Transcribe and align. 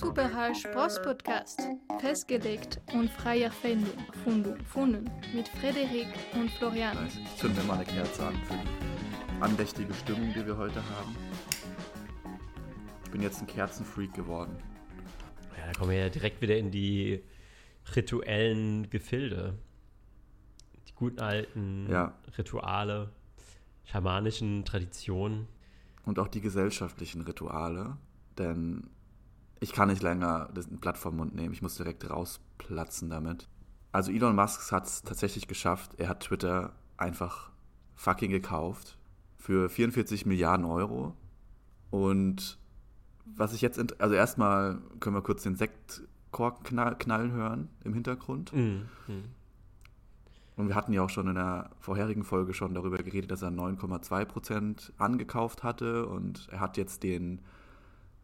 Super 0.00 0.54
Sports 0.54 1.02
Podcast. 1.02 1.60
Festgelegt 1.98 2.80
und 2.94 3.10
freie 3.10 3.44
Erfindung. 3.44 3.92
Fundung. 4.24 4.56
Funden. 4.64 5.10
Mit 5.34 5.46
Frederik 5.46 6.06
und 6.32 6.50
Florian. 6.52 6.96
Ich 7.06 7.36
zünde 7.36 7.62
mal 7.64 7.74
eine 7.74 7.84
Kerze 7.84 8.26
an 8.28 8.34
für 8.46 8.54
die 8.54 9.42
andächtige 9.42 9.92
Stimmung, 9.92 10.32
die 10.32 10.46
wir 10.46 10.56
heute 10.56 10.82
haben. 10.96 11.14
Ich 13.04 13.10
bin 13.10 13.20
jetzt 13.20 13.42
ein 13.42 13.46
Kerzenfreak 13.46 14.14
geworden. 14.14 14.56
Ja, 15.58 15.66
da 15.66 15.78
kommen 15.78 15.90
wir 15.90 15.98
ja 15.98 16.08
direkt 16.08 16.40
wieder 16.40 16.56
in 16.56 16.70
die 16.70 17.22
rituellen 17.94 18.88
Gefilde. 18.88 19.58
Die 20.88 20.94
guten 20.94 21.20
alten 21.20 21.90
Ja. 21.90 22.14
Rituale, 22.38 23.10
schamanischen 23.84 24.64
Traditionen. 24.64 25.46
Und 26.06 26.18
auch 26.18 26.28
die 26.28 26.40
gesellschaftlichen 26.40 27.20
Rituale. 27.20 27.98
Denn 28.38 28.88
ich 29.60 29.72
kann 29.72 29.88
nicht 29.88 30.02
länger 30.02 30.48
das 30.54 30.66
Blatt 30.68 30.98
vom 30.98 31.16
Mund 31.16 31.34
nehmen. 31.34 31.52
Ich 31.52 31.62
muss 31.62 31.76
direkt 31.76 32.08
rausplatzen 32.08 33.10
damit. 33.10 33.48
Also 33.92 34.10
Elon 34.10 34.34
Musk 34.34 34.72
hat 34.72 34.86
es 34.86 35.02
tatsächlich 35.02 35.46
geschafft. 35.48 35.92
Er 35.98 36.08
hat 36.08 36.20
Twitter 36.20 36.72
einfach 36.96 37.50
fucking 37.94 38.30
gekauft. 38.30 38.96
Für 39.36 39.68
44 39.68 40.26
Milliarden 40.26 40.64
Euro. 40.64 41.14
Und 41.90 42.58
was 43.24 43.52
ich 43.52 43.60
jetzt, 43.60 44.00
also 44.00 44.14
erstmal 44.14 44.78
können 45.00 45.16
wir 45.16 45.22
kurz 45.22 45.42
den 45.42 45.56
Sektkorken 45.56 46.64
knall, 46.64 46.96
knallen 46.96 47.32
hören 47.32 47.68
im 47.84 47.92
Hintergrund. 47.94 48.52
Mhm. 48.52 48.88
Mhm. 49.06 49.24
Und 50.56 50.68
wir 50.68 50.74
hatten 50.74 50.92
ja 50.92 51.02
auch 51.02 51.10
schon 51.10 51.28
in 51.28 51.36
der 51.36 51.70
vorherigen 51.80 52.22
Folge 52.22 52.52
schon 52.52 52.74
darüber 52.74 52.98
geredet, 52.98 53.30
dass 53.30 53.42
er 53.42 53.50
9,2 53.50 54.24
Prozent 54.26 54.92
angekauft 54.98 55.62
hatte 55.62 56.06
und 56.06 56.48
er 56.50 56.60
hat 56.60 56.76
jetzt 56.76 57.02
den 57.02 57.40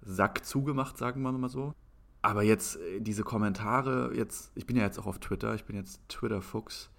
Sack 0.06 0.44
zugemacht, 0.44 0.96
sagen 0.96 1.22
wir 1.22 1.32
mal 1.32 1.48
so. 1.48 1.74
Aber 2.22 2.42
jetzt 2.42 2.76
äh, 2.76 3.00
diese 3.00 3.22
Kommentare, 3.22 4.12
jetzt, 4.14 4.52
ich 4.54 4.66
bin 4.66 4.76
ja 4.76 4.84
jetzt 4.84 4.98
auch 4.98 5.06
auf 5.06 5.18
Twitter, 5.18 5.54
ich 5.54 5.64
bin 5.64 5.76
jetzt 5.76 6.00
Twitter-Fuchs, 6.08 6.90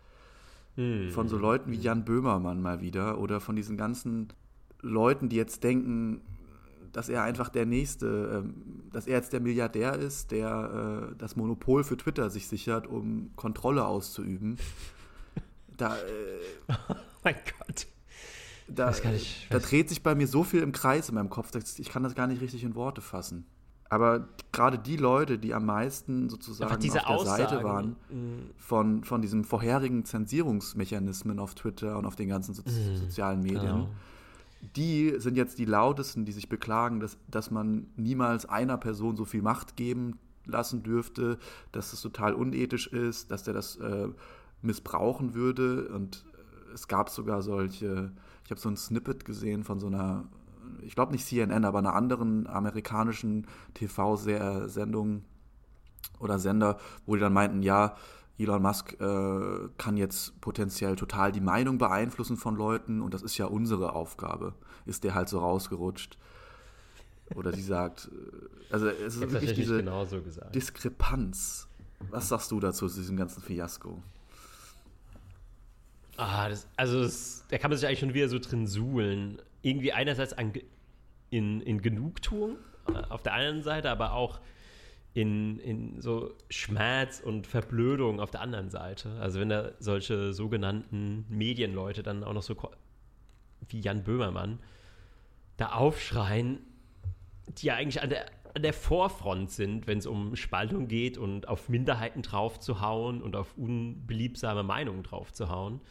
von 1.10 1.28
so 1.28 1.40
Leuten 1.40 1.72
wie 1.72 1.78
Jan 1.78 2.06
Böhmermann 2.06 2.62
mal 2.62 2.82
wieder 2.82 3.18
oder 3.18 3.40
von 3.40 3.56
diesen 3.56 3.78
ganzen 3.78 4.28
Leuten, 4.82 5.28
die 5.28 5.36
jetzt 5.36 5.64
denken, 5.64 6.22
dass 6.92 7.10
er 7.10 7.24
einfach 7.24 7.50
der 7.50 7.66
Nächste, 7.66 8.44
ähm, 8.46 8.90
dass 8.92 9.08
er 9.08 9.16
jetzt 9.18 9.34
der 9.34 9.40
Milliardär 9.40 9.96
ist, 9.96 10.30
der 10.32 11.10
äh, 11.12 11.16
das 11.18 11.36
Monopol 11.36 11.84
für 11.84 11.98
Twitter 11.98 12.30
sich 12.30 12.48
sichert, 12.48 12.86
um 12.88 13.32
Kontrolle 13.36 13.86
auszuüben. 13.86 14.58
Da, 15.76 15.96
äh, 15.96 16.74
Oh 16.90 16.96
mein 17.24 17.36
Gott. 17.60 17.86
Da, 18.68 18.92
nicht, 19.12 19.48
da 19.50 19.60
dreht 19.60 19.90
sich 19.90 20.04
bei 20.04 20.16
mir 20.16 20.28
so 20.28 20.44
viel 20.44 20.62
im 20.62 20.72
Kreis 20.72 21.10
in 21.10 21.16
meinem 21.16 21.30
Kopf, 21.30 21.52
dass 21.52 21.80
ich 21.80 21.90
kann 21.90 22.04
das 22.04 22.16
gar 22.16 22.28
nicht 22.28 22.42
richtig 22.42 22.64
in 22.64 22.76
Worte 22.76 23.02
fassen. 23.02 23.46
Aber 23.90 24.28
gerade 24.52 24.78
die 24.78 24.98
Leute, 24.98 25.40
die 25.40 25.54
am 25.54 25.66
meisten 25.66 26.30
sozusagen 26.30 26.70
auf 26.74 26.78
der 26.80 26.92
Seite 26.92 27.08
Aussagen. 27.08 27.64
waren, 27.64 27.96
Mhm. 28.10 28.50
von, 28.58 29.04
von 29.06 29.22
diesen 29.22 29.46
vorherigen 29.46 30.04
Zensierungsmechanismen 30.04 31.40
auf 31.40 31.56
Twitter 31.56 31.98
und 31.98 32.06
auf 32.06 32.16
den 32.16 32.28
ganzen 32.30 32.54
so 32.54 32.64
sozialen 32.96 33.42
Medien, 33.42 33.62
Genau. 33.62 33.90
die 34.76 35.14
sind 35.20 35.38
jetzt 35.38 35.58
die 35.60 35.66
lautesten, 35.66 36.26
die 36.26 36.32
sich 36.34 36.50
beklagen, 36.50 37.00
dass, 37.00 37.18
dass 37.30 37.50
man 37.52 37.88
niemals 37.96 38.46
einer 38.46 38.78
Person 38.78 39.16
so 39.16 39.24
viel 39.26 39.42
Macht 39.42 39.78
geben 39.78 40.20
lassen 40.46 40.84
dürfte, 40.84 41.38
dass 41.72 41.94
es 41.94 42.02
total 42.02 42.34
unethisch 42.34 42.88
ist, 42.88 43.32
dass 43.32 43.44
der 43.44 43.54
das 43.54 43.78
äh, 43.78 44.08
missbrauchen 44.62 45.34
würde. 45.34 45.88
Und 45.90 46.26
es 46.74 46.88
gab 46.88 47.10
sogar 47.10 47.42
solche, 47.42 48.12
ich 48.48 48.52
habe 48.52 48.62
so 48.62 48.70
ein 48.70 48.78
Snippet 48.78 49.26
gesehen 49.26 49.66
von 49.66 49.78
so 49.78 49.88
einer, 49.88 50.24
ich 50.82 50.96
glaube 50.96 51.12
nicht 51.12 51.26
CNN, 51.26 51.66
aber 51.66 51.80
einer 51.80 51.96
anderen 51.96 52.48
amerikanischen 52.48 53.46
TV-Sendung 53.74 55.26
oder 56.20 56.40
Sender, 56.40 56.78
wo 57.06 57.16
die 57.16 57.20
dann 57.20 57.34
meinten, 57.34 57.62
ja, 57.62 57.98
Elon 58.38 58.62
Musk 58.62 58.94
äh, 59.02 59.68
kann 59.78 59.98
jetzt 59.98 60.40
potenziell 60.40 60.96
total 60.96 61.34
die 61.34 61.42
Meinung 61.42 61.78
beeinflussen 61.78 62.38
von 62.38 62.56
Leuten 62.56 63.02
und 63.02 63.14
das 63.14 63.22
ist 63.22 63.38
ja 63.38 63.48
unsere 63.48 63.92
Aufgabe. 63.92 64.54
Ist 64.86 65.04
der 65.04 65.14
halt 65.14 65.28
so 65.28 65.40
rausgerutscht? 65.40 66.18
Oder 67.36 67.52
die 67.52 67.62
sagt, 67.62 68.10
äh, 68.14 68.74
also 68.74 68.88
es 68.88 69.18
ist 69.18 69.30
wirklich 69.30 69.56
diese 69.56 69.80
genauso 69.80 70.22
gesagt. 70.22 70.56
Diskrepanz. 70.56 71.68
Was 72.12 72.30
sagst 72.30 72.50
du 72.52 72.62
dazu, 72.62 72.88
zu 72.88 72.98
diesem 72.98 73.18
ganzen 73.18 73.44
Fiasko? 73.44 74.02
Ah, 76.18 76.50
das, 76.50 76.68
also 76.76 77.02
das, 77.02 77.46
da 77.50 77.58
kann 77.58 77.70
man 77.70 77.78
sich 77.78 77.88
eigentlich 77.88 78.00
schon 78.00 78.14
wieder 78.14 78.28
so 78.28 78.40
drin 78.40 78.68
suhlen. 78.68 79.42
Irgendwie 79.62 79.94
einerseits 79.94 80.34
an, 80.34 80.52
in, 81.30 81.62
in 81.62 81.82
Genugtuung 81.82 82.58
äh, 82.88 82.98
auf 83.10 83.22
der 83.22 83.34
einen 83.34 83.62
Seite, 83.62 83.90
aber 83.90 84.14
auch 84.14 84.40
in, 85.14 85.60
in 85.60 86.02
so 86.02 86.36
Schmerz 86.50 87.20
und 87.20 87.48
Verblödung 87.48 88.20
auf 88.20 88.32
der 88.32 88.42
anderen 88.42 88.70
Seite. 88.70 89.12
Also 89.20 89.40
wenn 89.40 89.50
da 89.50 89.72
solche 89.80 90.34
sogenannten 90.34 91.26
Medienleute 91.30 92.04
dann 92.04 92.24
auch 92.24 92.34
noch 92.34 92.44
so 92.44 92.56
wie 93.70 93.80
Jan 93.80 94.04
Böhmermann 94.04 94.60
da 95.58 95.70
aufschreien, 95.70 96.60
die 97.48 97.68
ja 97.68 97.76
eigentlich 97.76 98.02
an 98.02 98.10
der, 98.10 98.28
an 98.54 98.62
der 98.62 98.74
Vorfront 98.74 99.52
sind, 99.52 99.88
wenn 99.88 99.98
es 99.98 100.06
um 100.06 100.36
Spaltung 100.36 100.88
geht 100.88 101.18
und 101.18 101.48
auf 101.48 101.68
Minderheiten 101.70 102.22
draufzuhauen 102.22 103.22
und 103.22 103.36
auf 103.36 103.58
unbeliebsame 103.58 104.64
Meinungen 104.64 105.04
draufzuhauen. 105.04 105.82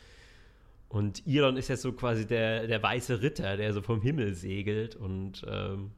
Und 0.88 1.26
Elon 1.26 1.56
ist 1.56 1.68
jetzt 1.68 1.82
so 1.82 1.92
quasi 1.92 2.26
der, 2.26 2.66
der 2.66 2.82
weiße 2.82 3.20
Ritter, 3.20 3.56
der 3.56 3.72
so 3.72 3.82
vom 3.82 4.00
Himmel 4.00 4.34
segelt 4.34 4.94
und 4.94 5.44
ähm, 5.48 5.90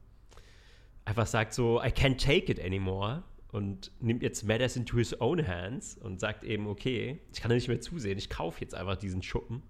einfach 1.05 1.27
sagt 1.27 1.53
so, 1.53 1.81
I 1.81 1.87
can't 1.87 2.17
take 2.17 2.51
it 2.51 2.59
anymore 2.59 3.23
und 3.51 3.91
nimmt 3.99 4.21
jetzt 4.21 4.43
Matters 4.43 4.75
into 4.75 4.97
his 4.97 5.19
own 5.19 5.45
hands 5.45 5.97
und 5.97 6.19
sagt 6.19 6.43
eben, 6.43 6.67
okay, 6.67 7.19
ich 7.33 7.41
kann 7.41 7.49
da 7.49 7.55
nicht 7.55 7.67
mehr 7.67 7.81
zusehen, 7.81 8.17
ich 8.17 8.29
kaufe 8.29 8.61
jetzt 8.61 8.75
einfach 8.75 8.95
diesen 8.95 9.23
Schuppen. 9.23 9.63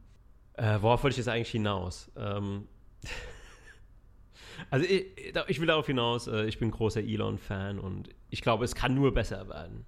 Äh, 0.53 0.81
worauf 0.81 1.03
wollte 1.03 1.13
ich 1.13 1.17
jetzt 1.17 1.29
eigentlich 1.29 1.51
hinaus? 1.51 2.11
Ähm, 2.17 2.67
also 4.69 4.85
ich, 4.85 5.05
ich 5.47 5.59
will 5.59 5.67
darauf 5.67 5.85
hinaus, 5.85 6.27
äh, 6.27 6.45
ich 6.45 6.59
bin 6.59 6.71
großer 6.71 7.01
Elon-Fan 7.01 7.79
und 7.79 8.09
ich 8.29 8.41
glaube, 8.41 8.65
es 8.65 8.75
kann 8.75 8.93
nur 8.95 9.13
besser 9.13 9.47
werden. 9.47 9.85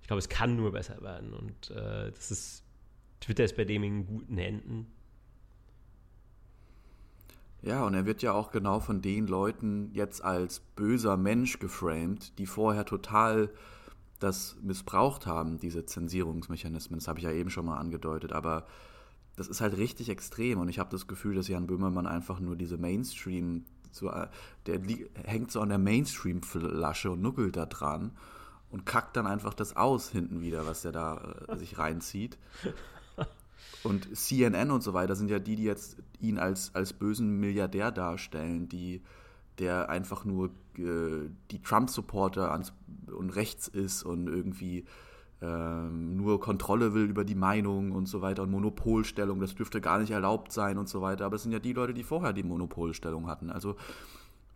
Ich 0.00 0.06
glaube, 0.06 0.18
es 0.18 0.30
kann 0.30 0.56
nur 0.56 0.72
besser 0.72 1.02
werden 1.02 1.34
und 1.34 1.70
äh, 1.70 2.10
das 2.12 2.30
ist, 2.30 2.64
Twitter 3.20 3.44
ist 3.44 3.56
bei 3.56 3.64
dem 3.64 3.82
in 3.82 4.06
guten 4.06 4.36
Händen. 4.36 4.86
Ja, 7.62 7.84
und 7.84 7.94
er 7.94 8.06
wird 8.06 8.22
ja 8.22 8.32
auch 8.32 8.52
genau 8.52 8.78
von 8.78 9.02
den 9.02 9.26
Leuten 9.26 9.90
jetzt 9.92 10.22
als 10.22 10.60
böser 10.60 11.16
Mensch 11.16 11.58
geframed, 11.58 12.38
die 12.38 12.46
vorher 12.46 12.84
total 12.84 13.50
das 14.20 14.56
missbraucht 14.62 15.26
haben, 15.26 15.58
diese 15.58 15.84
Zensierungsmechanismen. 15.84 16.98
Das 16.98 17.08
habe 17.08 17.18
ich 17.18 17.24
ja 17.24 17.32
eben 17.32 17.50
schon 17.50 17.66
mal 17.66 17.78
angedeutet, 17.78 18.32
aber 18.32 18.66
das 19.36 19.48
ist 19.48 19.60
halt 19.60 19.76
richtig 19.76 20.08
extrem 20.08 20.60
und 20.60 20.68
ich 20.68 20.78
habe 20.78 20.90
das 20.90 21.06
Gefühl, 21.06 21.34
dass 21.34 21.48
Jan 21.48 21.66
Böhmermann 21.66 22.06
einfach 22.06 22.40
nur 22.40 22.56
diese 22.56 22.76
Mainstream, 22.76 23.64
äh, 24.02 24.26
der 24.66 24.80
hängt 25.24 25.52
so 25.52 25.60
an 25.60 25.68
der 25.68 25.78
Mainstream-Flasche 25.78 27.12
und 27.12 27.22
nuckelt 27.22 27.56
da 27.56 27.66
dran 27.66 28.12
und 28.70 28.84
kackt 28.84 29.16
dann 29.16 29.26
einfach 29.26 29.54
das 29.54 29.76
aus 29.76 30.10
hinten 30.10 30.40
wieder, 30.42 30.66
was 30.66 30.82
der 30.82 30.92
da 30.92 31.36
äh, 31.48 31.56
sich 31.56 31.78
reinzieht. 31.78 32.38
Und 33.84 34.16
CNN 34.16 34.70
und 34.70 34.82
so 34.82 34.94
weiter 34.94 35.14
sind 35.14 35.30
ja 35.30 35.38
die, 35.38 35.56
die 35.56 35.64
jetzt 35.64 35.96
ihn 36.20 36.38
als, 36.38 36.74
als 36.74 36.92
bösen 36.92 37.38
Milliardär 37.38 37.90
darstellen, 37.90 38.68
die, 38.68 39.02
der 39.58 39.88
einfach 39.88 40.24
nur 40.24 40.50
äh, 40.76 41.28
die 41.50 41.62
Trump-Supporter 41.62 42.60
und 43.16 43.30
rechts 43.36 43.68
ist 43.68 44.02
und 44.02 44.28
irgendwie 44.28 44.84
ähm, 45.40 46.16
nur 46.16 46.40
Kontrolle 46.40 46.94
will 46.94 47.04
über 47.04 47.24
die 47.24 47.36
Meinung 47.36 47.92
und 47.92 48.06
so 48.06 48.20
weiter 48.20 48.42
und 48.42 48.50
Monopolstellung, 48.50 49.38
das 49.38 49.54
dürfte 49.54 49.80
gar 49.80 49.98
nicht 49.98 50.10
erlaubt 50.10 50.52
sein 50.52 50.78
und 50.78 50.88
so 50.88 51.00
weiter. 51.00 51.26
Aber 51.26 51.36
es 51.36 51.44
sind 51.44 51.52
ja 51.52 51.60
die 51.60 51.72
Leute, 51.72 51.94
die 51.94 52.02
vorher 52.02 52.32
die 52.32 52.42
Monopolstellung 52.42 53.28
hatten. 53.28 53.50
Also 53.50 53.76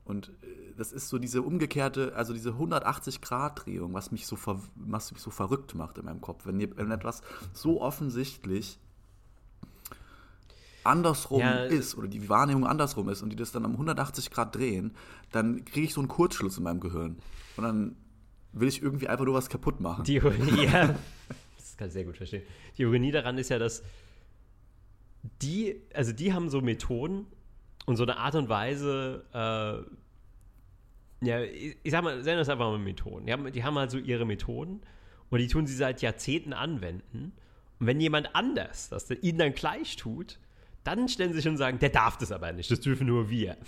und 0.04 0.30
äh, 0.42 0.74
das 0.76 0.92
ist 0.92 1.08
so 1.08 1.18
diese 1.18 1.42
umgekehrte, 1.42 2.14
also 2.16 2.32
diese 2.32 2.50
180-Grad-Drehung, 2.50 3.94
was 3.94 4.10
mich 4.10 4.26
so 4.26 4.36
was 4.74 5.12
mich 5.12 5.20
so 5.20 5.30
verrückt 5.30 5.74
macht 5.74 5.98
in 5.98 6.04
meinem 6.04 6.20
Kopf. 6.20 6.46
Wenn, 6.46 6.58
wenn 6.76 6.90
etwas 6.90 7.22
so 7.52 7.80
offensichtlich 7.80 8.78
andersrum 10.84 11.40
Ja. 11.40 11.64
ist 11.64 11.96
oder 11.96 12.08
die 12.08 12.28
Wahrnehmung 12.28 12.66
andersrum 12.66 13.08
ist 13.08 13.22
und 13.22 13.30
die 13.30 13.36
das 13.36 13.52
dann 13.52 13.64
um 13.64 13.72
180 13.72 14.30
Grad 14.30 14.54
drehen, 14.54 14.94
dann 15.30 15.64
kriege 15.64 15.86
ich 15.86 15.94
so 15.94 16.00
einen 16.00 16.08
Kurzschluss 16.08 16.58
in 16.58 16.64
meinem 16.64 16.80
Gehirn. 16.80 17.18
Und 17.56 17.64
dann 17.64 17.96
will 18.52 18.68
ich 18.68 18.82
irgendwie 18.82 19.08
einfach 19.08 19.24
nur 19.24 19.34
was 19.34 19.48
kaputt 19.48 19.80
machen. 19.80 20.04
Die 20.04 20.16
Ironie, 20.16 20.64
ja, 20.66 20.94
das 21.58 21.76
kann 21.76 21.88
ich 21.88 21.92
sehr 21.94 22.04
gut 22.04 22.16
verstehen. 22.16 22.42
Die 22.76 22.82
Ironie 22.82 23.10
daran 23.10 23.38
ist 23.38 23.48
ja, 23.48 23.58
dass 23.58 23.82
die, 25.40 25.80
also 25.94 26.12
die 26.12 26.32
haben 26.32 26.50
so 26.50 26.60
Methoden 26.60 27.26
und 27.86 27.96
so 27.96 28.02
eine 28.02 28.16
Art 28.16 28.34
und 28.34 28.48
Weise, 28.48 29.24
äh, 29.32 31.26
ja, 31.26 31.40
ich, 31.42 31.76
ich 31.82 31.92
sag 31.92 32.02
mal, 32.02 32.20
nennen 32.22 32.38
das 32.38 32.48
einfach 32.48 32.66
mal 32.70 32.78
Methoden. 32.78 33.26
Die 33.26 33.32
haben, 33.32 33.52
die 33.52 33.62
haben 33.64 33.78
halt 33.78 33.90
so 33.90 33.98
ihre 33.98 34.24
Methoden 34.26 34.80
und 35.30 35.38
die 35.38 35.46
tun 35.46 35.66
sie 35.66 35.74
seit 35.76 36.02
Jahrzehnten 36.02 36.52
anwenden. 36.52 37.32
Und 37.78 37.86
wenn 37.86 38.00
jemand 38.00 38.34
anders 38.34 38.88
das 38.88 39.08
ihnen 39.10 39.38
dann 39.38 39.54
gleich 39.54 39.96
tut, 39.96 40.38
dann 40.84 41.08
stellen 41.08 41.30
sie 41.32 41.38
sich 41.40 41.48
und 41.48 41.56
sagen, 41.56 41.78
der 41.78 41.90
darf 41.90 42.18
das 42.18 42.32
aber 42.32 42.52
nicht, 42.52 42.70
das 42.70 42.80
dürfen 42.80 43.06
nur 43.06 43.28
wir. 43.30 43.56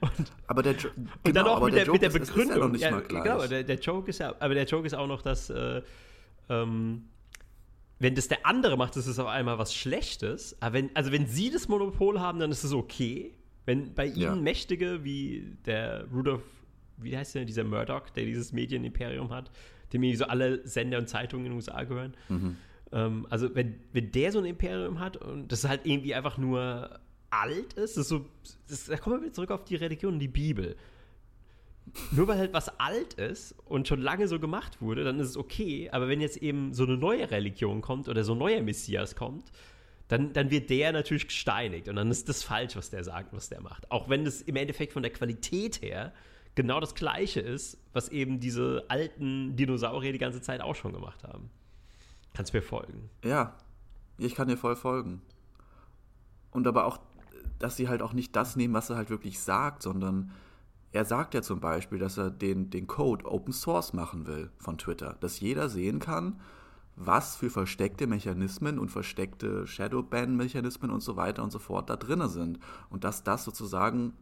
Und, 0.00 0.30
aber 0.48 0.62
der, 0.62 0.74
jo 0.74 0.90
und 0.94 1.08
genau, 1.24 1.32
dann 1.44 1.46
auch 1.46 1.56
aber 1.56 1.66
mit 1.66 1.76
der, 1.76 1.84
der, 1.84 1.92
mit 1.94 2.02
der 2.02 2.10
Joke 2.10 2.22
ist- 2.22 2.28
Begründung. 2.34 2.54
Ist 2.54 2.58
ja 2.58 2.60
noch 2.60 2.72
nicht 2.72 2.82
ja, 2.82 2.90
mal 2.90 3.22
gleich. 3.22 3.22
Genau, 3.22 3.46
der, 3.46 3.64
der 3.64 3.78
Joke 3.78 4.10
ist 4.10 4.18
ja, 4.18 4.34
aber 4.38 4.52
der 4.54 4.64
Joke 4.66 4.86
ist 4.86 4.92
auch 4.94 5.06
noch, 5.06 5.22
dass 5.22 5.48
äh, 5.48 5.80
ähm, 6.50 7.04
wenn 7.98 8.14
das 8.14 8.28
der 8.28 8.44
andere 8.44 8.76
macht, 8.76 8.96
ist 8.96 9.06
es 9.06 9.18
auf 9.18 9.28
einmal 9.28 9.58
was 9.58 9.74
Schlechtes. 9.74 10.60
Aber 10.60 10.74
wenn, 10.74 10.90
also 10.94 11.10
wenn 11.10 11.26
sie 11.26 11.50
das 11.50 11.68
Monopol 11.68 12.20
haben, 12.20 12.38
dann 12.38 12.50
ist 12.50 12.64
es 12.64 12.72
okay. 12.74 13.32
Wenn 13.64 13.94
bei 13.94 14.06
ihnen 14.06 14.18
Ja. 14.20 14.34
Mächtige 14.34 15.04
wie 15.04 15.56
der 15.64 16.04
Rudolf, 16.12 16.42
wie 16.98 17.16
heißt 17.16 17.34
der, 17.36 17.44
dieser 17.46 17.64
Murdoch, 17.64 18.10
der 18.10 18.24
dieses 18.26 18.52
Medienimperium 18.52 19.30
hat, 19.30 19.50
dem 19.94 20.02
irgendwie 20.02 20.16
so 20.18 20.24
alle 20.26 20.66
Sender 20.66 20.98
und 20.98 21.08
Zeitungen 21.08 21.46
in 21.46 21.52
den 21.52 21.56
USA 21.56 21.84
gehören. 21.84 22.14
Mhm. 22.28 22.56
Ähm, 22.92 23.26
also 23.30 23.54
wenn, 23.54 23.80
wenn 23.92 24.12
der 24.12 24.32
so 24.32 24.38
ein 24.38 24.44
Imperium 24.44 25.00
hat 25.00 25.16
und 25.16 25.50
das 25.50 25.64
halt 25.66 25.82
irgendwie 25.84 26.14
einfach 26.14 26.38
nur 26.38 27.00
alt 27.30 27.72
ist, 27.74 27.96
ist 27.96 28.08
so, 28.08 28.26
das, 28.68 28.84
da 28.86 28.96
kommen 28.96 29.16
wir 29.16 29.22
wieder 29.22 29.32
zurück 29.32 29.50
auf 29.50 29.64
die 29.64 29.76
Religion 29.76 30.14
und 30.14 30.18
die 30.18 30.28
Bibel. 30.28 30.76
Nur 32.12 32.28
weil 32.28 32.38
halt 32.38 32.52
was 32.52 32.78
alt 32.78 33.14
ist 33.14 33.56
und 33.64 33.88
schon 33.88 34.00
lange 34.00 34.28
so 34.28 34.38
gemacht 34.38 34.80
wurde, 34.80 35.02
dann 35.02 35.18
ist 35.18 35.30
es 35.30 35.36
okay. 35.36 35.90
Aber 35.90 36.08
wenn 36.08 36.20
jetzt 36.20 36.36
eben 36.36 36.72
so 36.72 36.84
eine 36.84 36.96
neue 36.96 37.30
Religion 37.30 37.80
kommt 37.80 38.08
oder 38.08 38.22
so 38.22 38.32
ein 38.32 38.38
neuer 38.38 38.62
Messias 38.62 39.16
kommt, 39.16 39.50
dann, 40.08 40.32
dann 40.32 40.50
wird 40.50 40.70
der 40.70 40.92
natürlich 40.92 41.26
gesteinigt. 41.26 41.88
Und 41.88 41.96
dann 41.96 42.10
ist 42.10 42.28
das 42.28 42.42
falsch, 42.42 42.76
was 42.76 42.90
der 42.90 43.02
sagt, 43.02 43.32
was 43.32 43.48
der 43.48 43.62
macht. 43.62 43.90
Auch 43.90 44.08
wenn 44.08 44.24
das 44.24 44.42
im 44.42 44.56
Endeffekt 44.56 44.92
von 44.92 45.02
der 45.02 45.12
Qualität 45.12 45.82
her 45.82 46.12
genau 46.54 46.80
das 46.80 46.94
Gleiche 46.94 47.40
ist, 47.40 47.78
was 47.92 48.10
eben 48.10 48.38
diese 48.38 48.84
alten 48.88 49.56
Dinosaurier 49.56 50.12
die 50.12 50.18
ganze 50.18 50.42
Zeit 50.42 50.60
auch 50.60 50.76
schon 50.76 50.92
gemacht 50.92 51.24
haben. 51.24 51.50
Kannst 52.34 52.54
mir 52.54 52.62
folgen. 52.62 53.10
Ja, 53.24 53.56
ich 54.18 54.34
kann 54.34 54.48
dir 54.48 54.56
voll 54.56 54.76
folgen. 54.76 55.22
Und 56.50 56.66
aber 56.66 56.86
auch, 56.86 56.98
dass 57.58 57.76
sie 57.76 57.88
halt 57.88 58.02
auch 58.02 58.12
nicht 58.12 58.36
das 58.36 58.56
nehmen, 58.56 58.74
was 58.74 58.90
er 58.90 58.96
halt 58.96 59.10
wirklich 59.10 59.40
sagt, 59.40 59.82
sondern 59.82 60.32
er 60.92 61.04
sagt 61.04 61.34
ja 61.34 61.42
zum 61.42 61.60
Beispiel, 61.60 61.98
dass 61.98 62.18
er 62.18 62.30
den, 62.30 62.70
den 62.70 62.86
Code 62.86 63.24
Open 63.24 63.52
Source 63.52 63.94
machen 63.94 64.26
will 64.26 64.50
von 64.58 64.76
Twitter, 64.76 65.16
dass 65.20 65.40
jeder 65.40 65.68
sehen 65.68 65.98
kann, 65.98 66.40
was 66.96 67.36
für 67.36 67.48
versteckte 67.48 68.06
Mechanismen 68.06 68.78
und 68.78 68.90
versteckte 68.90 69.66
Shadowban-Mechanismen 69.66 70.90
und 70.90 71.00
so 71.00 71.16
weiter 71.16 71.42
und 71.42 71.50
so 71.50 71.58
fort 71.58 71.88
da 71.88 71.96
drin 71.96 72.28
sind. 72.28 72.58
Und 72.90 73.04
dass 73.04 73.24
das 73.24 73.44
sozusagen 73.44 74.12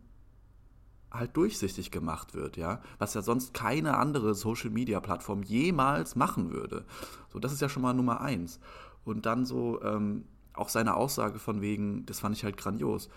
halt 1.10 1.36
durchsichtig 1.36 1.90
gemacht 1.90 2.34
wird, 2.34 2.56
ja, 2.56 2.80
was 2.98 3.14
ja 3.14 3.22
sonst 3.22 3.54
keine 3.54 3.96
andere 3.96 4.34
Social 4.34 4.70
Media 4.70 5.00
Plattform 5.00 5.42
jemals 5.42 6.16
machen 6.16 6.50
würde. 6.52 6.84
So, 7.32 7.38
das 7.38 7.52
ist 7.52 7.60
ja 7.60 7.68
schon 7.68 7.82
mal 7.82 7.94
Nummer 7.94 8.20
eins. 8.20 8.60
Und 9.04 9.26
dann 9.26 9.44
so 9.44 9.82
ähm, 9.82 10.24
auch 10.52 10.68
seine 10.68 10.94
Aussage 10.94 11.38
von 11.38 11.60
wegen, 11.60 12.06
das 12.06 12.20
fand 12.20 12.36
ich 12.36 12.44
halt 12.44 12.56
grandios. 12.56 13.08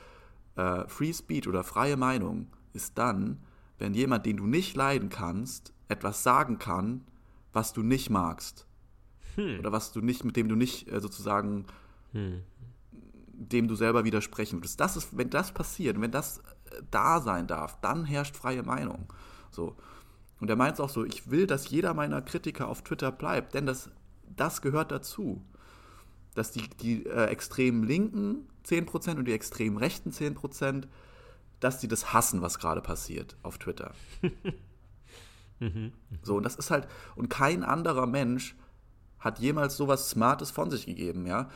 Äh, 0.56 0.88
Free 0.88 1.13
Speech 1.13 1.48
oder 1.48 1.63
freie 1.63 1.98
Meinung 1.98 2.48
ist 2.74 2.98
dann, 2.98 3.40
wenn 3.78 3.94
jemand, 3.94 4.25
den 4.25 4.38
du 4.38 4.48
nicht 4.48 4.75
leiden 4.75 5.10
kannst, 5.10 5.74
etwas 5.88 6.24
sagen 6.24 6.57
kann, 6.57 7.06
was 7.51 7.74
du 7.74 7.84
nicht 7.84 8.10
magst. 8.10 8.66
Oder 9.60 9.72
was 9.72 9.92
du 9.92 10.01
nicht, 10.01 10.24
mit 10.24 10.36
dem 10.36 10.48
du 10.48 10.56
nicht 10.56 10.92
äh, 10.92 11.00
sozusagen 11.00 11.66
dem 13.34 13.68
du 13.68 13.75
selber 13.75 14.04
widersprechen 14.04 14.60
würdest. 14.60 14.80
Das 14.80 14.95
ist, 14.95 15.18
wenn 15.18 15.30
das 15.30 15.51
passiert, 15.51 16.00
wenn 16.00 16.12
das 16.12 16.42
da 16.91 17.21
sein 17.21 17.47
darf, 17.47 17.79
dann 17.81 18.05
herrscht 18.05 18.35
freie 18.35 18.63
Meinung. 18.63 19.11
So. 19.51 19.75
Und 20.39 20.49
er 20.49 20.55
meint 20.55 20.73
es 20.73 20.79
auch 20.79 20.89
so, 20.89 21.05
ich 21.05 21.29
will, 21.29 21.47
dass 21.47 21.69
jeder 21.69 21.93
meiner 21.93 22.21
Kritiker 22.21 22.67
auf 22.67 22.81
Twitter 22.81 23.11
bleibt, 23.11 23.53
denn 23.53 23.65
das, 23.65 23.89
das 24.35 24.61
gehört 24.61 24.91
dazu. 24.91 25.41
Dass 26.35 26.51
die, 26.51 26.67
die 26.81 27.05
äh, 27.05 27.25
extrem 27.25 27.83
linken 27.83 28.47
10% 28.65 29.17
und 29.17 29.25
die 29.25 29.33
extrem 29.33 29.77
rechten 29.77 30.11
10%, 30.11 30.85
dass 31.59 31.79
die 31.79 31.87
das 31.87 32.11
hassen, 32.11 32.41
was 32.41 32.59
gerade 32.59 32.81
passiert 32.81 33.37
auf 33.43 33.57
Twitter. 33.57 33.93
So, 36.23 36.35
und 36.35 36.43
das 36.43 36.55
ist 36.55 36.71
halt, 36.71 36.87
und 37.15 37.29
kein 37.29 37.63
anderer 37.63 38.05
Mensch 38.05 38.55
hat 39.19 39.39
jemals 39.39 39.77
sowas 39.77 40.09
Smartes 40.09 40.51
von 40.51 40.69
sich 40.69 40.85
gegeben, 40.85 41.25
ja. 41.25 41.49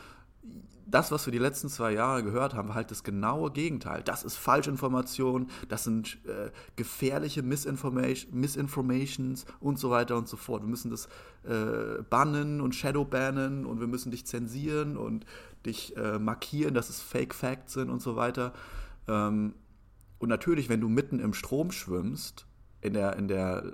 Das, 0.90 1.12
was 1.12 1.26
wir 1.26 1.32
die 1.32 1.38
letzten 1.38 1.68
zwei 1.68 1.92
Jahre 1.92 2.22
gehört 2.22 2.54
haben, 2.54 2.68
war 2.68 2.74
halt 2.74 2.90
das 2.90 3.04
genaue 3.04 3.50
Gegenteil. 3.50 4.02
Das 4.02 4.22
ist 4.22 4.36
Falschinformation, 4.36 5.48
das 5.68 5.84
sind 5.84 6.18
äh, 6.26 6.50
gefährliche 6.76 7.42
Misinformation, 7.42 8.32
Misinformations 8.32 9.44
und 9.60 9.78
so 9.78 9.90
weiter 9.90 10.16
und 10.16 10.28
so 10.28 10.36
fort. 10.36 10.62
Wir 10.62 10.68
müssen 10.68 10.90
das 10.90 11.06
äh, 11.44 12.02
bannen 12.08 12.60
und 12.60 12.74
shadowbannen 12.74 13.66
und 13.66 13.80
wir 13.80 13.86
müssen 13.86 14.10
dich 14.10 14.24
zensieren 14.26 14.96
und 14.96 15.26
dich 15.66 15.96
äh, 15.96 16.18
markieren, 16.18 16.74
dass 16.74 16.88
es 16.88 17.00
Fake 17.00 17.34
Facts 17.34 17.74
sind 17.74 17.90
und 17.90 18.00
so 18.00 18.16
weiter. 18.16 18.54
Ähm, 19.06 19.54
und 20.18 20.28
natürlich, 20.28 20.68
wenn 20.68 20.80
du 20.80 20.88
mitten 20.88 21.20
im 21.20 21.34
Strom 21.34 21.70
schwimmst, 21.70 22.46
in 22.80 22.94
der, 22.94 23.16
in 23.16 23.28
der 23.28 23.64
äh, 23.64 23.72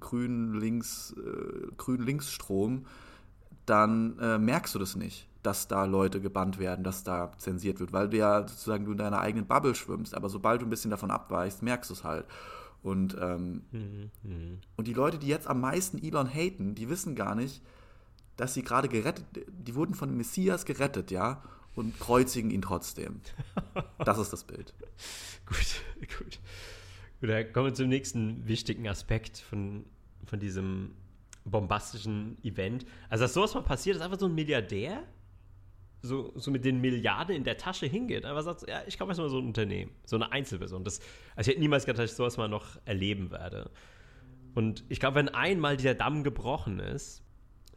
grün-links, 0.00 1.14
äh, 1.16 1.66
grün-links-Strom, 1.76 2.86
dann 3.68 4.18
äh, 4.18 4.38
merkst 4.38 4.74
du 4.74 4.78
das 4.78 4.96
nicht, 4.96 5.28
dass 5.42 5.68
da 5.68 5.84
Leute 5.84 6.20
gebannt 6.20 6.58
werden, 6.58 6.84
dass 6.84 7.04
da 7.04 7.32
zensiert 7.38 7.80
wird, 7.80 7.92
weil 7.92 8.08
du 8.08 8.16
ja 8.16 8.46
sozusagen 8.46 8.84
du 8.84 8.92
in 8.92 8.98
deiner 8.98 9.20
eigenen 9.20 9.46
Bubble 9.46 9.74
schwimmst, 9.74 10.14
aber 10.14 10.28
sobald 10.28 10.62
du 10.62 10.66
ein 10.66 10.70
bisschen 10.70 10.90
davon 10.90 11.10
abweichst, 11.10 11.62
merkst 11.62 11.90
du 11.90 11.94
es 11.94 12.04
halt. 12.04 12.26
Und, 12.82 13.16
ähm, 13.20 13.62
und 14.76 14.86
die 14.86 14.94
Leute, 14.94 15.18
die 15.18 15.26
jetzt 15.26 15.48
am 15.48 15.60
meisten 15.60 15.98
Elon 15.98 16.32
haten, 16.32 16.74
die 16.74 16.88
wissen 16.88 17.14
gar 17.14 17.34
nicht, 17.34 17.62
dass 18.36 18.54
sie 18.54 18.62
gerade 18.62 18.88
gerettet, 18.88 19.26
die 19.48 19.74
wurden 19.74 19.94
von 19.94 20.08
dem 20.08 20.16
Messias 20.16 20.64
gerettet, 20.64 21.10
ja, 21.10 21.42
und 21.74 21.98
kreuzigen 21.98 22.50
ihn 22.50 22.62
trotzdem. 22.62 23.20
Das 24.04 24.18
ist 24.18 24.32
das 24.32 24.44
Bild. 24.44 24.74
Gut, 25.46 25.82
gut. 26.18 26.40
Gut, 27.20 27.30
dann 27.30 27.52
kommen 27.52 27.66
wir 27.66 27.74
zum 27.74 27.88
nächsten 27.88 28.46
wichtigen 28.46 28.86
Aspekt 28.86 29.38
von, 29.38 29.84
von 30.26 30.38
diesem 30.38 30.90
bombastischen 31.50 32.36
Event. 32.44 32.84
Also, 33.08 33.24
dass 33.24 33.34
sowas 33.34 33.54
mal 33.54 33.62
passiert, 33.62 33.96
ist 33.96 34.02
einfach 34.02 34.18
so 34.18 34.26
ein 34.26 34.34
Milliardär, 34.34 35.02
so, 36.00 36.32
so 36.36 36.50
mit 36.50 36.64
den 36.64 36.80
Milliarden 36.80 37.34
in 37.34 37.44
der 37.44 37.56
Tasche 37.56 37.86
hingeht, 37.86 38.24
einfach 38.24 38.42
sagt, 38.42 38.68
ja, 38.68 38.82
ich 38.86 38.98
kaufe 38.98 39.10
jetzt 39.10 39.18
mal 39.18 39.28
so 39.28 39.38
ein 39.38 39.46
Unternehmen, 39.46 39.90
so 40.04 40.16
eine 40.16 40.30
Einzelperson. 40.30 40.84
Das, 40.84 41.00
also 41.34 41.48
ich 41.50 41.54
hätte 41.54 41.60
niemals 41.60 41.86
gedacht, 41.86 42.02
dass 42.04 42.10
ich 42.12 42.16
sowas 42.16 42.36
mal 42.36 42.48
noch 42.48 42.78
erleben 42.84 43.30
werde. 43.30 43.70
Und 44.54 44.84
ich 44.88 45.00
glaube, 45.00 45.16
wenn 45.16 45.28
einmal 45.28 45.76
dieser 45.76 45.94
Damm 45.94 46.24
gebrochen 46.24 46.78
ist, 46.80 47.22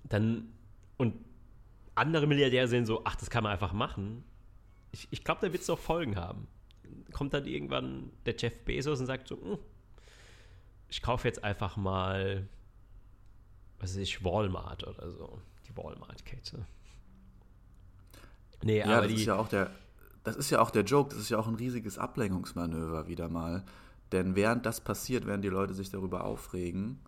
dann 0.03 0.51
und 0.97 1.15
andere 1.95 2.27
Milliardäre 2.27 2.67
sehen 2.67 2.85
so, 2.85 3.01
ach, 3.05 3.15
das 3.15 3.29
kann 3.29 3.43
man 3.43 3.51
einfach 3.51 3.73
machen. 3.73 4.23
Ich, 4.91 5.07
ich 5.11 5.23
glaube, 5.23 5.41
da 5.41 5.51
wird 5.51 5.63
es 5.63 5.69
auch 5.69 5.79
Folgen 5.79 6.15
haben. 6.15 6.47
Kommt 7.11 7.33
dann 7.33 7.45
irgendwann 7.45 8.11
der 8.25 8.35
Jeff 8.37 8.57
Bezos 8.65 8.99
und 8.99 9.05
sagt 9.05 9.27
so, 9.27 9.41
"Hm, 9.41 9.57
ich 10.89 11.01
kaufe 11.01 11.27
jetzt 11.27 11.43
einfach 11.43 11.77
mal, 11.77 12.47
was 13.81 13.91
weiß 13.91 13.97
ich, 13.97 14.23
Walmart 14.23 14.87
oder 14.87 15.11
so. 15.11 15.39
Die 15.67 15.75
Walmart-Kette. 15.75 16.65
Nee, 18.63 18.79
Ja, 18.79 18.97
aber 18.97 19.01
das 19.01 19.07
die. 19.07 19.15
ist 19.15 19.25
ja 19.25 19.35
auch 19.35 19.47
der, 19.47 19.71
das 20.23 20.35
ist 20.35 20.49
ja 20.51 20.61
auch 20.61 20.69
der 20.71 20.83
Joke, 20.83 21.09
das 21.09 21.19
ist 21.19 21.29
ja 21.29 21.39
auch 21.39 21.47
ein 21.47 21.55
riesiges 21.55 21.97
Ablenkungsmanöver 21.97 23.07
wieder 23.07 23.27
mal. 23.27 23.63
Denn 24.11 24.35
während 24.35 24.65
das 24.65 24.81
passiert, 24.81 25.25
während 25.25 25.43
die 25.43 25.49
Leute 25.49 25.73
sich 25.73 25.89
darüber 25.89 26.23
aufregen, 26.25 26.99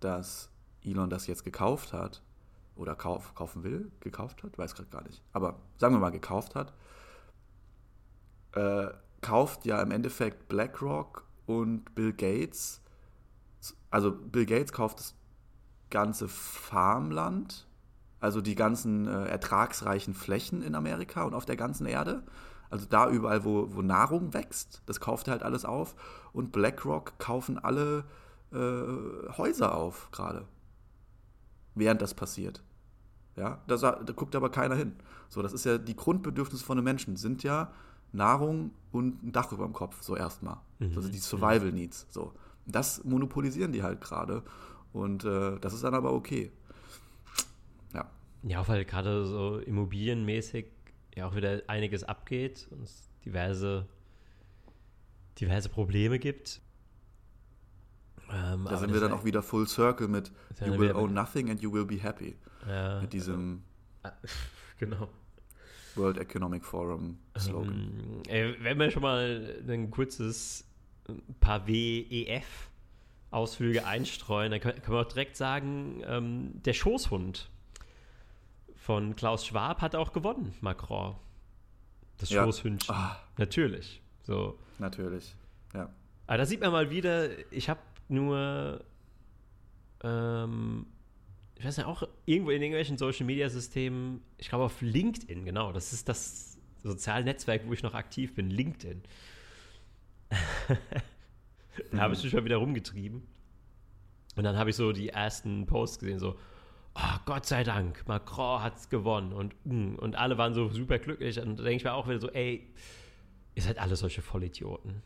dass 0.00 0.50
Elon 0.84 1.10
das 1.10 1.26
jetzt 1.26 1.44
gekauft 1.44 1.92
hat, 1.92 2.22
oder 2.76 2.94
kauf, 2.94 3.34
kaufen 3.34 3.64
will, 3.64 3.90
gekauft 4.00 4.42
hat, 4.42 4.58
weiß 4.58 4.74
gerade 4.74 4.90
gar 4.90 5.02
nicht, 5.04 5.22
aber 5.32 5.58
sagen 5.78 5.94
wir 5.94 5.98
mal 5.98 6.10
gekauft 6.10 6.54
hat, 6.54 6.74
äh, 8.52 8.88
kauft 9.22 9.64
ja 9.64 9.80
im 9.80 9.90
Endeffekt 9.90 10.48
BlackRock 10.48 11.24
und 11.46 11.94
Bill 11.94 12.12
Gates, 12.12 12.82
also 13.90 14.12
Bill 14.12 14.44
Gates 14.44 14.72
kauft 14.72 14.98
das 15.00 15.14
ganze 15.90 16.28
Farmland, 16.28 17.66
also 18.20 18.40
die 18.40 18.54
ganzen 18.54 19.06
äh, 19.06 19.26
ertragsreichen 19.26 20.14
Flächen 20.14 20.62
in 20.62 20.74
Amerika 20.74 21.24
und 21.24 21.34
auf 21.34 21.44
der 21.44 21.56
ganzen 21.56 21.86
Erde. 21.86 22.22
Also 22.70 22.86
da 22.88 23.08
überall, 23.10 23.44
wo, 23.44 23.74
wo 23.74 23.82
Nahrung 23.82 24.34
wächst, 24.34 24.82
das 24.86 25.00
kauft 25.00 25.28
er 25.28 25.32
halt 25.32 25.42
alles 25.42 25.64
auf. 25.64 25.94
Und 26.32 26.52
BlackRock 26.52 27.18
kaufen 27.18 27.58
alle 27.58 28.04
äh, 28.52 29.32
Häuser 29.36 29.74
auf 29.74 30.10
gerade, 30.10 30.46
während 31.74 32.02
das 32.02 32.14
passiert. 32.14 32.62
Ja, 33.36 33.62
da, 33.66 33.76
da 33.76 34.12
guckt 34.14 34.34
aber 34.34 34.50
keiner 34.50 34.74
hin. 34.74 34.96
So, 35.28 35.42
das 35.42 35.52
ist 35.52 35.64
ja 35.64 35.78
die 35.78 35.94
Grundbedürfnisse 35.94 36.64
von 36.64 36.78
den 36.78 36.84
Menschen, 36.84 37.16
sind 37.16 37.42
ja 37.42 37.70
Nahrung 38.12 38.70
und 38.92 39.22
ein 39.22 39.32
Dach 39.32 39.52
über 39.52 39.64
dem 39.64 39.74
Kopf, 39.74 40.02
so 40.02 40.16
erstmal. 40.16 40.56
Also 40.96 41.08
die 41.08 41.18
Survival 41.18 41.72
Needs. 41.72 42.06
So. 42.10 42.32
Das 42.66 43.04
monopolisieren 43.04 43.72
die 43.72 43.82
halt 43.82 44.00
gerade. 44.00 44.42
Und 44.92 45.24
äh, 45.24 45.58
das 45.60 45.72
ist 45.74 45.84
dann 45.84 45.94
aber 45.94 46.12
okay. 46.12 46.50
Ja. 47.94 48.10
Ja, 48.42 48.66
weil 48.68 48.84
gerade 48.84 49.26
so 49.26 49.58
immobilienmäßig 49.58 50.66
ja 51.14 51.26
auch 51.26 51.34
wieder 51.34 51.62
einiges 51.66 52.04
abgeht 52.04 52.68
und 52.70 52.82
es 52.82 53.08
diverse, 53.24 53.86
diverse 55.40 55.68
Probleme 55.68 56.18
gibt. 56.18 56.60
Ähm, 58.30 58.66
Da 58.68 58.76
sind 58.76 58.92
wir 58.92 59.00
dann 59.00 59.12
auch 59.12 59.24
wieder 59.24 59.42
full 59.42 59.68
circle 59.68 60.08
mit 60.08 60.32
You 60.64 60.78
will 60.78 60.92
own 60.92 61.12
nothing 61.14 61.50
and 61.50 61.60
you 61.62 61.72
will 61.72 61.84
be 61.84 62.02
happy. 62.02 62.36
ja, 62.66 63.00
Mit 63.00 63.12
diesem 63.12 63.62
genau. 64.78 65.08
World 65.94 66.18
Economic 66.18 66.64
Forum 66.64 67.18
Slogan. 67.38 68.22
Ähm, 68.28 68.54
ey, 68.56 68.56
wenn 68.62 68.78
wir 68.78 68.90
schon 68.90 69.02
mal 69.02 69.58
ein 69.66 69.90
kurzes 69.90 70.64
ein 71.08 71.22
paar 71.40 71.66
WEF-Ausflüge 73.36 73.86
einstreuen, 73.86 74.50
dann 74.50 74.60
können 74.60 74.82
wir 74.86 75.00
auch 75.00 75.04
direkt 75.04 75.36
sagen, 75.36 76.02
ähm, 76.06 76.62
der 76.64 76.72
Schoßhund 76.72 77.50
von 78.74 79.16
Klaus 79.16 79.46
Schwab 79.46 79.82
hat 79.82 79.94
auch 79.94 80.12
gewonnen, 80.12 80.54
Macron. 80.60 81.16
Das 82.18 82.30
ja. 82.30 82.44
Schoßhündchen. 82.44 82.94
Ah. 82.94 83.18
Natürlich. 83.36 84.00
So. 84.22 84.58
Natürlich, 84.78 85.34
ja. 85.74 85.90
Aber 86.26 86.38
da 86.38 86.46
sieht 86.46 86.60
man 86.60 86.72
mal 86.72 86.90
wieder, 86.90 87.28
ich 87.52 87.68
habe 87.68 87.80
nur, 88.08 88.82
ähm, 90.02 90.86
ich 91.56 91.64
weiß 91.64 91.76
nicht, 91.76 91.86
auch 91.86 92.02
irgendwo 92.24 92.50
in 92.50 92.62
irgendwelchen 92.62 92.96
Social 92.98 93.26
Media 93.26 93.48
Systemen, 93.48 94.22
ich 94.38 94.48
glaube 94.48 94.64
auf 94.64 94.80
LinkedIn, 94.80 95.44
genau, 95.44 95.72
das 95.72 95.92
ist 95.92 96.08
das 96.08 96.58
soziale 96.82 97.24
Netzwerk, 97.24 97.62
wo 97.66 97.72
ich 97.72 97.82
noch 97.82 97.94
aktiv 97.94 98.34
bin, 98.34 98.50
LinkedIn. 98.50 99.02
da 101.92 101.98
habe 101.98 102.14
ich 102.14 102.22
mich 102.22 102.30
schon 102.30 102.44
wieder 102.44 102.56
rumgetrieben. 102.56 103.22
Und 104.36 104.44
dann 104.44 104.56
habe 104.56 104.70
ich 104.70 104.76
so 104.76 104.92
die 104.92 105.08
ersten 105.08 105.66
Posts 105.66 105.98
gesehen, 106.00 106.18
so, 106.18 106.38
oh, 106.94 107.18
Gott 107.24 107.46
sei 107.46 107.64
Dank, 107.64 108.06
Macron 108.06 108.62
hat 108.62 108.76
es 108.76 108.88
gewonnen 108.88 109.32
und, 109.32 109.54
mm, 109.64 109.96
und 109.96 110.16
alle 110.16 110.38
waren 110.38 110.54
so 110.54 110.68
super 110.68 110.98
glücklich. 110.98 111.40
Und 111.40 111.58
da 111.58 111.64
denke 111.64 111.76
ich 111.76 111.84
mir 111.84 111.94
auch 111.94 112.06
wieder 112.06 112.20
so, 112.20 112.30
ey, 112.30 112.70
ihr 113.54 113.62
seid 113.62 113.78
alle 113.78 113.96
solche 113.96 114.22
Vollidioten. 114.22 115.02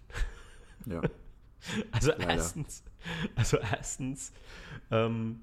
Ja. 0.87 1.01
also 1.93 2.11
Leider. 2.11 2.31
erstens, 2.31 2.85
also 3.37 3.59
erstens 3.59 4.33
ähm, 4.91 5.41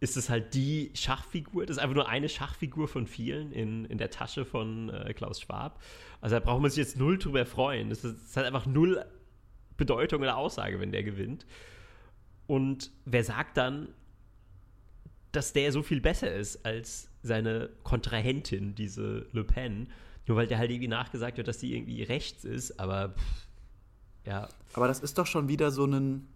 ist 0.00 0.16
es 0.16 0.30
halt 0.30 0.54
die 0.54 0.90
Schachfigur, 0.94 1.66
das 1.66 1.76
ist 1.76 1.82
einfach 1.82 1.96
nur 1.96 2.08
eine 2.08 2.28
Schachfigur 2.28 2.88
von 2.88 3.06
vielen 3.06 3.52
in, 3.52 3.84
in 3.86 3.98
der 3.98 4.10
Tasche 4.10 4.44
von 4.44 4.90
äh, 4.90 5.12
Klaus 5.12 5.40
Schwab. 5.40 5.80
Also 6.20 6.36
da 6.36 6.40
braucht 6.40 6.62
man 6.62 6.70
sich 6.70 6.78
jetzt 6.78 6.96
null 6.96 7.18
drüber 7.18 7.46
freuen. 7.46 7.90
Das, 7.90 8.04
ist, 8.04 8.28
das 8.28 8.36
hat 8.36 8.44
einfach 8.44 8.66
null 8.66 9.04
Bedeutung 9.78 10.20
oder 10.20 10.36
Aussage, 10.36 10.78
wenn 10.80 10.92
der 10.92 11.02
gewinnt. 11.02 11.46
Und 12.46 12.90
wer 13.06 13.24
sagt 13.24 13.56
dann, 13.56 13.88
dass 15.32 15.54
der 15.54 15.72
so 15.72 15.82
viel 15.82 16.00
besser 16.02 16.34
ist 16.34 16.66
als 16.66 17.08
seine 17.22 17.70
Kontrahentin, 17.84 18.74
diese 18.74 19.26
Le 19.32 19.44
Pen? 19.44 19.88
Nur 20.26 20.36
weil 20.36 20.46
der 20.46 20.58
halt 20.58 20.70
irgendwie 20.70 20.88
nachgesagt 20.88 21.38
wird, 21.38 21.48
dass 21.48 21.58
die 21.58 21.74
irgendwie 21.74 22.02
rechts 22.02 22.44
ist, 22.44 22.78
aber 22.78 23.14
ja. 24.26 24.48
Aber 24.74 24.86
das 24.86 25.00
ist 25.00 25.16
doch 25.16 25.26
schon 25.26 25.48
wieder 25.48 25.70
so 25.70 25.86
ein. 25.86 26.28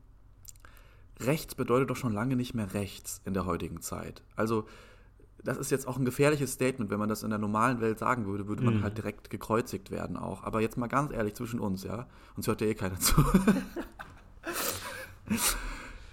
Rechts 1.20 1.54
bedeutet 1.54 1.90
doch 1.90 1.96
schon 1.96 2.14
lange 2.14 2.36
nicht 2.36 2.54
mehr 2.54 2.72
rechts 2.72 3.20
in 3.26 3.34
der 3.34 3.44
heutigen 3.44 3.82
Zeit. 3.82 4.22
Also, 4.34 4.66
das 5.44 5.58
ist 5.58 5.70
jetzt 5.70 5.88
auch 5.88 5.96
ein 5.96 6.04
gefährliches 6.04 6.52
Statement, 6.52 6.90
wenn 6.90 6.98
man 6.98 7.08
das 7.08 7.22
in 7.22 7.30
der 7.30 7.38
normalen 7.38 7.80
Welt 7.80 7.98
sagen 7.98 8.26
würde, 8.26 8.46
würde 8.46 8.62
man 8.62 8.78
mhm. 8.78 8.82
halt 8.82 8.96
direkt 8.96 9.30
gekreuzigt 9.30 9.90
werden 9.90 10.16
auch. 10.16 10.44
Aber 10.44 10.60
jetzt 10.60 10.76
mal 10.76 10.86
ganz 10.86 11.12
ehrlich 11.12 11.34
zwischen 11.34 11.58
uns, 11.58 11.82
ja. 11.82 12.06
Uns 12.36 12.46
hört 12.46 12.60
ja 12.60 12.68
eh 12.68 12.74
keiner 12.74 13.00
zu. 13.00 13.24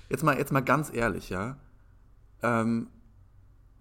jetzt, 0.10 0.24
mal, 0.24 0.38
jetzt 0.38 0.52
mal 0.52 0.62
ganz 0.62 0.92
ehrlich, 0.94 1.30
ja. 1.30 1.58
Ähm, 2.42 2.88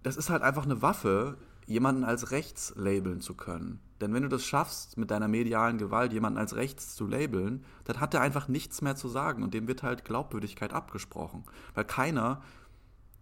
das 0.03 0.17
ist 0.17 0.29
halt 0.29 0.43
einfach 0.43 0.65
eine 0.65 0.81
Waffe, 0.81 1.37
jemanden 1.65 2.03
als 2.03 2.31
rechts 2.31 2.73
labeln 2.75 3.21
zu 3.21 3.35
können. 3.35 3.79
Denn 4.01 4.13
wenn 4.13 4.23
du 4.23 4.29
das 4.29 4.45
schaffst, 4.45 4.97
mit 4.97 5.11
deiner 5.11 5.27
medialen 5.27 5.77
Gewalt 5.77 6.13
jemanden 6.13 6.39
als 6.39 6.55
rechts 6.55 6.95
zu 6.95 7.05
labeln, 7.05 7.65
dann 7.83 7.99
hat 7.99 8.13
er 8.13 8.21
einfach 8.21 8.47
nichts 8.47 8.81
mehr 8.81 8.95
zu 8.95 9.07
sagen 9.07 9.43
und 9.43 9.53
dem 9.53 9.67
wird 9.67 9.83
halt 9.83 10.05
Glaubwürdigkeit 10.05 10.73
abgesprochen. 10.73 11.43
Weil 11.73 11.85
keiner, 11.85 12.41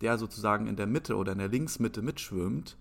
der 0.01 0.17
sozusagen 0.17 0.67
in 0.67 0.75
der 0.75 0.87
Mitte 0.87 1.15
oder 1.15 1.31
in 1.31 1.39
der 1.39 1.47
Linksmitte 1.47 2.01
mitschwimmt, 2.01 2.77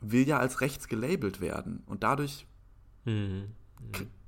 will 0.00 0.26
ja 0.26 0.38
als 0.38 0.60
rechts 0.60 0.88
gelabelt 0.88 1.40
werden. 1.40 1.82
Und 1.86 2.02
dadurch 2.02 2.46
mhm. 3.04 3.52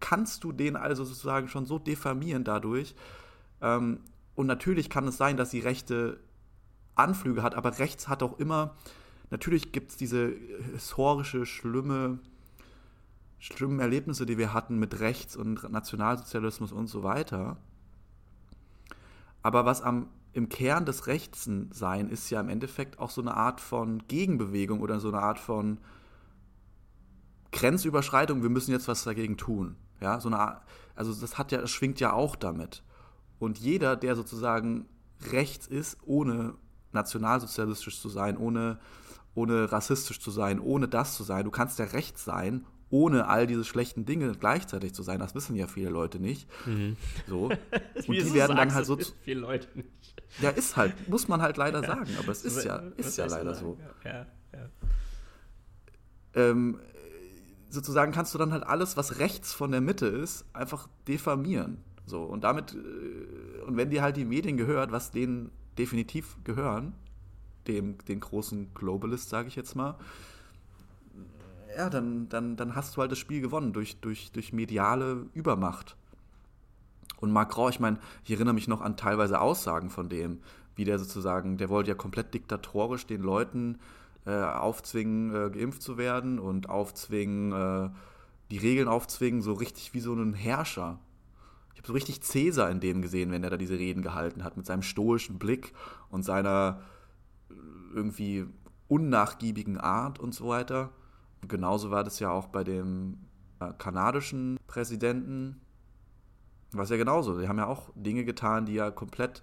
Kannst 0.01 0.43
du 0.43 0.51
den 0.51 0.75
also 0.75 1.05
sozusagen 1.05 1.47
schon 1.47 1.65
so 1.65 1.79
diffamieren 1.79 2.43
dadurch. 2.43 2.97
Ähm, 3.61 4.01
und 4.35 4.47
natürlich 4.47 4.91
kann 4.91 5.07
es 5.07 5.17
sein, 5.17 5.37
dass 5.37 5.51
die 5.51 5.61
rechte 5.61 6.19
Anflüge 6.97 7.43
hat, 7.43 7.55
aber 7.55 7.79
rechts 7.79 8.09
hat 8.09 8.25
auch 8.25 8.39
immer 8.41 8.75
natürlich 9.31 9.73
gibt 9.73 9.91
es 9.91 9.97
diese 9.97 10.33
historische, 10.73 11.47
schlimme, 11.47 12.19
schlimmen 13.39 13.81
Erlebnisse, 13.81 14.27
die 14.27 14.39
wir 14.39 14.53
hatten 14.53 14.79
mit 14.79 15.01
Rechts- 15.01 15.37
und 15.37 15.71
Nationalsozialismus 15.71 16.73
und 16.73 16.87
so 16.87 17.03
weiter. 17.03 17.57
Aber 19.43 19.65
was 19.65 19.83
am, 19.83 20.09
im 20.35 20.49
Kern 20.49 20.85
des 20.85 21.07
Rechtsen-Sein 21.07 22.11
ist 22.11 22.29
ja 22.31 22.41
im 22.41 22.49
Endeffekt 22.49 22.99
auch 22.99 23.11
so 23.11 23.21
eine 23.21 23.35
Art 23.35 23.61
von 23.61 24.07
Gegenbewegung 24.09 24.81
oder 24.81 25.01
so 25.01 25.09
eine 25.09 25.21
Art 25.21 25.39
von 25.39 25.79
Grenzüberschreitung, 27.53 28.43
wir 28.43 28.51
müssen 28.51 28.73
jetzt 28.73 28.89
was 28.89 29.05
dagegen 29.05 29.37
tun. 29.37 29.77
Ja, 30.01 30.21
so 30.21 30.29
eine 30.29 30.41
Art, 30.41 30.63
also 30.97 31.15
das 31.15 31.39
hat 31.39 31.53
ja, 31.53 31.61
das 31.61 31.71
schwingt 31.71 32.01
ja 32.01 32.13
auch 32.13 32.35
damit. 32.37 32.83
Und 33.39 33.59
jeder, 33.59 33.97
der 33.97 34.17
sozusagen 34.17 34.87
rechts 35.31 35.67
ist, 35.67 35.99
ohne 36.05 36.55
nationalsozialistisch 36.93 38.01
zu 38.01 38.09
sein, 38.09 38.37
ohne 38.37 38.79
ohne 39.35 39.71
rassistisch 39.71 40.21
zu 40.21 40.31
sein, 40.31 40.61
ohne 40.61 40.89
das 40.89 41.17
zu 41.17 41.25
sein. 41.25 41.45
Du 41.45 41.51
kannst 41.51 41.79
ja 41.79 41.87
rechts 41.87 42.25
sein, 42.25 42.65
ohne 42.91 43.29
all 43.29 43.47
diese 43.47 43.65
schlechten 43.65 44.05
Dinge 44.05 44.33
gleichzeitig 44.33 44.95
zu 44.95 45.03
sein. 45.03 45.19
Das 45.19 45.35
wissen 45.35 45.57
ja 45.57 45.67
viele 45.67 45.91
Leute 45.91 46.19
nicht. 46.19 46.49
Mhm. 46.67 46.97
So. 47.27 47.51
Und 48.07 48.09
die 48.09 48.35
werden 48.35 48.57
dann 48.57 48.75
halt 48.75 48.87
so. 48.87 48.99
Viele 49.23 49.41
Leute 49.41 49.69
nicht. 49.75 50.15
Ja, 50.41 50.51
ist 50.51 50.77
halt, 50.77 51.09
muss 51.09 51.29
man 51.29 51.43
halt 51.43 51.57
leider 51.57 51.83
sagen, 51.83 52.11
aber 52.19 52.33
es 52.33 52.45
ist 52.45 52.65
ja, 52.65 52.77
ist 52.97 53.19
ja 53.19 53.27
leider 53.27 53.55
so. 53.55 53.79
Ja, 54.05 54.27
ja. 54.53 54.71
Ähm, 56.35 56.79
sozusagen 57.69 58.13
kannst 58.13 58.35
du 58.35 58.39
dann 58.39 58.53
halt 58.53 58.65
alles, 58.65 58.97
was 58.97 59.19
rechts 59.19 59.53
von 59.53 59.71
der 59.71 59.81
Mitte 59.81 60.07
ist, 60.07 60.45
einfach 60.53 60.89
diffamieren. 61.07 61.79
So, 62.07 62.23
und 62.25 62.45
damit, 62.45 62.75
äh, 62.75 63.63
und 63.63 63.77
wenn 63.77 63.91
dir 63.91 64.03
halt 64.03 64.17
die 64.17 64.25
Medien 64.25 64.57
gehört, 64.57 64.93
was 64.93 65.11
denen 65.11 65.51
definitiv 65.79 66.37
gehören, 66.45 66.95
dem, 67.67 67.99
den 68.07 68.21
großen 68.21 68.75
Globalist, 68.75 69.29
sage 69.29 69.49
ich 69.49 69.57
jetzt 69.57 69.75
mal, 69.75 69.99
ja, 71.77 71.91
dann, 71.91 72.29
dann, 72.29 72.57
dann 72.57 72.75
hast 72.75 72.97
du 72.97 73.01
halt 73.01 73.13
das 73.13 73.19
Spiel 73.19 73.41
gewonnen 73.41 73.73
durch, 73.73 74.01
durch, 74.01 74.33
durch 74.33 74.53
mediale 74.53 75.27
Übermacht. 75.35 75.97
Und 77.21 77.33
Macron, 77.33 77.71
ich 77.71 77.81
meine, 77.81 77.99
ich 78.25 78.33
erinnere 78.33 78.55
mich 78.55 78.69
noch 78.69 78.81
an 78.81 78.97
teilweise 78.97 79.41
Aussagen 79.41 79.91
von 79.91 80.09
dem, 80.09 80.41
wie 80.77 80.85
der 80.85 80.99
sozusagen, 80.99 81.57
der 81.57 81.69
wollte 81.69 81.91
ja 81.91 81.95
komplett 81.95 82.35
diktatorisch 82.35 83.07
den 83.07 83.23
Leuten 83.23 83.79
äh, 84.27 84.43
aufzwingen, 84.43 85.35
äh, 85.35 85.51
geimpft 85.51 85.83
zu 85.83 85.97
werden 85.97 86.39
und 86.39 86.69
aufzwingen, 86.69 87.53
äh, 87.53 87.91
die 88.51 88.59
Regeln 88.59 88.89
aufzwingen, 88.89 89.43
so 89.43 89.53
richtig 89.53 89.95
wie 89.95 90.01
so 90.01 90.15
ein 90.15 90.35
Herrscher. 90.35 90.99
Ich 91.73 91.79
habe 91.79 91.87
so 91.89 91.93
richtig 91.93 92.23
Cäsar 92.23 92.71
in 92.71 92.81
dem 92.81 93.03
gesehen, 93.03 93.31
wenn 93.31 93.45
er 93.45 93.51
da 93.51 93.57
diese 93.57 93.79
Reden 93.79 94.03
gehalten 94.03 94.45
hat, 94.45 94.57
mit 94.57 94.67
seinem 94.67 94.83
stoischen 94.83 95.39
Blick 95.39 95.73
und 96.11 96.25
seiner 96.25 96.81
irgendwie 97.95 98.47
unnachgiebigen 98.89 99.79
Art 99.79 100.19
und 100.19 100.35
so 100.35 100.49
weiter. 100.49 100.91
Genauso 101.49 101.91
war 101.91 102.05
das 102.05 102.19
ja 102.19 102.31
auch 102.31 102.47
bei 102.47 102.65
dem 102.65 103.19
äh, 103.61 103.73
kanadischen 103.79 104.59
Präsidenten. 104.67 105.61
Was 106.73 106.91
ja 106.91 106.97
genauso. 106.97 107.41
Die 107.41 107.49
haben 107.49 107.59
ja 107.59 107.67
auch 107.67 107.91
Dinge 107.95 108.25
getan, 108.25 108.67
die 108.67 108.75
ja 108.75 108.91
komplett 108.91 109.43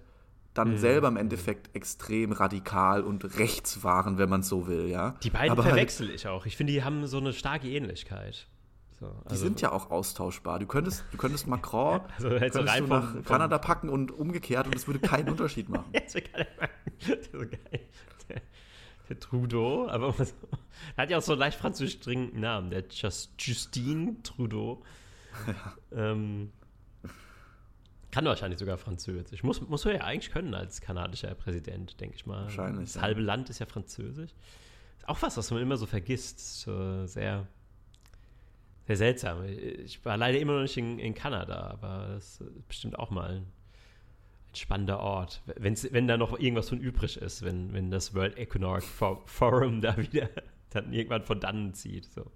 dann 0.54 0.72
mhm. 0.72 0.78
selber 0.78 1.08
im 1.08 1.16
Endeffekt 1.16 1.74
extrem 1.74 2.32
radikal 2.32 3.02
und 3.02 3.38
rechts 3.38 3.82
waren, 3.84 4.18
wenn 4.18 4.28
man 4.28 4.40
es 4.40 4.48
so 4.48 4.66
will, 4.66 4.88
ja. 4.88 5.14
Die 5.22 5.30
beiden 5.30 5.52
Aber 5.52 5.62
verwechsel 5.62 6.08
halt, 6.08 6.16
ich 6.16 6.28
auch. 6.28 6.44
Ich 6.44 6.56
finde, 6.56 6.74
die 6.74 6.84
haben 6.84 7.06
so 7.06 7.18
eine 7.18 7.32
starke 7.32 7.68
Ähnlichkeit. 7.68 8.48
So, 9.00 9.06
also 9.06 9.20
die 9.30 9.36
sind 9.36 9.60
ja 9.60 9.72
auch 9.72 9.90
austauschbar. 9.90 10.58
Du 10.58 10.66
könntest, 10.66 11.04
du 11.10 11.16
könntest 11.16 11.46
Macron 11.46 12.02
also, 12.16 12.28
könntest 12.28 12.54
so 12.54 12.60
rein 12.60 12.84
du 12.84 12.88
nach 12.88 13.12
vom, 13.12 13.24
Kanada 13.24 13.58
packen 13.58 13.88
und 13.88 14.12
umgekehrt 14.12 14.66
und 14.66 14.76
es 14.76 14.86
würde 14.86 15.00
keinen 15.00 15.28
Unterschied 15.30 15.68
machen. 15.68 15.90
das 15.92 16.14
wäre 16.14 16.28
geil. 17.46 17.80
Der 19.08 19.18
Trudeau, 19.18 19.88
aber 19.88 20.14
er 20.18 20.26
hat 20.96 21.10
ja 21.10 21.18
auch 21.18 21.22
so 21.22 21.32
einen 21.32 21.40
leicht 21.40 21.58
französisch 21.58 22.00
dringenden 22.00 22.40
Namen, 22.40 22.70
der 22.70 22.84
Just, 22.90 23.32
Justine 23.38 24.16
Trudeau. 24.22 24.82
Ja. 25.46 26.08
Ähm, 26.10 26.52
kann 28.12 28.26
wahrscheinlich 28.26 28.60
sogar 28.60 28.76
Französisch. 28.76 29.42
Muss, 29.42 29.60
muss 29.62 29.86
er 29.86 29.94
ja 29.94 30.00
eigentlich 30.02 30.30
können 30.30 30.54
als 30.54 30.82
kanadischer 30.82 31.34
Präsident, 31.34 31.98
denke 31.98 32.14
ich 32.14 32.26
mal. 32.26 32.44
Wahrscheinlich. 32.44 32.84
Das 32.84 32.94
ja. 32.96 33.02
halbe 33.02 33.22
Land 33.22 33.48
ist 33.48 33.58
ja 33.58 33.66
Französisch. 33.66 34.32
Ist 34.98 35.08
auch 35.08 35.22
was, 35.22 35.36
was 35.38 35.50
man 35.50 35.62
immer 35.62 35.78
so 35.78 35.86
vergisst. 35.86 36.60
So 36.60 37.06
sehr, 37.06 37.48
sehr 38.86 38.96
seltsam. 38.98 39.44
Ich 39.44 40.04
war 40.04 40.18
leider 40.18 40.38
immer 40.38 40.52
noch 40.52 40.62
nicht 40.62 40.76
in, 40.76 40.98
in 40.98 41.14
Kanada, 41.14 41.70
aber 41.70 42.08
das 42.14 42.42
ist 42.42 42.68
bestimmt 42.68 42.98
auch 42.98 43.10
mal 43.10 43.30
ein 43.30 43.46
spannender 44.54 45.00
Ort, 45.00 45.42
Wenn's, 45.56 45.86
wenn 45.92 46.06
da 46.06 46.16
noch 46.16 46.38
irgendwas 46.38 46.68
von 46.68 46.78
übrig 46.78 47.16
ist, 47.16 47.42
wenn, 47.42 47.72
wenn 47.72 47.90
das 47.90 48.14
World 48.14 48.36
Economic 48.36 48.84
Forum 48.84 49.80
da 49.80 49.96
wieder 50.12 50.28
dann 50.70 50.92
irgendwann 50.92 51.22
von 51.22 51.40
dannen 51.40 51.74
zieht. 51.74 52.06
So. 52.06 52.30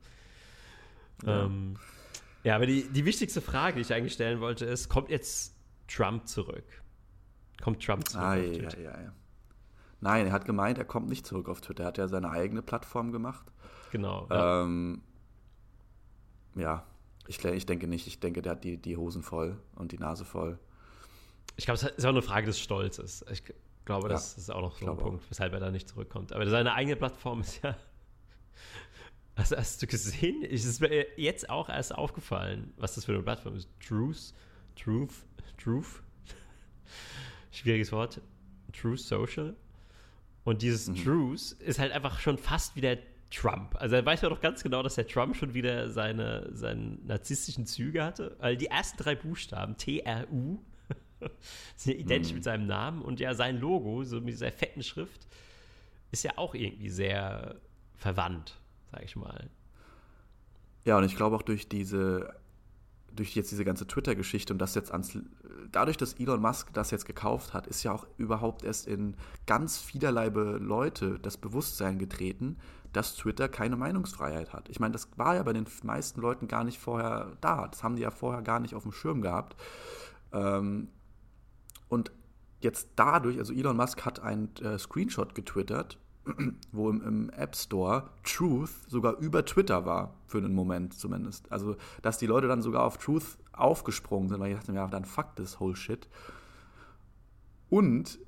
Ja. 1.25 1.45
Ähm, 1.45 1.77
ja, 2.45 2.55
aber 2.55 2.67
die, 2.67 2.89
die 2.89 3.05
wichtigste 3.05 3.41
Frage, 3.41 3.77
die 3.77 3.83
ich 3.83 3.93
eigentlich 3.93 4.13
stellen 4.13 4.41
wollte, 4.41 4.67
ist: 4.67 4.89
Kommt 4.89 5.09
jetzt 5.09 5.57
Trump 5.89 6.29
zurück? 6.29 6.83
Kommt 7.63 7.83
Trump 7.85 8.09
zurück? 8.09 8.25
Ah, 8.25 8.37
ja, 8.37 8.69
ja, 8.71 9.01
ja. 9.03 9.13
Nein, 10.01 10.27
er 10.27 10.33
hat 10.33 10.45
gemeint, 10.45 10.79
er 10.79 10.85
kommt 10.85 11.09
nicht 11.09 11.27
zurück 11.27 11.49
auf 11.49 11.61
Twitter. 11.61 11.85
Er 11.85 11.87
hat 11.89 11.99
ja 11.99 12.09
seine 12.09 12.31
eigene 12.31 12.63
Plattform 12.63 13.13
gemacht. 13.13 13.51
Genau. 13.93 14.27
Ja. 14.31 14.63
Ähm, 14.63 15.03
ja. 16.55 16.87
Ich, 17.29 17.45
ich 17.45 17.67
denke 17.67 17.89
nicht. 17.89 18.07
Ich 18.07 18.21
denke, 18.21 18.43
der 18.43 18.53
hat 18.53 18.65
die, 18.65 18.77
die 18.77 18.97
Hosen 18.97 19.23
voll 19.23 19.59
und 19.75 19.93
die 19.93 19.99
Nase 19.99 20.25
voll. 20.25 20.59
Ich 21.57 21.65
glaube, 21.65 21.77
es 21.77 21.83
ist 21.85 22.05
auch 22.05 22.11
eine 22.11 22.23
Frage 22.23 22.47
des 22.47 22.61
Stolzes. 22.61 23.25
Ich 23.31 23.43
glaube, 23.85 24.09
das 24.09 24.35
ja, 24.37 24.41
ist 24.41 24.51
auch 24.51 24.61
noch 24.61 24.79
so 24.79 24.91
ein 24.91 24.97
Punkt, 24.97 25.29
weshalb 25.31 25.53
er 25.55 25.61
da 25.61 25.71
nicht 25.71 25.89
zurückkommt. 25.89 26.33
Aber 26.33 26.47
seine 26.49 26.75
eigene 26.75 26.97
Plattform 26.97 27.41
ist 27.41 27.63
ja. 27.63 27.77
Also 29.39 29.55
hast 29.55 29.83
du 29.83 29.87
gesehen? 29.87 30.43
Es 30.43 30.65
ist 30.65 30.81
mir 30.81 31.07
jetzt 31.19 31.51
auch 31.51 31.69
erst 31.69 31.95
aufgefallen, 31.95 32.73
was 32.79 32.95
das 32.95 33.05
für 33.05 33.13
eine 33.13 33.23
Plattform 33.23 33.55
ist. 33.55 33.69
Truth, 33.87 34.33
Truth, 34.83 35.13
Truth. 35.63 36.03
Schwieriges 37.51 37.93
Wort. 37.93 38.23
Truth 38.73 39.01
Social. 39.01 39.55
Und 40.45 40.63
dieses 40.63 40.89
mhm. 40.89 41.05
Truth 41.05 41.53
ist 41.59 41.79
halt 41.79 41.93
einfach 41.93 42.19
schon 42.19 42.39
fast 42.39 42.77
wie 42.77 42.81
der 42.81 42.99
Trump. 43.31 43.75
Also 43.77 43.97
er 43.97 44.07
weiß 44.07 44.23
ja 44.23 44.29
doch 44.29 44.41
ganz 44.41 44.63
genau, 44.63 44.83
dass 44.83 44.95
der 44.95 45.07
Trump 45.07 45.37
schon 45.37 45.53
wieder 45.55 45.91
seine, 45.91 46.49
seine 46.53 46.99
narzisstischen 47.05 47.67
Züge 47.67 48.05
hatte. 48.05 48.37
Weil 48.39 48.57
die 48.57 48.67
ersten 48.67 48.97
drei 48.97 49.17
Buchstaben, 49.17 49.77
T-R-U, 49.77 50.61
sind 51.77 51.95
ja 51.95 51.99
identisch 51.99 52.31
mhm. 52.31 52.37
mit 52.37 52.45
seinem 52.45 52.67
Namen 52.67 53.03
und 53.03 53.21
ja 53.21 53.35
sein 53.35 53.59
Logo, 53.59 54.05
so 54.05 54.17
mit 54.17 54.29
dieser 54.29 54.53
fetten 54.53 54.83
Schrift, 54.83 55.27
ist 56.11 56.25
ja 56.25 56.33
auch 56.37 56.55
irgendwie 56.55 56.91
sehr 56.91 57.57
verwandt, 57.95 58.59
sag 58.93 59.05
ich 59.05 59.17
mal. 59.17 59.51
Ja, 60.85 60.99
und 60.99 61.05
ich 61.05 61.17
glaube 61.17 61.35
auch 61.37 61.43
durch 61.43 61.69
diese, 61.69 62.35
durch 63.13 63.35
jetzt 63.35 63.51
diese 63.51 63.65
ganze 63.65 63.87
Twitter-Geschichte 63.87 64.53
und 64.53 64.59
das 64.59 64.75
jetzt 64.75 64.93
ans, 64.93 65.19
dadurch, 65.73 65.97
dass 65.97 66.15
Elon 66.15 66.41
Musk 66.41 66.73
das 66.73 66.91
jetzt 66.91 67.07
gekauft 67.07 67.55
hat, 67.55 67.67
ist 67.67 67.83
ja 67.83 67.93
auch 67.93 68.07
überhaupt 68.19 68.63
erst 68.63 68.87
in 68.87 69.17
ganz 69.47 69.79
vielerlei 69.79 70.29
Leute 70.29 71.19
das 71.19 71.37
Bewusstsein 71.37 71.99
getreten, 71.99 72.57
dass 72.93 73.17
Twitter 73.17 73.49
keine 73.49 73.77
Meinungsfreiheit 73.77 74.53
hat. 74.53 74.69
Ich 74.69 74.81
meine, 74.81 74.93
das 74.93 75.09
war 75.17 75.35
ja 75.35 75.43
bei 75.43 75.53
den 75.53 75.67
meisten 75.83 76.21
Leuten 76.21 76.49
gar 76.49 76.65
nicht 76.65 76.79
vorher 76.79 77.37
da. 77.41 77.69
Das 77.69 77.83
haben 77.83 77.97
die 77.97 78.03
ja 78.03 78.11
vorher 78.11 78.43
gar 78.43 78.61
nicht 78.61 78.75
auf 78.75 78.85
dem 78.85 78.93
Schirm 78.93 79.21
gehabt. 79.23 79.57
Ähm, 80.33 80.89
und 81.88 82.11
jetzt 82.61 82.90
dadurch, 82.97 83.38
also 83.38 83.52
Elon 83.52 83.76
Musk 83.76 84.05
hat 84.05 84.21
einen 84.21 84.55
äh, 84.57 84.78
Screenshot 84.78 85.35
getwittert, 85.35 85.99
wo 86.73 86.90
im, 86.90 87.02
im, 87.02 87.31
App 87.31 87.55
Store 87.55 88.11
Truth 88.25 88.71
sogar 88.88 89.16
über 89.19 89.45
Twitter 89.45 89.87
war, 89.87 90.14
für 90.26 90.38
einen 90.38 90.55
Moment 90.55 90.95
zumindest. 90.95 91.50
Also, 91.52 91.76
dass 92.02 92.19
die 92.19 92.26
Leute 92.26 92.49
dann 92.49 92.62
sogar 92.62 92.83
auf 92.83 92.99
Truth 92.99 93.38
aufgesprungen 93.52 94.28
sind, 94.28 94.40
weil 94.40 94.52
ich 94.52 94.59
dachte, 94.59 94.73
ja, 94.73 94.87
dann 94.88 95.05
fuck 95.05 95.37
this 95.37 95.61
whole 95.61 95.76
shit. 95.76 96.09
Und 97.69 98.19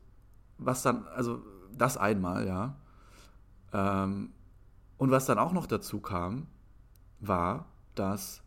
was 0.59 0.83
dann, 0.83 1.07
also 1.09 1.43
das 1.77 1.97
einmal, 1.97 2.47
ja. 2.47 2.77
Ähm, 3.73 4.33
und 4.97 5.11
was 5.11 5.27
dann 5.27 5.39
auch 5.39 5.53
noch 5.53 5.67
dazu 5.67 6.01
kam, 6.01 6.47
war, 7.21 7.67
dass 7.95 8.43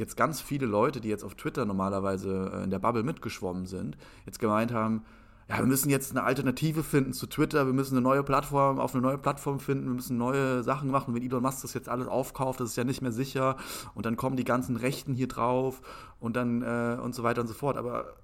jetzt 0.00 0.16
ganz 0.16 0.40
viele 0.40 0.66
Leute, 0.66 1.00
die 1.00 1.08
jetzt 1.08 1.24
auf 1.24 1.34
Twitter 1.34 1.64
normalerweise 1.64 2.50
äh, 2.54 2.64
in 2.64 2.70
der 2.70 2.78
Bubble 2.78 3.02
mitgeschwommen 3.02 3.66
sind, 3.66 3.96
jetzt 4.26 4.38
gemeint 4.38 4.72
haben, 4.72 5.02
ja, 5.48 5.58
wir 5.58 5.66
müssen 5.66 5.88
jetzt 5.88 6.10
eine 6.10 6.24
Alternative 6.24 6.82
finden 6.82 7.14
zu 7.14 7.26
Twitter, 7.26 7.64
wir 7.64 7.72
müssen 7.72 7.94
eine 7.94 8.02
neue 8.02 8.22
Plattform, 8.22 8.78
auf 8.78 8.92
eine 8.92 9.00
neue 9.00 9.16
Plattform 9.16 9.60
finden, 9.60 9.86
wir 9.86 9.94
müssen 9.94 10.18
neue 10.18 10.62
Sachen 10.62 10.90
machen. 10.90 11.14
Wenn 11.14 11.22
Elon 11.22 11.42
Musk 11.42 11.62
das 11.62 11.72
jetzt 11.72 11.88
alles 11.88 12.06
aufkauft, 12.06 12.60
das 12.60 12.70
ist 12.70 12.76
ja 12.76 12.84
nicht 12.84 13.00
mehr 13.00 13.12
sicher. 13.12 13.56
Und 13.94 14.04
dann 14.04 14.16
kommen 14.16 14.36
die 14.36 14.44
ganzen 14.44 14.76
Rechten 14.76 15.14
hier 15.14 15.26
drauf 15.26 15.80
und 16.20 16.36
dann 16.36 16.60
äh, 16.60 16.98
und 17.02 17.14
so 17.14 17.22
weiter 17.22 17.40
und 17.40 17.46
so 17.46 17.54
fort. 17.54 17.78
Aber 17.78 18.14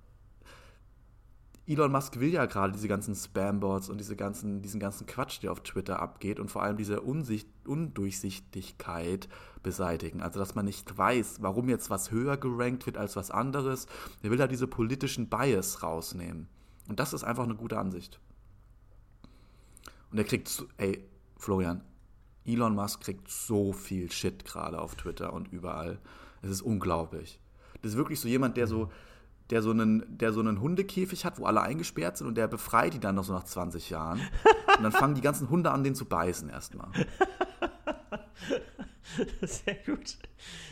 Elon 1.67 1.93
Musk 1.93 2.21
will 2.21 2.29
ja 2.29 2.45
gerade 2.45 2.75
diese 2.75 2.89
ganzen 2.89 3.15
Spambots 3.15 3.89
und 3.89 3.99
diese 3.99 4.17
ganzen, 4.17 4.61
diesen 4.61 4.81
ganzen 4.81 5.07
Quatsch, 5.07 5.43
der 5.43 5.51
auf 5.51 5.63
Twitter 5.63 6.01
abgeht 6.01 6.39
und 6.39 6.51
vor 6.51 6.63
allem 6.63 6.77
diese 6.77 7.01
Unsicht, 7.01 7.49
Undurchsichtigkeit 7.67 9.29
beseitigen. 9.63 10.21
Also, 10.21 10.39
dass 10.39 10.55
man 10.55 10.67
nicht 10.67 10.97
weiß, 10.97 11.39
warum 11.41 11.71
jetzt 11.71 11.89
was 11.89 12.11
höher 12.11 12.37
gerankt 12.37 12.85
wird 12.85 12.99
als 12.99 13.17
was 13.17 13.31
anderes. 13.31 13.87
Er 14.23 14.31
will 14.31 14.37
da 14.37 14.47
diese 14.47 14.67
politischen 14.67 15.31
Bias 15.31 15.83
rausnehmen. 15.83 16.49
Und 16.87 17.01
das 17.01 17.15
ist 17.15 17.25
einfach 17.25 17.45
eine 17.45 17.57
gute 17.57 17.79
Ansicht. 17.79 18.21
Und 20.11 20.19
er 20.19 20.25
kriegt, 20.25 20.67
ey, 20.77 21.03
Florian, 21.39 21.83
Elon 22.45 22.75
Musk 22.75 23.01
kriegt 23.01 23.31
so 23.31 23.73
viel 23.73 24.13
Shit 24.13 24.45
gerade 24.45 24.79
auf 24.79 24.97
Twitter 24.97 25.33
und 25.33 25.49
überall. 25.51 25.99
Es 26.43 26.51
ist 26.51 26.61
unglaublich. 26.61 27.41
Das 27.81 27.93
ist 27.93 27.97
wirklich 27.97 28.21
so 28.21 28.29
jemand, 28.29 28.59
der 28.59 28.67
so 28.67 28.91
der 29.51 29.63
so 29.63 29.71
einen, 29.71 30.19
der 30.19 30.33
so 30.33 30.41
einen 30.41 30.61
Hundekäfig 30.61 31.25
hat, 31.25 31.39
wo 31.39 31.45
alle 31.45 31.63
eingesperrt 31.63 32.17
sind 32.17 32.27
und 32.27 32.37
der 32.37 32.49
befreit 32.49 32.95
die 32.95 33.01
dann 33.01 33.15
noch 33.15 33.25
so 33.25 33.33
nach 33.33 33.45
20 33.45 33.91
Jahren. 33.91 34.21
Und 34.77 34.83
dann 34.83 34.93
fangen 34.93 35.15
die 35.15 35.21
ganzen 35.21 35.51
Hunde 35.51 35.71
an, 35.71 35.85
den 35.85 35.95
zu 35.95 36.07
beißen 36.07 36.49
erstmal. 36.49 36.91
Sehr 39.43 39.77
gut. 39.87 40.17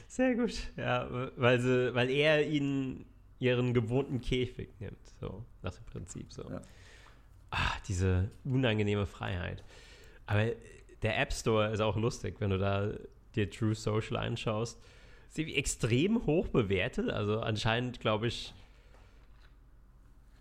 Sehr 0.08 0.34
gut. 0.34 0.54
Ja, 0.76 1.08
weil, 1.36 1.60
sie, 1.60 1.94
weil 1.94 2.10
er 2.10 2.46
ihnen 2.46 3.06
ihren 3.38 3.74
gewohnten 3.74 4.20
Käfig 4.20 4.70
nimmt. 4.78 4.98
So, 5.20 5.44
nach 5.62 5.74
dem 5.74 5.84
Prinzip. 5.84 6.32
So. 6.32 6.48
Ja. 6.48 6.62
Ah, 7.50 7.72
diese 7.86 8.30
unangenehme 8.44 9.06
Freiheit. 9.06 9.62
Aber 10.26 10.46
der 11.02 11.20
App 11.20 11.32
Store 11.32 11.72
ist 11.72 11.80
auch 11.80 11.96
lustig, 11.96 12.36
wenn 12.38 12.50
du 12.50 12.58
da 12.58 12.92
dir 13.34 13.50
True 13.50 13.74
Social 13.74 14.16
anschaust. 14.16 14.80
Sie 15.28 15.54
extrem 15.54 16.26
hoch 16.26 16.48
bewertet. 16.48 17.10
Also 17.10 17.40
anscheinend, 17.40 18.00
glaube 18.00 18.28
ich, 18.28 18.54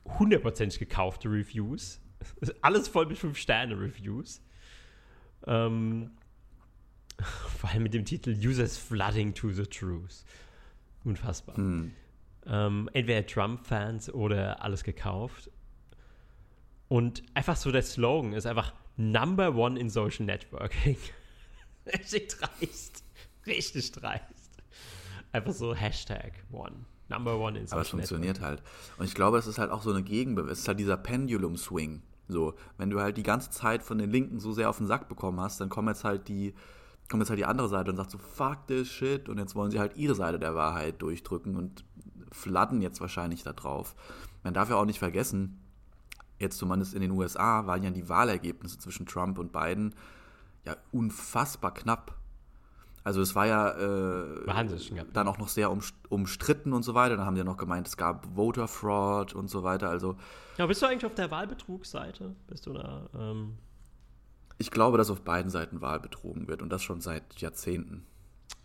hundertprozentig 0.06 0.80
gekaufte 0.80 1.30
Reviews. 1.30 2.02
Alles 2.62 2.88
voll 2.88 3.08
mit 3.08 3.18
5-Sterne-Reviews. 3.18 4.42
Ähm, 5.48 6.12
vor 7.58 7.70
allem 7.70 7.84
mit 7.84 7.94
dem 7.94 8.06
Titel 8.06 8.32
Users 8.32 8.78
Flooding 8.78 9.34
to 9.34 9.52
the 9.52 9.64
Truth. 9.64 10.24
Unfassbar. 11.04 11.58
Hm. 11.58 11.94
Ähm, 12.46 12.90
entweder 12.94 13.26
Trump-Fans 13.26 14.14
oder 14.14 14.64
alles 14.64 14.84
gekauft. 14.84 15.50
Und 16.88 17.24
einfach 17.36 17.56
so 17.56 17.72
der 17.72 17.84
Slogan 17.84 18.34
ist 18.34 18.46
einfach 18.46 18.74
Number 18.98 19.56
One 19.56 19.80
in 19.80 19.90
Social 19.90 20.26
Networking. 20.26 20.98
Richtig 21.86 22.28
dreist. 22.30 23.04
Richtig 23.46 23.92
dreist. 23.92 24.52
Einfach 25.32 25.54
so 25.54 25.74
Hashtag 25.74 26.34
One. 26.52 26.86
Number 27.12 27.38
one 27.38 27.60
in 27.60 27.72
Aber 27.72 27.82
es 27.82 27.90
funktioniert 27.90 28.42
halt. 28.42 28.64
Und 28.98 29.06
ich 29.06 29.14
glaube, 29.14 29.38
es 29.38 29.48
ist 29.48 29.60
halt 29.60 29.72
auch 29.72 29.84
so 29.84 29.92
eine 29.92 30.04
Gegenbewegung. 30.04 30.52
Es 30.52 30.60
ist 30.60 30.68
halt 30.68 30.80
dieser 30.80 30.98
Pendulum-Swing. 30.98 32.02
So, 32.28 32.54
wenn 32.78 32.90
du 32.90 33.00
halt 33.00 33.18
die 33.18 33.24
ganze 33.24 33.50
Zeit 33.50 33.84
von 33.84 33.98
den 33.98 34.10
Linken 34.10 34.40
so 34.40 34.54
sehr 34.54 34.70
auf 34.70 34.78
den 34.78 34.88
Sack 34.88 35.10
bekommen 35.10 35.40
hast, 35.40 35.60
dann 35.60 35.70
kommt 35.70 35.90
jetzt 35.90 36.04
halt 36.04 36.28
die, 36.28 36.54
kommt 37.10 37.22
jetzt 37.22 37.30
halt 37.30 37.40
die 37.40 37.46
andere 37.46 37.68
Seite 37.68 37.92
und 37.92 37.98
sagt 37.98 38.12
so, 38.12 38.18
fuck 38.18 38.68
this 38.68 38.88
shit. 38.88 39.30
Und 39.30 39.38
jetzt 39.38 39.56
wollen 39.56 39.72
sie 39.72 39.80
halt 39.80 39.98
ihre 39.98 40.16
Seite 40.16 40.40
der 40.40 40.56
Wahrheit 40.56 41.02
durchdrücken 41.02 41.56
und 41.56 41.84
fladden 42.32 42.82
jetzt 42.82 43.02
wahrscheinlich 43.02 43.44
da 43.44 43.54
drauf. 43.54 43.96
Man 44.44 44.54
darf 44.54 44.70
ja 44.70 44.78
auch 44.78 44.86
nicht 44.86 45.00
vergessen, 45.00 45.60
jetzt 46.40 46.58
zumindest 46.58 46.94
in 46.94 47.02
den 47.02 47.12
USA 47.12 47.68
waren 47.68 47.84
ja 47.84 47.92
die 47.92 48.10
Wahlergebnisse 48.10 48.80
zwischen 48.80 49.06
Trump 49.06 49.38
und 49.38 49.52
Biden 49.52 49.94
ja 50.66 50.76
unfassbar 50.92 51.74
knapp. 51.74 52.16
Also 53.04 53.22
es 53.22 53.34
war 53.34 53.48
ja 53.48 53.72
äh, 53.72 55.06
dann 55.14 55.28
auch 55.28 55.40
noch 55.40 55.48
sehr 55.48 55.72
umstritten 56.10 56.74
und 56.74 56.84
so 56.84 56.94
weiter. 56.94 57.18
Dann 57.18 57.26
haben 57.26 57.34
die 57.34 57.40
ja 57.40 57.46
noch 57.46 57.58
gemeint, 57.58 57.88
es 57.88 57.98
gab 57.98 58.28
Voter 58.36 58.68
Fraud 58.68 59.34
und 59.34 59.50
so 59.50 59.64
weiter. 59.64 59.90
Also 59.90 60.18
ja, 60.58 60.66
bist 60.68 60.82
du 60.82 60.86
eigentlich 60.86 61.06
auf 61.06 61.16
der 61.16 61.32
Wahlbetrugsseite? 61.32 62.36
Bist 62.48 62.68
du 62.68 62.74
da? 62.74 63.10
Ähm 63.18 63.58
ich 64.60 64.70
glaube, 64.70 65.00
dass 65.00 65.10
auf 65.10 65.22
beiden 65.22 65.50
Seiten 65.50 65.82
Wahl 65.82 66.00
betrogen 66.00 66.48
wird 66.48 66.62
und 66.62 66.70
das 66.70 66.84
schon 66.84 67.02
seit 67.02 67.42
Jahrzehnten. 67.42 68.06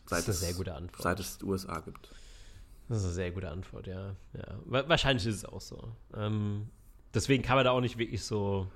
Seit 0.04 0.28
das 0.28 0.36
ist 0.36 0.42
eine 0.42 0.52
sehr 0.52 0.58
gute 0.58 0.74
Antwort. 0.74 1.02
Seit 1.02 1.20
es 1.20 1.42
USA 1.42 1.80
gibt. 1.80 2.10
Das 2.88 2.98
ist 2.98 3.04
eine 3.04 3.14
sehr 3.14 3.30
gute 3.32 3.50
Antwort, 3.50 3.86
ja. 3.86 4.14
ja. 4.34 4.58
Wahrscheinlich 4.66 5.26
ist 5.26 5.36
es 5.36 5.44
auch 5.46 5.62
so. 5.62 5.96
Ähm, 6.14 6.68
deswegen 7.14 7.42
kann 7.42 7.56
man 7.56 7.64
da 7.64 7.70
auch 7.70 7.80
nicht 7.80 7.96
wirklich 7.96 8.22
so. 8.22 8.68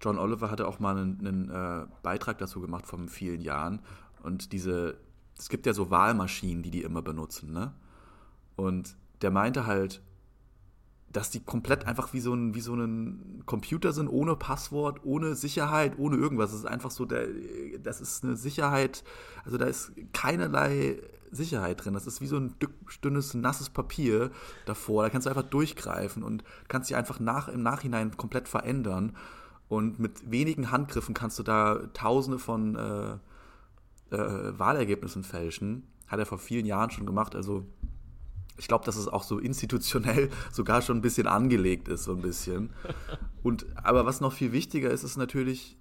John 0.00 0.18
Oliver 0.18 0.50
hatte 0.50 0.68
auch 0.68 0.78
mal 0.78 0.96
einen, 0.96 1.26
einen 1.26 1.50
äh, 1.50 1.86
Beitrag 2.02 2.38
dazu 2.38 2.60
gemacht 2.60 2.86
vor 2.86 2.98
vielen 3.08 3.40
Jahren 3.40 3.82
und 4.22 4.52
diese, 4.52 4.98
es 5.38 5.48
gibt 5.48 5.66
ja 5.66 5.72
so 5.72 5.90
Wahlmaschinen, 5.90 6.62
die 6.62 6.70
die 6.70 6.82
immer 6.82 7.02
benutzen, 7.02 7.52
ne? 7.52 7.72
Und 8.56 8.96
der 9.22 9.30
meinte 9.30 9.66
halt, 9.66 10.02
dass 11.12 11.30
die 11.30 11.40
komplett 11.40 11.86
einfach 11.86 12.12
wie 12.12 12.20
so 12.20 12.32
ein, 12.34 12.54
wie 12.54 12.60
so 12.60 12.74
ein 12.74 13.42
Computer 13.44 13.92
sind, 13.92 14.08
ohne 14.08 14.34
Passwort, 14.36 15.00
ohne 15.04 15.34
Sicherheit, 15.34 15.98
ohne 15.98 16.16
irgendwas. 16.16 16.50
Das 16.50 16.60
ist 16.60 16.66
einfach 16.66 16.90
so, 16.90 17.04
der, 17.04 17.28
das 17.82 18.00
ist 18.00 18.24
eine 18.24 18.36
Sicherheit, 18.36 19.04
also 19.44 19.58
da 19.58 19.66
ist 19.66 19.92
keinerlei 20.12 20.98
Sicherheit 21.30 21.84
drin. 21.84 21.94
Das 21.94 22.06
ist 22.06 22.20
wie 22.20 22.26
so 22.26 22.36
ein 22.36 22.54
dünnes, 23.02 23.34
nasses 23.34 23.70
Papier 23.70 24.30
davor. 24.66 25.02
Da 25.02 25.10
kannst 25.10 25.26
du 25.26 25.30
einfach 25.30 25.42
durchgreifen 25.42 26.22
und 26.22 26.44
kannst 26.68 26.90
dich 26.90 26.96
einfach 26.96 27.20
nach, 27.20 27.48
im 27.48 27.62
Nachhinein 27.62 28.16
komplett 28.16 28.48
verändern. 28.48 29.16
Und 29.68 29.98
mit 29.98 30.30
wenigen 30.30 30.70
Handgriffen 30.70 31.14
kannst 31.14 31.38
du 31.38 31.42
da 31.42 31.86
tausende 31.94 32.38
von 32.38 32.76
äh, 32.76 33.16
äh, 34.12 34.58
Wahlergebnissen 34.58 35.24
fälschen. 35.24 35.88
Hat 36.06 36.18
er 36.18 36.26
vor 36.26 36.38
vielen 36.38 36.66
Jahren 36.66 36.90
schon 36.90 37.06
gemacht. 37.06 37.34
Also 37.34 37.66
ich 38.58 38.68
glaube, 38.68 38.84
dass 38.84 38.96
es 38.96 39.08
auch 39.08 39.22
so 39.22 39.38
institutionell 39.38 40.30
sogar 40.52 40.82
schon 40.82 40.98
ein 40.98 41.02
bisschen 41.02 41.26
angelegt 41.26 41.88
ist, 41.88 42.04
so 42.04 42.12
ein 42.12 42.22
bisschen. 42.22 42.70
Und 43.42 43.66
aber 43.76 44.06
was 44.06 44.20
noch 44.20 44.32
viel 44.32 44.52
wichtiger 44.52 44.90
ist, 44.90 45.02
ist 45.02 45.16
natürlich, 45.16 45.78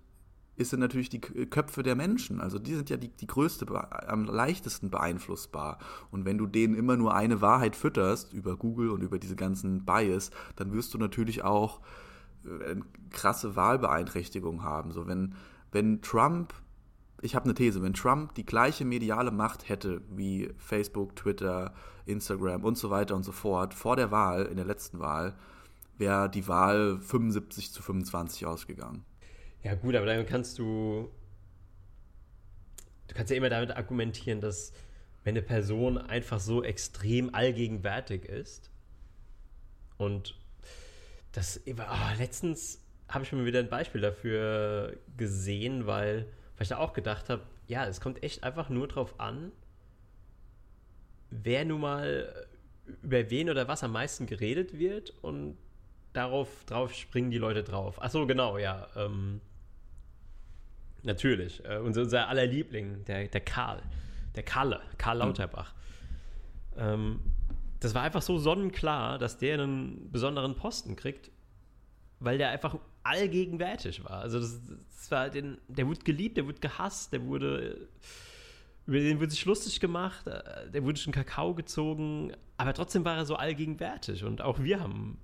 sind 0.58 0.80
natürlich 0.80 1.10
die 1.10 1.20
Köpfe 1.20 1.84
der 1.84 1.96
Menschen. 1.96 2.40
Also 2.40 2.60
die 2.60 2.76
sind 2.76 2.90
ja 2.90 2.98
die, 2.98 3.10
die 3.10 3.28
größte, 3.28 3.66
am 4.08 4.26
leichtesten 4.26 4.90
beeinflussbar. 4.90 5.80
Und 6.12 6.26
wenn 6.26 6.38
du 6.38 6.46
denen 6.46 6.76
immer 6.76 6.98
nur 6.98 7.16
eine 7.16 7.42
Wahrheit 7.42 7.76
fütterst 7.76 8.32
über 8.32 8.56
Google 8.56 8.92
und 8.92 9.02
über 9.02 9.18
diese 9.18 9.36
ganzen 9.36 9.86
Bias, 9.86 10.30
dann 10.56 10.72
wirst 10.72 10.94
du 10.94 10.98
natürlich 10.98 11.44
auch 11.44 11.82
äh, 12.46 12.76
krasse 13.10 13.56
Wahlbeeinträchtigung 13.56 14.64
haben. 14.64 14.92
So 14.92 15.08
wenn, 15.08 15.36
wenn 15.72 16.02
Trump, 16.02 16.54
ich 17.22 17.36
habe 17.36 17.46
eine 17.46 17.54
These, 17.54 17.82
wenn 17.82 17.94
Trump 17.94 18.36
die 18.36 18.46
gleiche 18.46 18.86
mediale 18.86 19.32
Macht 19.32 19.70
hätte 19.70 20.02
wie 20.10 20.54
Facebook, 20.58 21.16
Twitter, 21.16 21.74
Instagram 22.06 22.64
und 22.64 22.78
so 22.78 22.90
weiter 22.90 23.16
und 23.16 23.24
so 23.24 23.32
fort 23.32 23.74
vor 23.74 23.96
der 23.96 24.12
Wahl, 24.12 24.46
in 24.46 24.58
der 24.58 24.66
letzten 24.66 25.00
Wahl, 25.00 25.36
wäre 25.98 26.30
die 26.30 26.48
Wahl 26.48 27.00
75 27.00 27.72
zu 27.72 27.82
25 27.82 28.46
ausgegangen. 28.46 29.06
Ja, 29.64 29.76
gut, 29.76 29.96
aber 29.96 30.08
dann 30.08 30.26
kannst 30.26 30.58
du. 30.60 31.10
Du 33.08 33.16
kannst 33.16 33.30
ja 33.30 33.38
immer 33.38 33.50
damit 33.50 33.72
argumentieren, 33.72 34.42
dass 34.42 34.72
wenn 35.24 35.36
eine 35.36 35.42
Person 35.42 35.98
einfach 35.98 36.40
so 36.40 36.64
extrem 36.64 37.34
allgegenwärtig 37.36 38.26
ist 38.26 38.72
und 39.98 40.40
das. 41.32 41.62
Oh, 41.68 42.18
letztens 42.18 42.82
habe 43.08 43.24
ich 43.24 43.32
mir 43.32 43.46
wieder 43.46 43.60
ein 43.60 43.70
Beispiel 43.70 44.02
dafür 44.02 44.98
gesehen, 45.18 45.86
weil, 45.86 46.32
weil 46.58 46.64
ich 46.64 46.70
da 46.70 46.78
auch 46.78 46.94
gedacht 46.94 47.30
habe, 47.30 47.44
ja, 47.68 47.86
es 47.86 48.02
kommt 48.02 48.24
echt 48.24 48.44
einfach 48.44 48.70
nur 48.70 48.88
drauf 48.88 49.20
an, 49.20 49.52
wer 51.30 51.66
nun 51.66 51.82
mal 51.82 52.48
über 53.02 53.30
wen 53.30 53.50
oder 53.50 53.68
was 53.68 53.84
am 53.84 53.92
meisten 53.94 54.26
geredet 54.26 54.78
wird 54.78 55.14
und 55.22 55.58
darauf 56.14 56.66
drauf 56.66 56.94
springen 56.94 57.32
die 57.32 57.38
Leute 57.38 57.64
drauf. 57.64 57.98
Ach 58.02 58.10
so, 58.10 58.28
genau, 58.28 58.58
ja. 58.58 58.88
Ähm, 58.96 59.42
natürlich. 61.04 61.64
Äh, 61.66 61.78
unser, 61.78 62.02
unser 62.02 62.28
aller 62.28 62.46
Liebling, 62.46 63.06
der, 63.06 63.28
der 63.28 63.42
Karl. 63.42 63.82
Der 64.36 64.44
Kalle, 64.44 64.82
Karl 64.98 65.20
hm. 65.20 65.28
Lauterbach. 65.28 65.74
Mhm. 66.76 66.82
Ähm, 66.82 67.20
das 67.80 67.96
war 67.96 68.04
einfach 68.04 68.22
so 68.22 68.38
sonnenklar, 68.38 69.18
dass 69.18 69.38
der 69.38 69.56
einen 69.56 70.12
besonderen 70.12 70.56
Posten 70.56 70.96
kriegt, 70.96 71.32
weil 72.22 72.38
der 72.38 72.50
einfach 72.50 72.78
allgegenwärtig 73.04 74.04
war. 74.04 74.22
Also 74.22 74.40
das, 74.40 74.62
das 74.96 75.12
war 75.12 75.30
den, 75.30 75.58
der 75.68 75.88
wurde 75.88 76.00
geliebt, 76.02 76.38
der 76.38 76.46
wurde 76.46 76.60
gehasst, 76.60 77.12
der 77.12 77.26
wurde 77.26 77.90
über 78.86 79.00
den 79.00 79.20
wurde 79.20 79.32
sich 79.32 79.46
lustig 79.46 79.80
gemacht, 79.80 80.28
äh, 80.28 80.70
der 80.72 80.84
wurde 80.84 81.00
schon 81.00 81.14
Kakao 81.14 81.54
gezogen, 81.54 82.34
aber 82.58 82.74
trotzdem 82.74 83.06
war 83.06 83.18
er 83.18 83.26
so 83.26 83.36
allgegenwärtig 83.36 84.24
und 84.24 84.42
auch 84.42 84.60
wir 84.60 84.80
haben 84.80 85.20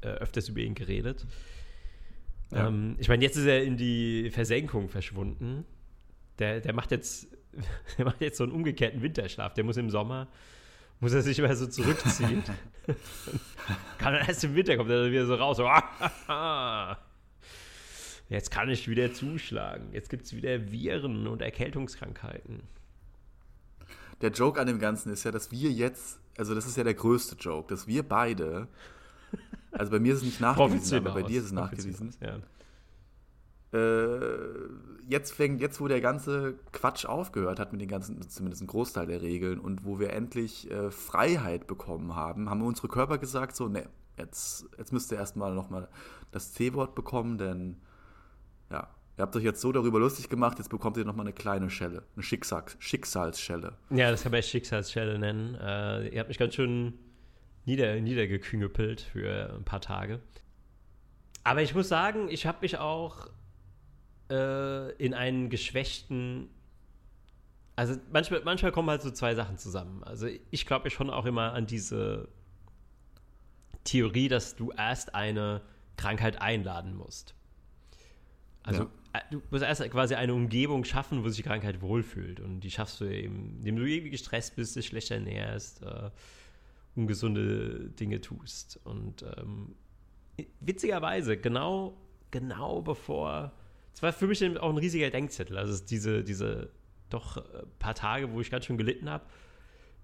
äh, 0.00 0.08
öfters 0.08 0.48
über 0.48 0.60
ihn 0.60 0.74
geredet. 0.74 1.26
Ja. 2.50 2.68
Ähm, 2.68 2.96
ich 2.98 3.08
meine, 3.08 3.22
jetzt 3.22 3.36
ist 3.36 3.46
er 3.46 3.62
in 3.62 3.76
die 3.76 4.30
Versenkung 4.30 4.88
verschwunden. 4.88 5.64
Der, 6.38 6.60
der 6.60 6.72
macht 6.74 6.90
jetzt, 6.90 7.28
der 7.98 8.04
macht 8.04 8.20
jetzt 8.20 8.38
so 8.38 8.44
einen 8.44 8.52
umgekehrten 8.52 9.02
Winterschlaf. 9.02 9.54
Der 9.54 9.64
muss 9.64 9.76
im 9.76 9.90
Sommer, 9.90 10.28
muss 11.02 11.12
er 11.12 11.20
sich 11.20 11.38
immer 11.38 11.54
so 11.54 11.66
zurückziehen. 11.66 12.42
kann 13.98 14.14
er 14.14 14.26
erst 14.26 14.44
im 14.44 14.54
Winter 14.54 14.78
kommt 14.78 14.88
er 14.88 15.10
wieder 15.10 15.26
so 15.26 15.34
raus. 15.34 15.58
So, 15.58 15.68
jetzt 18.30 18.50
kann 18.50 18.70
ich 18.70 18.88
wieder 18.88 19.12
zuschlagen. 19.12 19.92
Jetzt 19.92 20.08
gibt 20.08 20.24
es 20.24 20.34
wieder 20.34 20.72
Viren 20.72 21.26
und 21.26 21.42
Erkältungskrankheiten. 21.42 22.62
Der 24.22 24.30
Joke 24.30 24.58
an 24.58 24.66
dem 24.66 24.78
Ganzen 24.78 25.12
ist 25.12 25.24
ja, 25.24 25.30
dass 25.30 25.50
wir 25.50 25.70
jetzt, 25.70 26.18
also 26.38 26.54
das 26.54 26.64
ist 26.64 26.78
ja 26.78 26.84
der 26.84 26.94
größte 26.94 27.36
Joke, 27.36 27.68
dass 27.68 27.86
wir 27.86 28.02
beide 28.02 28.68
also 29.72 29.90
bei 29.90 29.98
mir 29.98 30.12
ist 30.12 30.20
es 30.20 30.24
nicht 30.24 30.40
nachgewiesen, 30.40 30.98
aber 30.98 31.14
bei 31.14 31.22
dir 31.22 31.40
ist 31.40 31.46
es 31.46 31.52
nachgewiesen. 31.52 32.14
Ja. 32.20 32.38
Äh, 33.72 34.26
jetzt 35.08 35.32
fängt, 35.32 35.60
jetzt 35.60 35.80
wo 35.80 35.88
der 35.88 36.00
ganze 36.00 36.54
Quatsch 36.72 37.06
aufgehört 37.06 37.58
hat 37.58 37.72
mit 37.72 37.80
den 37.80 37.88
ganzen, 37.88 38.20
zumindest 38.28 38.62
ein 38.62 38.66
Großteil 38.66 39.06
der 39.06 39.22
Regeln 39.22 39.58
und 39.58 39.84
wo 39.84 39.98
wir 39.98 40.12
endlich 40.12 40.70
äh, 40.70 40.90
Freiheit 40.90 41.66
bekommen 41.66 42.14
haben, 42.14 42.50
haben 42.50 42.62
unsere 42.62 42.88
Körper 42.88 43.18
gesagt 43.18 43.56
so, 43.56 43.68
ne, 43.68 43.88
jetzt, 44.18 44.66
jetzt 44.78 44.92
müsst 44.92 45.10
ihr 45.10 45.18
erstmal 45.18 45.54
nochmal 45.54 45.88
das 46.32 46.52
C-Wort 46.52 46.94
bekommen, 46.94 47.38
denn 47.38 47.76
ja, 48.70 48.88
ihr 49.16 49.22
habt 49.22 49.34
euch 49.36 49.44
jetzt 49.44 49.60
so 49.60 49.72
darüber 49.72 49.98
lustig 49.98 50.28
gemacht, 50.28 50.58
jetzt 50.58 50.68
bekommt 50.68 50.96
ihr 50.98 51.04
nochmal 51.04 51.26
eine 51.26 51.34
kleine 51.34 51.70
Schelle, 51.70 52.02
eine 52.14 52.22
Schicksals 52.22 52.76
Schicksalsschelle. 52.78 53.74
Ja, 53.90 54.10
das 54.10 54.22
kann 54.22 54.32
man 54.32 54.42
Schicksalsschelle 54.42 55.18
nennen. 55.18 55.54
Äh, 55.54 56.08
ihr 56.08 56.20
habt 56.20 56.28
mich 56.28 56.38
ganz 56.38 56.54
schön 56.54 56.92
nieder, 57.64 58.00
niedergeküngepelt 58.00 59.00
für 59.00 59.54
ein 59.56 59.64
paar 59.64 59.80
Tage. 59.80 60.20
Aber 61.44 61.62
ich 61.62 61.74
muss 61.74 61.88
sagen, 61.88 62.28
ich 62.28 62.46
habe 62.46 62.58
mich 62.60 62.78
auch 62.78 63.28
äh, 64.32 64.92
in 64.92 65.14
einen 65.14 65.50
geschwächten. 65.50 66.48
Also 67.76 67.96
manchmal, 68.10 68.42
manchmal 68.44 68.72
kommen 68.72 68.88
halt 68.88 69.02
so 69.02 69.10
zwei 69.10 69.34
Sachen 69.34 69.58
zusammen. 69.58 70.02
Also 70.04 70.28
ich 70.50 70.66
glaube 70.66 70.90
schon 70.90 71.10
auch 71.10 71.26
immer 71.26 71.52
an 71.52 71.66
diese 71.66 72.28
Theorie, 73.84 74.28
dass 74.28 74.56
du 74.56 74.70
erst 74.72 75.14
eine 75.14 75.62
Krankheit 75.96 76.40
einladen 76.40 76.96
musst. 76.96 77.34
Also 78.62 78.84
ja. 78.84 78.90
Äh, 79.12 79.20
du 79.30 79.42
musst 79.50 79.64
erst 79.64 79.82
quasi 79.90 80.14
eine 80.14 80.34
Umgebung 80.34 80.84
schaffen, 80.84 81.22
wo 81.22 81.28
sich 81.28 81.38
die 81.38 81.42
Krankheit 81.42 81.82
wohlfühlt. 81.82 82.40
Und 82.40 82.60
die 82.60 82.70
schaffst 82.70 83.00
du 83.00 83.04
eben, 83.04 83.56
indem 83.58 83.76
du 83.76 83.84
irgendwie 83.84 84.10
gestresst 84.10 84.56
bist, 84.56 84.76
dich 84.76 84.86
schlecht 84.86 85.10
ernährst, 85.10 85.82
äh, 85.82 86.10
ungesunde 86.94 87.90
Dinge 87.90 88.20
tust. 88.20 88.80
Und 88.84 89.24
ähm, 89.36 89.74
witzigerweise, 90.60 91.36
genau, 91.36 91.96
genau 92.30 92.80
bevor, 92.82 93.52
es 93.94 94.02
war 94.02 94.12
für 94.12 94.26
mich 94.26 94.42
auch 94.58 94.70
ein 94.70 94.78
riesiger 94.78 95.10
Denkzettel, 95.10 95.58
also 95.58 95.82
diese, 95.84 96.24
diese 96.24 96.70
doch 97.10 97.36
äh, 97.36 97.40
paar 97.78 97.94
Tage, 97.94 98.32
wo 98.32 98.40
ich 98.40 98.50
ganz 98.50 98.64
schön 98.64 98.78
gelitten 98.78 99.10
habe, 99.10 99.24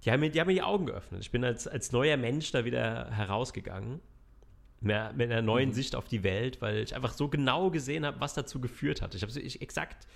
die 0.04 0.12
haben, 0.12 0.20
mir, 0.20 0.30
die 0.30 0.40
haben 0.40 0.46
mir 0.46 0.54
die 0.54 0.62
Augen 0.62 0.86
geöffnet. 0.86 1.22
Ich 1.22 1.30
bin 1.30 1.44
als, 1.44 1.66
als 1.66 1.90
neuer 1.90 2.16
Mensch 2.16 2.52
da 2.52 2.64
wieder 2.64 3.10
herausgegangen. 3.10 4.00
Mehr, 4.80 5.12
mit 5.12 5.28
einer 5.28 5.42
neuen 5.42 5.70
mhm. 5.70 5.74
Sicht 5.74 5.96
auf 5.96 6.06
die 6.06 6.22
Welt, 6.22 6.62
weil 6.62 6.78
ich 6.78 6.94
einfach 6.94 7.12
so 7.12 7.26
genau 7.28 7.70
gesehen 7.70 8.06
habe, 8.06 8.20
was 8.20 8.34
dazu 8.34 8.60
geführt 8.60 9.02
hat. 9.02 9.12
Ich 9.16 9.22
habe 9.22 9.32
so 9.32 9.40
exakt 9.40 10.06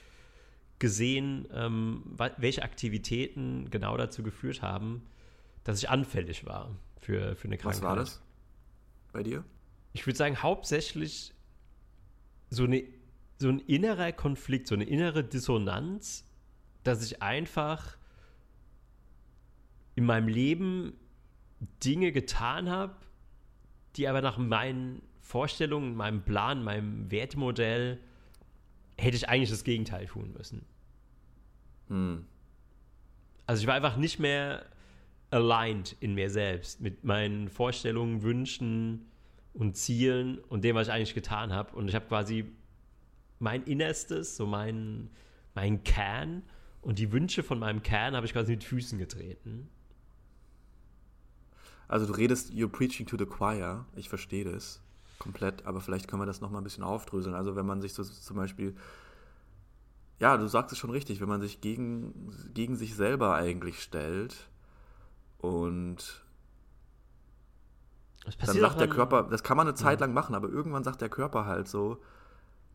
gesehen, 0.78 1.48
ähm, 1.52 2.02
welche 2.36 2.62
Aktivitäten 2.62 3.70
genau 3.70 3.96
dazu 3.96 4.22
geführt 4.22 4.62
haben, 4.62 5.02
dass 5.64 5.78
ich 5.78 5.90
anfällig 5.90 6.46
war 6.46 6.76
für, 7.00 7.34
für 7.34 7.48
eine 7.48 7.58
Krankheit. 7.58 7.82
Was 7.82 7.88
war 7.88 7.96
das 7.96 8.22
bei 9.12 9.24
dir? 9.24 9.44
Ich 9.92 10.06
würde 10.06 10.16
sagen, 10.16 10.42
hauptsächlich 10.42 11.34
so, 12.50 12.64
eine, 12.64 12.84
so 13.42 13.48
ein 13.48 13.58
innerer 13.58 14.12
Konflikt, 14.12 14.68
so 14.68 14.74
eine 14.74 14.84
innere 14.84 15.22
Dissonanz, 15.22 16.24
dass 16.84 17.04
ich 17.04 17.22
einfach 17.22 17.96
in 19.94 20.04
meinem 20.04 20.28
Leben 20.28 20.94
Dinge 21.84 22.12
getan 22.12 22.70
habe, 22.70 22.94
die 23.96 24.08
aber 24.08 24.22
nach 24.22 24.38
meinen 24.38 25.02
Vorstellungen, 25.20 25.94
meinem 25.94 26.22
Plan, 26.22 26.64
meinem 26.64 27.10
Wertemodell 27.10 28.00
hätte 28.96 29.16
ich 29.16 29.28
eigentlich 29.28 29.50
das 29.50 29.64
Gegenteil 29.64 30.06
tun 30.06 30.32
müssen. 30.32 30.64
Hm. 31.88 32.26
Also 33.46 33.62
ich 33.62 33.66
war 33.66 33.74
einfach 33.74 33.96
nicht 33.96 34.18
mehr 34.18 34.66
aligned 35.30 35.96
in 36.00 36.14
mir 36.14 36.30
selbst, 36.30 36.80
mit 36.80 37.04
meinen 37.04 37.48
Vorstellungen, 37.48 38.22
Wünschen 38.22 39.06
und 39.52 39.76
Zielen 39.76 40.38
und 40.38 40.64
dem, 40.64 40.76
was 40.76 40.88
ich 40.88 40.92
eigentlich 40.92 41.14
getan 41.14 41.52
habe. 41.52 41.74
Und 41.74 41.88
ich 41.88 41.94
habe 41.94 42.06
quasi 42.06 42.52
mein 43.42 43.64
Innerstes, 43.64 44.36
so 44.36 44.46
mein, 44.46 45.10
mein 45.54 45.84
Kern 45.84 46.42
und 46.80 46.98
die 46.98 47.12
Wünsche 47.12 47.42
von 47.42 47.58
meinem 47.58 47.82
Kern 47.82 48.16
habe 48.16 48.26
ich 48.26 48.32
quasi 48.32 48.52
mit 48.52 48.64
Füßen 48.64 48.98
getreten. 48.98 49.68
Also 51.88 52.06
du 52.06 52.12
redest, 52.14 52.52
you're 52.52 52.68
preaching 52.68 53.06
to 53.06 53.18
the 53.18 53.26
choir. 53.26 53.84
Ich 53.94 54.08
verstehe 54.08 54.44
das 54.44 54.80
komplett, 55.18 55.66
aber 55.66 55.80
vielleicht 55.80 56.08
können 56.08 56.22
wir 56.22 56.26
das 56.26 56.40
nochmal 56.40 56.62
ein 56.62 56.64
bisschen 56.64 56.84
aufdröseln. 56.84 57.34
Also 57.34 57.54
wenn 57.54 57.66
man 57.66 57.80
sich 57.82 57.92
so 57.92 58.02
zum 58.02 58.36
Beispiel, 58.36 58.74
ja, 60.18 60.36
du 60.36 60.46
sagst 60.48 60.72
es 60.72 60.78
schon 60.78 60.90
richtig, 60.90 61.20
wenn 61.20 61.28
man 61.28 61.40
sich 61.40 61.60
gegen, 61.60 62.32
gegen 62.54 62.76
sich 62.76 62.94
selber 62.94 63.34
eigentlich 63.34 63.82
stellt, 63.82 64.48
und 65.42 66.22
dann 68.38 68.56
sagt 68.56 68.80
der 68.80 68.88
Körper, 68.88 69.24
das 69.24 69.42
kann 69.42 69.56
man 69.56 69.66
eine 69.66 69.74
Zeit 69.74 69.98
lang 70.00 70.14
machen, 70.14 70.36
aber 70.36 70.48
irgendwann 70.48 70.84
sagt 70.84 71.00
der 71.00 71.08
Körper 71.08 71.46
halt 71.46 71.66
so, 71.66 72.00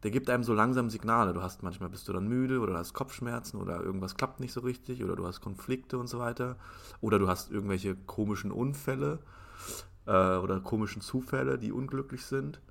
der 0.04 0.12
gibt 0.12 0.30
einem 0.30 0.44
so 0.44 0.54
langsam 0.54 0.90
Signale. 0.90 1.34
Du 1.34 1.42
hast 1.42 1.64
manchmal 1.64 1.90
bist 1.90 2.08
du 2.08 2.14
dann 2.14 2.28
müde 2.28 2.60
oder 2.60 2.74
du 2.74 2.80
hast 2.80 2.94
Kopfschmerzen 2.94 3.60
oder 3.60 3.82
irgendwas 3.82 4.16
klappt 4.16 4.40
nicht 4.40 4.54
so 4.54 4.62
richtig 4.62 5.04
oder 5.04 5.16
du 5.16 5.26
hast 5.26 5.42
Konflikte 5.42 5.98
und 5.98 6.08
so 6.08 6.20
weiter. 6.20 6.58
Oder 7.02 7.20
du 7.20 7.28
hast 7.28 7.52
irgendwelche 7.52 7.96
komischen 7.96 8.52
Unfälle 8.52 9.20
äh, 10.06 10.12
oder 10.12 10.60
komischen 10.60 11.02
Zufälle, 11.02 11.58
die 11.58 11.72
unglücklich 11.72 12.26
sind. 12.26 12.62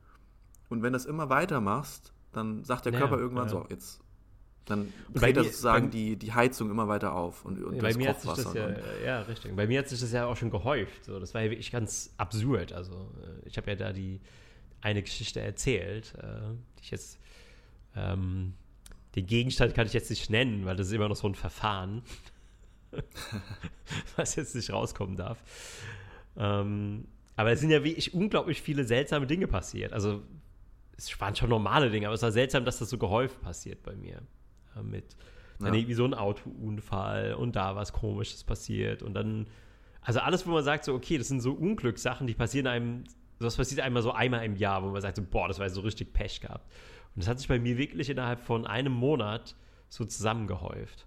Und 0.68 0.82
wenn 0.82 0.92
das 0.92 1.04
immer 1.04 1.28
weiter 1.28 1.60
machst, 1.60 2.12
dann 2.32 2.64
sagt 2.64 2.86
der 2.86 2.92
ja, 2.92 2.98
Körper 2.98 3.18
irgendwann 3.18 3.46
ja. 3.46 3.50
so, 3.50 3.66
jetzt 3.68 4.00
dann 4.66 4.92
dreht 5.14 5.36
er 5.36 5.44
sozusagen 5.44 5.90
die, 5.90 6.16
die 6.16 6.32
Heizung 6.32 6.70
immer 6.70 6.88
weiter 6.88 7.14
auf 7.14 7.44
und, 7.44 7.62
und 7.62 7.78
bei 7.78 7.88
das 7.88 7.96
mir 7.96 8.08
Kochwasser. 8.08 8.30
Hat 8.30 8.36
sich 8.36 8.44
das 8.44 9.00
ja, 9.00 9.06
ja, 9.06 9.20
richtig. 9.22 9.54
Bei 9.54 9.66
mir 9.68 9.78
hat 9.78 9.88
sich 9.88 10.00
das 10.00 10.10
ja 10.10 10.26
auch 10.26 10.36
schon 10.36 10.50
gehäuft. 10.50 11.04
So, 11.04 11.20
das 11.20 11.34
war 11.34 11.42
ja 11.42 11.50
wirklich 11.50 11.70
ganz 11.70 12.12
absurd. 12.16 12.72
Also 12.72 13.12
äh, 13.22 13.48
ich 13.48 13.56
habe 13.56 13.70
ja 13.70 13.76
da 13.76 13.92
die 13.92 14.20
eine 14.80 15.02
Geschichte 15.02 15.40
erzählt, 15.40 16.14
äh, 16.18 16.54
die 16.78 16.82
ich 16.82 16.90
jetzt 16.90 17.18
ähm, 17.94 18.54
den 19.14 19.26
Gegenstand 19.26 19.74
kann 19.74 19.86
ich 19.86 19.94
jetzt 19.94 20.10
nicht 20.10 20.28
nennen, 20.30 20.66
weil 20.66 20.76
das 20.76 20.88
ist 20.88 20.92
immer 20.92 21.08
noch 21.08 21.16
so 21.16 21.26
ein 21.26 21.34
Verfahren, 21.34 22.02
was 24.16 24.36
jetzt 24.36 24.54
nicht 24.54 24.70
rauskommen 24.70 25.16
darf. 25.16 25.42
Ähm, 26.36 27.08
aber 27.34 27.52
es 27.52 27.60
sind 27.60 27.70
ja 27.70 27.82
wirklich 27.82 28.14
unglaublich 28.14 28.60
viele 28.60 28.84
seltsame 28.84 29.26
Dinge 29.26 29.46
passiert. 29.46 29.92
Also 29.92 30.22
es 30.96 31.18
waren 31.20 31.34
schon 31.34 31.50
normale 31.50 31.90
Dinge, 31.90 32.06
aber 32.06 32.14
es 32.14 32.22
war 32.22 32.32
seltsam, 32.32 32.64
dass 32.64 32.78
das 32.78 32.90
so 32.90 32.98
gehäuft 32.98 33.40
passiert 33.40 33.82
bei 33.82 33.94
mir. 33.94 34.22
Äh, 34.76 34.82
mit 34.82 35.16
dann 35.58 35.72
ja. 35.72 35.80
irgendwie 35.80 35.94
so 35.94 36.04
ein 36.04 36.12
Autounfall 36.14 37.34
und 37.34 37.56
da 37.56 37.76
was 37.76 37.92
Komisches 37.92 38.44
passiert 38.44 39.02
und 39.02 39.14
dann, 39.14 39.46
also 40.02 40.20
alles, 40.20 40.46
wo 40.46 40.50
man 40.50 40.62
sagt 40.62 40.84
so, 40.84 40.94
okay, 40.94 41.16
das 41.16 41.28
sind 41.28 41.40
so 41.40 41.52
Unglückssachen, 41.52 42.26
die 42.26 42.34
passieren 42.34 42.66
einem, 42.66 43.04
das 43.38 43.56
passiert 43.56 43.80
einmal 43.80 44.02
so 44.02 44.12
einmal 44.12 44.44
im 44.44 44.56
Jahr, 44.56 44.82
wo 44.82 44.88
man 44.88 45.02
sagt 45.02 45.16
so, 45.16 45.22
boah, 45.22 45.48
das 45.48 45.58
war 45.58 45.68
so 45.68 45.82
richtig 45.82 46.12
Pech 46.12 46.40
gehabt. 46.40 46.66
Und 47.14 47.22
das 47.22 47.28
hat 47.28 47.38
sich 47.38 47.48
bei 47.48 47.58
mir 47.58 47.76
wirklich 47.78 48.10
innerhalb 48.10 48.40
von 48.40 48.66
einem 48.66 48.92
Monat 48.92 49.54
so 49.88 50.04
zusammengehäuft. 50.04 51.06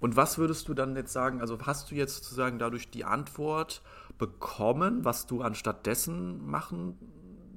Und 0.00 0.16
was 0.16 0.38
würdest 0.38 0.68
du 0.68 0.74
dann 0.74 0.96
jetzt 0.96 1.12
sagen? 1.12 1.40
Also 1.40 1.58
hast 1.66 1.90
du 1.90 1.94
jetzt 1.94 2.16
sozusagen 2.16 2.58
dadurch 2.58 2.90
die 2.90 3.04
Antwort 3.04 3.82
bekommen, 4.18 5.04
was 5.04 5.26
du 5.26 5.42
anstattdessen 5.42 6.46
machen 6.46 6.96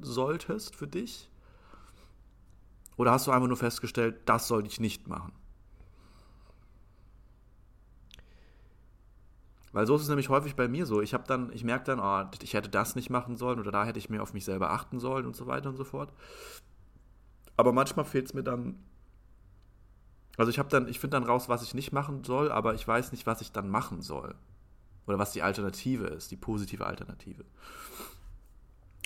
solltest 0.01 0.75
für 0.75 0.87
dich? 0.87 1.29
Oder 2.97 3.11
hast 3.11 3.27
du 3.27 3.31
einfach 3.31 3.47
nur 3.47 3.57
festgestellt, 3.57 4.21
das 4.25 4.47
sollte 4.47 4.67
ich 4.67 4.79
nicht 4.79 5.07
machen? 5.07 5.31
Weil 9.73 9.87
so 9.87 9.95
ist 9.95 10.03
es 10.03 10.07
nämlich 10.07 10.29
häufig 10.29 10.55
bei 10.55 10.67
mir 10.67 10.85
so. 10.85 11.01
Ich 11.01 11.15
habe 11.15 11.23
dann, 11.27 11.51
ich 11.51 11.63
merke 11.63 11.85
dann, 11.85 11.99
oh, 11.99 12.29
ich 12.41 12.53
hätte 12.53 12.69
das 12.69 12.95
nicht 12.95 13.09
machen 13.09 13.35
sollen 13.35 13.59
oder 13.59 13.71
da 13.71 13.85
hätte 13.85 13.97
ich 13.97 14.07
mehr 14.07 14.21
auf 14.21 14.33
mich 14.33 14.45
selber 14.45 14.69
achten 14.69 14.99
sollen 14.99 15.25
und 15.25 15.35
so 15.35 15.47
weiter 15.47 15.69
und 15.69 15.77
so 15.77 15.83
fort. 15.83 16.13
Aber 17.57 17.73
manchmal 17.73 18.05
fehlt 18.05 18.27
es 18.27 18.33
mir 18.33 18.43
dann. 18.43 18.75
Also 20.37 20.51
ich 20.51 20.59
habe 20.59 20.69
dann, 20.69 20.87
ich 20.87 20.99
finde 20.99 21.17
dann 21.17 21.23
raus, 21.23 21.49
was 21.49 21.63
ich 21.63 21.73
nicht 21.73 21.91
machen 21.91 22.23
soll, 22.23 22.51
aber 22.51 22.75
ich 22.75 22.87
weiß 22.87 23.11
nicht, 23.11 23.25
was 23.25 23.41
ich 23.41 23.51
dann 23.51 23.67
machen 23.67 24.01
soll. 24.01 24.35
Oder 25.07 25.17
was 25.17 25.31
die 25.31 25.41
Alternative 25.41 26.05
ist, 26.05 26.29
die 26.31 26.37
positive 26.37 26.85
Alternative. 26.85 27.43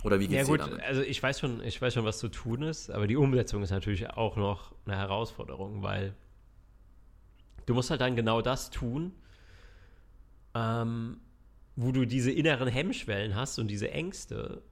Oder 0.04 0.20
wie 0.20 0.28
geht's 0.28 0.48
ja, 0.48 0.54
gut, 0.54 0.60
dir 0.60 0.70
damit? 0.70 0.84
Also 0.84 1.02
ich 1.02 1.22
weiß 1.24 1.40
schon, 1.40 1.62
ich 1.64 1.82
weiß 1.82 1.94
schon, 1.94 2.06
was 2.06 2.20
zu 2.20 2.28
tun 2.28 2.62
ist, 2.62 2.92
aber 2.92 3.08
die 3.08 3.16
Umsetzung 3.16 3.64
ist 3.64 3.72
natürlich 3.72 4.10
auch 4.12 4.36
noch 4.36 4.74
eine 4.86 4.98
Herausforderung, 4.98 5.82
weil 5.82 6.14
du 7.66 7.74
musst 7.74 7.90
halt 7.90 8.02
dann 8.02 8.16
genau 8.16 8.42
das 8.42 8.70
tun, 8.70 9.14
ähm, 10.58 11.18
wo 11.76 11.92
du 11.92 12.06
diese 12.06 12.32
inneren 12.32 12.68
Hemmschwellen 12.68 13.36
hast 13.36 13.60
und 13.60 13.68
diese 13.68 13.92
Ängste, 13.92 14.64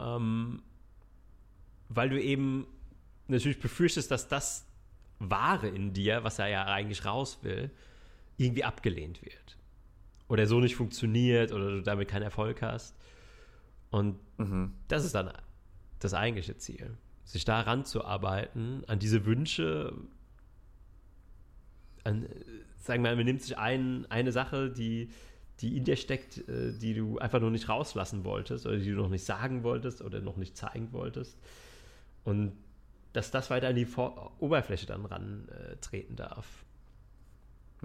ähm, 0.00 0.62
weil 1.88 2.08
du 2.08 2.20
eben 2.20 2.66
natürlich 3.28 3.60
befürchtest, 3.60 4.10
dass 4.10 4.28
das 4.28 4.66
Wahre 5.18 5.68
in 5.68 5.92
dir, 5.92 6.24
was 6.24 6.38
er 6.38 6.48
ja 6.48 6.64
eigentlich 6.64 7.04
raus 7.04 7.40
will, 7.42 7.70
irgendwie 8.38 8.64
abgelehnt 8.64 9.22
wird. 9.22 9.58
Oder 10.28 10.46
so 10.46 10.60
nicht 10.60 10.76
funktioniert 10.76 11.52
oder 11.52 11.70
du 11.70 11.82
damit 11.82 12.08
keinen 12.08 12.22
Erfolg 12.22 12.62
hast. 12.62 12.96
Und 13.90 14.18
mhm. 14.38 14.72
das 14.88 15.04
ist 15.04 15.14
dann 15.14 15.30
das 15.98 16.14
eigentliche 16.14 16.56
Ziel. 16.56 16.96
Sich 17.24 17.44
da 17.44 17.60
ranzuarbeiten, 17.60 18.84
an 18.86 18.98
diese 18.98 19.26
Wünsche, 19.26 19.94
an, 22.04 22.26
sagen 22.82 23.02
wir 23.02 23.10
mal, 23.10 23.16
man 23.16 23.24
nimmt 23.24 23.42
sich 23.42 23.56
ein, 23.56 24.06
eine 24.10 24.32
Sache, 24.32 24.70
die, 24.70 25.10
die 25.60 25.76
in 25.76 25.84
dir 25.84 25.96
steckt, 25.96 26.48
äh, 26.48 26.76
die 26.76 26.94
du 26.94 27.18
einfach 27.18 27.40
nur 27.40 27.50
nicht 27.50 27.68
rauslassen 27.68 28.24
wolltest 28.24 28.66
oder 28.66 28.76
die 28.76 28.90
du 28.90 28.96
noch 28.96 29.08
nicht 29.08 29.24
sagen 29.24 29.62
wolltest 29.62 30.02
oder 30.02 30.20
noch 30.20 30.36
nicht 30.36 30.56
zeigen 30.56 30.92
wolltest. 30.92 31.38
Und 32.24 32.52
dass 33.12 33.30
das 33.30 33.50
weiter 33.50 33.68
an 33.68 33.76
die 33.76 33.84
Vor 33.84 34.32
Oberfläche 34.40 34.86
dann 34.86 35.04
rantreten 35.04 36.14
äh, 36.14 36.16
darf. 36.16 36.64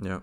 Ja. 0.02 0.22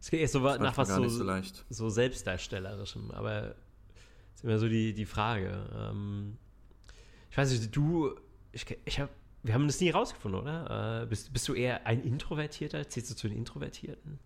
Es 0.00 0.10
geht 0.10 0.20
eher 0.20 0.28
so 0.28 0.38
nach 0.40 0.76
was 0.76 0.88
so, 0.88 1.08
so, 1.08 1.40
so, 1.68 1.90
Selbstdarstellerischem, 1.90 3.10
aber 3.10 3.56
ist 4.34 4.44
immer 4.44 4.58
so 4.58 4.68
die, 4.68 4.94
die 4.94 5.06
Frage. 5.06 5.68
Ähm, 5.74 6.38
ich 7.30 7.36
weiß 7.36 7.50
nicht, 7.50 7.74
du, 7.74 8.14
ich, 8.52 8.64
ich 8.84 9.00
habe 9.00 9.10
wir 9.46 9.54
haben 9.54 9.66
das 9.66 9.80
nie 9.80 9.90
rausgefunden, 9.90 10.40
oder? 10.40 11.02
Äh, 11.02 11.06
bist, 11.06 11.32
bist 11.32 11.48
du 11.48 11.54
eher 11.54 11.86
ein 11.86 12.02
Introvertierter? 12.02 12.88
Zählst 12.88 13.10
du 13.10 13.16
zu 13.16 13.28
den 13.28 13.38
Introvertierten? 13.38 14.18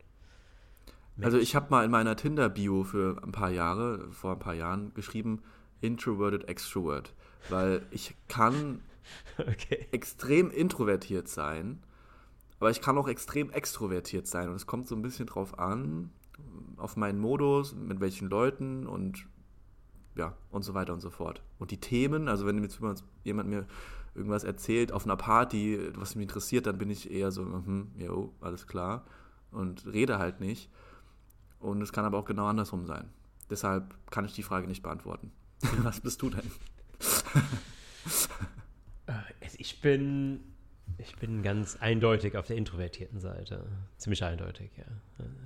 Also 1.23 1.39
ich 1.39 1.55
habe 1.55 1.67
mal 1.71 1.85
in 1.85 1.91
meiner 1.91 2.17
Tinder-Bio 2.17 2.85
für 2.85 3.23
ein 3.23 3.33
paar 3.33 3.51
Jahre, 3.51 4.11
vor 4.11 4.33
ein 4.33 4.39
paar 4.39 4.55
Jahren 4.55 4.95
geschrieben, 4.95 5.43
Introverted 5.83 6.49
Extrovert, 6.49 7.15
weil 7.51 7.83
ich 7.91 8.15
kann 8.29 8.81
okay. 9.39 9.87
extrem 9.91 10.51
introvertiert 10.51 11.29
sein, 11.29 11.83
aber 12.59 12.71
ich 12.71 12.81
kann 12.81 12.97
auch 12.99 13.09
extrem 13.09 13.51
extrovertiert 13.51 14.27
sein 14.27 14.49
und 14.49 14.55
es 14.55 14.67
kommt 14.67 14.89
so 14.89 14.95
ein 14.95 15.03
bisschen 15.03 15.27
drauf 15.27 15.59
an, 15.59 16.11
auf 16.77 16.97
meinen 16.97 17.19
Modus, 17.19 17.75
mit 17.75 18.01
welchen 18.01 18.29
Leuten 18.29 18.87
und 18.87 19.27
ja, 20.17 20.37
und 20.51 20.63
so 20.63 20.75
weiter 20.75 20.93
und 20.93 21.01
so 21.01 21.11
fort. 21.11 21.43
Und 21.59 21.71
die 21.71 21.79
Themen, 21.79 22.29
also 22.29 22.47
wenn 22.47 22.63
jetzt 22.63 22.81
jemand 23.25 23.49
mir 23.49 23.67
irgendwas 24.15 24.45
erzählt 24.45 24.93
auf 24.93 25.05
einer 25.05 25.17
Party, 25.17 25.79
was 25.95 26.15
mich 26.15 26.25
interessiert, 26.25 26.67
dann 26.67 26.79
bin 26.79 26.91
ich 26.91 27.11
eher 27.11 27.31
so, 27.31 27.43
hm, 27.43 27.93
jo, 27.97 28.35
alles 28.41 28.67
klar. 28.67 29.07
Und 29.51 29.87
rede 29.87 30.19
halt 30.19 30.41
nicht. 30.41 30.71
Und 31.59 31.83
es 31.83 31.93
kann 31.93 32.05
aber 32.05 32.19
auch 32.19 32.25
genau 32.25 32.47
andersrum 32.47 32.87
sein. 32.87 33.11
Deshalb 33.51 33.95
kann 34.11 34.25
ich 34.25 34.33
die 34.33 34.43
Frage 34.43 34.67
nicht 34.67 34.83
beantworten. 34.83 35.33
was 35.83 36.01
bist 36.01 36.23
du 36.23 36.31
denn? 36.31 36.51
Äh, 39.07 39.13
ich 39.59 39.81
bin, 39.81 40.41
ich 40.99 41.17
bin 41.17 41.43
ganz 41.43 41.77
eindeutig 41.77 42.37
auf 42.37 42.47
der 42.47 42.57
introvertierten 42.57 43.19
Seite. 43.19 43.67
Ziemlich 43.99 44.23
eindeutig, 44.23 44.71
ja. 44.77 44.85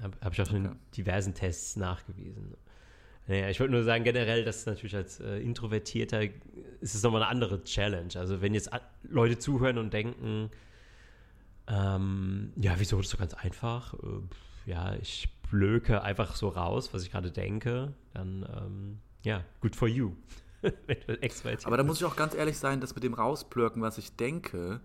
Habe 0.03 0.16
hab 0.20 0.33
ich 0.35 0.42
auch 0.42 0.53
in 0.53 0.77
diversen 0.96 1.35
Tests 1.35 1.77
nachgewiesen. 1.77 2.55
Naja, 3.27 3.49
ich 3.49 3.59
wollte 3.59 3.73
nur 3.73 3.85
sagen, 3.85 4.05
generell, 4.05 4.45
dass 4.45 4.67
natürlich 4.67 4.95
als 4.95 5.19
äh, 5.21 5.39
Introvertierter 5.39 6.23
ist 6.81 6.95
es 6.95 7.03
nochmal 7.03 7.23
eine 7.23 7.31
andere 7.31 7.65
Challenge. 7.65 8.11
Also 8.17 8.43
wenn 8.43 8.53
jetzt 8.53 8.71
Leute 9.03 9.39
zuhören 9.39 9.79
und 9.79 9.93
denken, 9.95 10.51
ähm, 11.67 12.53
ja, 12.57 12.75
wieso, 12.79 12.99
das 12.99 13.07
ist 13.07 13.15
doch 13.15 13.19
ganz 13.19 13.35
einfach. 13.35 13.95
Äh, 13.95 14.71
ja, 14.71 14.95
ich 14.95 15.29
blöke 15.51 16.03
einfach 16.03 16.37
so 16.37 16.49
raus, 16.49 16.93
was 16.93 17.03
ich 17.03 17.11
gerade 17.11 17.31
denke, 17.31 17.95
dann, 18.13 18.47
ähm, 18.55 18.99
ja, 19.23 19.43
good 19.61 19.75
for 19.75 19.89
you. 19.89 20.13
Aber 21.65 21.77
da 21.77 21.83
muss 21.83 21.99
ich 21.99 22.05
auch 22.05 22.17
ganz 22.17 22.35
ehrlich 22.35 22.59
sein, 22.59 22.81
dass 22.81 22.95
mit 22.95 23.05
dem 23.05 23.15
Rausblöken, 23.15 23.83
was 23.83 23.99
ich 23.99 24.17
denke, 24.17 24.81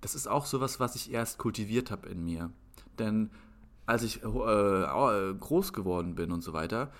das 0.00 0.14
ist 0.14 0.26
auch 0.26 0.46
sowas, 0.46 0.80
was 0.80 0.94
ich 0.96 1.12
erst 1.12 1.38
kultiviert 1.38 1.90
habe 1.90 2.08
in 2.08 2.24
mir. 2.24 2.50
Denn 2.98 3.30
als 3.86 4.02
ich 4.02 4.22
äh, 4.22 4.26
äh 4.26 5.34
groß 5.34 5.72
geworden 5.72 6.14
bin 6.14 6.32
und 6.32 6.42
so 6.42 6.52
weiter, 6.52 6.92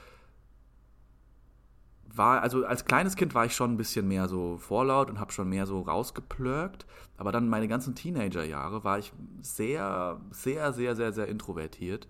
war, 2.16 2.42
also 2.42 2.64
als 2.64 2.85
kleines 2.85 3.16
Kind 3.16 3.35
war 3.35 3.44
ich 3.44 3.55
schon 3.55 3.72
ein 3.72 3.77
bisschen 3.77 4.07
mehr 4.07 4.29
so 4.29 4.57
vorlaut 4.57 5.11
und 5.11 5.18
habe 5.18 5.33
schon 5.33 5.48
mehr 5.48 5.66
so 5.66 5.81
rausgeplörkt. 5.81 6.87
Aber 7.16 7.33
dann 7.33 7.48
meine 7.48 7.68
ganzen 7.68 7.94
Teenagerjahre 7.94 8.85
war 8.85 8.98
ich 8.98 9.12
sehr, 9.40 10.20
sehr, 10.31 10.72
sehr, 10.72 10.96
sehr, 10.96 11.12
sehr 11.12 11.29
introvertiert 11.29 12.09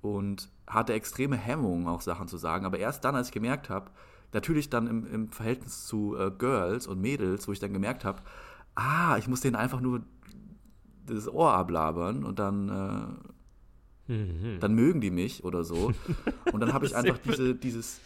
und 0.00 0.48
hatte 0.66 0.92
extreme 0.92 1.36
Hemmungen, 1.36 1.86
auch 1.86 2.00
Sachen 2.00 2.28
zu 2.28 2.36
sagen. 2.36 2.64
Aber 2.64 2.78
erst 2.78 3.04
dann, 3.04 3.14
als 3.14 3.28
ich 3.28 3.34
gemerkt 3.34 3.68
habe, 3.68 3.90
natürlich 4.32 4.70
dann 4.70 4.86
im, 4.86 5.06
im 5.12 5.32
Verhältnis 5.32 5.86
zu 5.86 6.16
äh, 6.16 6.30
Girls 6.30 6.86
und 6.86 7.00
Mädels, 7.00 7.48
wo 7.48 7.52
ich 7.52 7.58
dann 7.58 7.72
gemerkt 7.72 8.04
habe, 8.04 8.22
ah, 8.74 9.16
ich 9.18 9.28
muss 9.28 9.40
denen 9.40 9.56
einfach 9.56 9.80
nur 9.80 10.02
das 11.06 11.28
Ohr 11.28 11.52
ablabern 11.52 12.24
und 12.24 12.38
dann, 12.38 13.20
äh, 14.08 14.12
mhm. 14.12 14.60
dann 14.60 14.74
mögen 14.74 15.00
die 15.00 15.10
mich 15.10 15.44
oder 15.44 15.64
so. 15.64 15.92
Und 16.52 16.60
dann 16.60 16.72
habe 16.72 16.86
ich 16.86 16.94
einfach 16.96 17.18
diese, 17.18 17.54
dieses, 17.54 18.00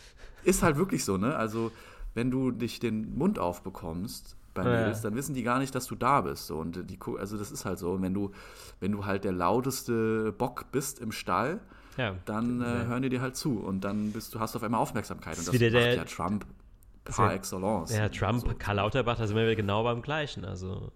ist 0.44 0.62
halt 0.62 0.76
wirklich 0.76 1.04
so, 1.04 1.16
ne? 1.16 1.36
Also, 1.36 1.72
wenn 2.14 2.30
du 2.30 2.50
dich 2.50 2.78
den 2.78 3.16
Mund 3.16 3.38
aufbekommst 3.38 4.36
bei 4.54 4.62
Mädels, 4.62 4.98
ja. 4.98 5.10
dann 5.10 5.16
wissen 5.16 5.34
die 5.34 5.42
gar 5.42 5.58
nicht, 5.58 5.74
dass 5.74 5.86
du 5.86 5.96
da 5.96 6.20
bist. 6.20 6.46
So. 6.46 6.58
Und 6.58 6.88
die, 6.88 6.98
also 7.18 7.36
das 7.36 7.50
ist 7.50 7.64
halt 7.64 7.78
so. 7.78 7.92
Und 7.92 8.02
wenn 8.02 8.14
du, 8.14 8.30
wenn 8.80 8.92
du 8.92 9.04
halt 9.04 9.24
der 9.24 9.32
lauteste 9.32 10.32
Bock 10.32 10.66
bist 10.70 11.00
im 11.00 11.10
Stall, 11.10 11.60
ja. 11.96 12.14
dann 12.24 12.60
äh, 12.60 12.86
hören 12.86 13.02
die 13.02 13.08
dir 13.08 13.20
halt 13.20 13.36
zu. 13.36 13.58
Und 13.58 13.82
dann 13.82 14.12
bist 14.12 14.34
du, 14.34 14.40
hast 14.40 14.54
du 14.54 14.58
auf 14.58 14.62
einmal 14.62 14.80
Aufmerksamkeit. 14.80 15.36
Und 15.38 15.48
das 15.48 15.52
macht 15.52 15.60
der, 15.60 15.94
ja 15.96 16.04
Trump 16.04 16.46
par 17.04 17.34
excellence. 17.34 17.94
Ja, 17.94 18.08
Trump, 18.08 18.42
so. 18.42 18.54
Karl 18.56 18.76
Lauterbach, 18.76 19.18
da 19.18 19.26
sind 19.26 19.36
wir 19.36 19.54
genau 19.56 19.82
beim 19.82 20.02
Gleichen. 20.02 20.44
Also 20.44 20.92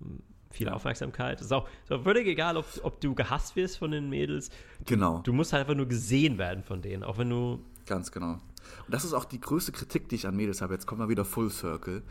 viel 0.50 0.68
Aufmerksamkeit. 0.68 1.40
Ist 1.40 1.52
auch, 1.52 1.68
ist 1.84 1.92
auch 1.92 2.02
völlig 2.02 2.26
egal, 2.26 2.56
ob, 2.56 2.66
ob 2.82 3.00
du 3.00 3.14
gehasst 3.14 3.56
wirst 3.56 3.78
von 3.78 3.90
den 3.90 4.08
Mädels. 4.08 4.50
Genau. 4.86 5.20
Du 5.24 5.32
musst 5.32 5.52
halt 5.52 5.62
einfach 5.62 5.74
nur 5.74 5.86
gesehen 5.86 6.38
werden 6.38 6.62
von 6.62 6.80
denen, 6.80 7.02
auch 7.02 7.18
wenn 7.18 7.30
du. 7.30 7.58
Ganz 7.86 8.12
genau. 8.12 8.38
Und 8.86 8.94
das 8.94 9.04
ist 9.04 9.12
auch 9.12 9.24
die 9.24 9.40
größte 9.40 9.72
Kritik, 9.72 10.08
die 10.08 10.16
ich 10.16 10.26
an 10.26 10.36
Mädels 10.36 10.60
habe. 10.62 10.74
Jetzt 10.74 10.86
kommen 10.86 11.00
wir 11.00 11.08
wieder 11.08 11.24
Full 11.24 11.50
Circle. 11.50 12.02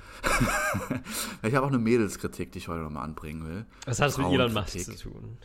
ich 1.43 1.56
habe 1.56 1.65
auch 1.65 1.70
eine 1.72 1.80
Mädelskritik, 1.80 2.52
die 2.52 2.60
ich 2.60 2.67
heute 2.67 2.82
nochmal 2.82 3.04
anbringen 3.04 3.46
will. 3.46 3.65
Was 3.86 4.00
hat 4.00 4.10
es 4.10 4.17
mit 4.17 4.28
Elon 4.28 4.54
Musk 4.54 4.80
zu 4.80 4.96
tun? 4.96 5.38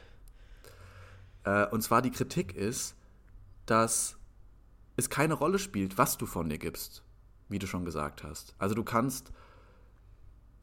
Äh, 1.44 1.66
und 1.68 1.82
zwar 1.82 2.02
die 2.02 2.10
Kritik 2.10 2.54
ist, 2.54 2.94
dass 3.66 4.16
es 4.96 5.08
keine 5.08 5.34
Rolle 5.34 5.58
spielt, 5.58 5.98
was 5.98 6.18
du 6.18 6.26
von 6.26 6.48
dir 6.48 6.58
gibst, 6.58 7.02
wie 7.48 7.58
du 7.58 7.66
schon 7.66 7.84
gesagt 7.84 8.22
hast. 8.22 8.54
Also 8.58 8.74
du 8.74 8.84
kannst 8.84 9.32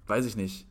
weiß 0.10 0.26
ich 0.26 0.36
nicht, 0.36 0.68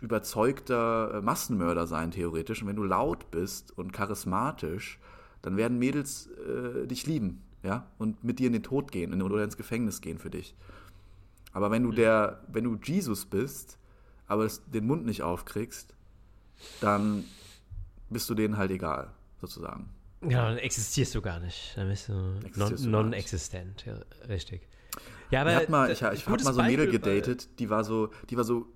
überzeugter 0.00 1.14
äh, 1.14 1.20
Massenmörder 1.22 1.86
sein, 1.86 2.10
theoretisch. 2.10 2.62
Und 2.62 2.68
wenn 2.68 2.76
du 2.76 2.84
laut 2.84 3.30
bist 3.30 3.76
und 3.76 3.92
charismatisch, 3.92 5.00
dann 5.40 5.56
werden 5.56 5.78
Mädels 5.78 6.28
äh, 6.28 6.86
dich 6.86 7.06
lieben, 7.06 7.42
ja, 7.62 7.86
und 7.98 8.24
mit 8.24 8.38
dir 8.38 8.48
in 8.48 8.52
den 8.52 8.62
Tod 8.62 8.90
gehen 8.92 9.20
oder 9.22 9.42
ins 9.44 9.56
Gefängnis 9.56 10.00
gehen 10.00 10.18
für 10.18 10.30
dich. 10.30 10.54
Aber 11.52 11.70
wenn 11.70 11.82
du 11.82 11.90
mhm. 11.90 11.96
der, 11.96 12.42
wenn 12.48 12.64
du 12.64 12.78
Jesus 12.82 13.26
bist, 13.26 13.78
aber 14.26 14.48
den 14.66 14.86
Mund 14.86 15.04
nicht 15.04 15.22
aufkriegst, 15.22 15.94
dann 16.80 17.24
bist 18.08 18.28
du 18.30 18.34
denen 18.34 18.56
halt 18.56 18.70
egal, 18.70 19.10
sozusagen. 19.40 19.90
Ja, 20.22 20.48
dann 20.48 20.58
existierst 20.58 21.14
du 21.14 21.20
gar 21.20 21.40
nicht. 21.40 21.76
Dann 21.76 21.88
bist 21.88 22.08
du 22.08 22.14
non-existent, 22.88 23.84
non 23.86 23.96
ja, 23.96 24.26
richtig. 24.26 24.68
Ja, 25.30 25.40
aber 25.40 25.50
ich 25.50 25.56
habe 25.56 25.70
mal, 25.70 25.90
ich, 25.90 26.02
ich 26.02 26.26
hab 26.26 26.44
mal 26.44 26.54
so 26.54 26.60
ein 26.60 26.70
Mädel 26.70 26.90
gedatet, 26.90 27.58
die 27.58 27.70
war 27.70 27.84
so, 27.84 28.10
die 28.30 28.36
war 28.36 28.44
so, 28.44 28.66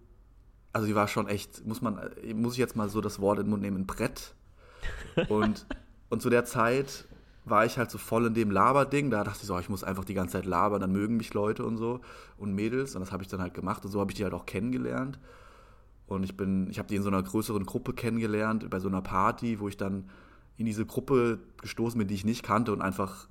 also 0.72 0.86
die 0.86 0.94
war 0.94 1.06
schon 1.06 1.28
echt, 1.28 1.64
muss 1.66 1.82
man, 1.82 2.10
muss 2.34 2.54
ich 2.54 2.58
jetzt 2.58 2.76
mal 2.76 2.88
so 2.88 3.00
das 3.00 3.20
Wort 3.20 3.38
in 3.38 3.44
den 3.44 3.50
Mund 3.50 3.62
nehmen, 3.62 3.82
ein 3.82 3.86
Brett. 3.86 4.34
Und, 5.28 5.66
und 6.10 6.22
zu 6.22 6.30
der 6.30 6.44
Zeit 6.44 7.06
war 7.46 7.64
ich 7.64 7.78
halt 7.78 7.90
so 7.90 7.96
voll 7.98 8.26
in 8.26 8.34
dem 8.34 8.50
Laberding. 8.50 9.10
Da 9.10 9.24
dachte 9.24 9.38
ich 9.40 9.46
so, 9.46 9.58
ich 9.58 9.68
muss 9.68 9.84
einfach 9.84 10.04
die 10.04 10.14
ganze 10.14 10.32
Zeit 10.32 10.44
labern, 10.44 10.80
dann 10.80 10.92
mögen 10.92 11.16
mich 11.16 11.32
Leute 11.32 11.64
und 11.64 11.78
so 11.78 12.00
und 12.36 12.54
Mädels. 12.54 12.94
Und 12.94 13.00
das 13.00 13.12
habe 13.12 13.22
ich 13.22 13.28
dann 13.28 13.40
halt 13.40 13.54
gemacht. 13.54 13.84
Und 13.84 13.92
so 13.92 14.00
habe 14.00 14.10
ich 14.10 14.16
die 14.16 14.24
halt 14.24 14.34
auch 14.34 14.46
kennengelernt. 14.46 15.18
Und 16.06 16.22
ich 16.22 16.36
bin, 16.36 16.68
ich 16.70 16.78
habe 16.78 16.88
die 16.88 16.96
in 16.96 17.02
so 17.02 17.08
einer 17.08 17.22
größeren 17.22 17.64
Gruppe 17.64 17.92
kennengelernt, 17.92 18.68
bei 18.68 18.80
so 18.80 18.88
einer 18.88 19.00
Party, 19.00 19.60
wo 19.60 19.68
ich 19.68 19.76
dann 19.76 20.10
in 20.56 20.66
diese 20.66 20.86
Gruppe 20.86 21.38
gestoßen 21.60 21.98
bin, 21.98 22.08
die 22.08 22.14
ich 22.14 22.24
nicht 22.24 22.42
kannte 22.42 22.72
und 22.72 22.82
einfach 22.82 23.28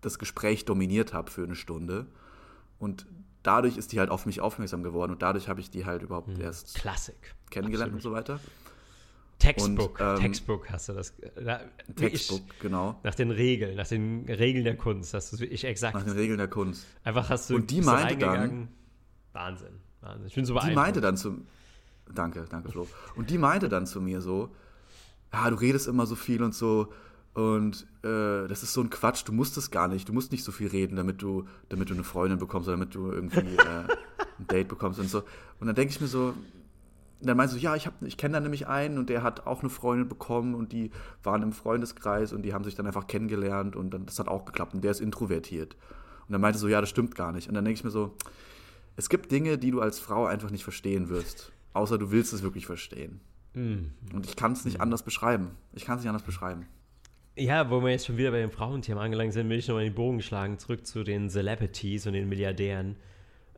das 0.00 0.18
Gespräch 0.18 0.64
dominiert 0.64 1.12
habe 1.12 1.30
für 1.30 1.44
eine 1.44 1.54
Stunde. 1.54 2.06
Und 2.78 3.06
dadurch 3.42 3.76
ist 3.76 3.92
die 3.92 4.00
halt 4.00 4.10
auf 4.10 4.26
mich 4.26 4.40
aufmerksam 4.40 4.82
geworden 4.82 5.12
und 5.12 5.22
dadurch 5.22 5.48
habe 5.48 5.60
ich 5.60 5.70
die 5.70 5.86
halt 5.86 6.02
überhaupt 6.02 6.28
hm. 6.28 6.40
erst 6.40 6.74
Klassik. 6.74 7.34
kennengelernt 7.50 7.94
Absolut. 7.94 8.16
und 8.16 8.26
so 8.26 8.32
weiter. 8.34 8.40
Textbook, 9.54 10.00
und, 10.00 10.06
ähm, 10.06 10.20
Textbook 10.20 10.70
hast 10.70 10.88
du 10.88 10.92
das. 10.92 11.14
Da, 11.42 11.60
Textbook, 11.96 12.42
ich, 12.46 12.58
genau. 12.60 12.98
Nach 13.02 13.14
den 13.14 13.30
Regeln, 13.30 13.76
nach 13.76 13.88
den 13.88 14.24
Regeln 14.26 14.64
der 14.64 14.76
Kunst 14.76 15.14
hast 15.14 15.32
du 15.32 15.38
wirklich 15.38 15.64
exakt. 15.64 15.94
Nach 15.94 16.04
den 16.04 16.12
Regeln 16.12 16.38
der 16.38 16.48
Kunst. 16.48 16.86
Einfach 17.04 17.28
hast 17.28 17.50
du. 17.50 17.56
Und 17.56 17.70
die 17.70 17.80
meinte 17.80 18.16
dann. 18.16 18.68
Wahnsinn, 19.32 19.80
Wahnsinn. 20.00 20.26
Ich 20.26 20.34
bin 20.34 20.44
so 20.44 20.58
Die 20.58 20.74
meinte 20.74 21.00
dann 21.00 21.16
zu. 21.16 21.38
Danke, 22.14 22.46
danke, 22.48 22.70
Flo. 22.70 22.88
Und 23.16 23.30
die 23.30 23.38
meinte 23.38 23.68
dann 23.68 23.86
zu 23.86 24.00
mir 24.00 24.20
so: 24.20 24.50
Ja, 25.32 25.50
du 25.50 25.56
redest 25.56 25.88
immer 25.88 26.06
so 26.06 26.14
viel 26.14 26.42
und 26.42 26.54
so. 26.54 26.92
Und 27.34 27.86
äh, 28.02 28.48
das 28.48 28.64
ist 28.64 28.72
so 28.72 28.80
ein 28.80 28.90
Quatsch, 28.90 29.22
du 29.24 29.32
musst 29.32 29.56
es 29.58 29.70
gar 29.70 29.86
nicht. 29.86 30.08
Du 30.08 30.12
musst 30.12 30.32
nicht 30.32 30.42
so 30.42 30.50
viel 30.50 30.68
reden, 30.68 30.96
damit 30.96 31.22
du, 31.22 31.46
damit 31.68 31.88
du 31.88 31.94
eine 31.94 32.02
Freundin 32.02 32.38
bekommst 32.38 32.66
oder 32.68 32.76
damit 32.76 32.94
du 32.94 33.12
irgendwie 33.12 33.38
äh, 33.38 33.84
ein 34.40 34.46
Date 34.48 34.66
bekommst 34.66 34.98
und 34.98 35.08
so. 35.08 35.22
Und 35.60 35.68
dann 35.68 35.76
denke 35.76 35.92
ich 35.92 36.00
mir 36.00 36.08
so, 36.08 36.34
dann 37.20 37.36
meinst 37.36 37.54
du, 37.54 37.58
ja, 37.58 37.74
ich, 37.74 37.88
ich 38.02 38.16
kenne 38.16 38.34
da 38.34 38.40
nämlich 38.40 38.68
einen 38.68 38.98
und 38.98 39.08
der 39.08 39.22
hat 39.22 39.46
auch 39.46 39.60
eine 39.60 39.70
Freundin 39.70 40.08
bekommen 40.08 40.54
und 40.54 40.72
die 40.72 40.90
waren 41.22 41.42
im 41.42 41.52
Freundeskreis 41.52 42.32
und 42.32 42.42
die 42.42 42.54
haben 42.54 42.64
sich 42.64 42.74
dann 42.74 42.86
einfach 42.86 43.06
kennengelernt 43.06 43.74
und 43.74 43.90
dann, 43.90 44.06
das 44.06 44.18
hat 44.18 44.28
auch 44.28 44.44
geklappt 44.44 44.74
und 44.74 44.84
der 44.84 44.92
ist 44.92 45.00
introvertiert. 45.00 45.76
Und 46.26 46.32
dann 46.32 46.40
meinte 46.40 46.58
so, 46.58 46.68
ja, 46.68 46.80
das 46.80 46.90
stimmt 46.90 47.14
gar 47.14 47.32
nicht. 47.32 47.48
Und 47.48 47.54
dann 47.54 47.64
denke 47.64 47.78
ich 47.78 47.84
mir 47.84 47.90
so, 47.90 48.14
es 48.96 49.08
gibt 49.08 49.32
Dinge, 49.32 49.58
die 49.58 49.70
du 49.70 49.80
als 49.80 49.98
Frau 49.98 50.26
einfach 50.26 50.50
nicht 50.50 50.64
verstehen 50.64 51.08
wirst, 51.08 51.52
außer 51.72 51.98
du 51.98 52.10
willst 52.10 52.32
es 52.32 52.42
wirklich 52.42 52.66
verstehen. 52.66 53.20
Mhm. 53.54 53.92
Und 54.12 54.26
ich 54.26 54.36
kann 54.36 54.52
es 54.52 54.64
nicht 54.64 54.78
mhm. 54.78 54.82
anders 54.82 55.02
beschreiben. 55.02 55.52
Ich 55.72 55.84
kann 55.84 55.96
es 55.96 56.02
nicht 56.02 56.08
anders 56.08 56.24
beschreiben. 56.24 56.66
Ja, 57.36 57.70
wo 57.70 57.80
wir 57.80 57.90
jetzt 57.90 58.06
schon 58.06 58.16
wieder 58.16 58.32
bei 58.32 58.40
dem 58.40 58.50
Frauenthema 58.50 59.00
angelangt 59.00 59.32
sind, 59.32 59.48
will 59.48 59.58
ich 59.58 59.68
nochmal 59.68 59.84
den 59.84 59.94
Bogen 59.94 60.20
schlagen, 60.20 60.58
zurück 60.58 60.84
zu 60.84 61.04
den 61.04 61.30
Celebrities 61.30 62.06
und 62.06 62.14
den 62.14 62.28
Milliardären. 62.28 62.96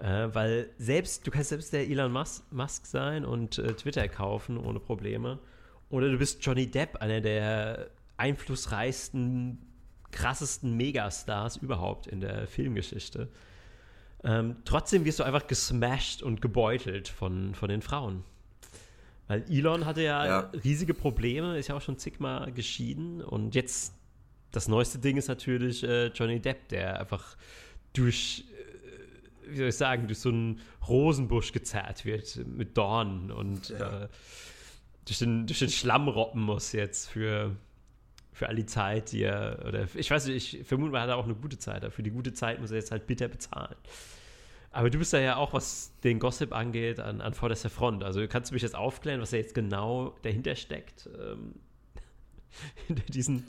Äh, 0.00 0.34
weil 0.34 0.70
selbst, 0.78 1.26
du 1.26 1.30
kannst 1.30 1.50
selbst 1.50 1.72
der 1.72 1.88
Elon 1.88 2.10
Musk, 2.10 2.50
Musk 2.52 2.86
sein 2.86 3.24
und 3.24 3.58
äh, 3.58 3.74
Twitter 3.74 4.08
kaufen 4.08 4.56
ohne 4.56 4.80
Probleme. 4.80 5.38
Oder 5.90 6.10
du 6.10 6.18
bist 6.18 6.44
Johnny 6.44 6.66
Depp, 6.66 6.96
einer 6.96 7.20
der 7.20 7.90
einflussreichsten, 8.16 9.58
krassesten 10.10 10.76
Megastars 10.76 11.56
überhaupt 11.56 12.06
in 12.06 12.20
der 12.20 12.46
Filmgeschichte. 12.46 13.28
Ähm, 14.24 14.56
trotzdem 14.64 15.04
wirst 15.04 15.18
du 15.18 15.22
einfach 15.22 15.46
gesmashed 15.46 16.22
und 16.22 16.40
gebeutelt 16.42 17.08
von, 17.08 17.54
von 17.54 17.68
den 17.68 17.82
Frauen. 17.82 18.24
Weil 19.28 19.44
Elon 19.48 19.86
hatte 19.86 20.02
ja, 20.02 20.26
ja, 20.26 20.50
riesige 20.64 20.92
Probleme, 20.92 21.56
ist 21.58 21.68
ja 21.68 21.76
auch 21.76 21.80
schon 21.80 21.98
zigmal 21.98 22.52
geschieden. 22.52 23.22
Und 23.22 23.54
jetzt, 23.54 23.94
das 24.50 24.66
neueste 24.66 24.98
Ding 24.98 25.16
ist 25.16 25.28
natürlich 25.28 25.84
äh, 25.84 26.06
Johnny 26.08 26.40
Depp, 26.40 26.68
der 26.68 27.00
einfach 27.00 27.36
durch, 27.92 28.44
wie 29.50 29.56
soll 29.56 29.68
ich 29.68 29.76
sagen, 29.76 30.06
durch 30.06 30.18
so 30.18 30.30
einen 30.30 30.60
Rosenbusch 30.88 31.52
gezerrt 31.52 32.04
wird 32.04 32.40
mit 32.46 32.76
Dornen 32.76 33.30
und 33.30 33.70
ja. 33.70 34.04
äh, 34.04 34.08
durch, 35.04 35.18
den, 35.18 35.46
durch 35.46 35.58
den 35.58 35.70
Schlamm 35.70 36.08
roppen 36.08 36.42
muss 36.42 36.72
jetzt 36.72 37.08
für, 37.08 37.56
für 38.32 38.48
all 38.48 38.56
die 38.56 38.66
Zeit, 38.66 39.12
die 39.12 39.22
er, 39.22 39.64
oder 39.66 39.86
ich 39.94 40.10
weiß 40.10 40.26
nicht, 40.26 40.54
ich 40.54 40.66
vermute, 40.66 40.96
er 40.96 41.02
hat 41.02 41.10
auch 41.10 41.24
eine 41.24 41.34
gute 41.34 41.58
Zeit, 41.58 41.82
aber 41.82 41.90
für 41.90 42.02
die 42.02 42.10
gute 42.10 42.32
Zeit 42.32 42.60
muss 42.60 42.70
er 42.70 42.78
jetzt 42.78 42.90
halt 42.90 43.06
bitter 43.06 43.28
bezahlen. 43.28 43.76
Aber 44.72 44.88
du 44.88 44.98
bist 44.98 45.12
da 45.12 45.18
ja 45.18 45.36
auch, 45.36 45.52
was 45.52 45.92
den 46.04 46.20
Gossip 46.20 46.54
angeht, 46.54 47.00
an, 47.00 47.20
an 47.20 47.34
vorderster 47.34 47.70
Front. 47.70 48.04
Also 48.04 48.26
kannst 48.28 48.50
du 48.50 48.54
mich 48.54 48.62
jetzt 48.62 48.76
aufklären, 48.76 49.20
was 49.20 49.30
da 49.30 49.36
jetzt 49.36 49.54
genau 49.54 50.14
dahinter 50.22 50.54
steckt? 50.54 51.08
Ähm, 51.18 51.56
hinter 52.86 53.02
diesen, 53.12 53.48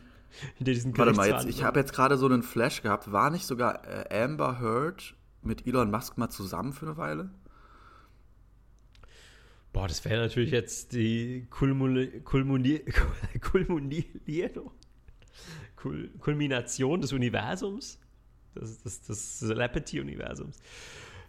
hinter 0.57 0.73
diesen 0.73 0.97
Warte 0.97 1.13
mal, 1.13 1.29
jetzt, 1.29 1.45
ich 1.45 1.63
habe 1.63 1.79
jetzt 1.79 1.93
gerade 1.93 2.17
so 2.17 2.25
einen 2.25 2.41
Flash 2.41 2.81
gehabt. 2.81 3.11
War 3.11 3.29
nicht 3.29 3.45
sogar 3.45 3.87
äh, 3.87 4.23
Amber 4.23 4.59
Heard 4.59 5.13
mit 5.43 5.67
Elon 5.67 5.91
Musk 5.91 6.17
mal 6.17 6.30
zusammen 6.30 6.73
für 6.73 6.86
eine 6.88 6.97
Weile? 6.97 7.32
Boah, 9.73 9.88
das 9.88 10.04
wäre 10.04 10.21
natürlich 10.21 10.51
jetzt 10.51 10.91
die 10.93 11.47
Kulmination 16.19 17.01
des 17.01 17.13
Universums. 17.13 17.99
Das, 18.54 18.84
das, 18.84 19.01
des 19.04 19.39
Celebrity-Universums. 19.39 20.60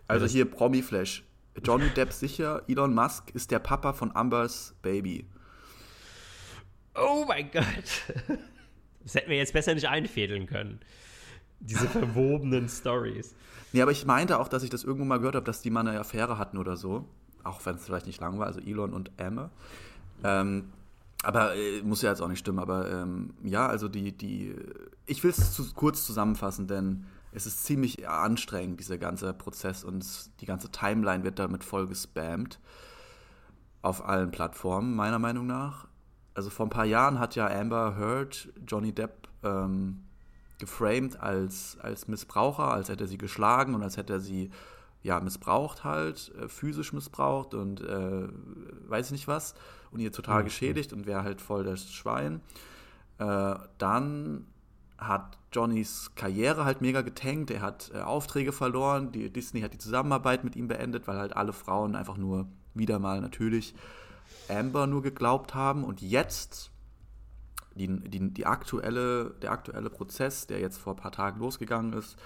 Also 0.08 0.26
hier 0.26 0.44
Promi-Flash. 0.44 1.22
Johnny 1.62 1.88
Depp 1.90 2.12
sicher, 2.12 2.62
Elon 2.66 2.94
Musk 2.94 3.30
ist 3.34 3.50
der 3.50 3.58
Papa 3.58 3.92
von 3.92 4.14
Ambers 4.16 4.74
Baby. 4.82 5.28
Oh 6.94 7.24
mein 7.26 7.50
Gott. 7.50 7.64
Das 9.04 9.16
hätten 9.16 9.30
wir 9.30 9.36
jetzt 9.36 9.52
besser 9.52 9.74
nicht 9.74 9.88
einfädeln 9.88 10.46
können. 10.46 10.78
Diese 11.62 11.86
verwobenen 11.88 12.68
Stories. 12.68 13.34
Nee, 13.72 13.82
aber 13.82 13.92
ich 13.92 14.04
meinte 14.04 14.38
auch, 14.38 14.48
dass 14.48 14.62
ich 14.62 14.70
das 14.70 14.84
irgendwo 14.84 15.04
mal 15.04 15.18
gehört 15.18 15.36
habe, 15.36 15.46
dass 15.46 15.62
die 15.62 15.70
mal 15.70 15.86
eine 15.86 15.98
Affäre 15.98 16.38
hatten 16.38 16.58
oder 16.58 16.76
so. 16.76 17.06
Auch 17.44 17.64
wenn 17.64 17.76
es 17.76 17.84
vielleicht 17.84 18.06
nicht 18.06 18.20
lang 18.20 18.38
war, 18.38 18.46
also 18.46 18.60
Elon 18.60 18.92
und 18.92 19.10
Amber. 19.20 19.50
Ähm, 20.22 20.64
aber 21.22 21.54
äh, 21.54 21.82
muss 21.82 22.02
ja 22.02 22.10
jetzt 22.10 22.20
auch 22.20 22.28
nicht 22.28 22.40
stimmen, 22.40 22.58
aber 22.58 22.90
ähm, 22.90 23.34
ja, 23.42 23.66
also 23.66 23.88
die, 23.88 24.12
die, 24.12 24.54
ich 25.06 25.22
will 25.22 25.30
es 25.30 25.52
zu, 25.52 25.72
kurz 25.74 26.04
zusammenfassen, 26.04 26.66
denn 26.66 27.04
es 27.32 27.46
ist 27.46 27.64
ziemlich 27.64 28.08
anstrengend, 28.08 28.80
dieser 28.80 28.98
ganze 28.98 29.32
Prozess 29.32 29.84
und 29.84 30.04
die 30.40 30.46
ganze 30.46 30.70
Timeline 30.70 31.24
wird 31.24 31.38
damit 31.38 31.64
voll 31.64 31.86
gespammt. 31.86 32.60
Auf 33.80 34.06
allen 34.06 34.30
Plattformen, 34.30 34.94
meiner 34.94 35.18
Meinung 35.18 35.46
nach. 35.46 35.88
Also 36.34 36.50
vor 36.50 36.66
ein 36.66 36.70
paar 36.70 36.84
Jahren 36.84 37.18
hat 37.18 37.34
ja 37.34 37.48
Amber 37.48 37.96
Heard 37.96 38.48
Johnny 38.66 38.92
Depp 38.92 39.28
ähm, 39.42 40.04
geframed 40.62 41.20
als, 41.20 41.76
als 41.82 42.06
Missbraucher, 42.06 42.72
als 42.72 42.88
hätte 42.88 43.04
er 43.04 43.08
sie 43.08 43.18
geschlagen 43.18 43.74
und 43.74 43.82
als 43.82 43.96
hätte 43.96 44.12
er 44.12 44.20
sie 44.20 44.50
ja, 45.02 45.18
missbraucht 45.18 45.82
halt, 45.82 46.32
äh, 46.40 46.48
physisch 46.48 46.92
missbraucht 46.92 47.54
und 47.54 47.80
äh, 47.80 48.28
weiß 48.86 49.10
nicht 49.10 49.26
was 49.26 49.54
und 49.90 49.98
ihr 49.98 50.12
total 50.12 50.40
mhm. 50.40 50.44
geschädigt 50.44 50.92
und 50.92 51.06
wäre 51.06 51.24
halt 51.24 51.40
voll 51.40 51.64
das 51.64 51.92
Schwein. 51.92 52.40
Äh, 53.18 53.56
dann 53.78 54.46
hat 54.98 55.36
Johnnys 55.52 56.12
Karriere 56.14 56.64
halt 56.64 56.80
mega 56.80 57.02
getankt, 57.02 57.50
er 57.50 57.62
hat 57.62 57.90
äh, 57.92 57.98
Aufträge 57.98 58.52
verloren, 58.52 59.10
die, 59.10 59.30
Disney 59.30 59.60
hat 59.62 59.74
die 59.74 59.78
Zusammenarbeit 59.78 60.44
mit 60.44 60.54
ihm 60.54 60.68
beendet, 60.68 61.08
weil 61.08 61.18
halt 61.18 61.36
alle 61.36 61.52
Frauen 61.52 61.96
einfach 61.96 62.16
nur 62.16 62.46
wieder 62.74 63.00
mal 63.00 63.20
natürlich 63.20 63.74
Amber 64.48 64.86
nur 64.86 65.02
geglaubt 65.02 65.54
haben 65.54 65.82
und 65.82 66.00
jetzt 66.00 66.71
die, 67.74 67.88
die, 68.08 68.30
die 68.32 68.46
aktuelle, 68.46 69.30
der 69.42 69.52
aktuelle 69.52 69.90
Prozess, 69.90 70.46
der 70.46 70.60
jetzt 70.60 70.78
vor 70.78 70.94
ein 70.94 71.00
paar 71.00 71.12
Tagen 71.12 71.40
losgegangen 71.40 71.92
ist, 71.92 72.16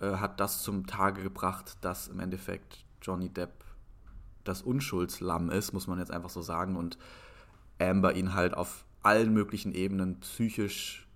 äh, 0.00 0.16
hat 0.16 0.40
das 0.40 0.62
zum 0.62 0.86
Tage 0.86 1.22
gebracht, 1.22 1.78
dass 1.80 2.08
im 2.08 2.20
Endeffekt 2.20 2.84
Johnny 3.02 3.28
Depp 3.28 3.64
das 4.44 4.62
Unschuldslamm 4.62 5.50
ist, 5.50 5.72
muss 5.72 5.86
man 5.86 5.98
jetzt 5.98 6.10
einfach 6.10 6.30
so 6.30 6.42
sagen, 6.42 6.76
und 6.76 6.98
Amber 7.78 8.14
ihn 8.14 8.34
halt 8.34 8.54
auf 8.54 8.84
allen 9.02 9.32
möglichen 9.32 9.72
Ebenen 9.72 10.20
psychisch 10.20 11.06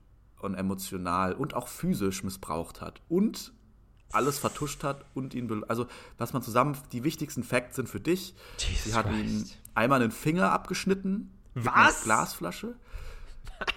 und 0.40 0.54
emotional 0.54 1.32
und 1.34 1.54
auch 1.54 1.68
physisch 1.68 2.22
missbraucht 2.22 2.80
hat 2.80 3.00
und 3.08 3.52
alles 4.12 4.38
vertuscht 4.38 4.84
hat 4.84 5.04
und 5.14 5.34
ihn, 5.34 5.64
also 5.68 5.86
was 6.18 6.32
man 6.32 6.42
zusammen, 6.42 6.76
die 6.92 7.02
wichtigsten 7.02 7.42
Facts 7.42 7.76
sind 7.76 7.88
für 7.88 8.00
dich. 8.00 8.34
Jesus 8.58 8.84
Sie 8.84 8.94
hat 8.94 9.06
Christ. 9.06 9.22
ihm 9.22 9.44
einmal 9.74 10.02
einen 10.02 10.12
Finger 10.12 10.52
abgeschnitten 10.52 11.32
was? 11.54 11.64
mit 11.64 11.74
einer 11.74 11.92
Glasflasche. 12.04 12.76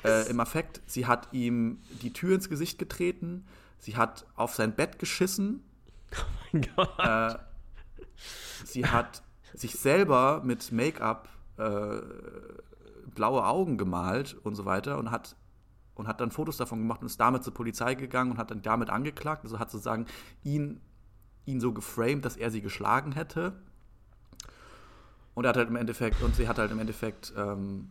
Äh, 0.04 0.30
Im 0.30 0.40
Affekt, 0.40 0.82
sie 0.86 1.06
hat 1.06 1.28
ihm 1.32 1.80
die 2.02 2.14
Tür 2.14 2.36
ins 2.36 2.50
Gesicht 2.50 2.80
getreten. 2.80 3.46
Sie 3.80 3.96
hat 3.96 4.26
auf 4.36 4.56
sein 4.56 4.76
Bett 4.76 5.00
geschissen. 5.00 5.64
Oh 6.14 6.24
mein 6.54 6.68
Gott. 6.76 7.00
Äh, 7.00 7.36
sie 8.66 8.86
hat 8.86 9.24
sich 9.54 9.74
selber 9.74 10.42
mit 10.44 10.72
Make-up 10.72 11.30
äh, 11.58 12.02
blaue 13.14 13.46
Augen 13.46 13.78
gemalt 13.78 14.36
und 14.44 14.56
so 14.56 14.66
weiter 14.66 14.98
und 14.98 15.12
hat 15.12 15.36
und 15.96 16.08
hat 16.08 16.22
dann 16.22 16.32
Fotos 16.32 16.58
davon 16.58 16.80
gemacht 16.80 17.02
und 17.02 17.08
ist 17.08 17.20
damit 17.20 17.44
zur 17.44 17.54
Polizei 17.54 17.96
gegangen 17.96 18.32
und 18.32 18.38
hat 18.38 18.52
dann 18.52 18.62
damit 18.62 18.90
angeklagt. 18.90 19.44
Also 19.44 19.58
hat 19.58 19.72
sozusagen 19.72 20.06
ihn, 20.44 20.80
ihn 21.46 21.60
so 21.60 21.74
geframed, 21.74 22.24
dass 22.24 22.38
er 22.38 22.52
sie 22.52 22.62
geschlagen 22.62 23.14
hätte. 23.14 23.60
Und 25.34 25.46
er 25.46 25.50
hat 25.50 25.58
halt 25.58 25.70
im 25.70 25.76
Endeffekt, 25.76 26.22
und 26.22 26.36
sie 26.36 26.48
hat 26.48 26.60
halt 26.60 26.72
im 26.72 26.80
Endeffekt 26.80 27.34
ähm, 27.36 27.90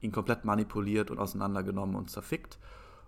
ihn 0.00 0.12
komplett 0.12 0.44
manipuliert 0.44 1.10
und 1.10 1.18
auseinandergenommen 1.18 1.96
und 1.96 2.10
zerfickt. 2.10 2.58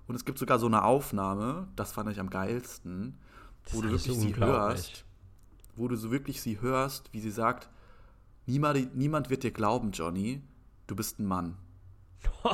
Und 0.06 0.14
es 0.14 0.24
gibt 0.24 0.38
sogar 0.38 0.58
so 0.58 0.66
eine 0.66 0.84
Aufnahme, 0.84 1.68
das 1.76 1.92
fand 1.92 2.10
ich 2.10 2.20
am 2.20 2.30
geilsten, 2.30 3.18
wo 3.70 3.80
du 3.80 3.90
wirklich 3.90 4.18
sie 4.18 4.36
hörst, 4.36 5.04
wo 5.76 5.88
du 5.88 5.96
so 5.96 6.10
wirklich 6.10 6.42
sie 6.42 6.60
hörst, 6.60 7.12
wie 7.12 7.20
sie 7.20 7.30
sagt, 7.30 7.68
niemand, 8.46 8.96
niemand 8.96 9.30
wird 9.30 9.42
dir 9.44 9.52
glauben, 9.52 9.92
Johnny, 9.92 10.42
du 10.86 10.96
bist 10.96 11.18
ein 11.18 11.26
Mann. 11.26 11.56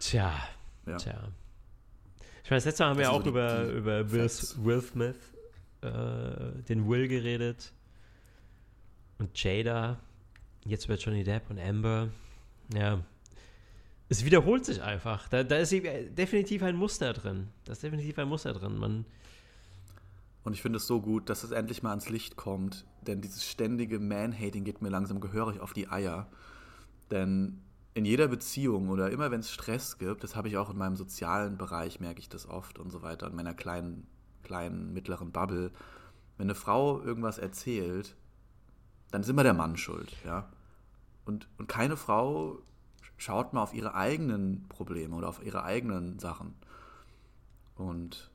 Tja, 0.00 0.32
ja. 0.86 0.96
tja. 0.96 1.28
Ich 2.42 2.50
meine, 2.50 2.56
das 2.56 2.64
letzte 2.64 2.82
Mal 2.82 2.90
haben 2.90 2.98
wir 2.98 3.12
auch 3.12 3.22
so 3.22 3.28
über, 3.28 3.64
über 3.66 4.10
Will, 4.10 4.28
Will 4.56 4.80
Smith, 4.82 5.16
äh, 5.82 6.62
den 6.68 6.88
Will 6.88 7.06
geredet 7.06 7.72
und 9.18 9.40
Jada, 9.40 10.00
jetzt 10.64 10.86
über 10.86 10.96
Johnny 10.96 11.24
Depp 11.24 11.50
und 11.50 11.58
Amber. 11.58 12.08
Ja, 12.74 13.00
es 14.08 14.24
wiederholt 14.24 14.64
sich 14.64 14.82
einfach. 14.82 15.28
Da, 15.28 15.44
da 15.44 15.56
ist 15.58 15.72
definitiv 15.72 16.62
ein 16.62 16.76
Muster 16.76 17.12
drin. 17.12 17.48
Da 17.64 17.72
ist 17.72 17.82
definitiv 17.82 18.18
ein 18.18 18.28
Muster 18.28 18.52
drin. 18.52 18.76
Man 18.76 19.04
und 20.42 20.54
ich 20.54 20.62
finde 20.62 20.78
es 20.78 20.86
so 20.86 21.00
gut, 21.00 21.28
dass 21.28 21.44
es 21.44 21.50
endlich 21.50 21.82
mal 21.82 21.90
ans 21.90 22.08
Licht 22.08 22.36
kommt, 22.36 22.84
denn 23.02 23.20
dieses 23.20 23.46
ständige 23.46 23.98
Man-Hating 23.98 24.64
geht 24.64 24.80
mir 24.80 24.88
langsam 24.88 25.20
gehörig 25.20 25.60
auf 25.60 25.72
die 25.72 25.88
Eier. 25.88 26.28
Denn 27.10 27.60
in 27.92 28.04
jeder 28.04 28.28
Beziehung 28.28 28.88
oder 28.88 29.10
immer 29.10 29.30
wenn 29.30 29.40
es 29.40 29.50
Stress 29.50 29.98
gibt, 29.98 30.24
das 30.24 30.36
habe 30.36 30.48
ich 30.48 30.56
auch 30.56 30.70
in 30.70 30.78
meinem 30.78 30.96
sozialen 30.96 31.58
Bereich, 31.58 32.00
merke 32.00 32.20
ich 32.20 32.28
das 32.28 32.48
oft 32.48 32.78
und 32.78 32.90
so 32.90 33.02
weiter, 33.02 33.26
in 33.26 33.36
meiner 33.36 33.54
kleinen, 33.54 34.06
kleinen, 34.42 34.94
mittleren 34.94 35.30
Bubble, 35.30 35.72
wenn 36.38 36.46
eine 36.46 36.54
Frau 36.54 37.02
irgendwas 37.02 37.36
erzählt, 37.36 38.16
dann 39.10 39.22
ist 39.22 39.28
immer 39.28 39.42
der 39.42 39.54
Mann 39.54 39.76
schuld, 39.76 40.12
ja. 40.24 40.48
Und, 41.24 41.48
und 41.58 41.68
keine 41.68 41.96
Frau 41.96 42.58
schaut 43.16 43.52
mal 43.52 43.62
auf 43.62 43.74
ihre 43.74 43.94
eigenen 43.94 44.66
Probleme 44.68 45.14
oder 45.14 45.28
auf 45.28 45.44
ihre 45.44 45.62
eigenen 45.62 46.18
Sachen. 46.18 46.54
Und 47.76 48.30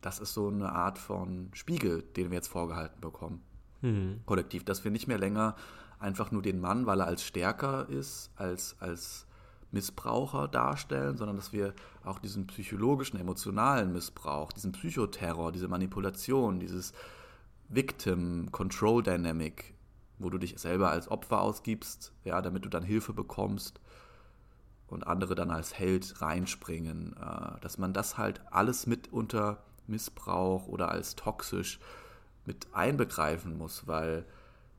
das 0.00 0.20
ist 0.20 0.34
so 0.34 0.48
eine 0.48 0.70
Art 0.70 0.98
von 0.98 1.50
Spiegel, 1.54 2.02
den 2.02 2.30
wir 2.30 2.36
jetzt 2.36 2.48
vorgehalten 2.48 3.00
bekommen. 3.00 3.42
Mhm. 3.80 4.20
Kollektiv, 4.26 4.64
dass 4.64 4.84
wir 4.84 4.90
nicht 4.90 5.08
mehr 5.08 5.18
länger 5.18 5.56
einfach 5.98 6.30
nur 6.30 6.42
den 6.42 6.60
Mann, 6.60 6.86
weil 6.86 7.00
er 7.00 7.06
als 7.06 7.24
stärker 7.24 7.88
ist, 7.88 8.30
als, 8.36 8.76
als 8.80 9.26
Missbraucher 9.70 10.48
darstellen, 10.48 11.16
sondern 11.16 11.36
dass 11.36 11.52
wir 11.52 11.74
auch 12.04 12.18
diesen 12.18 12.46
psychologischen, 12.46 13.18
emotionalen 13.18 13.92
Missbrauch, 13.92 14.52
diesen 14.52 14.72
Psychoterror, 14.72 15.52
diese 15.52 15.68
Manipulation, 15.68 16.60
dieses 16.60 16.92
Victim 17.68 18.52
Control 18.52 19.02
Dynamic, 19.02 19.73
wo 20.24 20.30
du 20.30 20.38
dich 20.38 20.58
selber 20.58 20.90
als 20.90 21.10
Opfer 21.10 21.40
ausgibst, 21.40 22.12
ja, 22.24 22.42
damit 22.42 22.64
du 22.64 22.68
dann 22.68 22.82
Hilfe 22.82 23.12
bekommst 23.12 23.80
und 24.88 25.06
andere 25.06 25.34
dann 25.34 25.50
als 25.50 25.78
Held 25.78 26.20
reinspringen, 26.20 27.14
äh, 27.16 27.60
dass 27.60 27.78
man 27.78 27.92
das 27.92 28.18
halt 28.18 28.40
alles 28.50 28.86
mit 28.86 29.12
unter 29.12 29.62
Missbrauch 29.86 30.66
oder 30.66 30.90
als 30.90 31.14
toxisch 31.14 31.78
mit 32.46 32.66
einbegreifen 32.72 33.56
muss, 33.56 33.86
weil 33.86 34.24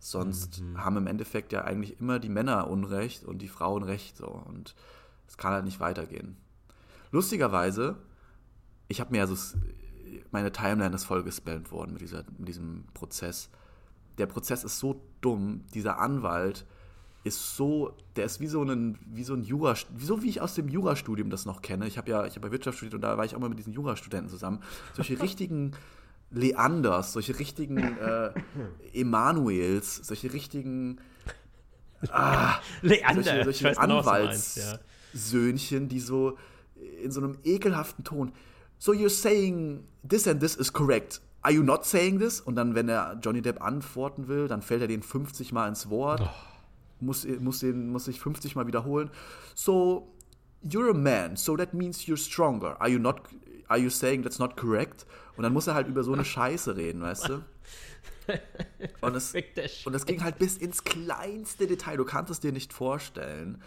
Sonst 0.05 0.61
mhm. 0.61 0.83
haben 0.83 0.97
im 0.97 1.07
Endeffekt 1.07 1.51
ja 1.51 1.63
eigentlich 1.63 1.99
immer 1.99 2.19
die 2.19 2.29
Männer 2.29 2.69
Unrecht 2.69 3.23
und 3.23 3.39
die 3.39 3.47
Frauen 3.47 3.81
Recht 3.81 4.17
so. 4.17 4.27
Und 4.27 4.75
es 5.27 5.35
kann 5.35 5.51
halt 5.51 5.65
nicht 5.65 5.79
weitergehen. 5.79 6.37
Lustigerweise, 7.11 7.95
ich 8.87 8.99
habe 8.99 9.11
mir 9.11 9.21
also 9.21 9.57
meine 10.29 10.51
Timeline 10.51 10.93
ist 10.93 11.05
voll 11.05 11.23
gespammt 11.23 11.71
worden 11.71 11.93
mit, 11.93 12.03
dieser, 12.03 12.23
mit 12.37 12.47
diesem 12.47 12.85
Prozess. 12.93 13.49
Der 14.17 14.25
Prozess 14.25 14.63
ist 14.63 14.79
so 14.79 15.01
dumm, 15.21 15.65
dieser 15.73 15.99
Anwalt 15.99 16.65
ist 17.25 17.55
so, 17.55 17.97
der 18.15 18.25
ist 18.25 18.39
wie 18.39 18.47
so 18.47 18.63
ein, 18.63 18.99
wie 19.07 19.23
so 19.23 19.33
ein 19.33 19.43
Jura, 19.43 19.75
so 19.97 20.21
wie 20.21 20.29
ich 20.29 20.41
aus 20.41 20.53
dem 20.53 20.69
Jurastudium 20.69 21.31
das 21.31 21.45
noch 21.45 21.63
kenne. 21.63 21.87
Ich 21.87 21.97
habe 21.97 22.09
ja, 22.11 22.25
ich 22.25 22.35
habe 22.35 22.47
ja 22.47 22.51
Wirtschaft 22.51 22.77
studiert 22.77 22.93
und 22.93 23.01
da 23.01 23.17
war 23.17 23.25
ich 23.25 23.35
auch 23.35 23.39
mal 23.39 23.49
mit 23.49 23.57
diesen 23.57 23.73
Jurastudenten 23.73 24.29
zusammen. 24.29 24.61
Solche 24.93 25.19
richtigen 25.21 25.71
Leanders, 26.29 27.13
solche 27.13 27.39
richtigen 27.39 27.77
äh, 27.77 28.31
Emanuels, 28.93 29.95
solche 29.95 30.33
richtigen 30.33 30.99
ah, 32.09 32.59
Leander, 32.83 33.23
solche, 33.23 33.43
solche 33.43 33.81
genau, 33.81 33.99
Anwaltssöhnchen, 33.99 35.81
ja. 35.81 35.87
die 35.87 35.99
so 35.99 36.37
in 37.03 37.11
so 37.11 37.21
einem 37.21 37.39
ekelhaften 37.43 38.03
Ton. 38.03 38.33
So 38.77 38.91
you're 38.91 39.09
saying 39.09 39.83
this 40.07 40.27
and 40.27 40.39
this 40.39 40.55
is 40.55 40.71
correct. 40.71 41.21
Are 41.45 41.51
you 41.51 41.61
not 41.61 41.85
saying 41.85 42.17
this? 42.17 42.41
Und 42.41 42.55
dann, 42.55 42.73
wenn 42.73 42.89
er 42.89 43.19
Johnny 43.21 43.39
Depp 43.39 43.61
antworten 43.61 44.27
will, 44.27 44.47
dann 44.47 44.63
fällt 44.63 44.81
er 44.81 44.87
den 44.87 45.03
50 45.03 45.51
Mal 45.51 45.67
ins 45.67 45.91
Wort. 45.91 46.21
Oh. 46.21 46.29
Muss, 47.01 47.23
muss, 47.39 47.59
den, 47.59 47.91
muss 47.91 48.05
sich 48.05 48.19
50 48.19 48.55
Mal 48.55 48.65
wiederholen. 48.65 49.11
So, 49.53 50.11
you're 50.63 50.89
a 50.89 50.93
man, 50.93 51.35
so 51.35 51.55
that 51.55 51.71
means 51.75 52.07
you're 52.07 52.17
stronger. 52.17 52.81
Are 52.81 52.89
you 52.89 52.97
not, 52.97 53.21
are 53.67 53.77
you 53.77 53.91
saying 53.91 54.23
that's 54.23 54.39
not 54.39 54.57
correct? 54.57 55.05
Und 55.37 55.43
dann 55.43 55.53
muss 55.53 55.67
er 55.67 55.75
halt 55.75 55.87
über 55.87 56.03
so 56.03 56.13
eine 56.13 56.25
Scheiße 56.25 56.75
reden, 56.75 57.03
weißt 57.03 57.29
du? 57.29 57.43
Und 59.01 59.15
es, 59.15 59.35
und 59.85 59.93
es 59.93 60.07
ging 60.07 60.23
halt 60.23 60.39
bis 60.39 60.57
ins 60.57 60.83
kleinste 60.83 61.67
Detail. 61.67 61.97
Du 61.97 62.05
kannst 62.05 62.31
es 62.31 62.39
dir 62.39 62.53
nicht 62.53 62.73
vorstellen. 62.73 63.61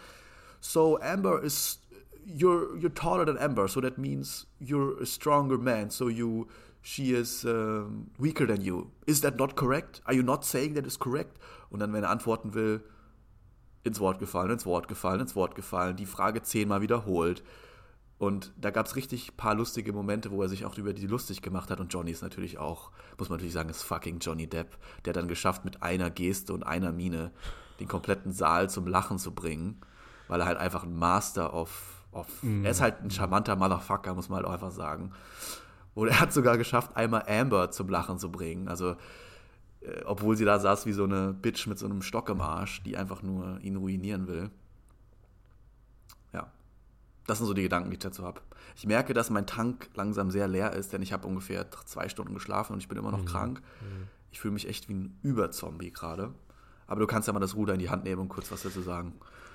So 0.59 0.99
Amber 0.99 1.41
is 1.41 1.79
you're 2.25 2.75
you're 2.75 2.93
taller 2.93 3.25
than 3.25 3.37
Amber, 3.37 3.69
so 3.69 3.79
that 3.79 3.97
means 3.97 4.47
you're 4.59 5.01
a 5.01 5.05
stronger 5.05 5.57
man. 5.57 5.89
So 5.89 6.09
you 6.09 6.47
she 6.81 7.13
is 7.13 7.45
um, 7.45 8.11
weaker 8.17 8.47
than 8.47 8.61
you. 8.61 8.91
Is 9.05 9.21
that 9.21 9.37
not 9.37 9.55
correct? 9.55 10.01
Are 10.05 10.13
you 10.13 10.23
not 10.23 10.45
saying 10.45 10.75
that 10.75 10.85
is 10.85 10.97
correct? 10.97 11.37
Und 11.69 11.79
dann, 11.79 11.93
wenn 11.93 12.03
er 12.03 12.09
antworten 12.09 12.53
will, 12.53 12.81
ins 13.83 13.99
Wort 13.99 14.19
gefallen, 14.19 14.51
ins 14.51 14.65
Wort 14.65 14.87
gefallen, 14.87 15.21
ins 15.21 15.35
Wort 15.35 15.55
gefallen, 15.55 15.95
die 15.95 16.05
Frage 16.05 16.41
zehnmal 16.41 16.81
wiederholt. 16.81 17.43
Und 18.17 18.51
da 18.57 18.69
gab 18.69 18.85
es 18.85 18.97
richtig 18.97 19.37
paar 19.37 19.55
lustige 19.55 19.93
Momente, 19.93 20.29
wo 20.31 20.41
er 20.41 20.49
sich 20.49 20.65
auch 20.65 20.77
über 20.77 20.91
die 20.91 21.07
lustig 21.07 21.41
gemacht 21.41 21.71
hat. 21.71 21.79
Und 21.79 21.93
Johnny 21.93 22.11
ist 22.11 22.21
natürlich 22.21 22.57
auch, 22.57 22.91
muss 23.17 23.29
man 23.29 23.37
natürlich 23.37 23.53
sagen, 23.53 23.69
ist 23.69 23.83
fucking 23.83 24.19
Johnny 24.19 24.47
Depp. 24.47 24.77
Der 25.05 25.11
hat 25.11 25.15
dann 25.15 25.29
geschafft, 25.29 25.63
mit 25.63 25.81
einer 25.81 26.09
Geste 26.09 26.53
und 26.53 26.63
einer 26.63 26.91
Miene 26.91 27.31
den 27.79 27.87
kompletten 27.87 28.33
Saal 28.33 28.69
zum 28.69 28.87
Lachen 28.87 29.19
zu 29.19 29.33
bringen, 29.33 29.79
weil 30.27 30.41
er 30.41 30.47
halt 30.47 30.57
einfach 30.57 30.83
ein 30.83 30.93
Master 30.93 31.53
of. 31.53 32.03
of 32.11 32.27
mm. 32.43 32.65
Er 32.65 32.71
ist 32.71 32.81
halt 32.81 33.01
ein 33.01 33.09
charmanter 33.09 33.55
Motherfucker, 33.55 34.13
muss 34.13 34.27
man 34.27 34.37
halt 34.37 34.47
auch 34.47 34.53
einfach 34.53 34.71
sagen. 34.71 35.13
Und 35.99 36.07
er 36.09 36.19
hat 36.19 36.33
sogar 36.33 36.57
geschafft, 36.57 36.95
einmal 36.95 37.23
Amber 37.27 37.71
zum 37.71 37.89
Lachen 37.89 38.19
zu 38.19 38.31
bringen. 38.31 38.67
Also, 38.67 38.95
äh, 39.81 40.03
obwohl 40.05 40.35
sie 40.35 40.45
da 40.45 40.59
saß 40.59 40.85
wie 40.85 40.93
so 40.93 41.03
eine 41.03 41.33
Bitch 41.33 41.67
mit 41.67 41.77
so 41.77 41.85
einem 41.85 42.01
Stock 42.01 42.29
im 42.29 42.41
Arsch, 42.41 42.81
die 42.83 42.97
einfach 42.97 43.21
nur 43.21 43.59
ihn 43.61 43.75
ruinieren 43.75 44.27
will. 44.27 44.51
Das 47.29 47.37
sind 47.37 47.45
so 47.45 47.53
die 47.53 47.61
Gedanken, 47.61 47.91
die 47.91 47.93
ich 47.93 47.99
dazu 47.99 48.23
habe. 48.23 48.41
Ich 48.75 48.87
merke, 48.87 49.13
dass 49.13 49.29
mein 49.29 49.45
Tank 49.45 49.87
langsam 49.93 50.31
sehr 50.31 50.47
leer 50.47 50.73
ist, 50.73 50.93
denn 50.93 51.03
ich 51.03 51.13
habe 51.13 51.27
ungefähr 51.27 51.69
zwei 51.85 52.09
Stunden 52.09 52.33
geschlafen 52.33 52.73
und 52.73 52.79
ich 52.79 52.87
bin 52.87 52.97
immer 52.97 53.11
noch 53.11 53.21
mhm. 53.21 53.25
krank. 53.25 53.61
Mhm. 53.81 54.07
Ich 54.31 54.39
fühle 54.39 54.55
mich 54.55 54.67
echt 54.67 54.89
wie 54.89 54.95
ein 54.95 55.19
Überzombie 55.21 55.91
gerade. 55.91 56.33
Aber 56.87 56.99
du 56.99 57.05
kannst 57.05 57.27
ja 57.27 57.33
mal 57.33 57.39
das 57.39 57.55
Ruder 57.55 57.75
in 57.75 57.79
die 57.79 57.91
Hand 57.91 58.03
nehmen 58.03 58.19
und 58.19 58.29
kurz 58.29 58.51
was 58.51 58.63
dazu 58.63 58.81
sagen. 58.81 59.13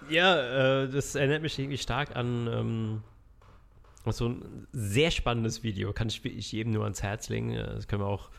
Ja, 0.08 0.82
äh, 0.82 0.88
das 0.88 1.16
erinnert 1.16 1.42
mich 1.42 1.58
irgendwie 1.58 1.78
stark 1.78 2.14
an 2.14 2.46
ähm, 2.46 3.02
so 4.12 4.28
ein 4.28 4.66
sehr 4.72 5.10
spannendes 5.10 5.62
Video. 5.62 5.92
Kann 5.92 6.08
ich, 6.08 6.24
ich 6.24 6.52
jedem 6.52 6.72
nur 6.72 6.84
ans 6.84 7.02
Herz 7.02 7.28
legen. 7.28 7.54
Das 7.54 7.88
können 7.88 8.02
wir 8.02 8.06
auch 8.06 8.30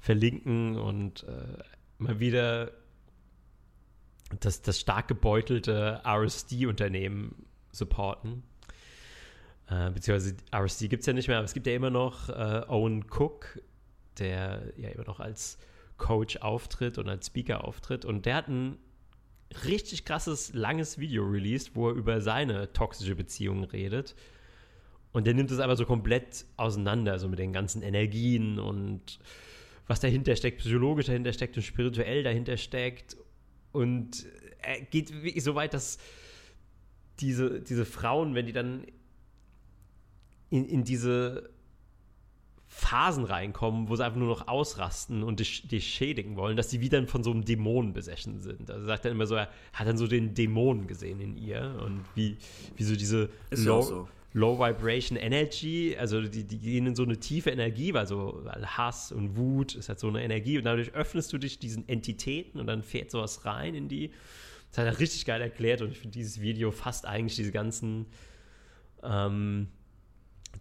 verlinken 0.00 0.76
und 0.76 1.24
äh, 1.24 1.62
mal 1.98 2.18
wieder 2.18 2.72
das, 4.40 4.62
das 4.62 4.80
stark 4.80 5.08
gebeutelte 5.08 6.02
RSD-Unternehmen 6.04 7.46
supporten. 7.70 8.42
Äh, 9.68 9.90
beziehungsweise 9.90 10.36
RSC 10.54 10.88
gibt 10.88 11.00
es 11.02 11.06
ja 11.06 11.12
nicht 11.12 11.28
mehr, 11.28 11.38
aber 11.38 11.44
es 11.44 11.54
gibt 11.54 11.66
ja 11.66 11.74
immer 11.74 11.90
noch 11.90 12.28
äh, 12.28 12.64
Owen 12.68 13.04
Cook, 13.08 13.60
der 14.18 14.72
ja 14.76 14.88
immer 14.90 15.04
noch 15.04 15.20
als 15.20 15.58
Coach 15.98 16.38
auftritt 16.38 16.98
und 16.98 17.08
als 17.08 17.28
Speaker 17.28 17.64
auftritt. 17.64 18.04
Und 18.04 18.26
der 18.26 18.34
hat 18.34 18.48
ein 18.48 18.78
richtig 19.66 20.04
krasses, 20.04 20.52
langes 20.52 20.98
Video 20.98 21.24
released, 21.24 21.76
wo 21.76 21.88
er 21.88 21.94
über 21.94 22.20
seine 22.20 22.72
toxische 22.72 23.14
Beziehung 23.14 23.64
redet. 23.64 24.14
Und 25.12 25.26
der 25.26 25.34
nimmt 25.34 25.50
es 25.50 25.58
aber 25.58 25.76
so 25.76 25.84
komplett 25.84 26.46
auseinander, 26.56 27.18
so 27.18 27.28
mit 27.28 27.38
den 27.38 27.52
ganzen 27.52 27.82
Energien 27.82 28.58
und 28.58 29.18
was 29.86 30.00
dahinter 30.00 30.34
steckt, 30.36 30.58
psychologisch 30.58 31.06
dahinter 31.06 31.32
steckt 31.32 31.56
und 31.56 31.62
spirituell 31.62 32.22
dahinter 32.22 32.56
steckt. 32.56 33.16
Und 33.72 34.26
er 34.60 34.80
geht 34.80 35.12
wirklich 35.22 35.44
so 35.44 35.54
weit, 35.54 35.74
dass 35.74 35.98
diese, 37.20 37.60
diese 37.60 37.84
Frauen, 37.84 38.34
wenn 38.34 38.46
die 38.46 38.52
dann 38.52 38.86
in, 40.50 40.64
in 40.66 40.84
diese 40.84 41.50
Phasen 42.66 43.24
reinkommen, 43.24 43.90
wo 43.90 43.96
sie 43.96 44.04
einfach 44.04 44.18
nur 44.18 44.28
noch 44.28 44.48
ausrasten 44.48 45.22
und 45.22 45.40
dich, 45.40 45.68
dich 45.68 45.86
schädigen 45.92 46.36
wollen, 46.36 46.56
dass 46.56 46.70
sie 46.70 46.80
wieder 46.80 47.06
von 47.06 47.22
so 47.22 47.30
einem 47.30 47.44
Dämonen 47.44 47.92
besessen 47.92 48.40
sind. 48.40 48.70
Also 48.70 48.86
sagt 48.86 49.04
dann 49.04 49.12
immer 49.12 49.26
so, 49.26 49.34
er 49.34 49.50
hat 49.74 49.86
dann 49.86 49.98
so 49.98 50.06
den 50.06 50.32
Dämonen 50.32 50.86
gesehen 50.86 51.20
in 51.20 51.36
ihr 51.36 51.78
und 51.84 52.02
wie, 52.14 52.38
wie 52.76 52.84
so 52.84 52.96
diese 52.96 53.28
Low, 53.50 53.82
so. 53.82 54.08
Low 54.34 54.58
Vibration 54.58 55.18
Energy, 55.18 55.94
also 55.98 56.22
die, 56.22 56.44
die 56.44 56.58
gehen 56.58 56.86
in 56.86 56.96
so 56.96 57.02
eine 57.02 57.18
tiefe 57.18 57.50
Energie, 57.50 57.92
weil 57.92 58.06
so 58.06 58.42
Hass 58.64 59.12
und 59.12 59.36
Wut 59.36 59.74
ist 59.74 59.88
halt 59.88 59.98
so 59.98 60.08
eine 60.08 60.22
Energie 60.22 60.56
und 60.56 60.64
dadurch 60.64 60.94
öffnest 60.94 61.32
du 61.32 61.38
dich 61.38 61.58
diesen 61.58 61.86
Entitäten 61.88 62.58
und 62.58 62.66
dann 62.66 62.82
fährt 62.82 63.10
sowas 63.10 63.44
rein 63.44 63.74
in 63.74 63.88
die. 63.88 64.10
Das 64.70 64.78
hat 64.78 64.86
er 64.86 64.98
richtig 64.98 65.26
geil 65.26 65.42
erklärt 65.42 65.82
und 65.82 65.92
ich 65.92 65.98
finde 65.98 66.16
dieses 66.16 66.40
Video 66.40 66.70
fasst 66.70 67.06
eigentlich 67.06 67.36
diese 67.36 67.52
ganzen 67.52 68.06
ähm, 69.02 69.68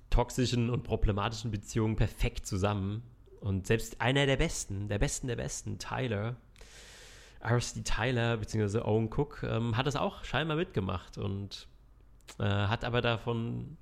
toxischen 0.09 0.69
und 0.69 0.83
problematischen 0.83 1.51
Beziehungen 1.51 1.95
perfekt 1.95 2.45
zusammen. 2.45 3.03
Und 3.39 3.67
selbst 3.67 4.01
einer 4.01 4.25
der 4.25 4.37
besten, 4.37 4.89
der 4.89 4.99
besten 4.99 5.27
der 5.27 5.37
besten, 5.37 5.79
Tyler, 5.79 6.35
R.C. 7.39 7.83
Tyler 7.83 8.37
bzw. 8.37 8.79
Owen 8.79 9.09
Cook, 9.11 9.43
ähm, 9.43 9.77
hat 9.77 9.87
das 9.87 9.95
auch 9.95 10.25
scheinbar 10.25 10.57
mitgemacht 10.57 11.17
und 11.17 11.67
äh, 12.39 12.43
hat 12.43 12.83
aber 12.85 13.01
davon 13.01 13.77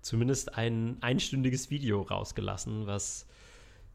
zumindest 0.00 0.56
ein 0.56 0.96
einstündiges 1.00 1.70
Video 1.70 2.02
rausgelassen, 2.02 2.86
was 2.86 3.26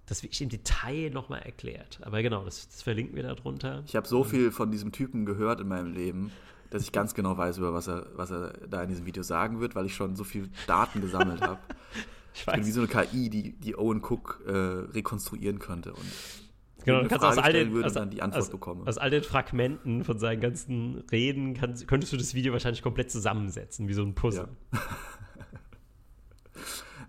das 0.05 0.21
wirklich 0.21 0.41
im 0.41 0.49
Detail 0.49 1.09
nochmal 1.11 1.41
erklärt. 1.43 1.99
Aber 2.03 2.21
genau, 2.21 2.43
das, 2.43 2.67
das, 2.67 2.81
verlinken 2.81 3.15
wir 3.15 3.23
da 3.23 3.35
drunter. 3.35 3.83
Ich 3.87 3.95
habe 3.95 4.07
so 4.07 4.23
viel 4.23 4.51
von 4.51 4.69
diesem 4.69 4.91
Typen 4.91 5.25
gehört 5.25 5.61
in 5.61 5.67
meinem 5.67 5.93
Leben 5.93 6.31
dass 6.73 6.81
ich 6.81 6.91
ganz 6.91 7.13
genau 7.13 7.37
weiß, 7.37 7.59
über 7.59 7.71
was 7.71 7.87
er, 7.87 8.07
was 8.15 8.31
er 8.31 8.53
da 8.67 8.81
in 8.81 8.89
diesem 8.89 9.05
Video 9.05 9.21
sagen 9.21 9.59
wird, 9.59 9.75
weil 9.75 9.85
ich 9.85 9.93
schon 9.93 10.15
so 10.15 10.23
viel 10.23 10.49
Daten 10.67 11.01
gesammelt 11.01 11.41
habe. 11.41 11.59
Ich, 12.35 12.47
ich 12.47 12.51
bin 12.51 12.65
wie 12.65 12.71
so 12.71 12.81
eine 12.81 12.87
KI, 12.87 13.29
die, 13.29 13.51
die 13.51 13.77
Owen 13.77 14.01
Cook 14.01 14.41
äh, 14.47 14.51
rekonstruieren 14.51 15.59
könnte. 15.59 15.93
Und 15.93 16.11
Genau, 16.85 17.01
du 17.01 17.07
kannst 17.07 17.25
aus 17.25 17.37
all, 17.37 17.53
den, 17.53 17.71
würde, 17.71 17.87
aus, 17.87 17.93
dann 17.93 18.09
die 18.09 18.21
Antwort 18.21 18.53
aus, 18.53 18.87
aus 18.87 18.97
all 18.97 19.09
den 19.09 19.23
Fragmenten 19.23 20.03
von 20.03 20.19
seinen 20.19 20.41
ganzen 20.41 21.03
Reden 21.11 21.53
kannst, 21.53 21.87
könntest 21.87 22.11
du 22.13 22.17
das 22.17 22.33
Video 22.33 22.53
wahrscheinlich 22.53 22.81
komplett 22.81 23.11
zusammensetzen, 23.11 23.87
wie 23.87 23.93
so 23.93 24.03
ein 24.03 24.15
Puzzle. 24.15 24.49
Ja. 24.73 24.79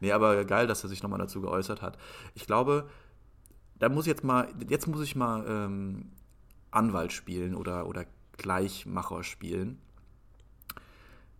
nee, 0.00 0.12
aber 0.12 0.44
geil, 0.44 0.66
dass 0.66 0.82
er 0.84 0.88
sich 0.88 1.02
nochmal 1.02 1.18
dazu 1.18 1.40
geäußert 1.40 1.82
hat. 1.82 1.98
Ich 2.34 2.46
glaube, 2.46 2.88
da 3.78 3.88
muss 3.88 4.06
jetzt 4.06 4.22
mal, 4.22 4.48
jetzt 4.68 4.86
muss 4.86 5.02
ich 5.02 5.16
mal 5.16 5.44
ähm, 5.48 6.12
Anwalt 6.70 7.12
spielen 7.12 7.54
oder, 7.54 7.88
oder 7.88 8.06
Gleichmacher 8.36 9.24
spielen. 9.24 9.78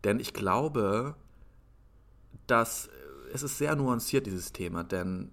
Denn 0.03 0.21
ich 0.21 0.35
glaube, 0.35 1.15
dass 2.47 2.91
es 3.33 3.43
ist 3.43 3.59
sehr 3.59 3.75
nuanciert, 3.75 4.27
dieses 4.27 4.53
Thema, 4.53 4.85
denn 4.85 5.31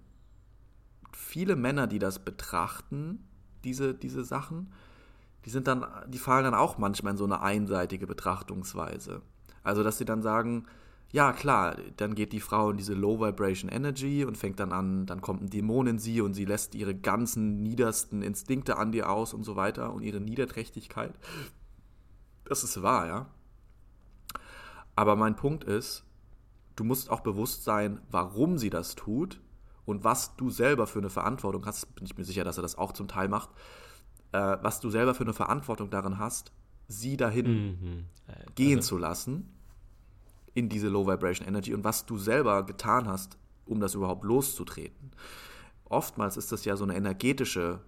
viele 1.32 1.56
Männer, 1.56 1.86
die 1.86 1.98
das 1.98 2.18
betrachten, 2.18 3.26
diese, 3.64 3.94
diese 3.94 4.22
Sachen, 4.22 4.70
die 5.46 5.50
sind 5.50 5.66
dann, 5.66 5.86
die 6.08 6.18
fallen 6.18 6.44
dann 6.44 6.54
auch 6.54 6.76
manchmal 6.76 7.12
in 7.12 7.16
so 7.16 7.24
eine 7.24 7.40
einseitige 7.40 8.06
Betrachtungsweise. 8.06 9.22
Also, 9.62 9.82
dass 9.82 9.96
sie 9.96 10.04
dann 10.04 10.20
sagen, 10.20 10.66
ja 11.10 11.32
klar, 11.32 11.76
dann 11.96 12.14
geht 12.14 12.34
die 12.34 12.40
Frau 12.40 12.70
in 12.70 12.76
diese 12.76 12.92
Low 12.92 13.18
Vibration 13.18 13.70
Energy 13.70 14.26
und 14.26 14.36
fängt 14.36 14.60
dann 14.60 14.72
an, 14.72 15.06
dann 15.06 15.22
kommt 15.22 15.42
ein 15.42 15.48
Dämon 15.48 15.86
in 15.86 15.98
sie 15.98 16.20
und 16.20 16.34
sie 16.34 16.44
lässt 16.44 16.74
ihre 16.74 16.94
ganzen 16.94 17.62
niedersten 17.62 18.20
Instinkte 18.20 18.76
an 18.76 18.92
dir 18.92 19.08
aus 19.08 19.32
und 19.32 19.44
so 19.44 19.56
weiter 19.56 19.94
und 19.94 20.02
ihre 20.02 20.20
Niederträchtigkeit. 20.20 21.14
Das 22.44 22.62
ist 22.62 22.82
wahr, 22.82 23.06
ja. 23.06 23.26
Aber 24.96 25.16
mein 25.16 25.34
Punkt 25.34 25.64
ist, 25.64 26.04
du 26.76 26.84
musst 26.84 27.08
auch 27.08 27.20
bewusst 27.20 27.64
sein, 27.64 28.02
warum 28.10 28.58
sie 28.58 28.68
das 28.68 28.96
tut 28.96 29.40
und 29.84 30.04
was 30.04 30.36
du 30.36 30.50
selber 30.50 30.86
für 30.86 30.98
eine 30.98 31.10
Verantwortung 31.10 31.66
hast. 31.66 31.94
Bin 31.94 32.04
ich 32.04 32.16
mir 32.16 32.24
sicher, 32.24 32.44
dass 32.44 32.58
er 32.58 32.62
das 32.62 32.76
auch 32.76 32.92
zum 32.92 33.08
Teil 33.08 33.28
macht. 33.28 33.50
Äh, 34.32 34.58
was 34.62 34.80
du 34.80 34.90
selber 34.90 35.14
für 35.14 35.24
eine 35.24 35.34
Verantwortung 35.34 35.90
darin 35.90 36.18
hast, 36.18 36.52
sie 36.88 37.16
dahin 37.16 37.46
mhm. 37.46 38.04
äh, 38.26 38.50
gehen 38.54 38.78
also. 38.78 38.88
zu 38.88 38.98
lassen 38.98 39.52
in 40.54 40.68
diese 40.68 40.88
Low 40.88 41.06
Vibration 41.06 41.46
Energy 41.46 41.74
und 41.74 41.84
was 41.84 42.06
du 42.06 42.18
selber 42.18 42.64
getan 42.64 43.08
hast, 43.08 43.38
um 43.66 43.80
das 43.80 43.94
überhaupt 43.94 44.24
loszutreten. 44.24 45.12
Oftmals 45.84 46.36
ist 46.36 46.52
das 46.52 46.64
ja 46.64 46.76
so 46.76 46.84
eine 46.84 46.96
energetische, 46.96 47.80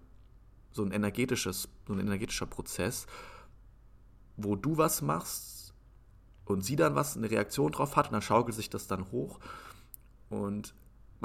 so 0.71 0.83
ein 0.83 0.91
energetisches, 0.91 1.69
so 1.87 1.93
ein 1.93 1.99
energetischer 1.99 2.45
Prozess, 2.45 3.07
wo 4.37 4.55
du 4.55 4.77
was 4.77 5.01
machst 5.01 5.73
und 6.45 6.63
sie 6.63 6.75
dann 6.75 6.95
was, 6.95 7.17
eine 7.17 7.29
Reaktion 7.29 7.71
drauf 7.71 7.95
hat 7.95 8.07
und 8.07 8.13
dann 8.13 8.21
schaukelt 8.21 8.55
sich 8.55 8.69
das 8.69 8.87
dann 8.87 9.11
hoch. 9.11 9.39
Und 10.29 10.73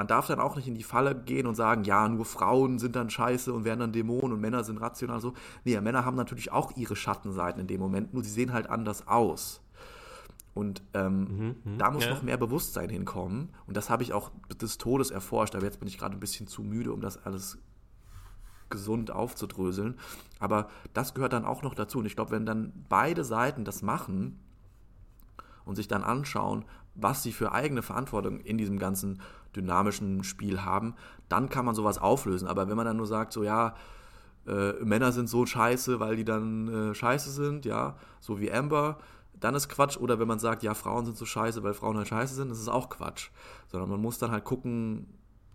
man 0.01 0.07
darf 0.07 0.29
dann 0.29 0.41
auch 0.41 0.57
nicht 0.57 0.67
in 0.67 0.75
die 0.75 0.83
Falle 0.83 1.15
gehen 1.15 1.47
und 1.47 1.57
sagen, 1.57 1.85
ja, 1.85 2.09
nur 2.09 2.25
Frauen 2.25 2.79
sind 2.79 2.97
dann 2.97 3.11
scheiße 3.11 3.53
und 3.53 3.67
werden 3.67 3.81
dann 3.81 3.93
Dämonen 3.93 4.33
und 4.33 4.41
Männer 4.41 4.65
sind 4.65 4.79
rational 4.79 5.21
so. 5.21 5.35
Nee, 5.65 5.75
ja, 5.75 5.83
Männer 5.83 6.07
haben 6.07 6.17
natürlich 6.17 6.53
auch 6.53 6.75
ihre 6.75 6.97
Schattenseiten 6.97 7.61
in 7.61 7.67
dem 7.67 7.83
Moment, 7.83 8.15
nur 8.15 8.25
sie 8.25 8.31
sehen 8.31 8.55
halt 8.55 8.71
anders 8.71 9.07
aus. 9.09 9.61
Und 10.55 10.81
ähm, 10.95 11.19
mhm, 11.19 11.57
mh, 11.73 11.77
da 11.77 11.91
muss 11.91 12.07
ja. 12.07 12.15
noch 12.15 12.23
mehr 12.23 12.39
Bewusstsein 12.39 12.89
hinkommen. 12.89 13.51
Und 13.67 13.77
das 13.77 13.91
habe 13.91 14.03
ich 14.03 14.15
auch 14.15 14.31
des 14.59 14.79
Todes 14.79 15.11
erforscht. 15.11 15.55
Aber 15.55 15.67
jetzt 15.67 15.81
bin 15.81 15.87
ich 15.87 15.99
gerade 15.99 16.17
ein 16.17 16.21
bisschen 16.21 16.47
zu 16.47 16.63
müde, 16.63 16.95
um 16.95 17.03
das 17.03 17.23
alles 17.27 17.59
gesund 18.71 19.11
aufzudröseln. 19.11 19.99
Aber 20.39 20.71
das 20.95 21.13
gehört 21.13 21.35
dann 21.35 21.45
auch 21.45 21.61
noch 21.63 21.75
dazu. 21.75 21.99
Und 21.99 22.07
ich 22.07 22.17
glaube, 22.17 22.31
wenn 22.31 22.47
dann 22.47 22.73
beide 22.89 23.23
Seiten 23.23 23.67
das 23.67 23.83
machen 23.83 24.41
und 25.71 25.77
sich 25.77 25.87
dann 25.87 26.03
anschauen, 26.03 26.65
was 26.97 27.23
sie 27.23 27.31
für 27.31 27.53
eigene 27.53 27.83
Verantwortung 27.83 28.41
in 28.41 28.59
diesem 28.59 28.79
ganzen 28.81 29.23
dynamischen 29.55 30.25
Spiel 30.25 30.65
haben, 30.65 30.95
dann 31.29 31.49
kann 31.49 31.65
man 31.65 31.77
sowas 31.77 31.99
auflösen. 31.99 32.49
Aber 32.49 32.69
wenn 32.69 32.77
man 32.77 32.87
dann 32.87 32.97
nur 32.97 33.07
sagt, 33.07 33.33
so 33.33 33.45
ja, 33.45 33.77
äh, 34.49 34.73
Männer 34.85 35.13
sind 35.13 35.29
so 35.29 35.47
scheiße, 35.47 36.01
weil 36.01 36.17
die 36.17 36.25
dann 36.25 36.91
äh, 36.91 36.95
scheiße 36.95 37.31
sind, 37.31 37.65
ja, 37.65 37.97
so 38.19 38.41
wie 38.41 38.51
Amber, 38.51 38.99
dann 39.39 39.55
ist 39.55 39.69
Quatsch. 39.69 39.97
Oder 39.97 40.19
wenn 40.19 40.27
man 40.27 40.41
sagt, 40.41 40.65
ja, 40.65 40.75
Frauen 40.75 41.05
sind 41.07 41.17
so 41.17 41.25
scheiße, 41.25 41.63
weil 41.63 41.73
Frauen 41.73 41.97
halt 41.97 42.09
scheiße 42.09 42.35
sind, 42.35 42.51
das 42.51 42.59
ist 42.59 42.69
auch 42.69 42.89
Quatsch. 42.89 43.31
Sondern 43.69 43.89
man 43.89 44.01
muss 44.01 44.19
dann 44.19 44.33
halt 44.33 44.45
gucken, 44.45 45.07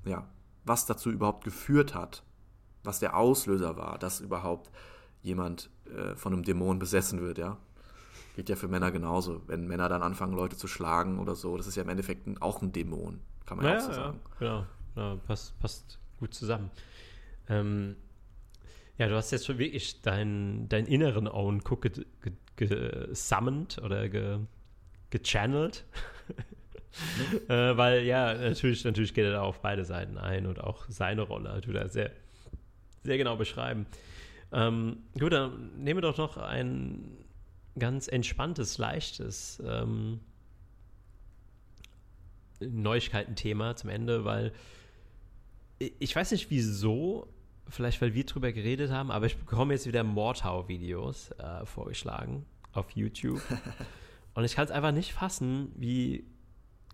ja, 0.05 0.25
was 0.63 0.85
dazu 0.85 1.11
überhaupt 1.11 1.43
geführt 1.43 1.93
hat, 1.93 2.23
was 2.83 2.99
der 2.99 3.17
Auslöser 3.17 3.75
war, 3.75 3.99
dass 3.99 4.21
überhaupt 4.21 4.71
jemand 5.21 5.69
äh, 5.93 6.15
von 6.15 6.31
einem 6.31 6.43
Dämon 6.43 6.79
besessen 6.79 7.19
wird, 7.19 7.37
ja. 7.37 7.57
Geht 8.35 8.49
ja 8.49 8.57
für 8.57 8.67
Männer 8.67 8.91
genauso. 8.91 9.41
Wenn 9.47 9.65
Männer 9.65 9.87
dann 9.87 10.03
anfangen, 10.03 10.33
Leute 10.33 10.57
zu 10.57 10.67
schlagen 10.67 11.19
oder 11.19 11.35
so, 11.35 11.55
das 11.55 11.67
ist 11.67 11.77
ja 11.77 11.83
im 11.83 11.89
Endeffekt 11.89 12.27
auch 12.41 12.61
ein 12.61 12.73
Dämon, 12.73 13.21
kann 13.45 13.57
man 13.57 13.65
ja, 13.65 13.77
auch 13.77 13.81
so 13.81 13.93
sagen. 13.93 14.19
Ja, 14.25 14.37
genau, 14.39 14.65
ja, 14.97 15.15
passt, 15.25 15.57
passt 15.59 15.99
gut 16.19 16.33
zusammen. 16.33 16.69
Ähm, 17.47 17.95
ja, 18.97 19.07
du 19.07 19.15
hast 19.15 19.31
jetzt 19.31 19.45
schon 19.45 19.57
wirklich 19.57 20.01
deinen 20.01 20.67
dein 20.67 20.85
inneren 20.85 21.29
Owen 21.29 21.61
Cook 21.61 21.89
gesammelt 22.57 23.77
oder 23.81 24.09
ge, 24.09 24.39
gechannelt. 25.11 25.85
äh, 27.47 27.77
weil 27.77 28.03
ja, 28.03 28.33
natürlich, 28.33 28.83
natürlich 28.83 29.13
geht 29.13 29.25
er 29.25 29.31
da 29.31 29.41
auf 29.43 29.61
beide 29.61 29.85
Seiten 29.85 30.17
ein 30.17 30.45
und 30.45 30.59
auch 30.59 30.85
seine 30.89 31.21
Rolle 31.21 31.61
tut 31.61 31.75
er 31.75 31.87
sehr, 31.87 32.11
sehr 33.03 33.17
genau 33.17 33.37
beschreiben. 33.37 33.85
Ähm, 34.51 34.97
gut, 35.17 35.31
dann 35.31 35.71
nehmen 35.77 35.97
wir 35.97 36.01
doch 36.01 36.17
noch 36.17 36.35
ein 36.35 37.24
ganz 37.77 38.07
entspanntes, 38.07 38.77
leichtes 38.77 39.61
ähm, 39.65 40.19
Neuigkeiten-Thema 42.59 43.75
zum 43.75 43.89
Ende, 43.89 44.25
weil 44.25 44.53
ich 45.77 46.15
weiß 46.15 46.31
nicht 46.31 46.49
wieso, 46.49 47.27
vielleicht 47.67 48.01
weil 48.01 48.13
wir 48.13 48.25
drüber 48.25 48.51
geredet 48.51 48.91
haben, 48.91 49.11
aber 49.11 49.25
ich 49.25 49.37
bekomme 49.37 49.73
jetzt 49.73 49.87
wieder 49.87 50.03
Mordhau-Videos 50.03 51.31
äh, 51.31 51.65
vorgeschlagen 51.65 52.45
auf 52.71 52.91
YouTube. 52.91 53.41
Und 54.35 54.43
ich 54.43 54.55
kann 54.55 54.65
es 54.65 54.71
einfach 54.71 54.91
nicht 54.91 55.13
fassen, 55.13 55.71
wie, 55.75 56.25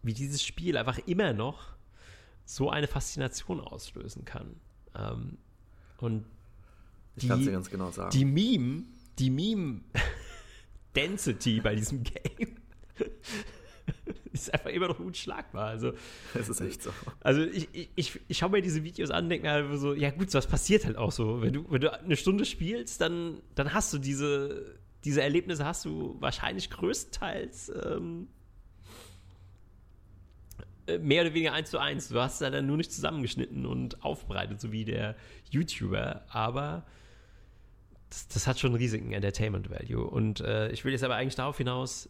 wie 0.04 0.14
dieses 0.14 0.44
Spiel 0.44 0.78
einfach 0.78 1.00
immer 1.08 1.34
noch 1.34 1.74
so 2.46 2.70
eine 2.70 2.88
Faszination 2.88 3.60
auslösen 3.60 4.26
kann. 4.26 4.56
Ähm, 4.96 5.38
und 5.98 6.26
ich 7.16 7.28
kann 7.28 7.40
es 7.40 7.46
dir 7.46 7.52
ganz 7.52 7.70
genau 7.70 7.92
sagen. 7.92 8.12
Die 8.12 8.26
Meme, 8.26 8.84
die 9.18 9.30
Meme 9.30 9.82
Density 10.96 11.62
bei 11.62 11.76
diesem 11.76 12.04
Game 12.04 12.58
ist 14.32 14.54
einfach 14.54 14.70
immer 14.70 14.88
noch 14.88 15.00
unschlagbar. 15.00 15.68
Also, 15.68 15.94
das 16.34 16.50
ist 16.50 16.62
echt 16.62 16.84
so. 16.84 16.92
Also 17.22 17.42
ich, 17.42 17.68
ich, 17.74 17.89
ich, 17.96 18.20
ich 18.28 18.38
schaue 18.38 18.50
mir 18.50 18.62
diese 18.62 18.84
Videos 18.84 19.12
an 19.12 19.30
denke 19.30 19.48
mir 19.48 19.52
halt 19.52 19.80
so, 19.80 19.94
ja 19.94 20.10
gut, 20.12 20.34
was 20.34 20.48
passiert 20.48 20.86
halt 20.86 20.98
auch 20.98 21.12
so. 21.12 21.42
Wenn 21.42 21.54
du, 21.54 21.66
wenn 21.70 21.82
du 21.82 21.94
eine 21.94 22.16
Stunde 22.16 22.46
spielst, 22.46 23.02
dann, 23.02 23.42
dann 23.56 23.74
hast 23.74 23.94
du 23.94 23.98
diese, 23.98 24.76
diese 25.04 25.22
Erlebnisse 25.22 25.66
hast 25.66 25.86
du 25.86 26.16
wahrscheinlich 26.20 26.70
größtenteils 26.70 27.72
ähm, 27.84 28.28
äh, 30.88 30.98
mehr 30.98 31.24
oder 31.24 31.34
weniger 31.34 31.54
eins 31.54 31.70
zu 31.70 31.80
eins. 31.80 32.10
Du 32.10 32.20
hast 32.20 32.42
es 32.42 32.52
dann 32.52 32.66
nur 32.66 32.78
nicht 32.78 32.92
zusammengeschnitten 32.92 33.66
und 33.66 34.04
aufbereitet, 34.04 34.62
so 34.62 34.72
wie 34.72 34.86
der 34.86 35.16
YouTuber, 35.50 36.26
aber 36.30 36.86
das, 38.12 38.28
das 38.28 38.45
hat 38.45 38.59
schon 38.59 38.72
einen 38.72 38.78
riesigen 38.78 39.14
Entertainment 39.14 39.70
Value. 39.70 40.05
Und 40.05 40.41
äh, 40.41 40.70
ich 40.72 40.86
will 40.86 40.91
jetzt 40.91 41.03
aber 41.03 41.16
eigentlich 41.16 41.36
darauf 41.36 41.57
hinaus, 41.57 42.09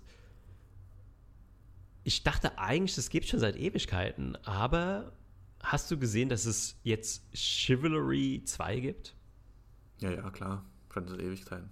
ich 2.04 2.24
dachte 2.24 2.58
eigentlich, 2.58 2.96
das 2.96 3.10
gibt 3.10 3.28
schon 3.28 3.40
seit 3.40 3.56
Ewigkeiten, 3.56 4.36
aber 4.44 5.14
hast 5.60 5.92
du 5.92 6.00
gesehen, 6.00 6.30
dass 6.30 6.46
es 6.46 6.80
jetzt 6.84 7.24
Chivalry 7.34 8.42
2 8.44 8.80
gibt? 8.80 9.16
Ja, 10.00 10.12
ja, 10.12 10.30
klar. 10.32 10.66
Schon 10.92 11.08
seit 11.08 11.20
Ewigkeiten. 11.20 11.70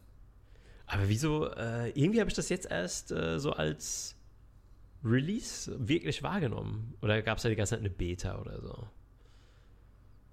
Aber 0.85 1.09
wieso? 1.09 1.51
Äh, 1.51 1.89
irgendwie 1.89 2.19
habe 2.19 2.29
ich 2.29 2.35
das 2.35 2.49
jetzt 2.49 2.69
erst 2.69 3.11
äh, 3.11 3.39
so 3.39 3.53
als 3.53 4.15
Release 5.03 5.75
wirklich 5.79 6.21
wahrgenommen. 6.21 6.93
Oder 7.01 7.21
gab 7.23 7.37
es 7.37 7.43
da 7.43 7.49
die 7.49 7.55
ganze 7.55 7.71
Zeit 7.71 7.79
eine 7.79 7.89
Beta 7.89 8.39
oder 8.39 8.61
so? 8.61 8.87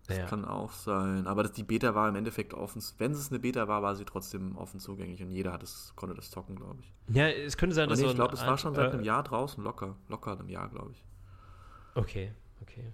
Das 0.07 0.19
ja. 0.19 0.27
kann 0.27 0.45
auch 0.45 0.73
sein. 0.73 1.27
Aber 1.27 1.43
das, 1.43 1.53
die 1.53 1.65
Beta 1.65 1.95
war 1.95 2.09
im 2.09 2.15
Endeffekt 2.15 2.55
offen. 2.55 2.83
Wenn 2.99 3.13
es 3.13 3.31
eine 3.31 3.41
Beta 3.41 3.67
war, 3.67 3.83
war 3.83 3.97
sie 3.97 4.05
trotzdem 4.05 4.57
offen 4.57 4.79
zugänglich 4.79 5.21
und 5.23 5.31
jeder 5.31 5.53
hat 5.53 5.63
es, 5.63 5.93
konnte 5.97 6.15
das 6.15 6.31
zocken, 6.31 6.55
glaube 6.57 6.81
ich. 6.81 7.15
Ja, 7.15 7.29
es 7.29 7.57
könnte 7.57 7.75
sein, 7.75 7.89
dass 7.89 7.99
nee, 7.99 8.05
so 8.05 8.11
Ich 8.11 8.17
glaube, 8.17 8.35
es 8.35 8.47
war 8.47 8.57
schon 8.57 8.75
seit 8.75 8.91
äh, 8.91 8.95
einem 8.95 9.05
Jahr 9.05 9.23
draußen, 9.25 9.63
locker. 9.65 9.97
Locker 10.09 10.39
einem 10.39 10.49
Jahr, 10.49 10.69
glaube 10.69 10.93
ich. 10.93 11.05
Okay, 11.95 12.33
okay. 12.63 12.93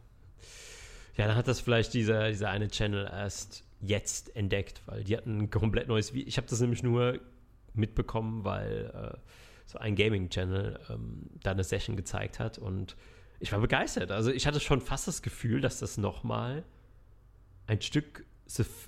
Ja, 1.16 1.26
dann 1.26 1.36
hat 1.36 1.48
das 1.48 1.60
vielleicht 1.60 1.92
dieser, 1.92 2.28
dieser 2.28 2.48
eine 2.48 2.68
Channel 2.68 3.06
erst 3.12 3.64
jetzt 3.80 4.34
entdeckt, 4.34 4.80
weil 4.86 5.04
die 5.04 5.16
hatten 5.16 5.42
ein 5.42 5.50
komplett 5.50 5.88
neues 5.88 6.14
Video. 6.14 6.28
Ich 6.28 6.38
habe 6.38 6.46
das 6.48 6.60
nämlich 6.60 6.82
nur 6.82 7.18
mitbekommen, 7.74 8.44
weil 8.44 8.90
äh, 8.94 9.18
so 9.66 9.78
ein 9.78 9.96
Gaming-Channel 9.96 10.78
ähm, 10.88 11.30
da 11.42 11.50
eine 11.50 11.64
Session 11.64 11.96
gezeigt 11.96 12.38
hat 12.38 12.58
und 12.58 12.96
ich 13.40 13.52
war 13.52 13.58
begeistert. 13.58 14.12
Also 14.12 14.30
ich 14.30 14.46
hatte 14.46 14.60
schon 14.60 14.80
fast 14.80 15.08
das 15.08 15.20
Gefühl, 15.20 15.60
dass 15.60 15.80
das 15.80 15.98
nochmal 15.98 16.64
ein 17.66 17.80
Stück 17.80 18.24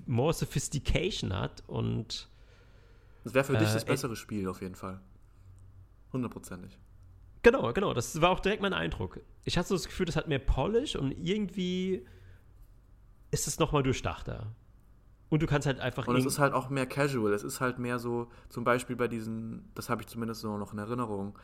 more 0.07 0.33
Sophistication 0.33 1.33
hat 1.33 1.63
und. 1.67 2.29
Das 3.25 3.35
wäre 3.35 3.45
für 3.45 3.55
äh, 3.55 3.59
dich 3.59 3.73
das 3.73 3.85
bessere 3.85 4.17
Spiel 4.17 4.49
auf 4.49 4.61
jeden 4.61 4.75
Fall. 4.75 5.01
Hundertprozentig. 6.13 6.79
Genau, 7.43 7.73
genau. 7.73 7.95
Das 7.95 8.21
war 8.21 8.31
auch 8.31 8.41
direkt 8.41 8.63
mein 8.63 8.73
Eindruck. 8.73 9.21
Ich 9.45 9.59
hatte 9.59 9.69
so 9.69 9.75
das 9.75 9.87
Gefühl, 9.87 10.07
das 10.07 10.17
hat 10.17 10.29
mehr 10.29 10.39
Polish 10.39 10.97
und 10.97 11.13
irgendwie 11.13 12.07
ist 13.31 13.47
es 13.47 13.59
nochmal 13.59 13.83
durchdachter. 13.83 14.55
Und 15.31 15.43
du 15.43 15.47
kannst 15.47 15.67
halt 15.67 15.81
einfach. 15.81 16.07
Und 16.07 16.17
es 16.17 16.27
ist 16.27 16.39
halt 16.39 16.53
auch 16.53 16.71
mehr 16.71 16.87
casual. 16.87 17.33
Es 17.33 17.43
ist 17.43 17.61
halt 17.61 17.79
mehr 17.79 17.99
so, 17.99 18.31
zum 18.49 18.65
Beispiel 18.65 18.97
bei 18.97 19.09
diesen, 19.09 19.71
das 19.75 19.89
habe 19.89 20.03
ich 20.03 20.09
zumindest 20.09 20.43
so 20.43 20.57
noch 20.59 20.73
in 20.73 20.79
Erinnerung. 20.79 21.39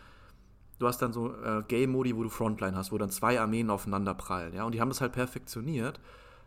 Du 0.78 0.86
hast 0.86 0.98
dann 1.02 1.12
so 1.12 1.34
äh, 1.34 1.62
Game-Modi, 1.66 2.16
wo 2.16 2.22
du 2.22 2.28
Frontline 2.28 2.76
hast, 2.76 2.92
wo 2.92 2.98
dann 2.98 3.10
zwei 3.10 3.40
Armeen 3.40 3.68
aufeinander 3.68 4.14
prallen, 4.14 4.54
ja. 4.54 4.64
Und 4.64 4.74
die 4.74 4.80
haben 4.80 4.88
das 4.88 5.00
halt 5.00 5.12
perfektioniert 5.12 6.00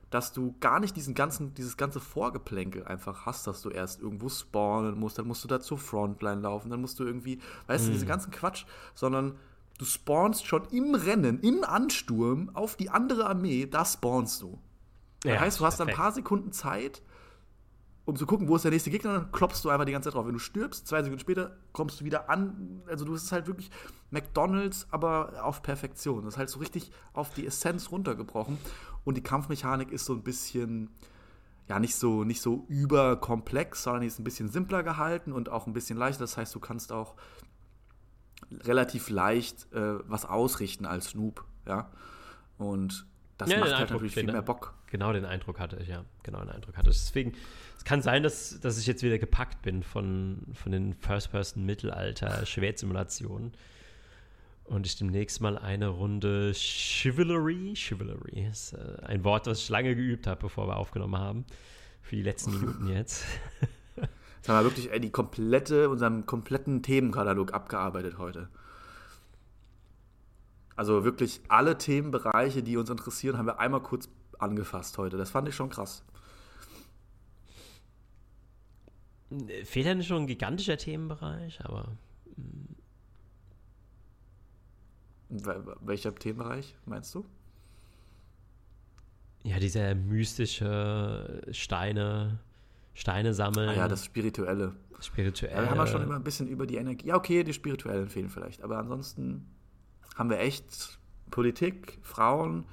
dass 0.10 0.32
du 0.32 0.56
gar 0.60 0.80
nicht 0.80 0.96
diesen 0.96 1.16
ganzen, 1.16 1.54
dieses 1.56 1.78
ganze 1.78 2.00
Vorgeplänkel 2.00 2.86
einfach 2.86 3.26
hast, 3.26 3.48
dass 3.48 3.62
du 3.62 3.70
erst 3.70 4.02
irgendwo 4.02 4.30
spawnen 4.30 5.00
musst, 5.00 5.18
dann 5.18 5.28
musst 5.28 5.44
du 5.44 5.48
da 5.48 5.60
zur 5.60 5.78
Frontline 5.78 6.42
laufen, 6.42 6.70
dann 6.70 6.82
musst 6.82 7.00
du 7.00 7.04
irgendwie, 7.04 7.40
weißt 7.68 7.86
mhm. 7.86 7.88
du, 7.88 7.94
diese 7.94 8.06
ganzen 8.06 8.32
Quatsch, 8.32 8.66
sondern 8.94 9.36
du 9.78 9.86
spawnst 9.86 10.46
schon 10.46 10.66
im 10.72 10.96
Rennen, 10.96 11.40
im 11.40 11.64
Ansturm 11.64 12.52
auf 12.54 12.76
die 12.76 12.90
andere 12.90 13.26
Armee, 13.26 13.66
da 13.66 13.86
spawnst 13.86 14.42
du. 14.42 14.60
Das 15.22 15.34
ja, 15.34 15.40
heißt, 15.40 15.60
du 15.60 15.66
hast 15.66 15.78
perfekt. 15.78 15.98
ein 15.98 16.02
paar 16.02 16.12
Sekunden 16.12 16.52
Zeit, 16.52 17.02
um 18.06 18.16
zu 18.18 18.26
gucken, 18.26 18.50
wo 18.50 18.56
ist 18.56 18.64
der 18.64 18.72
nächste 18.72 18.92
Gegner, 18.92 19.14
dann 19.14 19.32
klopfst 19.32 19.64
du 19.64 19.70
einfach 19.70 19.86
die 19.86 19.94
ganze 19.94 20.10
Zeit 20.10 20.16
drauf. 20.16 20.26
Wenn 20.26 20.34
du 20.34 20.40
stirbst, 20.40 20.88
zwei 20.88 21.02
Sekunden 21.02 21.22
später 21.22 21.56
kommst 21.72 22.02
du 22.02 22.06
wieder 22.06 22.30
an. 22.30 22.82
Also 22.86 23.06
du 23.06 23.14
bist 23.14 23.32
halt 23.32 23.48
wirklich 23.48 23.72
McDonalds, 24.12 24.88
aber 24.92 25.44
auf 25.44 25.62
Perfektion. 25.62 26.26
Das 26.26 26.34
ist 26.34 26.38
halt 26.38 26.50
so 26.50 26.60
richtig 26.60 26.92
auf 27.14 27.34
die 27.34 27.46
Essenz 27.46 27.92
runtergebrochen. 27.92 28.58
Und 29.04 29.16
die 29.16 29.24
Kampfmechanik 29.24 29.92
ist 29.92 30.06
so 30.06 30.14
ein 30.14 30.24
bisschen, 30.24 30.90
ja, 31.68 31.80
nicht 31.80 31.96
so, 31.96 32.24
nicht 32.24 32.42
so 32.42 32.66
überkomplex, 32.68 33.84
sondern 33.84 34.04
ist 34.04 34.20
ein 34.20 34.24
bisschen 34.24 34.50
simpler 34.50 34.84
gehalten 34.84 35.32
und 35.32 35.50
auch 35.50 35.68
ein 35.68 35.74
bisschen 35.74 35.98
leichter. 35.98 36.22
Das 36.22 36.38
heißt, 36.38 36.54
du 36.56 36.60
kannst 36.60 36.92
auch 36.92 37.16
relativ 38.62 39.10
leicht 39.10 39.72
äh, 39.74 40.10
was 40.10 40.26
ausrichten 40.26 40.86
als 40.86 41.10
Snoop, 41.10 41.44
ja. 41.68 41.90
Und 42.58 43.06
das 43.38 43.50
ja, 43.50 43.58
macht 43.58 43.70
halt 43.70 43.82
Eindruck, 43.82 43.96
natürlich 43.96 44.14
viel 44.14 44.26
mehr 44.26 44.42
Bock. 44.42 44.74
Genau 44.88 45.12
den 45.12 45.26
Eindruck 45.26 45.60
hatte 45.60 45.76
ich, 45.78 45.88
ja. 45.88 46.06
Genau 46.22 46.40
den 46.40 46.50
Eindruck 46.50 46.78
hatte 46.78 46.92
ich. 46.92 46.98
Deswegen, 46.98 47.34
es 47.78 47.84
kann 47.84 48.02
sein, 48.02 48.24
dass, 48.24 48.60
dass 48.60 48.78
ich 48.78 48.86
jetzt 48.86 49.04
wieder 49.04 49.18
gepackt 49.18 49.64
bin 49.64 49.84
von, 49.84 50.46
von 50.54 50.72
den 50.72 50.94
First-Person-Mittelalter-Schwertsimulationen 50.94 53.54
und 54.66 54.86
ich 54.86 54.96
demnächst 54.96 55.42
mal 55.42 55.58
eine 55.58 55.90
Runde 55.90 56.54
Chivalry, 56.54 57.74
Chivalry 57.76 58.48
ist 58.50 58.74
äh, 58.74 58.98
ein 59.04 59.24
Wort, 59.24 59.48
das 59.48 59.60
ich 59.60 59.70
lange 59.70 59.96
geübt 59.96 60.28
habe, 60.28 60.42
bevor 60.42 60.68
wir 60.68 60.78
aufgenommen 60.78 61.18
haben, 61.18 61.46
für 62.02 62.16
die 62.16 62.24
letzten 62.24 62.52
Minuten 62.52 62.88
jetzt. 62.88 63.26
Jetzt 63.96 64.50
haben 64.50 64.60
wir 64.60 64.66
wirklich 64.66 64.92
ey, 64.92 65.00
die 65.00 65.10
komplette, 65.10 65.90
unseren 65.90 66.26
kompletten 66.26 66.84
Themenkatalog 66.84 67.54
abgearbeitet 67.54 68.18
heute. 68.18 68.50
Also 70.76 71.06
wirklich 71.06 71.40
alle 71.48 71.78
Themenbereiche, 71.78 72.62
die 72.62 72.76
uns 72.76 72.90
interessieren, 72.90 73.38
haben 73.38 73.46
wir 73.46 73.60
einmal 73.60 73.82
kurz 73.82 74.10
angefasst 74.40 74.98
heute. 74.98 75.16
Das 75.16 75.30
fand 75.30 75.48
ich 75.48 75.56
schon 75.56 75.70
krass. 75.70 76.04
Fehlt 79.64 79.86
ja 79.86 79.96
nicht 79.96 80.08
schon 80.08 80.24
ein 80.24 80.28
gigantischer 80.28 80.78
Themenbereich, 80.78 81.64
aber. 81.64 81.98
Welcher 85.82 86.14
Themenbereich 86.14 86.76
meinst 86.86 87.14
du? 87.16 87.26
Ja, 89.44 89.60
dieser 89.60 89.94
mystische 89.96 91.42
Steine, 91.52 92.40
Steine 92.94 93.34
sammeln. 93.34 93.70
Ah 93.70 93.74
ja, 93.74 93.88
das 93.88 94.06
Spirituelle. 94.06 94.74
Spirituelle. 95.02 95.56
Ja, 95.56 95.62
da 95.64 95.70
haben 95.72 95.78
wir 95.78 95.88
schon 95.88 96.04
immer 96.04 96.16
ein 96.16 96.24
bisschen 96.24 96.48
über 96.48 96.66
die 96.66 96.78
Energie. 96.78 97.08
Ja, 97.08 97.16
okay, 97.16 97.44
die 97.44 97.54
spirituellen 97.54 98.10
fehlen 98.10 98.30
vielleicht. 98.30 98.64
Aber 98.64 98.78
ansonsten 98.78 99.46
haben 100.16 100.30
wir 100.30 100.40
echt 100.40 101.00
Politik, 101.30 102.00
Frauen, 102.04 102.66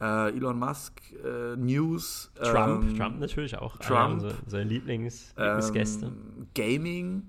äh, 0.00 0.30
Elon 0.30 0.58
Musk, 0.58 1.00
äh, 1.24 1.56
News. 1.56 2.32
Trump, 2.34 2.84
ähm, 2.84 2.96
Trump 2.96 3.20
natürlich 3.20 3.56
auch. 3.56 3.76
Trump. 3.76 4.34
Seine 4.46 4.64
Lieblings, 4.64 5.32
Lieblingsgäste. 5.36 6.06
Ähm, 6.06 6.48
Gaming, 6.54 7.22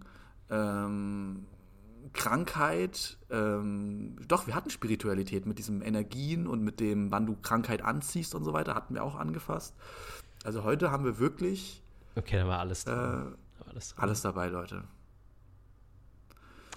ähm, 0.49 1.45
Krankheit. 2.13 3.17
Ähm, 3.29 4.15
doch, 4.27 4.47
wir 4.47 4.55
hatten 4.55 4.69
Spiritualität 4.69 5.45
mit 5.45 5.57
diesen 5.57 5.81
Energien 5.81 6.47
und 6.47 6.61
mit 6.61 6.79
dem, 6.79 7.11
wann 7.11 7.25
du 7.25 7.35
Krankheit 7.35 7.81
anziehst 7.81 8.35
und 8.35 8.43
so 8.43 8.53
weiter, 8.53 8.75
hatten 8.75 8.93
wir 8.93 9.03
auch 9.03 9.15
angefasst. 9.15 9.75
Also 10.43 10.63
heute 10.63 10.91
haben 10.91 11.05
wir 11.05 11.19
wirklich. 11.19 11.81
Okay, 12.15 12.37
da 12.37 12.47
war 12.47 12.59
alles. 12.59 12.85
Äh, 12.85 12.91
alles, 12.91 13.89
drin. 13.89 14.03
alles 14.03 14.21
dabei, 14.21 14.47
Leute. 14.47 14.83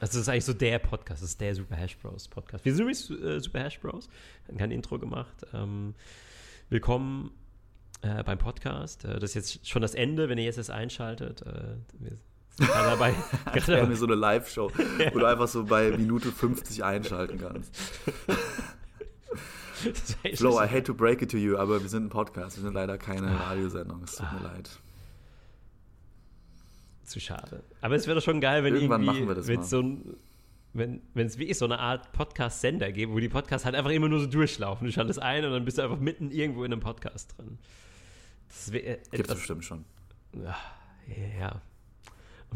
Also 0.00 0.18
das 0.18 0.22
ist 0.22 0.28
eigentlich 0.28 0.44
so 0.44 0.52
der 0.52 0.78
Podcast, 0.80 1.22
das 1.22 1.30
ist 1.30 1.40
der 1.40 1.54
Super 1.54 1.76
Hash 1.76 1.96
Bros 1.98 2.28
Podcast. 2.28 2.64
Wir 2.64 2.74
sind 2.74 2.82
übrigens 2.82 3.10
äh, 3.10 3.40
Super 3.40 3.60
Hash 3.60 3.80
Bros, 3.80 4.08
haben 4.48 4.58
kein 4.58 4.70
Intro 4.70 4.98
gemacht. 4.98 5.46
Ähm, 5.52 5.94
willkommen 6.68 7.30
äh, 8.02 8.22
beim 8.22 8.38
Podcast. 8.38 9.04
Äh, 9.04 9.18
das 9.18 9.30
ist 9.30 9.34
jetzt 9.34 9.68
schon 9.68 9.82
das 9.82 9.94
Ende, 9.94 10.28
wenn 10.28 10.36
ihr 10.36 10.44
jetzt 10.44 10.58
das 10.58 10.68
einschaltet. 10.68 11.42
Äh, 11.42 11.76
wir 11.98 12.18
sind 12.56 12.70
dabei. 12.70 13.14
wir 13.52 13.80
haben 13.80 13.88
hier 13.88 13.96
so 13.96 14.06
eine 14.06 14.14
Live-Show, 14.14 14.70
wo 15.12 15.18
du 15.18 15.26
einfach 15.26 15.48
so 15.48 15.64
bei 15.64 15.90
Minute 15.90 16.32
50 16.32 16.84
einschalten 16.84 17.38
kannst. 17.38 17.76
Flo, 20.34 20.62
I 20.62 20.66
hate 20.66 20.84
to 20.84 20.94
break 20.94 21.20
it 21.20 21.30
to 21.30 21.36
you, 21.36 21.58
aber 21.58 21.82
wir 21.82 21.88
sind 21.88 22.06
ein 22.06 22.08
Podcast, 22.08 22.56
wir 22.56 22.62
sind 22.62 22.74
leider 22.74 22.96
keine 22.96 23.28
ah. 23.28 23.48
Radiosendung. 23.48 24.02
Es 24.04 24.16
tut 24.16 24.32
mir 24.32 24.40
ah. 24.40 24.52
leid 24.54 24.70
zu 27.04 27.20
schade. 27.20 27.62
Aber 27.80 27.94
es 27.94 28.06
wäre 28.06 28.16
doch 28.16 28.24
schon 28.24 28.40
geil, 28.40 28.64
wenn 28.64 28.74
Irgendwann 28.74 29.02
irgendwie, 29.02 29.20
machen 29.20 29.28
wir 29.28 29.34
das 29.36 29.46
wenn 29.46 29.62
so 29.62 29.80
ein, 29.80 30.16
wenn 30.72 31.00
es 31.14 31.38
wirklich 31.38 31.56
so 31.56 31.64
eine 31.64 31.78
Art 31.78 32.12
Podcast-Sender 32.12 32.90
gibt, 32.90 33.12
wo 33.12 33.20
die 33.20 33.28
Podcasts 33.28 33.64
halt 33.64 33.76
einfach 33.76 33.90
immer 33.90 34.08
nur 34.08 34.20
so 34.20 34.26
durchlaufen. 34.26 34.86
Du 34.86 34.92
schaltest 34.92 35.20
ein 35.20 35.44
und 35.44 35.52
dann 35.52 35.64
bist 35.64 35.78
du 35.78 35.82
einfach 35.82 35.98
mitten 35.98 36.30
irgendwo 36.30 36.64
in 36.64 36.72
einem 36.72 36.80
Podcast 36.80 37.36
drin. 37.36 37.58
Das 38.48 38.72
Gibt 38.72 39.30
es 39.30 39.34
bestimmt 39.34 39.64
schon. 39.64 39.84
Ja, 40.32 40.56
ja. 41.38 41.62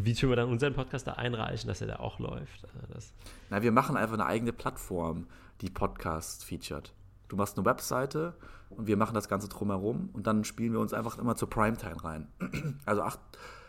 Wie 0.00 0.14
können 0.14 0.30
wir 0.30 0.36
dann 0.36 0.48
unseren 0.48 0.74
Podcast 0.74 1.08
da 1.08 1.14
einreichen, 1.14 1.66
dass 1.66 1.80
er 1.80 1.88
da 1.88 1.96
auch 1.96 2.20
läuft? 2.20 2.64
Äh, 2.64 2.92
das 2.94 3.12
Na, 3.50 3.62
wir 3.62 3.72
machen 3.72 3.96
einfach 3.96 4.14
eine 4.14 4.26
eigene 4.26 4.52
Plattform, 4.52 5.26
die 5.60 5.70
Podcast 5.70 6.44
featured. 6.44 6.92
Du 7.26 7.36
machst 7.36 7.58
eine 7.58 7.66
Webseite 7.66 8.34
und 8.70 8.86
wir 8.86 8.96
machen 8.96 9.14
das 9.14 9.28
Ganze 9.28 9.48
drumherum 9.48 10.10
und 10.12 10.26
dann 10.28 10.44
spielen 10.44 10.72
wir 10.72 10.80
uns 10.80 10.92
einfach 10.92 11.18
immer 11.18 11.34
zur 11.34 11.50
Primetime 11.50 12.02
rein. 12.04 12.28
Also 12.86 13.02
acht, 13.02 13.18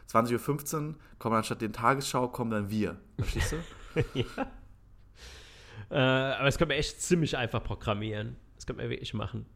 20.15 0.08 0.76
Uhr 0.90 0.96
kommen 1.18 1.36
anstatt 1.36 1.62
den 1.62 1.74
Tagesschau, 1.74 2.28
kommen 2.28 2.52
dann 2.52 2.70
wir. 2.70 2.98
Verstehst 3.18 3.54
du? 3.54 4.04
ja. 4.14 4.26
Äh, 5.90 6.36
aber 6.36 6.46
das 6.46 6.60
können 6.60 6.70
wir 6.70 6.78
echt 6.78 7.02
ziemlich 7.02 7.38
einfach 7.38 7.64
programmieren. 7.64 8.36
Das 8.56 8.68
können 8.68 8.78
wir 8.78 8.90
wirklich 8.90 9.16
machen. 9.16 9.48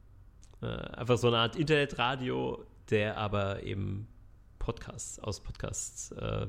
Äh, 0.61 0.65
einfach 0.65 1.17
so 1.17 1.27
eine 1.27 1.37
Art 1.37 1.55
Internetradio, 1.55 2.65
der 2.89 3.17
aber 3.17 3.61
eben 3.63 4.07
Podcasts, 4.63 5.19
aus 5.19 5.41
Podcasts, 5.41 6.11
äh, 6.11 6.47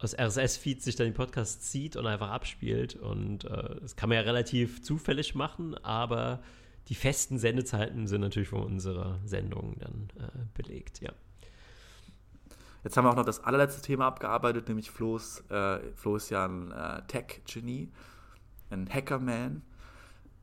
aus 0.00 0.14
RSS-Feeds 0.18 0.84
sich 0.84 0.96
dann 0.96 1.06
die 1.06 1.12
Podcasts 1.12 1.70
zieht 1.70 1.94
und 1.94 2.06
einfach 2.06 2.30
abspielt. 2.30 2.96
Und 2.96 3.44
äh, 3.44 3.76
das 3.80 3.94
kann 3.94 4.08
man 4.08 4.16
ja 4.16 4.22
relativ 4.22 4.82
zufällig 4.82 5.36
machen, 5.36 5.76
aber 5.84 6.42
die 6.88 6.96
festen 6.96 7.38
Sendezeiten 7.38 8.08
sind 8.08 8.20
natürlich 8.20 8.48
von 8.48 8.62
unserer 8.64 9.20
Sendung 9.24 9.76
dann 9.78 10.08
äh, 10.18 10.30
belegt, 10.54 11.00
ja. 11.00 11.12
Jetzt 12.82 12.96
haben 12.96 13.04
wir 13.04 13.10
auch 13.10 13.16
noch 13.16 13.26
das 13.26 13.44
allerletzte 13.44 13.82
Thema 13.82 14.06
abgearbeitet, 14.06 14.68
nämlich 14.68 14.90
Flo's, 14.90 15.40
äh, 15.50 15.78
Flo 15.94 16.16
ist 16.16 16.30
ja 16.30 16.46
ein 16.46 16.72
äh, 16.72 17.02
Tech-Genie, 17.06 17.92
ein 18.70 18.88
Hackerman, 18.88 19.62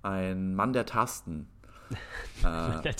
ein 0.03 0.55
Mann 0.55 0.71
der 0.71 0.85
Tasten. 0.85 1.49
äh, 2.43 2.81
der, 2.81 2.95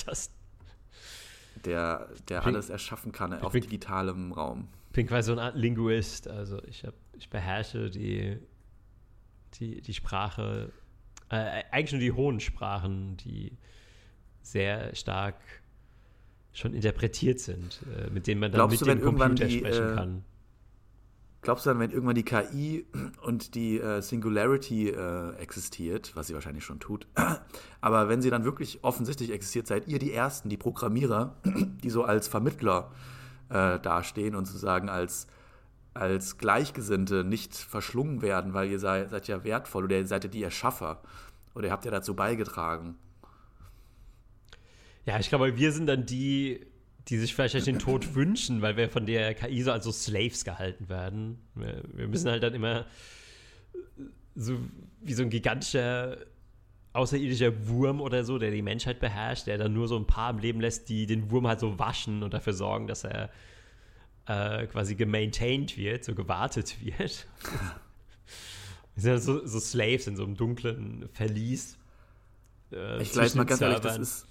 der 1.66 2.08
Pink, 2.28 2.46
alles 2.46 2.70
erschaffen 2.70 3.12
kann 3.12 3.34
auf 3.34 3.54
digitalem 3.54 4.32
Raum. 4.32 4.68
Ich 4.90 4.96
bin 4.96 5.08
quasi 5.08 5.28
so 5.28 5.32
eine 5.34 5.44
Art 5.44 5.56
Linguist. 5.56 6.28
Also 6.28 6.62
ich, 6.64 6.84
hab, 6.86 6.94
ich 7.18 7.30
beherrsche 7.30 7.90
die, 7.90 8.38
die, 9.56 9.82
die 9.82 9.94
Sprache, 9.94 10.72
äh, 11.30 11.64
eigentlich 11.72 11.92
nur 11.92 12.02
die 12.02 12.12
hohen 12.12 12.40
Sprachen, 12.40 13.18
die 13.18 13.58
sehr 14.42 14.96
stark 14.96 15.36
schon 16.54 16.74
interpretiert 16.74 17.40
sind, 17.40 17.82
äh, 17.98 18.10
mit 18.10 18.28
denen 18.28 18.40
man 18.40 18.52
dann 18.52 18.60
Glaubst 18.60 18.86
mit 18.86 18.90
du, 18.90 18.96
dem 18.96 19.18
Computer 19.18 19.46
die, 19.46 19.58
sprechen 19.60 19.92
äh, 19.92 19.96
kann. 19.96 20.26
Glaubst 21.46 21.68
du 21.68 21.70
dann, 21.70 21.80
wenn 21.80 21.92
irgendwann 21.92 22.16
die 22.16 22.24
KI 22.24 22.88
und 23.22 23.54
die 23.54 23.80
äh, 23.80 24.02
Singularity 24.02 24.90
äh, 24.90 25.36
existiert, 25.36 26.16
was 26.16 26.26
sie 26.26 26.34
wahrscheinlich 26.34 26.66
schon 26.66 26.80
tut, 26.80 27.06
aber 27.82 28.10
wenn 28.10 28.24
sie 28.24 28.32
dann 28.32 28.46
wirklich 28.46 28.84
offensichtlich 28.84 29.32
existiert, 29.32 29.68
seid 29.68 29.88
ihr 29.88 30.00
die 30.00 30.12
Ersten, 30.12 30.50
die 30.50 30.58
Programmierer, 30.58 31.36
die 31.84 31.92
so 31.92 32.04
als 32.04 32.28
Vermittler 32.28 32.92
äh, 33.50 33.80
dastehen 33.80 34.34
und 34.34 34.46
sozusagen 34.46 34.90
als, 34.90 35.28
als 35.94 36.40
Gleichgesinnte 36.40 37.24
nicht 37.24 37.56
verschlungen 37.56 38.24
werden, 38.24 38.56
weil 38.56 38.72
ihr 38.72 38.80
seid, 38.80 39.12
seid 39.12 39.28
ja 39.28 39.44
wertvoll 39.44 39.84
oder 39.84 39.98
ihr 39.98 40.08
seid 40.08 40.24
ja 40.24 40.30
die 40.32 40.42
Erschaffer 40.42 41.04
oder 41.54 41.68
ihr 41.68 41.72
habt 41.72 41.86
ja 41.86 41.92
dazu 41.92 42.16
beigetragen. 42.16 42.96
Ja, 45.06 45.20
ich 45.20 45.30
glaube, 45.30 45.56
wir 45.58 45.72
sind 45.72 45.86
dann 45.86 46.08
die, 46.08 46.66
die 47.08 47.18
sich 47.18 47.36
vielleicht 47.36 47.68
den 47.68 47.80
Tod 47.80 48.16
wünschen, 48.16 48.62
weil 48.62 48.78
wir 48.78 48.90
von 48.90 49.06
der 49.06 49.34
KI 49.36 49.62
so 49.62 49.72
als 49.72 49.86
so 49.86 49.92
Slaves 49.92 50.44
gehalten 50.44 50.90
werden. 50.90 51.40
Wir, 51.54 51.84
wir, 51.94 52.08
müssen 52.08 52.30
halt 52.30 52.42
dann 52.42 52.54
immer 52.54 52.86
so 54.36 54.58
wie 55.02 55.14
so 55.14 55.24
ein 55.24 55.30
gigantischer 55.30 56.18
außerirdischer 56.94 57.68
Wurm 57.68 58.02
oder 58.02 58.24
so, 58.24 58.40
der 58.40 58.52
die 58.52 58.62
Menschheit 58.62 59.00
beherrscht, 59.00 59.48
der 59.48 59.58
dann 59.58 59.74
nur 59.74 59.88
so 59.88 59.98
ein 59.98 60.08
paar 60.08 60.32
im 60.32 60.40
Leben 60.40 60.62
lässt, 60.62 60.88
die 60.90 61.06
den 61.06 61.30
Wurm 61.30 61.46
halt 61.46 61.60
so 61.60 61.78
waschen 61.78 62.24
und 62.24 62.34
dafür 62.34 62.54
sorgen, 62.54 62.88
dass 62.88 63.04
er 63.04 63.30
äh, 64.28 64.66
quasi 64.68 64.96
gemaintained 64.96 65.78
wird, 65.78 66.06
so 66.06 66.16
gewartet 66.16 66.78
wird. 66.84 67.28
Wir 68.96 69.02
sind 69.02 69.22
so, 69.22 69.46
so 69.46 69.60
Slaves 69.60 70.08
in 70.08 70.16
so 70.16 70.24
einem 70.24 70.38
dunklen 70.38 71.10
Verlies. 71.12 71.78
Äh, 72.72 73.02
ich 73.02 73.12
gleich 73.12 73.36
mal 73.36 73.46
ganz 73.46 73.60
ehrlich, 73.60 73.80
das 73.80 73.98
ist 73.98 74.28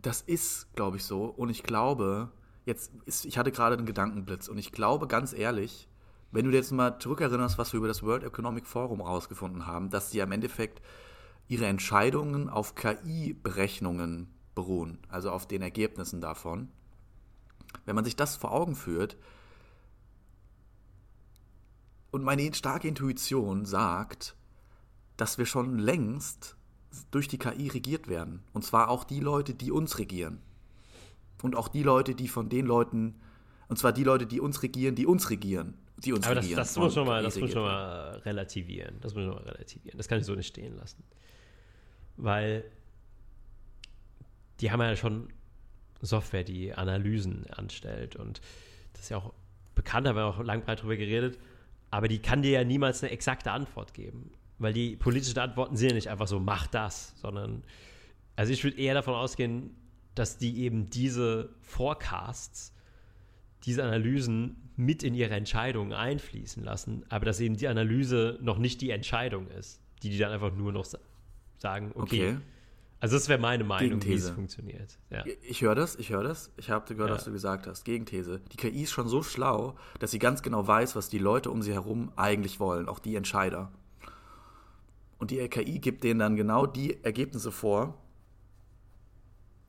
das 0.00 0.20
ist, 0.22 0.72
glaube 0.74 0.96
ich, 0.96 1.04
so. 1.04 1.24
Und 1.24 1.50
ich 1.50 1.62
glaube, 1.62 2.30
jetzt 2.64 2.92
ist, 3.04 3.24
ich 3.24 3.38
hatte 3.38 3.52
gerade 3.52 3.76
einen 3.76 3.86
Gedankenblitz 3.86 4.48
und 4.48 4.58
ich 4.58 4.72
glaube 4.72 5.06
ganz 5.06 5.32
ehrlich, 5.32 5.88
wenn 6.30 6.44
du 6.44 6.50
dir 6.50 6.58
jetzt 6.58 6.72
mal 6.72 6.98
zurückerinnerst, 6.98 7.58
was 7.58 7.72
wir 7.72 7.78
über 7.78 7.88
das 7.88 8.02
World 8.02 8.22
Economic 8.22 8.66
Forum 8.66 9.00
rausgefunden 9.00 9.66
haben, 9.66 9.90
dass 9.90 10.10
die 10.10 10.18
im 10.18 10.32
Endeffekt 10.32 10.82
ihre 11.48 11.66
Entscheidungen 11.66 12.50
auf 12.50 12.74
KI-Berechnungen 12.74 14.28
beruhen, 14.54 14.98
also 15.08 15.30
auf 15.30 15.48
den 15.48 15.62
Ergebnissen 15.62 16.20
davon. 16.20 16.68
Wenn 17.86 17.94
man 17.94 18.04
sich 18.04 18.16
das 18.16 18.36
vor 18.36 18.52
Augen 18.52 18.76
führt 18.76 19.16
und 22.10 22.22
meine 22.22 22.52
starke 22.54 22.88
Intuition 22.88 23.64
sagt, 23.64 24.36
dass 25.16 25.38
wir 25.38 25.46
schon 25.46 25.78
längst 25.78 26.57
durch 27.10 27.28
die 27.28 27.38
KI 27.38 27.68
regiert 27.68 28.08
werden. 28.08 28.42
Und 28.52 28.64
zwar 28.64 28.88
auch 28.88 29.04
die 29.04 29.20
Leute, 29.20 29.54
die 29.54 29.70
uns 29.70 29.98
regieren. 29.98 30.40
Und 31.42 31.54
auch 31.54 31.68
die 31.68 31.82
Leute, 31.82 32.14
die 32.14 32.28
von 32.28 32.48
den 32.48 32.66
Leuten, 32.66 33.14
und 33.68 33.78
zwar 33.78 33.92
die 33.92 34.04
Leute, 34.04 34.26
die 34.26 34.40
uns 34.40 34.62
regieren, 34.62 34.94
die 34.94 35.06
uns 35.06 35.30
regieren. 35.30 35.74
Die 35.98 36.12
uns 36.12 36.26
Aber 36.26 36.36
das, 36.36 36.44
regieren. 36.44 36.58
das 36.58 36.76
muss 36.76 36.94
schon 36.94 37.06
mal, 37.06 37.22
das 37.22 37.38
muss 37.38 37.52
schon 37.52 37.62
mal 37.62 38.20
relativieren. 38.24 38.96
Das 39.00 39.14
muss 39.14 39.24
schon 39.24 39.34
mal 39.34 39.42
relativieren. 39.42 39.98
Das 39.98 40.08
kann 40.08 40.18
ich 40.18 40.26
so 40.26 40.34
nicht 40.34 40.48
stehen 40.48 40.76
lassen. 40.76 41.02
Weil 42.16 42.64
die 44.60 44.70
haben 44.70 44.80
ja 44.80 44.96
schon 44.96 45.28
Software, 46.00 46.44
die 46.44 46.72
Analysen 46.72 47.46
anstellt. 47.50 48.16
Und 48.16 48.40
das 48.92 49.02
ist 49.02 49.08
ja 49.10 49.18
auch 49.18 49.32
bekannt, 49.74 50.06
da 50.06 50.10
haben 50.10 50.16
wir 50.16 50.26
auch 50.26 50.42
lang 50.42 50.62
breit 50.62 50.82
drüber 50.82 50.96
geredet. 50.96 51.38
Aber 51.90 52.08
die 52.08 52.20
kann 52.20 52.42
dir 52.42 52.50
ja 52.50 52.64
niemals 52.64 53.02
eine 53.02 53.12
exakte 53.12 53.50
Antwort 53.50 53.94
geben. 53.94 54.30
Weil 54.58 54.72
die 54.72 54.96
politischen 54.96 55.38
Antworten 55.38 55.76
sind 55.76 55.90
ja 55.90 55.94
nicht 55.94 56.08
einfach 56.08 56.26
so, 56.26 56.40
mach 56.40 56.66
das, 56.66 57.14
sondern, 57.16 57.62
also 58.36 58.52
ich 58.52 58.64
würde 58.64 58.78
eher 58.78 58.94
davon 58.94 59.14
ausgehen, 59.14 59.76
dass 60.14 60.38
die 60.38 60.62
eben 60.62 60.90
diese 60.90 61.50
Forecasts, 61.60 62.74
diese 63.64 63.84
Analysen 63.84 64.56
mit 64.76 65.02
in 65.02 65.14
ihre 65.14 65.34
Entscheidungen 65.34 65.92
einfließen 65.92 66.62
lassen, 66.64 67.04
aber 67.08 67.24
dass 67.24 67.40
eben 67.40 67.56
die 67.56 67.68
Analyse 67.68 68.38
noch 68.40 68.58
nicht 68.58 68.80
die 68.80 68.90
Entscheidung 68.90 69.48
ist, 69.48 69.80
die 70.02 70.10
die 70.10 70.18
dann 70.18 70.32
einfach 70.32 70.54
nur 70.54 70.72
noch 70.72 70.86
sagen, 71.58 71.92
okay. 71.94 72.30
okay. 72.30 72.36
Also 73.00 73.16
das 73.16 73.28
wäre 73.28 73.40
meine 73.40 73.62
Meinung, 73.62 74.04
wie 74.04 74.12
es 74.12 74.30
funktioniert. 74.30 74.98
Ja. 75.10 75.24
Ich 75.42 75.62
höre 75.62 75.76
das, 75.76 75.94
ich 75.96 76.10
höre 76.10 76.24
das. 76.24 76.52
Ich 76.56 76.68
habe 76.68 76.92
gehört, 76.92 77.10
ja. 77.10 77.16
was 77.16 77.24
du 77.24 77.30
gesagt 77.30 77.68
hast. 77.68 77.84
Gegenthese. 77.84 78.40
Die 78.52 78.56
KI 78.56 78.82
ist 78.82 78.90
schon 78.90 79.06
so 79.06 79.22
schlau, 79.22 79.76
dass 80.00 80.10
sie 80.10 80.18
ganz 80.18 80.42
genau 80.42 80.66
weiß, 80.66 80.96
was 80.96 81.08
die 81.08 81.18
Leute 81.18 81.50
um 81.50 81.62
sie 81.62 81.72
herum 81.72 82.10
eigentlich 82.16 82.58
wollen, 82.58 82.88
auch 82.88 82.98
die 82.98 83.14
Entscheider. 83.14 83.70
Und 85.18 85.30
die 85.30 85.46
KI 85.48 85.80
gibt 85.80 86.04
denen 86.04 86.20
dann 86.20 86.36
genau 86.36 86.66
die 86.66 87.02
Ergebnisse 87.02 87.50
vor, 87.50 87.98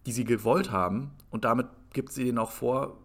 die 0.05 0.11
sie 0.11 0.23
gewollt 0.23 0.71
haben. 0.71 1.11
Und 1.29 1.43
damit 1.43 1.67
gibt 1.93 2.11
sie 2.11 2.23
denen 2.23 2.37
auch 2.37 2.51
vor, 2.51 2.97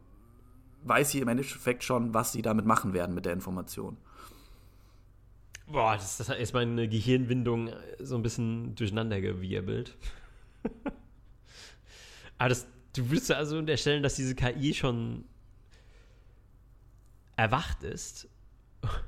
weiß 0.82 1.10
sie 1.10 1.20
im 1.20 1.28
Endeffekt 1.28 1.82
schon, 1.84 2.12
was 2.12 2.32
sie 2.32 2.42
damit 2.42 2.66
machen 2.66 2.92
werden 2.92 3.14
mit 3.14 3.24
der 3.24 3.32
Information. 3.32 3.96
Boah, 5.66 5.94
das, 5.94 6.18
das 6.18 6.28
ist 6.28 6.52
meine 6.52 6.88
Gehirnwindung 6.88 7.70
so 7.98 8.16
ein 8.16 8.22
bisschen 8.22 8.74
durcheinandergewirbelt. 8.74 9.96
Aber 12.38 12.50
das, 12.50 12.66
du 12.94 13.08
würdest 13.08 13.32
also 13.32 13.56
unterstellen, 13.56 14.02
dass 14.02 14.16
diese 14.16 14.34
KI 14.34 14.74
schon 14.74 15.24
erwacht 17.36 17.82
ist. 17.82 18.28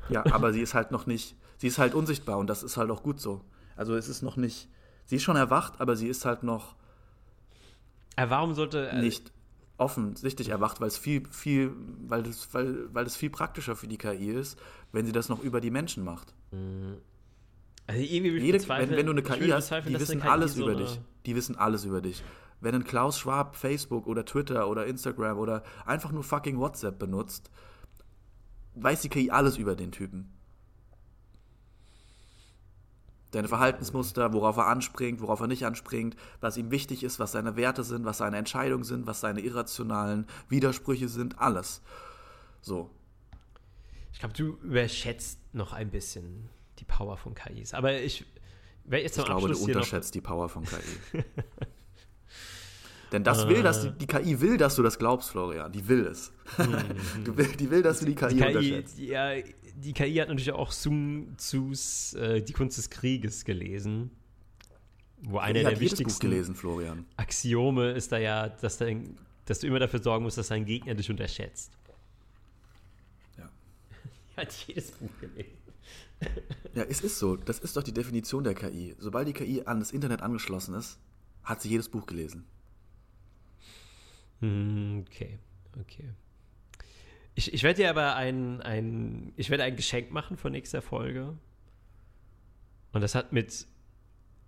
Ja, 0.08 0.24
aber 0.32 0.52
sie 0.54 0.62
ist 0.62 0.72
halt 0.72 0.90
noch 0.90 1.06
nicht 1.06 1.36
sie 1.58 1.68
ist 1.68 1.78
halt 1.78 1.94
unsichtbar 1.94 2.38
und 2.38 2.48
das 2.48 2.62
ist 2.62 2.76
halt 2.76 2.90
auch 2.90 3.02
gut 3.02 3.20
so. 3.20 3.42
Also 3.76 3.94
es 3.94 4.08
ist 4.08 4.22
noch 4.22 4.36
nicht, 4.36 4.68
sie 5.04 5.16
ist 5.16 5.22
schon 5.22 5.36
erwacht, 5.36 5.80
aber 5.80 5.96
sie 5.96 6.08
ist 6.08 6.24
halt 6.24 6.42
noch 6.42 6.76
aber 8.16 8.30
warum 8.30 8.54
sollte 8.54 8.88
äh, 8.88 9.00
nicht 9.00 9.30
offensichtlich 9.76 10.48
erwacht, 10.48 10.80
weil 10.80 10.88
es 10.88 10.96
viel, 10.96 11.26
viel, 11.30 11.72
weil 12.08 12.22
das, 12.22 12.52
weil, 12.52 12.92
weil 12.94 13.04
das 13.04 13.14
viel 13.14 13.28
praktischer 13.28 13.76
für 13.76 13.86
die 13.86 13.98
KI 13.98 14.30
ist, 14.30 14.58
wenn 14.92 15.04
sie 15.04 15.12
das 15.12 15.28
noch 15.28 15.42
über 15.42 15.60
die 15.60 15.70
Menschen 15.70 16.02
macht. 16.02 16.34
Mhm. 16.50 16.96
Also 17.86 18.00
irgendwie 18.00 18.38
Jede, 18.38 18.66
wenn, 18.68 18.90
wenn, 18.90 19.06
du 19.06 19.12
eine 19.12 19.22
KI 19.22 19.50
hast, 19.50 19.70
die 19.86 20.00
wissen 20.00 20.22
alles 20.22 20.54
so 20.54 20.62
über 20.62 20.74
dich. 20.74 20.98
Die 21.26 21.36
wissen 21.36 21.56
alles 21.56 21.84
über 21.84 22.00
dich. 22.00 22.24
Wenn 22.60 22.74
ein 22.74 22.84
Klaus 22.84 23.18
Schwab 23.18 23.54
Facebook 23.54 24.06
oder 24.06 24.24
Twitter 24.24 24.68
oder 24.68 24.86
Instagram 24.86 25.38
oder 25.38 25.62
einfach 25.84 26.10
nur 26.10 26.24
fucking 26.24 26.58
WhatsApp 26.58 26.98
benutzt, 26.98 27.50
weiß 28.74 29.02
die 29.02 29.08
KI 29.08 29.30
alles 29.30 29.58
über 29.58 29.76
den 29.76 29.92
Typen. 29.92 30.32
Seine 33.36 33.48
Verhaltensmuster, 33.48 34.32
worauf 34.32 34.56
er 34.56 34.66
anspringt, 34.66 35.20
worauf 35.20 35.40
er 35.40 35.46
nicht 35.46 35.66
anspringt, 35.66 36.16
was 36.40 36.56
ihm 36.56 36.70
wichtig 36.70 37.04
ist, 37.04 37.18
was 37.18 37.32
seine 37.32 37.54
Werte 37.54 37.84
sind, 37.84 38.06
was 38.06 38.16
seine 38.16 38.38
Entscheidungen 38.38 38.82
sind, 38.82 39.06
was 39.06 39.20
seine 39.20 39.40
irrationalen 39.40 40.26
Widersprüche 40.48 41.10
sind, 41.10 41.38
alles. 41.38 41.82
So. 42.62 42.88
Ich 44.14 44.20
glaube, 44.20 44.32
du 44.32 44.56
überschätzt 44.62 45.38
noch 45.52 45.74
ein 45.74 45.90
bisschen 45.90 46.48
die 46.78 46.84
Power 46.84 47.18
von 47.18 47.34
KIs. 47.34 47.74
Aber 47.74 48.00
ich 48.00 48.24
werde 48.84 49.04
jetzt 49.04 49.18
Ich 49.18 49.24
glaube, 49.26 49.48
du 49.50 49.58
unterschätzt 49.58 50.14
die 50.14 50.22
Power 50.22 50.48
von 50.48 50.64
KI. 50.64 51.22
Denn 53.12 53.22
das 53.22 53.46
will, 53.48 53.62
dass 53.62 53.82
die, 53.82 53.92
die, 53.92 54.06
KI 54.06 54.40
will, 54.40 54.56
dass 54.56 54.76
du 54.76 54.82
das 54.82 54.98
glaubst, 54.98 55.30
Florian. 55.30 55.70
Die 55.70 55.86
will 55.86 56.06
es. 56.06 56.32
Mhm. 56.56 57.36
will, 57.36 57.48
die 57.48 57.70
will, 57.70 57.82
dass 57.82 58.00
du 58.00 58.06
die 58.06 58.14
KI, 58.14 58.28
die 58.28 58.36
KI 58.36 58.46
unterschätzt. 58.46 58.98
Ja, 58.98 59.34
die 59.76 59.92
KI 59.92 60.16
hat 60.16 60.28
natürlich 60.28 60.52
auch 60.52 60.72
Sun 60.72 61.34
Tzus 61.36 62.14
äh, 62.14 62.42
Die 62.42 62.52
Kunst 62.52 62.78
des 62.78 62.90
Krieges 62.90 63.44
gelesen. 63.44 64.10
Wo 65.22 65.38
einer 65.38 65.62
der 65.62 65.80
wichtigsten 65.80 66.20
gelesen, 66.20 66.54
Florian. 66.54 67.06
Axiome 67.16 67.92
ist 67.92 68.12
da 68.12 68.18
ja, 68.18 68.48
dass, 68.48 68.78
dein, 68.78 69.16
dass 69.46 69.60
du 69.60 69.66
immer 69.66 69.78
dafür 69.78 70.02
sorgen 70.02 70.24
musst, 70.24 70.38
dass 70.38 70.48
dein 70.48 70.64
Gegner 70.64 70.94
dich 70.94 71.10
unterschätzt. 71.10 71.72
Ja. 73.38 73.48
Die 74.36 74.40
hat 74.40 74.52
jedes 74.66 74.92
Buch 74.92 75.10
gelesen. 75.20 75.56
Ja, 76.74 76.82
es 76.84 77.00
ist 77.00 77.18
so. 77.18 77.36
Das 77.36 77.58
ist 77.58 77.76
doch 77.76 77.82
die 77.82 77.92
Definition 77.92 78.44
der 78.44 78.54
KI. 78.54 78.94
Sobald 78.98 79.28
die 79.28 79.34
KI 79.34 79.62
an 79.66 79.80
das 79.80 79.92
Internet 79.92 80.22
angeschlossen 80.22 80.74
ist, 80.74 80.98
hat 81.44 81.60
sie 81.60 81.68
jedes 81.68 81.90
Buch 81.90 82.06
gelesen. 82.06 82.46
Hm, 84.40 85.04
okay, 85.06 85.38
okay. 85.78 86.10
Ich, 87.38 87.52
ich 87.52 87.62
werde 87.62 87.82
dir 87.82 87.90
aber 87.90 88.16
ein, 88.16 88.62
ein, 88.62 89.34
ich 89.36 89.50
werde 89.50 89.62
ein 89.62 89.76
Geschenk 89.76 90.10
machen 90.10 90.38
von 90.38 90.52
nächster 90.52 90.80
Folge. 90.80 91.36
Und 92.92 93.02
das 93.02 93.14
hat 93.14 93.34
mit, 93.34 93.66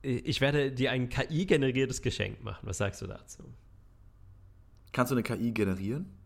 ich 0.00 0.40
werde 0.40 0.72
dir 0.72 0.90
ein 0.90 1.10
KI-generiertes 1.10 2.00
Geschenk 2.00 2.42
machen. 2.42 2.66
Was 2.66 2.78
sagst 2.78 3.02
du 3.02 3.06
dazu? 3.06 3.44
Kannst 4.92 5.12
du 5.12 5.16
eine 5.16 5.22
KI 5.22 5.52
generieren? 5.52 6.16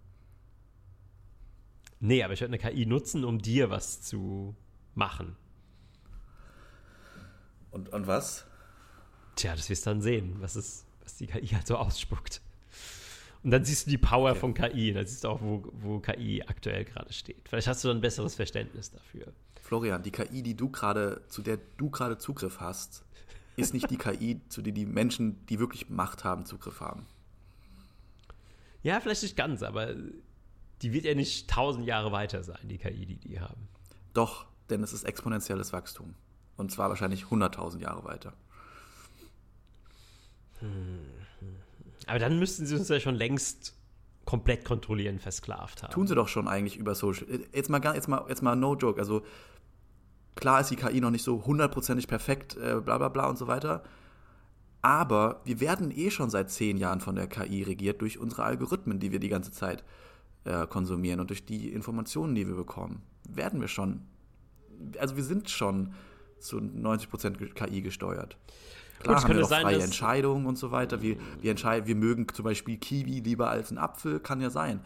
Nee, 1.98 2.22
aber 2.22 2.34
ich 2.34 2.40
werde 2.40 2.54
eine 2.54 2.58
KI 2.58 2.86
nutzen, 2.86 3.24
um 3.24 3.40
dir 3.40 3.70
was 3.70 4.00
zu 4.02 4.54
machen. 4.94 5.36
Und, 7.72 7.88
und 7.88 8.06
was? 8.06 8.46
Tja, 9.34 9.56
das 9.56 9.68
wirst 9.68 9.86
du 9.86 9.90
dann 9.90 10.00
sehen, 10.00 10.36
was, 10.38 10.54
ist, 10.54 10.86
was 11.00 11.16
die 11.16 11.26
KI 11.26 11.48
halt 11.48 11.66
so 11.66 11.76
ausspuckt. 11.76 12.41
Und 13.42 13.50
dann 13.50 13.64
siehst 13.64 13.86
du 13.86 13.90
die 13.90 13.98
Power 13.98 14.30
ja. 14.30 14.34
von 14.34 14.54
KI. 14.54 14.92
Dann 14.92 15.06
siehst 15.06 15.24
du 15.24 15.28
auch, 15.28 15.40
wo, 15.40 15.62
wo 15.72 15.98
KI 15.98 16.42
aktuell 16.46 16.84
gerade 16.84 17.12
steht. 17.12 17.48
Vielleicht 17.48 17.66
hast 17.66 17.82
du 17.82 17.88
dann 17.88 17.98
ein 17.98 18.00
besseres 18.00 18.34
Verständnis 18.34 18.90
dafür. 18.90 19.32
Florian, 19.60 20.02
die 20.02 20.10
KI, 20.10 20.42
die 20.42 20.54
du 20.56 20.70
gerade, 20.70 21.22
zu 21.28 21.42
der 21.42 21.58
du 21.76 21.90
gerade 21.90 22.18
Zugriff 22.18 22.60
hast, 22.60 23.04
ist 23.56 23.74
nicht 23.74 23.90
die 23.90 23.96
KI, 23.96 24.40
zu 24.48 24.62
der 24.62 24.72
die 24.72 24.86
Menschen, 24.86 25.44
die 25.46 25.58
wirklich 25.58 25.88
Macht 25.88 26.24
haben, 26.24 26.46
Zugriff 26.46 26.80
haben. 26.80 27.06
Ja, 28.82 29.00
vielleicht 29.00 29.22
nicht 29.22 29.36
ganz, 29.36 29.62
aber 29.62 29.94
die 30.82 30.92
wird 30.92 31.04
ja 31.04 31.14
nicht 31.14 31.48
tausend 31.48 31.86
Jahre 31.86 32.12
weiter 32.12 32.42
sein, 32.42 32.58
die 32.64 32.78
KI, 32.78 33.06
die 33.06 33.16
die 33.16 33.40
haben. 33.40 33.68
Doch, 34.14 34.46
denn 34.70 34.82
es 34.82 34.92
ist 34.92 35.04
exponentielles 35.04 35.72
Wachstum. 35.72 36.14
Und 36.56 36.70
zwar 36.72 36.88
wahrscheinlich 36.88 37.24
100.000 37.24 37.80
Jahre 37.80 38.04
weiter. 38.04 38.34
Hm. 40.58 41.21
Aber 42.06 42.18
dann 42.18 42.38
müssten 42.38 42.66
sie 42.66 42.76
uns 42.76 42.88
ja 42.88 43.00
schon 43.00 43.14
längst 43.14 43.76
komplett 44.24 44.64
kontrollieren, 44.64 45.18
versklavt 45.18 45.82
haben. 45.82 45.92
Tun 45.92 46.06
sie 46.06 46.14
doch 46.14 46.28
schon 46.28 46.48
eigentlich 46.48 46.76
über 46.76 46.94
Social. 46.94 47.26
Jetzt 47.52 47.70
mal, 47.70 47.82
jetzt 47.94 48.08
mal, 48.08 48.24
jetzt 48.28 48.42
mal 48.42 48.56
no 48.56 48.76
joke. 48.76 49.00
Also 49.00 49.22
klar 50.34 50.60
ist 50.60 50.70
die 50.70 50.76
KI 50.76 51.00
noch 51.00 51.10
nicht 51.10 51.24
so 51.24 51.44
hundertprozentig 51.44 52.08
perfekt, 52.08 52.56
äh, 52.56 52.80
bla 52.80 52.98
bla 52.98 53.08
bla 53.08 53.26
und 53.26 53.38
so 53.38 53.46
weiter. 53.46 53.82
Aber 54.80 55.40
wir 55.44 55.60
werden 55.60 55.90
eh 55.92 56.10
schon 56.10 56.30
seit 56.30 56.50
zehn 56.50 56.76
Jahren 56.76 57.00
von 57.00 57.14
der 57.14 57.28
KI 57.28 57.62
regiert 57.62 58.00
durch 58.00 58.18
unsere 58.18 58.42
Algorithmen, 58.44 58.98
die 58.98 59.12
wir 59.12 59.20
die 59.20 59.28
ganze 59.28 59.52
Zeit 59.52 59.84
äh, 60.44 60.66
konsumieren 60.66 61.20
und 61.20 61.30
durch 61.30 61.44
die 61.44 61.72
Informationen, 61.72 62.34
die 62.34 62.48
wir 62.48 62.56
bekommen. 62.56 63.02
Werden 63.28 63.60
wir 63.60 63.68
schon. 63.68 64.02
Also 64.98 65.16
wir 65.16 65.22
sind 65.22 65.50
schon 65.50 65.94
zu 66.40 66.58
90% 66.58 67.54
KI 67.54 67.82
gesteuert. 67.82 68.36
Klar 69.02 69.16
Gut, 69.16 69.24
haben 69.24 69.34
wir 69.34 69.40
doch 69.40 69.48
sein, 69.48 69.62
freie 69.62 69.82
Entscheidungen 69.82 70.46
und 70.46 70.56
so 70.56 70.70
weiter. 70.70 71.02
Wir, 71.02 71.16
wir, 71.40 71.50
entscheiden, 71.50 71.86
wir 71.88 71.96
mögen 71.96 72.26
zum 72.32 72.44
Beispiel 72.44 72.76
Kiwi 72.76 73.20
lieber 73.20 73.50
als 73.50 73.70
einen 73.70 73.78
Apfel, 73.78 74.20
kann 74.20 74.40
ja 74.40 74.50
sein. 74.50 74.80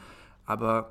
Aber 0.46 0.90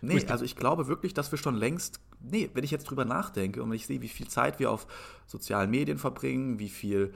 nee, 0.00 0.24
also 0.28 0.44
ich 0.44 0.56
glaube 0.56 0.86
wirklich, 0.88 1.12
dass 1.12 1.30
wir 1.32 1.38
schon 1.38 1.54
längst, 1.54 2.00
nee, 2.20 2.50
wenn 2.54 2.64
ich 2.64 2.70
jetzt 2.70 2.84
drüber 2.84 3.04
nachdenke 3.04 3.62
und 3.62 3.68
wenn 3.70 3.76
ich 3.76 3.86
sehe, 3.86 4.00
wie 4.00 4.08
viel 4.08 4.28
Zeit 4.28 4.58
wir 4.58 4.70
auf 4.70 4.86
sozialen 5.26 5.70
Medien 5.70 5.98
verbringen, 5.98 6.58
wie 6.58 6.70
viel 6.70 7.12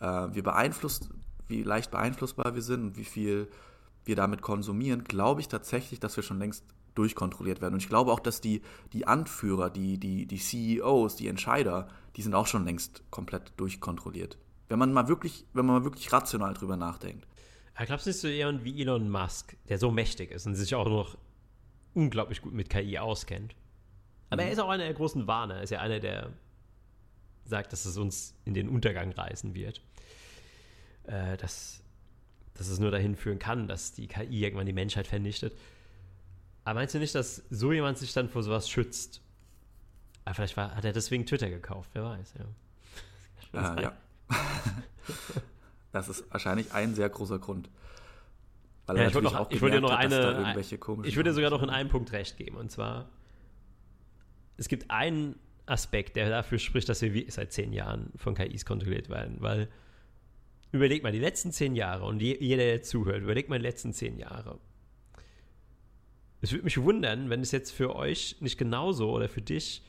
äh, 0.00 0.04
wir 0.04 0.42
beeinflusst, 0.42 1.08
wie 1.48 1.62
leicht 1.62 1.90
beeinflussbar 1.90 2.54
wir 2.54 2.62
sind 2.62 2.82
und 2.82 2.96
wie 2.98 3.04
viel 3.04 3.48
wir 4.04 4.16
damit 4.16 4.42
konsumieren, 4.42 5.04
glaube 5.04 5.40
ich 5.40 5.48
tatsächlich, 5.48 6.00
dass 6.00 6.16
wir 6.16 6.22
schon 6.22 6.38
längst 6.38 6.64
durchkontrolliert 6.94 7.60
werden. 7.60 7.74
Und 7.74 7.82
ich 7.82 7.88
glaube 7.88 8.12
auch, 8.12 8.20
dass 8.20 8.40
die, 8.40 8.62
die 8.92 9.06
Anführer, 9.06 9.70
die, 9.70 9.98
die, 9.98 10.26
die 10.26 10.38
CEOs, 10.38 11.16
die 11.16 11.28
Entscheider, 11.28 11.88
die 12.16 12.22
sind 12.22 12.34
auch 12.34 12.46
schon 12.46 12.64
längst 12.64 13.02
komplett 13.10 13.52
durchkontrolliert. 13.56 14.38
Wenn 14.68 14.78
man 14.78 14.92
mal 14.92 15.08
wirklich, 15.08 15.46
wenn 15.52 15.66
man 15.66 15.76
mal 15.76 15.84
wirklich 15.84 16.12
rational 16.12 16.54
drüber 16.54 16.76
nachdenkt. 16.76 17.26
Ich 17.78 17.86
glaube, 17.86 18.00
es 18.00 18.06
ist 18.06 18.20
so 18.20 18.28
jemand 18.28 18.64
wie 18.64 18.80
Elon 18.80 19.08
Musk, 19.10 19.56
der 19.68 19.78
so 19.78 19.90
mächtig 19.90 20.30
ist 20.30 20.46
und 20.46 20.54
sich 20.54 20.74
auch 20.74 20.88
noch 20.88 21.16
unglaublich 21.94 22.42
gut 22.42 22.52
mit 22.52 22.68
KI 22.68 22.98
auskennt. 22.98 23.54
Aber 24.28 24.42
mhm. 24.42 24.48
er 24.48 24.52
ist 24.52 24.58
auch 24.58 24.68
einer 24.68 24.84
der 24.84 24.94
großen 24.94 25.26
Warner. 25.26 25.56
Er 25.56 25.62
ist 25.62 25.70
ja 25.70 25.80
einer, 25.80 25.98
der 25.98 26.32
sagt, 27.44 27.72
dass 27.72 27.84
es 27.84 27.96
uns 27.96 28.34
in 28.44 28.54
den 28.54 28.68
Untergang 28.68 29.12
reißen 29.12 29.54
wird. 29.54 29.82
Äh, 31.04 31.36
dass, 31.38 31.82
dass 32.54 32.68
es 32.68 32.78
nur 32.78 32.90
dahin 32.90 33.16
führen 33.16 33.38
kann, 33.38 33.66
dass 33.66 33.92
die 33.92 34.06
KI 34.06 34.44
irgendwann 34.44 34.66
die 34.66 34.72
Menschheit 34.72 35.06
vernichtet. 35.06 35.56
Aber 36.64 36.80
meinst 36.80 36.94
du 36.94 36.98
nicht, 36.98 37.14
dass 37.14 37.42
so 37.50 37.72
jemand 37.72 37.98
sich 37.98 38.12
dann 38.12 38.28
vor 38.28 38.42
sowas 38.42 38.68
schützt? 38.68 39.22
Aber 40.24 40.34
vielleicht 40.34 40.56
war, 40.56 40.74
hat 40.74 40.84
er 40.84 40.92
deswegen 40.92 41.26
Twitter 41.26 41.48
gekauft, 41.48 41.90
wer 41.94 42.04
weiß, 42.04 42.34
ja. 42.38 43.76
Äh, 43.76 43.82
ja. 43.82 43.96
das 45.92 46.08
ist 46.08 46.30
wahrscheinlich 46.30 46.72
ein 46.72 46.94
sehr 46.94 47.08
großer 47.08 47.38
Grund. 47.38 47.68
Weil 48.86 48.98
ja, 48.98 49.08
ich 49.08 49.14
würde 49.14 49.30
noch, 49.30 49.50
ich 49.50 49.60
würde 49.60 49.80
noch 49.80 49.90
eine, 49.92 50.54
ich 51.04 51.16
würde 51.16 51.32
sogar 51.32 51.50
noch 51.50 51.62
in 51.62 51.70
einem 51.70 51.88
Punkt 51.88 52.12
recht 52.12 52.36
geben. 52.36 52.56
Und 52.56 52.70
zwar, 52.70 53.08
es 54.56 54.68
gibt 54.68 54.90
einen 54.90 55.36
Aspekt, 55.66 56.16
der 56.16 56.28
dafür 56.28 56.58
spricht, 56.58 56.88
dass 56.88 57.00
wir 57.02 57.24
seit 57.30 57.52
zehn 57.52 57.72
Jahren 57.72 58.12
von 58.16 58.34
KIs 58.34 58.64
kontrolliert 58.64 59.08
werden. 59.08 59.36
Weil, 59.40 59.68
überleg 60.72 61.02
mal, 61.02 61.12
die 61.12 61.18
letzten 61.20 61.52
zehn 61.52 61.74
Jahre 61.76 62.04
und 62.04 62.20
jeder, 62.20 62.64
der 62.64 62.82
zuhört, 62.82 63.22
überleg 63.22 63.48
mal 63.48 63.58
die 63.58 63.64
letzten 63.64 63.92
zehn 63.92 64.18
Jahre 64.18 64.58
es 66.40 66.52
würde 66.52 66.64
mich 66.64 66.80
wundern, 66.80 67.30
wenn 67.30 67.40
es 67.40 67.52
jetzt 67.52 67.70
für 67.70 67.94
euch 67.94 68.36
nicht 68.40 68.58
genauso 68.58 69.10
oder 69.10 69.28
für 69.28 69.42
dich 69.42 69.82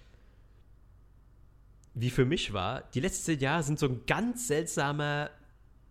wie 1.94 2.10
für 2.10 2.26
mich 2.26 2.54
war. 2.54 2.84
Die 2.94 3.00
letzten 3.00 3.38
Jahre 3.40 3.64
sind 3.64 3.80
so 3.80 3.88
ein 3.88 4.06
ganz 4.06 4.48
seltsamer 4.48 5.30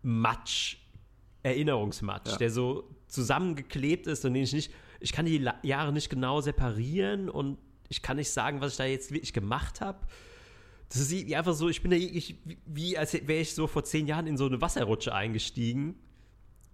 Matsch, 0.02 0.78
Erinnerungsmatsch, 1.42 2.32
ja. 2.32 2.36
der 2.36 2.50
so 2.50 2.88
zusammengeklebt 3.08 4.06
ist 4.06 4.24
und 4.24 4.34
den 4.34 4.44
ich 4.44 4.52
nicht, 4.52 4.72
ich 5.00 5.12
kann 5.12 5.26
die 5.26 5.46
Jahre 5.62 5.92
nicht 5.92 6.08
genau 6.08 6.40
separieren 6.40 7.28
und 7.28 7.58
ich 7.88 8.02
kann 8.02 8.16
nicht 8.16 8.30
sagen, 8.30 8.60
was 8.60 8.72
ich 8.72 8.78
da 8.78 8.84
jetzt 8.84 9.12
wirklich 9.12 9.32
gemacht 9.32 9.80
habe. 9.80 9.98
Das 10.88 11.00
ist 11.00 11.34
einfach 11.34 11.54
so, 11.54 11.68
ich 11.68 11.82
bin 11.82 11.90
da 11.90 11.96
ich, 11.96 12.36
wie 12.66 12.96
als 12.96 13.12
wäre 13.12 13.40
ich 13.40 13.54
so 13.54 13.66
vor 13.66 13.84
zehn 13.84 14.06
Jahren 14.06 14.26
in 14.26 14.36
so 14.36 14.46
eine 14.46 14.60
Wasserrutsche 14.60 15.14
eingestiegen 15.14 15.96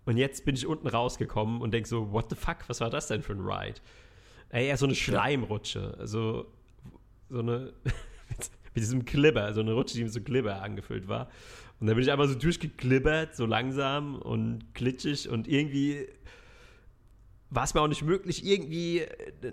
und 0.06 0.16
jetzt 0.16 0.44
bin 0.44 0.54
ich 0.54 0.66
unten 0.66 0.86
rausgekommen 0.86 1.60
und 1.60 1.72
denke 1.72 1.88
so, 1.88 2.12
what 2.12 2.30
the 2.30 2.36
fuck, 2.36 2.58
was 2.68 2.80
war 2.80 2.90
das 2.90 3.08
denn 3.08 3.22
für 3.22 3.32
ein 3.32 3.40
Ride? 3.40 3.80
Ey, 4.50 4.68
eher 4.68 4.76
so 4.76 4.86
eine 4.86 4.94
Schleimrutsche. 4.94 5.96
Also 5.98 6.46
so 7.28 7.40
eine, 7.40 7.72
mit, 7.84 8.50
mit 8.74 8.76
diesem 8.76 9.04
Klibber, 9.04 9.52
so 9.52 9.60
eine 9.60 9.72
Rutsche, 9.72 9.96
die 9.96 10.04
mit 10.04 10.12
so 10.12 10.20
Klibber 10.20 10.62
angefüllt 10.62 11.08
war. 11.08 11.28
Und 11.80 11.88
dann 11.88 11.96
bin 11.96 12.04
ich 12.04 12.12
einfach 12.12 12.28
so 12.28 12.36
durchgeklibbert, 12.36 13.34
so 13.34 13.46
langsam 13.46 14.16
und 14.16 14.72
glitschig 14.74 15.28
und 15.28 15.46
irgendwie 15.48 16.08
war 17.50 17.64
es 17.64 17.74
mir 17.74 17.80
auch 17.80 17.88
nicht 17.88 18.02
möglich, 18.02 18.46
irgendwie 18.46 19.00
äh, 19.00 19.52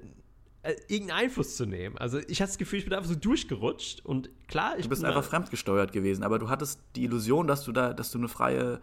äh, 0.61 0.75
irgendeinen 0.87 1.25
Einfluss 1.25 1.57
zu 1.57 1.65
nehmen. 1.65 1.97
Also 1.97 2.19
ich 2.19 2.41
hatte 2.41 2.51
das 2.51 2.57
Gefühl, 2.57 2.79
ich 2.79 2.85
bin 2.85 2.93
einfach 2.93 3.09
so 3.09 3.15
durchgerutscht 3.15 4.05
und 4.05 4.29
klar, 4.47 4.77
ich 4.77 4.83
Du 4.83 4.89
bist 4.89 5.03
einfach 5.03 5.23
fremdgesteuert 5.23 5.91
gewesen, 5.91 6.23
aber 6.23 6.39
du 6.39 6.47
hattest 6.47 6.79
die 6.95 7.03
Illusion, 7.03 7.47
dass 7.47 7.65
du 7.65 7.71
da, 7.71 7.93
dass 7.93 8.11
du 8.11 8.19
eine 8.19 8.29
freie 8.29 8.79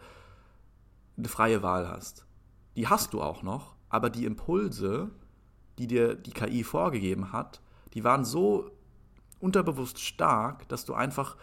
eine 1.17 1.27
freie 1.27 1.61
Wahl 1.63 1.87
hast. 1.87 2.25
Die 2.75 2.87
hast 2.87 3.13
du 3.13 3.21
auch 3.21 3.43
noch, 3.43 3.75
aber 3.89 4.09
die 4.09 4.25
Impulse, 4.25 5.11
die 5.77 5.87
dir 5.87 6.15
die 6.15 6.31
KI 6.31 6.63
vorgegeben 6.63 7.31
hat, 7.31 7.61
die 7.93 8.03
waren 8.03 8.23
so 8.23 8.71
unterbewusst 9.39 9.99
stark, 9.99 10.67
dass 10.69 10.85
du 10.85 10.93
einfach 10.93 11.37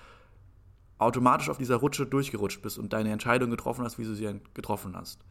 automatisch 0.99 1.49
auf 1.49 1.59
dieser 1.59 1.77
Rutsche 1.77 2.07
durchgerutscht 2.07 2.63
bist 2.63 2.79
und 2.79 2.93
deine 2.93 3.13
Entscheidung 3.13 3.51
getroffen 3.51 3.85
hast, 3.85 3.99
wie 3.99 4.05
du 4.05 4.15
sie 4.15 4.41
getroffen 4.55 4.97
hast. 4.97 5.25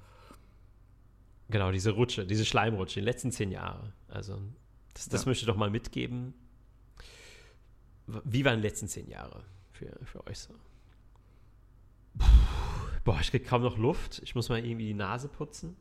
Genau, 1.49 1.71
diese 1.71 1.91
Rutsche, 1.91 2.25
diese 2.25 2.45
Schleimrutsche, 2.45 2.99
die 2.99 3.05
letzten 3.05 3.31
zehn 3.31 3.51
Jahre. 3.51 3.93
Also, 4.09 4.39
das, 4.93 5.07
das 5.09 5.23
ja. 5.23 5.29
möchte 5.29 5.43
ich 5.43 5.47
doch 5.47 5.55
mal 5.55 5.69
mitgeben. 5.69 6.33
Wie 8.05 8.43
waren 8.45 8.57
die 8.57 8.67
letzten 8.67 8.87
zehn 8.87 9.07
Jahre 9.07 9.43
für, 9.71 9.97
für 10.05 10.25
euch 10.27 10.39
so? 10.39 10.53
Puh. 12.17 12.86
Boah, 13.07 13.21
ich 13.21 13.31
krieg 13.31 13.47
kaum 13.47 13.61
noch 13.61 13.77
Luft. 13.77 14.19
Ich 14.25 14.35
muss 14.35 14.49
mal 14.49 14.59
irgendwie 14.59 14.87
die 14.87 14.93
Nase 14.93 15.29
putzen. 15.29 15.77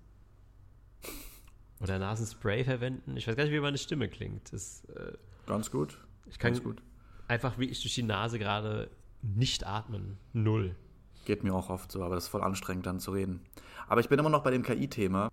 Oder 1.80 1.98
Nasenspray 1.98 2.62
verwenden. 2.62 3.16
Ich 3.16 3.26
weiß 3.26 3.34
gar 3.34 3.42
nicht, 3.42 3.52
wie 3.52 3.58
meine 3.58 3.78
Stimme 3.78 4.08
klingt. 4.08 4.52
Das, 4.52 4.84
äh, 4.84 5.12
Ganz 5.44 5.72
gut. 5.72 5.98
Ich 6.26 6.38
kann 6.38 6.52
Ganz 6.52 6.62
gut. 6.62 6.80
einfach 7.26 7.58
wie 7.58 7.64
ich 7.64 7.82
durch 7.82 7.96
die 7.96 8.04
Nase 8.04 8.38
gerade 8.38 8.92
nicht 9.22 9.66
atmen. 9.66 10.18
Null. 10.34 10.76
Geht 11.24 11.42
mir 11.42 11.52
auch 11.52 11.68
oft 11.68 11.90
so, 11.90 12.04
aber 12.04 12.14
das 12.14 12.26
ist 12.26 12.30
voll 12.30 12.44
anstrengend 12.44 12.86
dann 12.86 13.00
zu 13.00 13.10
reden. 13.10 13.40
Aber 13.88 14.00
ich 14.00 14.08
bin 14.08 14.20
immer 14.20 14.30
noch 14.30 14.44
bei 14.44 14.52
dem 14.52 14.62
KI-Thema. 14.62 15.28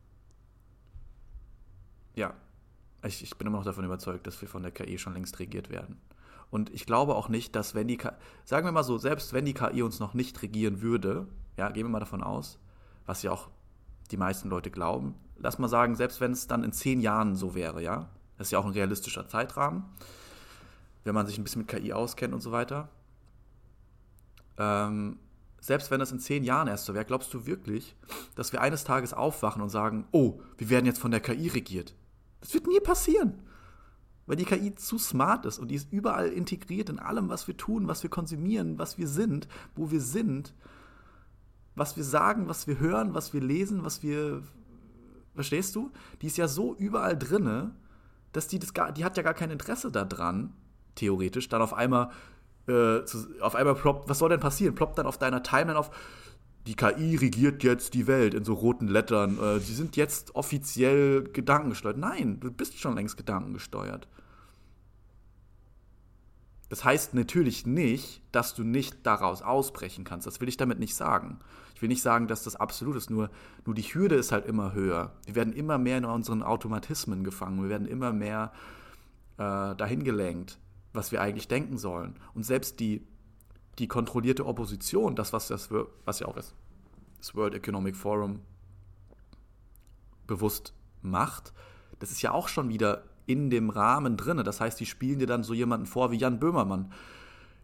Ja, 2.15 2.33
ich, 3.05 3.21
ich, 3.21 3.37
bin 3.37 3.45
immer 3.45 3.59
noch 3.59 3.65
davon 3.65 3.85
überzeugt, 3.85 4.25
dass 4.25 4.41
wir 4.41 4.49
von 4.49 4.63
der 4.63 4.71
KI 4.71 4.97
schon 4.97 5.13
längst 5.13 5.37
regiert 5.37 5.69
werden. 5.69 6.01
Und 6.53 6.71
ich 6.71 6.85
glaube 6.85 7.15
auch 7.15 7.29
nicht, 7.29 7.55
dass 7.55 7.73
wenn 7.73 7.87
die 7.87 7.97
KI, 7.97 8.11
sagen 8.45 8.67
wir 8.67 8.71
mal 8.71 8.83
so, 8.83 8.99
selbst 8.99 9.33
wenn 9.33 9.43
die 9.43 9.55
KI 9.55 9.81
uns 9.81 9.99
noch 9.99 10.13
nicht 10.13 10.39
regieren 10.43 10.83
würde, 10.83 11.25
ja, 11.57 11.71
gehen 11.71 11.85
wir 11.87 11.89
mal 11.89 11.99
davon 11.99 12.21
aus, 12.21 12.59
was 13.07 13.23
ja 13.23 13.31
auch 13.31 13.49
die 14.11 14.17
meisten 14.17 14.49
Leute 14.49 14.69
glauben. 14.69 15.15
Lass 15.35 15.57
mal 15.57 15.67
sagen, 15.67 15.95
selbst 15.95 16.21
wenn 16.21 16.31
es 16.31 16.45
dann 16.45 16.63
in 16.63 16.71
zehn 16.71 17.01
Jahren 17.01 17.35
so 17.35 17.55
wäre, 17.55 17.81
ja, 17.81 18.07
das 18.37 18.49
ist 18.49 18.51
ja 18.51 18.59
auch 18.59 18.67
ein 18.67 18.73
realistischer 18.73 19.27
Zeitrahmen, 19.27 19.83
wenn 21.03 21.15
man 21.15 21.25
sich 21.25 21.39
ein 21.39 21.43
bisschen 21.43 21.63
mit 21.63 21.69
KI 21.69 21.91
auskennt 21.91 22.35
und 22.35 22.41
so 22.41 22.51
weiter. 22.51 22.89
Ähm, 24.59 25.17
selbst 25.59 25.89
wenn 25.89 26.01
das 26.01 26.11
in 26.11 26.19
zehn 26.19 26.43
Jahren 26.43 26.67
erst 26.67 26.85
so 26.85 26.93
wäre, 26.93 27.05
glaubst 27.05 27.33
du 27.33 27.47
wirklich, 27.47 27.95
dass 28.35 28.53
wir 28.53 28.61
eines 28.61 28.83
Tages 28.83 29.15
aufwachen 29.15 29.63
und 29.63 29.69
sagen, 29.69 30.05
oh, 30.11 30.39
wir 30.59 30.69
werden 30.69 30.85
jetzt 30.85 30.99
von 30.99 31.09
der 31.09 31.19
KI 31.19 31.47
regiert? 31.47 31.95
Das 32.41 32.53
wird 32.53 32.67
nie 32.67 32.79
passieren. 32.79 33.41
Weil 34.25 34.37
die 34.37 34.45
KI 34.45 34.73
zu 34.75 34.97
smart 34.97 35.45
ist 35.45 35.59
und 35.59 35.69
die 35.69 35.75
ist 35.75 35.91
überall 35.91 36.29
integriert 36.29 36.89
in 36.89 36.99
allem, 36.99 37.29
was 37.29 37.47
wir 37.47 37.57
tun, 37.57 37.87
was 37.87 38.03
wir 38.03 38.09
konsumieren, 38.09 38.79
was 38.79 38.97
wir 38.97 39.07
sind, 39.07 39.47
wo 39.75 39.91
wir 39.91 40.01
sind 40.01 40.53
was 41.75 41.97
wir 41.97 42.03
sagen, 42.03 42.47
was 42.47 42.67
wir 42.67 42.79
hören, 42.79 43.13
was 43.13 43.33
wir 43.33 43.41
lesen, 43.41 43.83
was 43.83 44.03
wir. 44.03 44.43
Verstehst 45.35 45.75
du? 45.75 45.91
Die 46.21 46.27
ist 46.27 46.37
ja 46.37 46.47
so 46.47 46.75
überall 46.75 47.17
drinne, 47.17 47.73
dass 48.33 48.47
die 48.47 48.59
das 48.59 48.75
gar, 48.75 48.91
die 48.91 49.03
hat 49.03 49.17
ja 49.17 49.23
gar 49.23 49.33
kein 49.33 49.49
Interesse 49.49 49.91
daran, 49.91 50.53
theoretisch, 50.93 51.49
dann 51.49 51.63
auf 51.63 51.73
einmal 51.73 52.11
äh, 52.67 53.03
zu, 53.03 53.25
auf 53.41 53.55
einmal 53.55 53.73
ploppt, 53.73 54.07
was 54.07 54.19
soll 54.19 54.29
denn 54.29 54.39
passieren? 54.39 54.75
Ploppt 54.75 54.99
dann 54.99 55.07
auf 55.07 55.17
deiner 55.17 55.41
Timeline 55.41 55.79
auf, 55.79 55.89
die 56.65 56.75
KI 56.75 57.15
regiert 57.15 57.63
jetzt 57.63 57.93
die 57.93 58.07
Welt 58.07 58.33
in 58.33 58.45
so 58.45 58.53
roten 58.53 58.87
Lettern. 58.87 59.37
Äh, 59.37 59.59
die 59.59 59.73
sind 59.73 59.95
jetzt 59.97 60.35
offiziell 60.35 61.23
gedankengesteuert. 61.23 61.97
Nein, 61.97 62.39
du 62.39 62.51
bist 62.51 62.79
schon 62.79 62.95
längst 62.95 63.17
gedankengesteuert. 63.17 64.07
Das 66.69 66.83
heißt 66.83 67.13
natürlich 67.13 67.67
nicht, 67.67 68.23
dass 68.31 68.55
du 68.55 68.63
nicht 68.63 69.05
daraus 69.05 69.41
ausbrechen 69.41 70.05
kannst. 70.05 70.25
Das 70.25 70.41
will 70.41 70.49
ich 70.49 70.57
damit 70.57 70.79
nicht 70.79 70.95
sagen. 70.95 71.39
Ich 71.75 71.81
will 71.81 71.89
nicht 71.89 72.01
sagen, 72.01 72.27
dass 72.27 72.43
das 72.43 72.55
absolut 72.55 72.95
ist, 72.95 73.09
nur, 73.09 73.29
nur 73.65 73.75
die 73.75 73.83
Hürde 73.83 74.15
ist 74.15 74.31
halt 74.31 74.45
immer 74.45 74.73
höher. 74.73 75.13
Wir 75.25 75.35
werden 75.35 75.53
immer 75.53 75.77
mehr 75.77 75.97
in 75.97 76.05
unseren 76.05 76.41
Automatismen 76.41 77.23
gefangen. 77.23 77.61
Wir 77.61 77.69
werden 77.69 77.87
immer 77.87 78.13
mehr 78.13 78.53
äh, 79.37 79.75
dahin 79.75 80.03
gelenkt, 80.03 80.57
was 80.93 81.11
wir 81.11 81.21
eigentlich 81.21 81.47
denken 81.47 81.77
sollen. 81.77 82.15
Und 82.33 82.43
selbst 82.43 82.79
die, 82.79 83.05
die 83.79 83.87
kontrollierte 83.87 84.45
Opposition, 84.45 85.15
das, 85.15 85.33
was, 85.33 85.47
das, 85.47 85.69
was 86.05 86.19
ja 86.19 86.27
auch 86.27 86.35
das, 86.35 86.53
das 87.17 87.35
World 87.35 87.55
Economic 87.55 87.95
Forum 87.95 88.41
bewusst 90.27 90.73
macht, 91.01 91.53
das 91.99 92.11
ist 92.11 92.21
ja 92.21 92.31
auch 92.31 92.47
schon 92.47 92.69
wieder 92.69 93.03
in 93.25 93.49
dem 93.49 93.69
Rahmen 93.69 94.17
drin. 94.17 94.41
Das 94.43 94.59
heißt, 94.59 94.79
die 94.79 94.85
spielen 94.85 95.19
dir 95.19 95.27
dann 95.27 95.43
so 95.43 95.53
jemanden 95.53 95.85
vor 95.85 96.11
wie 96.11 96.17
Jan 96.17 96.39
Böhmermann. 96.39 96.91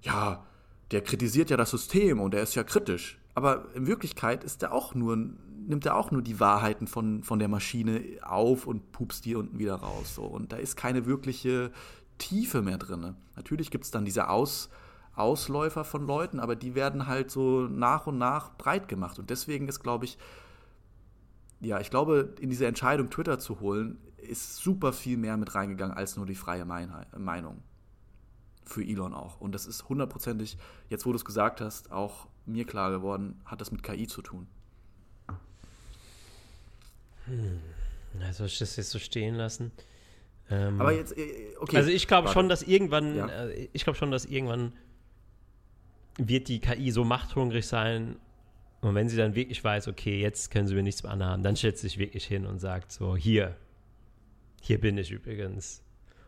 Ja, 0.01 0.45
der 0.91 1.01
kritisiert 1.01 1.49
ja 1.49 1.57
das 1.57 1.71
System 1.71 2.19
und 2.19 2.33
er 2.33 2.41
ist 2.41 2.55
ja 2.55 2.63
kritisch. 2.63 3.19
Aber 3.35 3.65
in 3.75 3.87
Wirklichkeit 3.87 4.43
ist 4.43 4.63
er 4.63 4.73
auch 4.73 4.95
nur, 4.95 5.15
nimmt 5.15 5.85
er 5.85 5.95
auch 5.95 6.11
nur 6.11 6.21
die 6.21 6.39
Wahrheiten 6.39 6.87
von, 6.87 7.23
von 7.23 7.39
der 7.39 7.47
Maschine 7.47 8.03
auf 8.21 8.65
und 8.65 8.91
pupst 8.91 9.25
die 9.25 9.35
unten 9.35 9.59
wieder 9.59 9.75
raus. 9.75 10.15
So. 10.15 10.23
Und 10.23 10.51
da 10.51 10.57
ist 10.57 10.75
keine 10.75 11.05
wirkliche 11.05 11.71
Tiefe 12.17 12.61
mehr 12.61 12.77
drin. 12.77 13.15
Natürlich 13.35 13.71
gibt 13.71 13.85
es 13.85 13.91
dann 13.91 14.05
diese 14.05 14.29
Aus, 14.29 14.69
Ausläufer 15.19 15.83
von 15.83 16.07
Leuten, 16.07 16.39
aber 16.39 16.55
die 16.55 16.75
werden 16.75 17.07
halt 17.07 17.29
so 17.31 17.67
nach 17.67 18.07
und 18.07 18.17
nach 18.17 18.55
breit 18.57 18.87
gemacht. 18.87 19.19
Und 19.19 19.29
deswegen 19.29 19.67
ist, 19.67 19.81
glaube 19.81 20.05
ich, 20.05 20.17
ja, 21.61 21.79
ich 21.79 21.89
glaube, 21.89 22.35
in 22.39 22.49
diese 22.49 22.65
Entscheidung, 22.65 23.09
Twitter 23.09 23.37
zu 23.39 23.59
holen, 23.59 23.99
ist 24.17 24.57
super 24.57 24.93
viel 24.93 25.17
mehr 25.17 25.37
mit 25.37 25.55
reingegangen 25.55 25.95
als 25.95 26.15
nur 26.15 26.25
die 26.25 26.35
freie 26.35 26.65
Meinung. 26.65 27.63
Für 28.65 28.83
Elon 28.83 29.13
auch. 29.13 29.41
Und 29.41 29.53
das 29.53 29.65
ist 29.65 29.89
hundertprozentig, 29.89 30.57
jetzt 30.89 31.05
wo 31.05 31.11
du 31.11 31.17
es 31.17 31.25
gesagt 31.25 31.59
hast, 31.59 31.91
auch 31.91 32.27
mir 32.45 32.65
klar 32.65 32.91
geworden, 32.91 33.41
hat 33.45 33.61
das 33.61 33.71
mit 33.71 33.83
KI 33.83 34.07
zu 34.07 34.21
tun. 34.21 34.47
Hm. 37.25 37.59
Also 38.21 38.45
ich 38.45 38.57
das 38.59 38.75
jetzt 38.75 38.91
so 38.91 38.99
stehen 38.99 39.35
lassen. 39.35 39.71
Ähm, 40.49 40.79
Aber 40.81 40.91
jetzt, 40.91 41.15
äh, 41.17 41.55
okay. 41.59 41.77
Also 41.77 41.89
ich 41.89 42.07
glaube 42.07 42.29
schon, 42.29 42.49
dass 42.49 42.63
irgendwann, 42.63 43.15
ja. 43.15 43.27
Äh, 43.27 43.69
ich 43.71 43.83
glaube 43.83 43.97
schon, 43.97 44.11
dass 44.11 44.25
irgendwann 44.25 44.73
wird 46.27 46.47
die 46.47 46.59
KI 46.59 46.91
so 46.91 47.03
machthungrig 47.03 47.65
sein, 47.65 48.17
und 48.81 48.95
wenn 48.95 49.09
sie 49.09 49.17
dann 49.17 49.35
wirklich 49.35 49.63
weiß, 49.63 49.87
okay, 49.87 50.21
jetzt 50.21 50.51
können 50.51 50.67
sie 50.67 50.75
mir 50.75 50.83
nichts 50.83 51.03
mehr 51.03 51.11
anhaben, 51.11 51.43
dann 51.43 51.55
stellt 51.55 51.77
sie 51.77 51.87
sich 51.87 51.97
wirklich 51.97 52.25
hin 52.25 52.45
und 52.45 52.59
sagt 52.59 52.91
so, 52.91 53.15
hier, 53.15 53.55
hier 54.61 54.79
bin 54.79 54.97
ich 54.97 55.11
übrigens. 55.11 55.83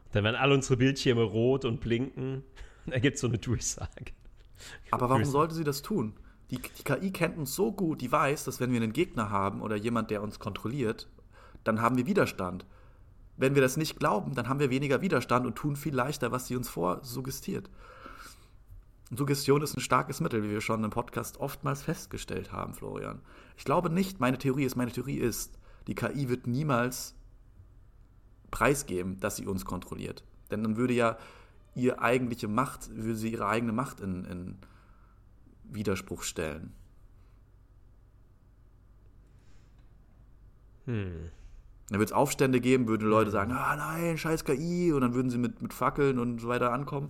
Und 0.06 0.16
dann 0.16 0.24
werden 0.26 0.36
alle 0.36 0.54
unsere 0.54 0.78
Bildschirme 0.78 1.24
rot 1.24 1.66
und 1.66 1.82
blinken. 1.82 2.44
Da 2.88 2.98
gibt 2.98 3.14
es 3.14 3.22
so 3.22 3.28
eine 3.28 3.38
Durchsage. 3.38 4.06
Aber 4.89 5.08
warum 5.08 5.24
sollte 5.24 5.54
sie 5.54 5.64
das 5.64 5.84
tun? 5.84 6.14
Die, 6.50 6.58
die 6.58 6.84
KI 6.84 7.12
kennt 7.12 7.38
uns 7.38 7.54
so 7.54 7.72
gut, 7.72 8.02
die 8.02 8.12
weiß, 8.12 8.44
dass 8.46 8.60
wenn 8.60 8.72
wir 8.72 8.82
einen 8.82 8.92
Gegner 8.92 9.30
haben 9.30 9.62
oder 9.62 9.76
jemand, 9.76 10.10
der 10.10 10.24
uns 10.24 10.39
kontrolliert, 10.39 11.08
dann 11.64 11.80
haben 11.80 11.96
wir 11.96 12.08
Widerstand. 12.08 12.66
Wenn 13.38 13.54
wir 13.54 13.62
das 13.62 13.78
nicht 13.78 14.00
glauben, 14.00 14.34
dann 14.34 14.50
haben 14.50 14.60
wir 14.60 14.72
weniger 14.72 15.02
Widerstand 15.02 15.46
und 15.46 15.56
tun 15.56 15.76
viel 15.76 15.94
leichter, 15.94 16.32
was 16.32 16.48
sie 16.48 16.56
uns 16.56 16.70
vorsuggestiert. 16.70 17.70
Suggestion 19.18 19.62
ist 19.62 19.76
ein 19.76 19.82
starkes 19.82 20.22
Mittel, 20.22 20.43
wie 20.43 20.49
wir 20.49 20.62
schon 20.62 20.84
im 20.84 20.89
Podcast 20.89 21.38
oftmals 21.38 21.84
festgestellt 21.84 22.51
haben, 22.53 22.74
Florian. 22.74 23.22
Ich 23.57 23.66
glaube 23.66 23.89
nicht, 23.89 24.22
meine 24.22 24.38
Theorie 24.38 24.64
ist, 24.64 24.76
meine 24.76 24.91
Theorie 24.91 25.18
ist, 25.18 25.59
die 25.88 25.95
KI 25.95 26.30
wird 26.30 26.47
niemals 26.47 27.16
preisgeben, 28.51 29.20
dass 29.20 29.36
sie 29.36 29.47
uns 29.47 29.66
kontrolliert. 29.66 30.24
Denn 30.49 30.64
dann 30.64 30.78
würde 30.78 30.93
ja 30.93 31.18
ihre 31.76 31.99
eigentliche 31.99 32.47
Macht, 32.47 32.89
würde 32.95 33.16
sie 33.16 33.32
ihre 33.32 33.47
eigene 33.47 33.74
Macht 33.74 33.99
in, 33.99 34.26
in 34.26 34.57
Widerspruch 35.66 36.24
stellen. 36.24 36.74
Hm. 40.86 41.32
Dann 41.89 41.99
wird 41.99 42.09
es 42.09 42.14
Aufstände 42.14 42.62
geben, 42.62 42.88
würden 42.88 43.09
Leute 43.09 43.28
hm. 43.28 43.34
sagen, 43.34 43.51
ah 43.51 43.76
nein, 43.76 44.18
scheiß 44.18 44.45
KI, 44.45 44.93
und 44.93 45.01
dann 45.01 45.14
würden 45.14 45.30
sie 45.30 45.38
mit, 45.38 45.62
mit 45.62 45.74
Fackeln 45.74 46.18
und 46.18 46.39
so 46.39 46.47
weiter 46.47 46.72
ankommen. 46.72 47.09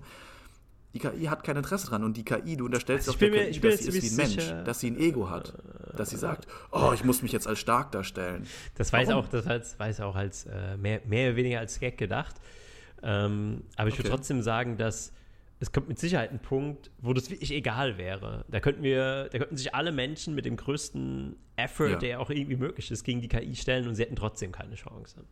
Die 0.94 1.00
KI 1.00 1.26
hat 1.26 1.44
kein 1.44 1.56
Interesse 1.56 1.88
dran 1.88 2.04
und 2.04 2.18
die 2.18 2.26
KI, 2.26 2.58
du 2.58 2.66
unterstellst 2.66 3.08
also 3.08 3.14
doch 3.14 3.20
der 3.20 3.30
mir, 3.30 3.52
KI, 3.52 3.60
dass 3.62 3.80
sie 3.80 3.90
ist 3.90 4.04
wie 4.04 4.10
ein 4.10 4.16
Mensch, 4.16 4.44
sicher, 4.44 4.64
dass 4.64 4.80
sie 4.82 4.92
ein 4.92 5.00
Ego 5.00 5.30
hat, 5.30 5.54
dass 5.96 6.10
sie 6.10 6.18
sagt, 6.18 6.48
oh, 6.72 6.92
ich 6.94 7.04
muss 7.04 7.22
mich 7.22 7.32
jetzt 7.32 7.48
als 7.48 7.60
stark 7.60 7.92
darstellen. 7.92 8.46
Das 8.76 8.92
weiß 8.92 9.10
auch, 9.12 9.28
das 9.30 9.46
weiß, 9.46 9.80
weiß 9.80 10.02
auch 10.02 10.16
als 10.16 10.46
äh, 10.46 10.76
mehr, 10.78 11.02
mehr 11.06 11.30
oder 11.30 11.38
weniger 11.38 11.60
als 11.60 11.80
Gag 11.80 11.98
gedacht. 11.98 12.36
Ähm, 13.04 13.64
aber 13.78 13.88
ich 13.88 13.94
okay. 13.94 14.04
würde 14.04 14.16
trotzdem 14.16 14.42
sagen, 14.42 14.78
dass 14.78 15.14
es 15.62 15.72
kommt 15.72 15.88
mit 15.88 16.00
Sicherheit 16.00 16.32
ein 16.32 16.40
Punkt, 16.40 16.90
wo 16.98 17.14
das 17.14 17.30
wirklich 17.30 17.52
egal 17.52 18.00
wäre. 18.00 18.46
Da 18.50 18.60
könnten 18.60 18.82
wir, 18.82 19.30
da 19.32 19.38
könnten 19.38 19.58
sich 19.58 19.76
alle 19.76 19.92
Menschen 19.92 20.34
mit 20.34 20.46
dem 20.46 20.58
größten 20.58 21.36
Effort, 21.56 21.90
ja. 21.90 21.98
der 21.98 22.20
auch 22.20 22.32
irgendwie 22.32 22.56
möglich 22.56 22.90
ist, 22.90 23.04
gegen 23.04 23.22
die 23.22 23.28
KI 23.28 23.56
stellen 23.56 23.88
und 23.88 23.94
sie 23.94 24.02
hätten 24.02 24.16
trotzdem 24.16 24.52
keine 24.52 24.74
Chance. 24.74 25.24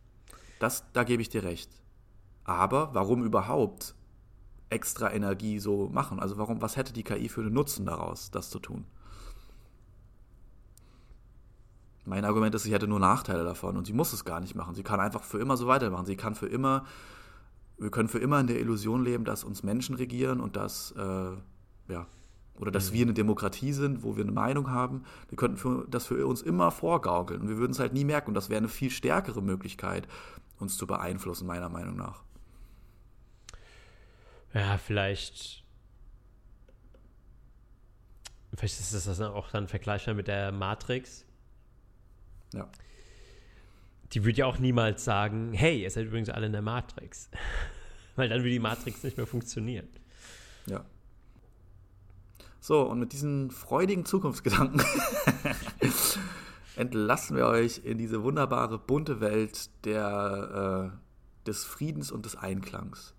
Das, 0.60 0.84
da 0.92 1.02
gebe 1.02 1.20
ich 1.20 1.30
dir 1.30 1.42
recht. 1.42 1.70
Aber 2.44 2.94
warum 2.94 3.24
überhaupt 3.24 3.96
extra 4.70 5.12
Energie 5.12 5.58
so 5.58 5.88
machen? 5.92 6.20
Also 6.20 6.38
warum, 6.38 6.62
was 6.62 6.76
hätte 6.76 6.92
die 6.92 7.02
KI 7.02 7.28
für 7.28 7.42
einen 7.42 7.52
Nutzen 7.52 7.86
daraus, 7.86 8.30
das 8.30 8.50
zu 8.50 8.58
tun? 8.58 8.84
Mein 12.06 12.24
Argument 12.24 12.54
ist, 12.54 12.62
sie 12.62 12.72
hätte 12.72 12.88
nur 12.88 12.98
Nachteile 12.98 13.44
davon 13.44 13.76
und 13.76 13.86
sie 13.86 13.92
muss 13.92 14.12
es 14.12 14.24
gar 14.24 14.40
nicht 14.40 14.54
machen. 14.54 14.74
Sie 14.74 14.82
kann 14.82 15.00
einfach 15.00 15.22
für 15.22 15.38
immer 15.38 15.56
so 15.56 15.66
weitermachen. 15.66 16.06
Sie 16.06 16.16
kann 16.16 16.34
für 16.34 16.46
immer, 16.46 16.84
wir 17.78 17.90
können 17.90 18.08
für 18.08 18.18
immer 18.18 18.40
in 18.40 18.46
der 18.46 18.58
Illusion 18.58 19.04
leben, 19.04 19.24
dass 19.24 19.44
uns 19.44 19.62
Menschen 19.62 19.96
regieren 19.96 20.40
und 20.40 20.56
dass, 20.56 20.92
äh, 20.92 21.92
ja, 21.92 22.06
oder 22.58 22.70
dass 22.70 22.90
mhm. 22.90 22.94
wir 22.94 23.02
eine 23.02 23.14
Demokratie 23.14 23.72
sind, 23.72 24.02
wo 24.02 24.16
wir 24.16 24.24
eine 24.24 24.32
Meinung 24.32 24.70
haben. 24.70 25.04
Wir 25.28 25.36
könnten 25.36 25.56
für, 25.56 25.86
das 25.88 26.06
für 26.06 26.26
uns 26.26 26.42
immer 26.42 26.70
vorgaukeln 26.70 27.42
und 27.42 27.48
wir 27.48 27.58
würden 27.58 27.72
es 27.72 27.78
halt 27.78 27.92
nie 27.92 28.04
merken. 28.04 28.30
Und 28.30 28.34
das 28.34 28.48
wäre 28.48 28.58
eine 28.58 28.68
viel 28.68 28.90
stärkere 28.90 29.42
Möglichkeit, 29.42 30.08
uns 30.58 30.76
zu 30.76 30.86
beeinflussen, 30.86 31.46
meiner 31.46 31.68
Meinung 31.68 31.96
nach. 31.96 32.22
Ja, 34.54 34.78
vielleicht. 34.78 35.64
Vielleicht 38.54 38.80
ist 38.80 39.06
das 39.06 39.20
auch 39.20 39.50
dann 39.50 39.68
vergleichbar 39.68 40.14
mit 40.14 40.26
der 40.26 40.50
Matrix. 40.50 41.24
Ja. 42.52 42.68
Die 44.12 44.24
würde 44.24 44.38
ja 44.38 44.46
auch 44.46 44.58
niemals 44.58 45.04
sagen, 45.04 45.52
hey, 45.52 45.82
ihr 45.82 45.90
seid 45.90 46.06
übrigens 46.06 46.30
alle 46.30 46.46
in 46.46 46.52
der 46.52 46.62
Matrix. 46.62 47.30
Weil 48.16 48.28
dann 48.28 48.40
würde 48.40 48.50
die 48.50 48.58
Matrix 48.58 49.04
nicht 49.04 49.16
mehr 49.16 49.26
funktionieren. 49.26 49.88
Ja. 50.66 50.84
So, 52.60 52.82
und 52.82 52.98
mit 52.98 53.12
diesen 53.12 53.50
freudigen 53.50 54.04
Zukunftsgedanken 54.04 54.82
entlassen 56.76 57.36
wir 57.36 57.46
euch 57.46 57.82
in 57.84 57.98
diese 57.98 58.22
wunderbare, 58.22 58.78
bunte 58.78 59.20
Welt 59.20 59.70
der, 59.84 60.92
äh, 60.92 61.46
des 61.46 61.64
Friedens 61.64 62.10
und 62.10 62.26
des 62.26 62.36
Einklangs. 62.36 63.14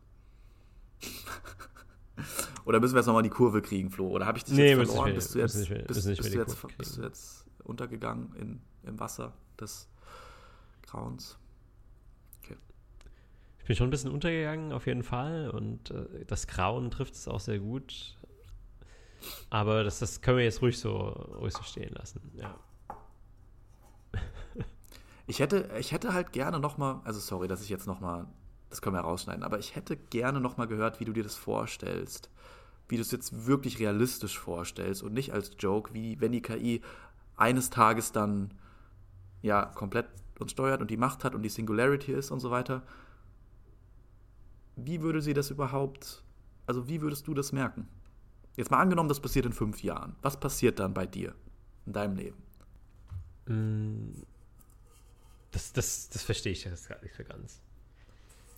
Oder 2.65 2.79
müssen 2.79 2.93
wir 2.93 2.99
jetzt 2.99 3.07
nochmal 3.07 3.23
die 3.23 3.29
Kurve 3.29 3.61
kriegen, 3.61 3.89
Flo? 3.89 4.07
Oder 4.09 4.25
habe 4.25 4.37
ich 4.37 4.43
dich 4.43 4.53
nee, 4.53 4.73
jetzt 4.73 4.91
verloren? 4.91 5.13
Bist 5.15 5.33
du 5.33 5.39
jetzt, 5.39 5.53
bist, 5.53 5.69
bist, 5.69 5.87
bist, 5.87 6.33
du 6.33 6.37
jetzt, 6.37 6.77
bist 6.77 6.97
du 6.97 7.01
jetzt 7.01 7.45
untergegangen 7.63 8.35
in, 8.35 8.61
im 8.83 8.99
Wasser 8.99 9.33
des 9.59 9.89
Grauens? 10.83 11.37
Okay. 12.43 12.57
Ich 13.59 13.65
bin 13.65 13.75
schon 13.75 13.87
ein 13.87 13.91
bisschen 13.91 14.11
untergegangen, 14.11 14.71
auf 14.73 14.85
jeden 14.85 15.03
Fall. 15.03 15.49
Und 15.49 15.91
äh, 15.91 16.25
das 16.25 16.47
Grauen 16.47 16.91
trifft 16.91 17.15
es 17.15 17.27
auch 17.27 17.39
sehr 17.39 17.59
gut. 17.59 18.17
Aber 19.49 19.83
das, 19.83 19.99
das 19.99 20.21
können 20.21 20.37
wir 20.37 20.43
jetzt 20.43 20.61
ruhig 20.61 20.79
so, 20.79 20.97
ruhig 20.97 21.53
so 21.53 21.63
stehen 21.63 21.93
lassen, 21.93 22.21
ja. 22.35 22.55
Ich 25.27 25.39
hätte, 25.39 25.69
ich 25.79 25.93
hätte 25.93 26.13
halt 26.13 26.33
gerne 26.33 26.59
nochmal, 26.59 26.99
also 27.05 27.19
sorry, 27.21 27.47
dass 27.47 27.61
ich 27.61 27.69
jetzt 27.69 27.87
nochmal 27.87 28.27
das 28.71 28.81
können 28.81 28.95
wir 28.95 29.01
rausschneiden. 29.01 29.43
Aber 29.43 29.59
ich 29.59 29.75
hätte 29.75 29.95
gerne 29.97 30.39
nochmal 30.39 30.67
gehört, 30.67 30.99
wie 30.99 31.05
du 31.05 31.13
dir 31.13 31.23
das 31.23 31.35
vorstellst. 31.35 32.29
Wie 32.87 32.95
du 32.95 33.01
es 33.01 33.11
jetzt 33.11 33.45
wirklich 33.45 33.79
realistisch 33.79 34.39
vorstellst 34.39 35.03
und 35.03 35.13
nicht 35.13 35.33
als 35.33 35.51
Joke, 35.59 35.93
wie 35.93 36.19
wenn 36.19 36.31
die 36.31 36.41
KI 36.41 36.81
eines 37.35 37.69
Tages 37.69 38.11
dann 38.11 38.53
ja 39.41 39.65
komplett 39.65 40.07
uns 40.39 40.51
steuert 40.51 40.81
und 40.81 40.89
die 40.89 40.97
Macht 40.97 41.23
hat 41.23 41.35
und 41.35 41.43
die 41.43 41.49
Singularity 41.49 42.13
ist 42.13 42.31
und 42.31 42.39
so 42.39 42.49
weiter. 42.49 42.81
Wie 44.75 45.01
würde 45.01 45.21
sie 45.21 45.33
das 45.33 45.51
überhaupt, 45.51 46.23
also 46.65 46.87
wie 46.87 47.01
würdest 47.01 47.27
du 47.27 47.33
das 47.33 47.51
merken? 47.51 47.87
Jetzt 48.55 48.71
mal 48.71 48.79
angenommen, 48.79 49.09
das 49.09 49.19
passiert 49.19 49.45
in 49.45 49.53
fünf 49.53 49.83
Jahren. 49.83 50.15
Was 50.21 50.39
passiert 50.39 50.79
dann 50.79 50.93
bei 50.93 51.05
dir 51.05 51.35
in 51.85 51.93
deinem 51.93 52.15
Leben? 52.15 52.37
Mm, 53.47 54.23
das, 55.51 55.73
das, 55.73 56.09
das 56.09 56.23
verstehe 56.23 56.53
ich 56.53 56.63
jetzt 56.63 56.87
gar 56.87 57.01
nicht 57.01 57.15
so 57.15 57.23
ganz. 57.23 57.61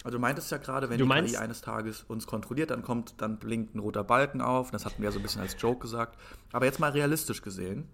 Also 0.04 0.18
du 0.18 0.22
meintest 0.22 0.52
ja 0.52 0.58
gerade, 0.58 0.90
wenn 0.90 0.98
Du 0.98 1.06
die 1.06 1.10
meinst- 1.10 1.34
KI 1.34 1.38
eines 1.40 1.62
Tages 1.62 2.04
uns 2.04 2.28
kontrolliert, 2.28 2.72
dann 2.72 2.82
kommt, 2.82 3.16
dann 3.22 3.38
blinkt 3.40 3.74
ein 3.76 3.80
roter 3.80 4.04
Balken 4.04 4.42
auf. 4.42 4.70
Das 4.72 4.86
hatten 4.86 5.02
wir 5.02 5.06
ja 5.06 5.12
so 5.12 5.20
ein 5.20 5.24
bisschen 5.24 5.42
als 5.42 5.56
Joke 5.60 5.80
gesagt. 5.80 6.20
Aber 6.52 6.66
jetzt 6.66 6.80
mal 6.80 6.92
realistisch 6.92 7.42
gesehen. 7.42 7.88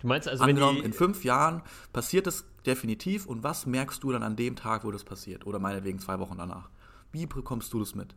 Du 0.00 0.06
meinst 0.06 0.28
also, 0.28 0.42
wenn 0.44 0.50
Angenommen, 0.50 0.82
in 0.84 0.92
fünf 0.92 1.24
Jahren 1.24 1.62
passiert 1.92 2.28
es 2.28 2.44
definitiv 2.64 3.26
und 3.26 3.42
was 3.42 3.66
merkst 3.66 4.00
du 4.04 4.12
dann 4.12 4.22
an 4.22 4.36
dem 4.36 4.54
Tag, 4.54 4.84
wo 4.84 4.92
das 4.92 5.02
passiert? 5.02 5.44
Oder 5.46 5.58
meinetwegen 5.58 5.98
zwei 5.98 6.20
Wochen 6.20 6.38
danach? 6.38 6.70
Wie 7.10 7.26
bekommst 7.26 7.72
du 7.72 7.80
das 7.80 7.96
mit? 7.96 8.14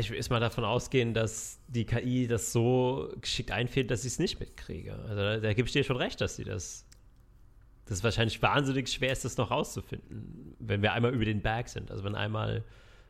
Ich 0.00 0.10
will 0.10 0.16
erstmal 0.16 0.40
davon 0.40 0.64
ausgehen, 0.64 1.14
dass 1.14 1.60
die 1.68 1.84
KI 1.84 2.26
das 2.26 2.52
so 2.52 3.08
geschickt 3.20 3.52
einfährt, 3.52 3.90
dass 3.92 4.00
ich 4.04 4.12
es 4.14 4.18
nicht 4.18 4.40
mitkriege. 4.40 4.94
Also 4.94 5.14
da, 5.14 5.36
da 5.38 5.52
gebe 5.52 5.66
ich 5.68 5.72
dir 5.72 5.84
schon 5.84 5.96
recht, 5.96 6.20
dass 6.20 6.34
sie 6.34 6.42
das. 6.44 6.84
Das 7.86 7.98
ist 7.98 8.04
wahrscheinlich 8.04 8.42
wahnsinnig 8.42 8.88
schwer 8.88 9.12
ist, 9.12 9.24
das 9.24 9.36
noch 9.36 9.50
rauszufinden, 9.50 10.56
wenn 10.58 10.82
wir 10.82 10.92
einmal 10.92 11.14
über 11.14 11.24
den 11.24 11.40
Berg 11.40 11.68
sind. 11.68 11.90
Also 11.90 12.04
wenn 12.04 12.16
einmal 12.16 12.64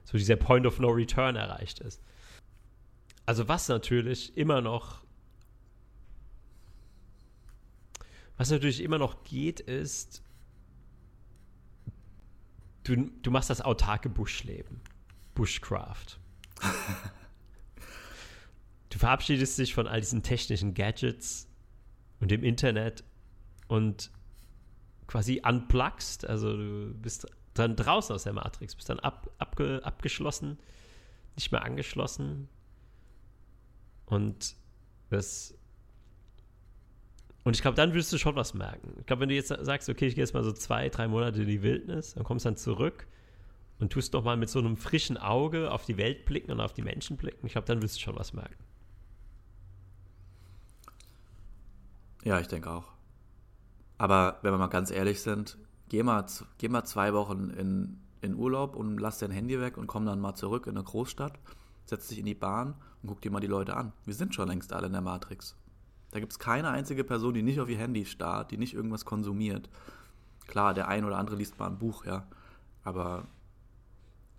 so 0.04 0.18
dieser 0.18 0.36
Point 0.36 0.66
of 0.66 0.78
No 0.78 0.88
Return 0.88 1.34
erreicht 1.34 1.80
ist. 1.80 2.02
Also 3.24 3.48
was 3.48 3.68
natürlich 3.68 4.36
immer 4.36 4.60
noch. 4.60 5.02
Was 8.36 8.50
natürlich 8.50 8.82
immer 8.82 8.98
noch 8.98 9.24
geht, 9.24 9.60
ist. 9.60 10.22
Du, 12.84 13.10
du 13.22 13.30
machst 13.30 13.48
das 13.48 13.62
autarke 13.62 14.08
Buschleben. 14.08 14.80
Bushcraft. 15.34 16.18
Du 18.88 19.00
verabschiedest 19.00 19.58
dich 19.58 19.74
von 19.74 19.86
all 19.86 20.00
diesen 20.00 20.22
technischen 20.22 20.72
Gadgets 20.72 21.48
und 22.18 22.30
dem 22.30 22.42
Internet 22.42 23.04
und 23.68 24.10
quasi 25.07 25.42
unpluggst, 25.46 26.26
also 26.26 26.57
du 26.57 26.94
bist 26.94 27.26
dann 27.54 27.76
draußen 27.76 28.14
aus 28.14 28.24
der 28.24 28.32
Matrix, 28.32 28.74
bist 28.74 28.88
dann 28.88 29.00
ab, 29.00 29.30
abge, 29.38 29.80
abgeschlossen, 29.84 30.59
nicht 31.36 31.52
mehr 31.52 31.64
angeschlossen 31.64 32.48
und 34.07 34.57
das 35.11 35.54
und 37.44 37.54
ich 37.54 37.62
glaube, 37.62 37.76
dann 37.76 37.94
wirst 37.94 38.12
du 38.12 38.18
schon 38.18 38.34
was 38.34 38.54
merken. 38.54 38.92
Ich 38.98 39.07
glaube, 39.07 39.20
wenn 39.20 39.28
du 39.28 39.36
jetzt 39.36 39.48
sagst, 39.48 39.88
okay, 39.88 40.09
ich 40.09 40.16
gehe 40.16 40.24
jetzt 40.24 40.34
mal 40.34 40.42
so 40.42 40.50
zwei, 40.50 40.88
drei 40.88 41.07
Monate 41.07 41.42
in 41.42 41.46
die 41.46 41.62
Wildnis, 41.62 42.14
dann 42.14 42.24
kommst 42.24 42.44
dann 42.44 42.57
zurück 42.57 43.07
und 43.78 43.92
tust 43.92 44.14
doch 44.14 44.24
mal 44.24 44.36
mit 44.36 44.50
so 44.50 44.59
einem 44.59 44.76
frischen 44.76 45.16
Auge 45.16 45.70
auf 45.70 45.84
die 45.84 45.96
Welt 45.96 46.24
blicken 46.24 46.50
und 46.50 46.61
auf 46.61 46.72
die 46.72 46.82
Menschen 46.82 47.16
blicken, 47.16 47.46
ich 47.46 47.52
glaube, 47.52 47.68
dann 47.68 47.82
wirst 47.82 47.96
du 47.96 48.00
schon 48.00 48.16
was 48.16 48.32
merken. 48.32 48.64
Ja, 52.24 52.40
ich 52.40 52.48
denke 52.48 52.68
auch. 52.68 52.95
Aber 53.99 54.38
wenn 54.42 54.53
wir 54.53 54.59
mal 54.59 54.66
ganz 54.68 54.90
ehrlich 54.90 55.20
sind, 55.22 55.59
geh 55.88 56.03
mal, 56.03 56.24
geh 56.59 56.68
mal 56.68 56.84
zwei 56.84 57.12
Wochen 57.14 57.51
in, 57.51 57.99
in 58.20 58.34
Urlaub 58.34 58.76
und 58.76 58.99
lass 58.99 59.18
dein 59.18 59.30
Handy 59.30 59.61
weg 59.61 59.76
und 59.78 59.86
komm 59.86 60.05
dann 60.07 60.20
mal 60.20 60.34
zurück 60.34 60.66
in 60.66 60.76
eine 60.76 60.84
Großstadt, 60.84 61.38
setz 61.84 62.09
dich 62.09 62.18
in 62.18 62.26
die 62.26 62.34
Bahn 62.34 62.74
und 63.03 63.09
guck 63.09 63.20
dir 63.22 63.30
mal 63.30 63.40
die 63.40 63.47
Leute 63.47 63.76
an. 63.76 63.92
Wir 64.05 64.14
sind 64.14 64.34
schon 64.34 64.49
längst 64.49 64.72
alle 64.72 64.86
in 64.86 64.92
der 64.92 65.01
Matrix. 65.03 65.57
Da 66.11 66.20
gibt 66.20 66.32
es 66.32 66.38
keine 66.38 66.68
einzige 66.70 67.05
Person, 67.05 67.34
die 67.34 67.42
nicht 67.42 67.61
auf 67.61 67.68
ihr 67.68 67.78
Handy 67.78 68.05
starrt, 68.05 68.51
die 68.51 68.59
nicht 68.59 68.74
irgendwas 68.74 69.05
konsumiert. 69.05 69.68
Klar, 70.47 70.74
der 70.74 70.88
ein 70.88 71.05
oder 71.05 71.18
andere 71.18 71.36
liest 71.36 71.59
mal 71.59 71.66
ein 71.66 71.78
Buch, 71.78 72.05
ja. 72.05 72.26
Aber 72.84 73.26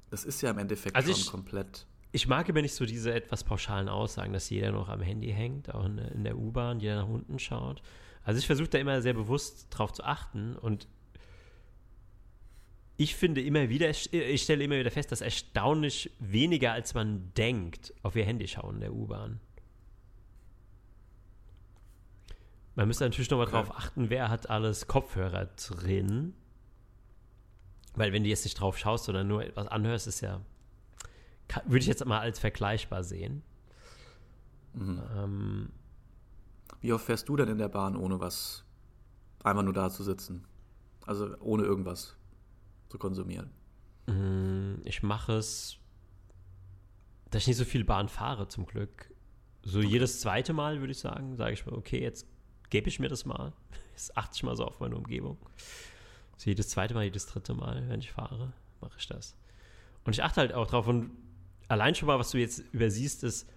das 0.10 0.24
ist 0.24 0.42
ja 0.42 0.52
im 0.52 0.58
Endeffekt 0.58 0.96
Also 0.96 1.12
schon 1.12 1.20
ich- 1.22 1.32
komplett. 1.32 1.86
Ich 2.14 2.28
mag 2.28 2.50
aber 2.50 2.62
nicht 2.62 2.74
so 2.74 2.86
diese 2.86 3.14
etwas 3.14 3.44
pauschalen 3.44 3.90
Aussagen, 3.90 4.32
dass 4.32 4.50
jeder 4.50 4.72
noch 4.72 4.88
am 4.88 5.02
Handy 5.02 5.28
hängt, 5.32 5.74
auch 5.76 5.86
in, 5.86 5.98
in 5.98 6.24
der 6.24 6.38
U-Bahn, 6.38 6.80
jeder 6.80 6.96
nach 6.96 7.08
unten 7.10 7.38
schaut. 7.38 7.82
Also 8.28 8.40
ich 8.40 8.46
versuche 8.46 8.68
da 8.68 8.78
immer 8.78 9.02
sehr 9.02 9.14
bewusst 9.14 9.68
drauf 9.70 9.94
zu 9.94 10.04
achten 10.04 10.58
und 10.58 10.86
ich 12.98 13.16
finde 13.16 13.42
immer 13.42 13.70
wieder, 13.70 13.90
ich 13.90 14.42
stelle 14.44 14.66
immer 14.66 14.78
wieder 14.78 14.92
fest, 14.92 15.14
dass 15.14 15.22
erstaunlich 15.22 16.12
weniger 16.20 16.74
als 16.74 16.94
man 16.94 17.32
denkt 17.36 17.94
auf 18.04 18.18
ihr 18.18 18.26
Handy 18.26 18.46
schauen 18.50 18.76
in 18.76 18.82
der 18.82 18.94
U-Bahn. 18.94 19.40
Man 22.76 22.88
müsste 22.90 23.06
natürlich 23.06 23.30
nochmal 23.30 23.48
Okay. 23.48 23.56
drauf 23.56 23.72
achten, 23.78 24.10
wer 24.10 24.30
hat 24.30 24.50
alles 24.50 24.88
Kopfhörer 24.88 25.46
drin. 25.46 26.34
Weil 27.96 28.12
wenn 28.12 28.24
du 28.24 28.30
jetzt 28.30 28.44
nicht 28.44 28.60
drauf 28.60 28.78
schaust, 28.78 29.06
sondern 29.06 29.30
nur 29.30 29.42
etwas 29.46 29.68
anhörst, 29.70 30.06
ist 30.06 30.20
ja, 30.20 30.42
kann- 31.48 31.64
würde 31.66 31.80
ich 31.80 31.88
jetzt 31.88 32.06
mal 32.06 32.20
als 32.20 32.40
vergleichbar 32.40 33.06
sehen. 33.06 33.42
Mhm. 34.74 35.02
Ähm, 35.16 35.70
Wie 36.82 36.94
oft 36.94 37.06
fährst 37.06 37.28
du 37.28 37.36
denn 37.36 37.48
in 37.50 37.58
der 37.58 37.70
Bahn, 37.70 37.96
ohne 37.96 38.20
was, 38.20 38.64
einfach 39.44 39.64
nur 39.64 39.74
da 39.74 39.90
zu 39.90 40.04
sitzen? 40.04 40.46
Also 41.06 41.36
ohne 41.40 41.64
irgendwas 41.64 42.18
zu 42.90 42.98
konsumieren. 42.98 43.50
mh, 44.08 44.80
ich 44.86 45.04
mache 45.04 45.34
es, 45.34 45.78
dass 47.30 47.44
ich 47.44 47.48
nicht 47.48 47.58
so 47.58 47.66
viel 47.66 47.84
Bahn 47.84 48.10
fahre, 48.10 48.48
zum 48.48 48.66
Glück. 48.66 49.14
So 49.64 49.82
jedes 49.82 50.22
zweite 50.22 50.54
Mal, 50.54 50.80
würde 50.80 50.92
ich 50.92 51.00
sagen, 51.00 51.36
sage 51.36 51.54
ich 51.54 51.66
mir, 51.66 51.74
okay, 51.74 52.02
jetzt 52.02 52.26
gebe 52.70 52.88
ich 52.88 53.00
mir 53.00 53.10
das 53.10 53.26
mal. 53.26 53.54
Jetzt 53.92 54.16
achte 54.16 54.36
ich 54.36 54.44
mal 54.44 54.56
so 54.56 54.64
auf 54.64 54.80
meine 54.80 54.96
Umgebung. 54.96 55.38
So 56.38 56.52
jedes 56.52 56.70
zweite 56.70 56.94
Mal, 56.94 57.06
jedes 57.06 57.26
dritte 57.26 57.56
Mal, 57.56 57.90
wenn 57.90 58.00
ich 58.00 58.12
fahre, 58.12 58.54
mache 58.80 58.96
ich 59.00 59.08
das. 59.08 59.36
Und 60.04 60.14
ich 60.14 60.24
achte 60.24 60.42
halt 60.42 60.54
auch 60.54 60.68
drauf. 60.68 60.88
Und 60.88 61.10
allein 61.68 61.96
schon 61.96 62.06
mal, 62.06 62.20
was 62.20 62.30
du 62.30 62.38
jetzt 62.38 62.60
übersiehst, 62.74 63.24
ist, 63.24 63.50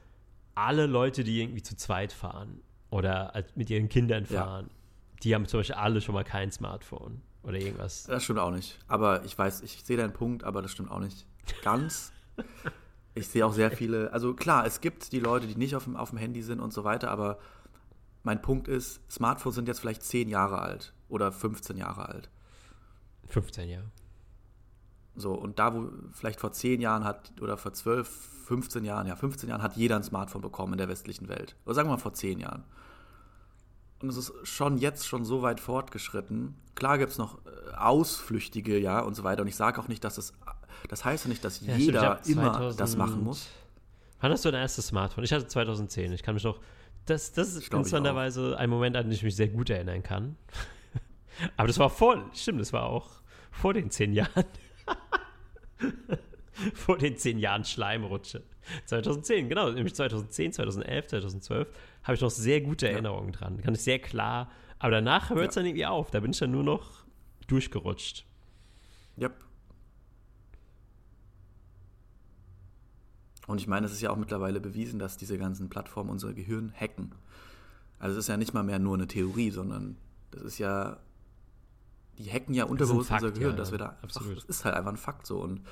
alle 0.55 0.87
Leute, 0.87 1.25
die 1.25 1.43
irgendwie 1.43 1.63
zu 1.63 1.77
zweit 1.77 2.13
fahren 2.13 2.63
oder 2.91 3.33
mit 3.55 3.71
ihren 3.71 3.89
Kindern 3.89 4.25
Ja. 4.29 4.45
fahren, 4.45 4.71
die 5.23 5.35
haben 5.35 5.47
zum 5.47 5.61
Beispiel 5.61 5.77
alle 5.77 6.01
schon 6.01 6.15
mal 6.15 6.25
kein 6.25 6.51
Smartphone 6.51 7.21
oder 7.43 7.59
irgendwas. 7.59 8.05
Das 8.05 8.25
stimmt 8.25 8.39
auch 8.39 8.51
nicht. 8.51 8.79
Aber 8.89 9.25
ich 9.25 9.37
weiß, 9.37 9.63
ich 9.63 9.83
sehe 9.85 9.97
deinen 9.97 10.13
Punkt, 10.13 10.45
aber 10.45 10.63
das 10.63 10.71
stimmt 10.73 10.91
auch 10.91 11.01
nicht 11.01 11.27
ganz. 11.63 12.13
Ich 13.13 13.27
sehe 13.27 13.45
auch 13.45 13.53
sehr 13.53 13.73
viele, 13.73 14.13
also 14.13 14.35
klar, 14.35 14.65
es 14.65 14.81
gibt 14.81 15.11
die 15.11 15.19
Leute, 15.19 15.49
die 15.49 15.57
nicht 15.57 15.75
auf 15.75 15.83
dem, 15.83 15.97
auf 15.97 16.11
dem 16.11 16.19
Handy 16.19 16.43
sind 16.43 16.61
und 16.61 16.73
so 16.73 16.85
weiter, 16.85 17.11
aber 17.11 17.41
mein 18.23 18.41
Punkt 18.41 18.69
ist, 18.69 19.01
Smartphones 19.11 19.57
sind 19.57 19.67
jetzt 19.67 19.81
vielleicht 19.81 20.05
10 20.05 20.29
Jahre 20.29 20.61
alt 20.61 20.95
oder 21.09 21.33
15 21.33 21.77
Jahre 21.77 22.09
alt. 22.09 22.31
15 23.27 23.69
Jahre. 23.69 23.91
So, 25.17 25.33
und 25.33 25.59
da, 25.59 25.75
wo 25.75 25.91
vielleicht 26.13 26.41
vor 26.41 26.53
10 26.53 26.81
Jahren 26.81 27.05
hat, 27.05 27.33
oder 27.41 27.57
vor 27.57 27.73
12, 27.73 28.09
15 28.47 28.85
Jahren, 28.85 29.07
ja, 29.07 29.17
15 29.17 29.49
Jahren 29.49 29.63
hat 29.63 29.77
jeder 29.77 29.97
ein 29.97 30.03
Smartphone 30.03 30.43
bekommen 30.43 30.73
in 30.73 30.79
der 30.79 30.89
westlichen 30.89 31.29
Welt. 31.29 31.57
Oder 31.65 31.75
sagen 31.75 31.89
wir 31.89 31.93
mal 31.93 31.99
vor 31.99 32.15
10 32.15 32.39
Jahren. 32.41 32.65
Und 34.03 34.09
es 34.09 34.17
ist 34.17 34.33
schon 34.45 34.79
jetzt 34.79 35.07
schon 35.07 35.25
so 35.25 35.43
weit 35.43 35.61
fortgeschritten. 35.61 36.55
Klar 36.75 36.99
gibt 36.99 37.13
es 37.13 37.19
noch 37.19 37.39
äh, 37.45 37.75
Ausflüchtige, 37.77 38.79
ja, 38.79 39.01
und 39.01 39.15
so 39.15 39.25
weiter. 39.25 39.43
Und 39.43 39.49
ich 39.49 39.57
sage 39.57 39.81
auch 39.81 39.89
nicht, 39.89 40.03
dass 40.05 40.17
es, 40.17 40.33
das 40.89 41.05
heißt 41.05 41.25
ja 41.25 41.29
nicht, 41.29 41.45
dass 41.45 41.61
Ja, 41.61 41.77
jeder 41.77 42.21
immer 42.27 42.53
2000 42.53 42.81
das 42.81 42.97
machen 42.97 43.23
muss. 43.23 43.47
Wann 44.21 44.33
hast 44.33 44.45
du 44.45 44.51
dein 44.51 44.63
erstes 44.63 44.87
Smartphone? 44.89 45.25
Ich 45.25 45.33
hatte 45.33 45.47
2010. 45.47 46.13
Ich 46.13 46.23
kann 46.23 46.35
mich 46.35 46.45
noch. 46.45 46.61
Das, 47.07 47.33
das 47.33 47.55
ist 47.55 47.65
interessanterweise 47.65 48.57
ein 48.59 48.71
Moment, 48.71 48.97
an 48.97 49.05
den 49.05 49.13
ich 49.13 49.23
mich 49.23 49.35
sehr 49.37 49.49
gut 49.49 49.71
erinnern 49.71 50.03
kann. 50.03 50.37
Aber 51.57 51.67
das 51.67 51.79
war 51.79 51.91
vor. 51.91 52.23
Stimmt, 52.35 52.61
das 52.61 52.73
war 52.73 52.85
auch 52.85 53.09
vor 53.51 53.75
den 53.75 53.91
zehn 53.91 54.13
Jahren. 54.13 54.45
vor 56.75 56.99
den 56.99 57.17
zehn 57.17 57.39
Jahren 57.39 57.65
Schleimrutsche. 57.65 58.43
2010, 58.87 59.49
genau. 59.49 59.71
Nämlich 59.71 59.95
2010, 59.95 60.53
2011, 60.53 61.07
2012 61.09 61.69
habe 62.03 62.15
ich 62.15 62.21
noch 62.21 62.31
sehr 62.31 62.61
gute 62.61 62.89
Erinnerungen 62.89 63.33
dran. 63.33 63.61
Kann 63.61 63.75
ich 63.75 63.81
sehr 63.83 63.99
klar. 63.99 64.51
Aber 64.79 64.93
danach 64.93 65.31
hört 65.31 65.51
es 65.51 65.55
Ja. 65.55 65.61
dann 65.61 65.67
irgendwie 65.67 65.87
auf. 65.87 66.11
Da 66.11 66.21
bin 66.21 66.31
ich 66.31 66.39
dann 66.39 66.51
nur 66.51 66.63
noch 66.63 67.05
durchgerutscht. 67.49 68.25
Yep. 69.21 69.35
Und 73.47 73.61
ich 73.61 73.67
meine, 73.67 73.87
es 73.87 73.93
ist 73.93 74.01
ja 74.01 74.11
auch 74.11 74.17
mittlerweile 74.17 74.61
bewiesen, 74.61 74.99
dass 74.99 75.17
diese 75.17 75.37
ganzen 75.37 75.69
Plattformen 75.69 76.11
unser 76.11 76.33
Gehirn 76.33 76.73
hacken. 76.79 77.13
Also 77.99 78.17
es 78.17 78.25
ist 78.25 78.29
ja 78.29 78.37
nicht 78.37 78.55
mal 78.55 78.63
mehr 78.63 78.79
nur 78.79 78.95
eine 78.95 79.09
Theorie, 79.09 79.51
sondern 79.51 79.97
das 80.31 80.43
ist 80.43 80.59
ja, 80.59 80.99
die 82.21 82.31
hacken 82.31 82.55
ja 82.55 82.65
unterbewusst 82.65 83.11
unser 83.11 83.31
Gehirn, 83.33 83.53
ja, 83.53 83.57
dass 83.57 83.71
wir 83.73 83.79
da 83.79 83.97
absolut. 84.03 84.37
das 84.37 84.45
ist 84.45 84.65
halt 84.65 84.75
einfach 84.75 84.91
ein 84.93 84.97
Fakt 84.97 85.27
so. 85.27 85.39
Und 85.41 85.63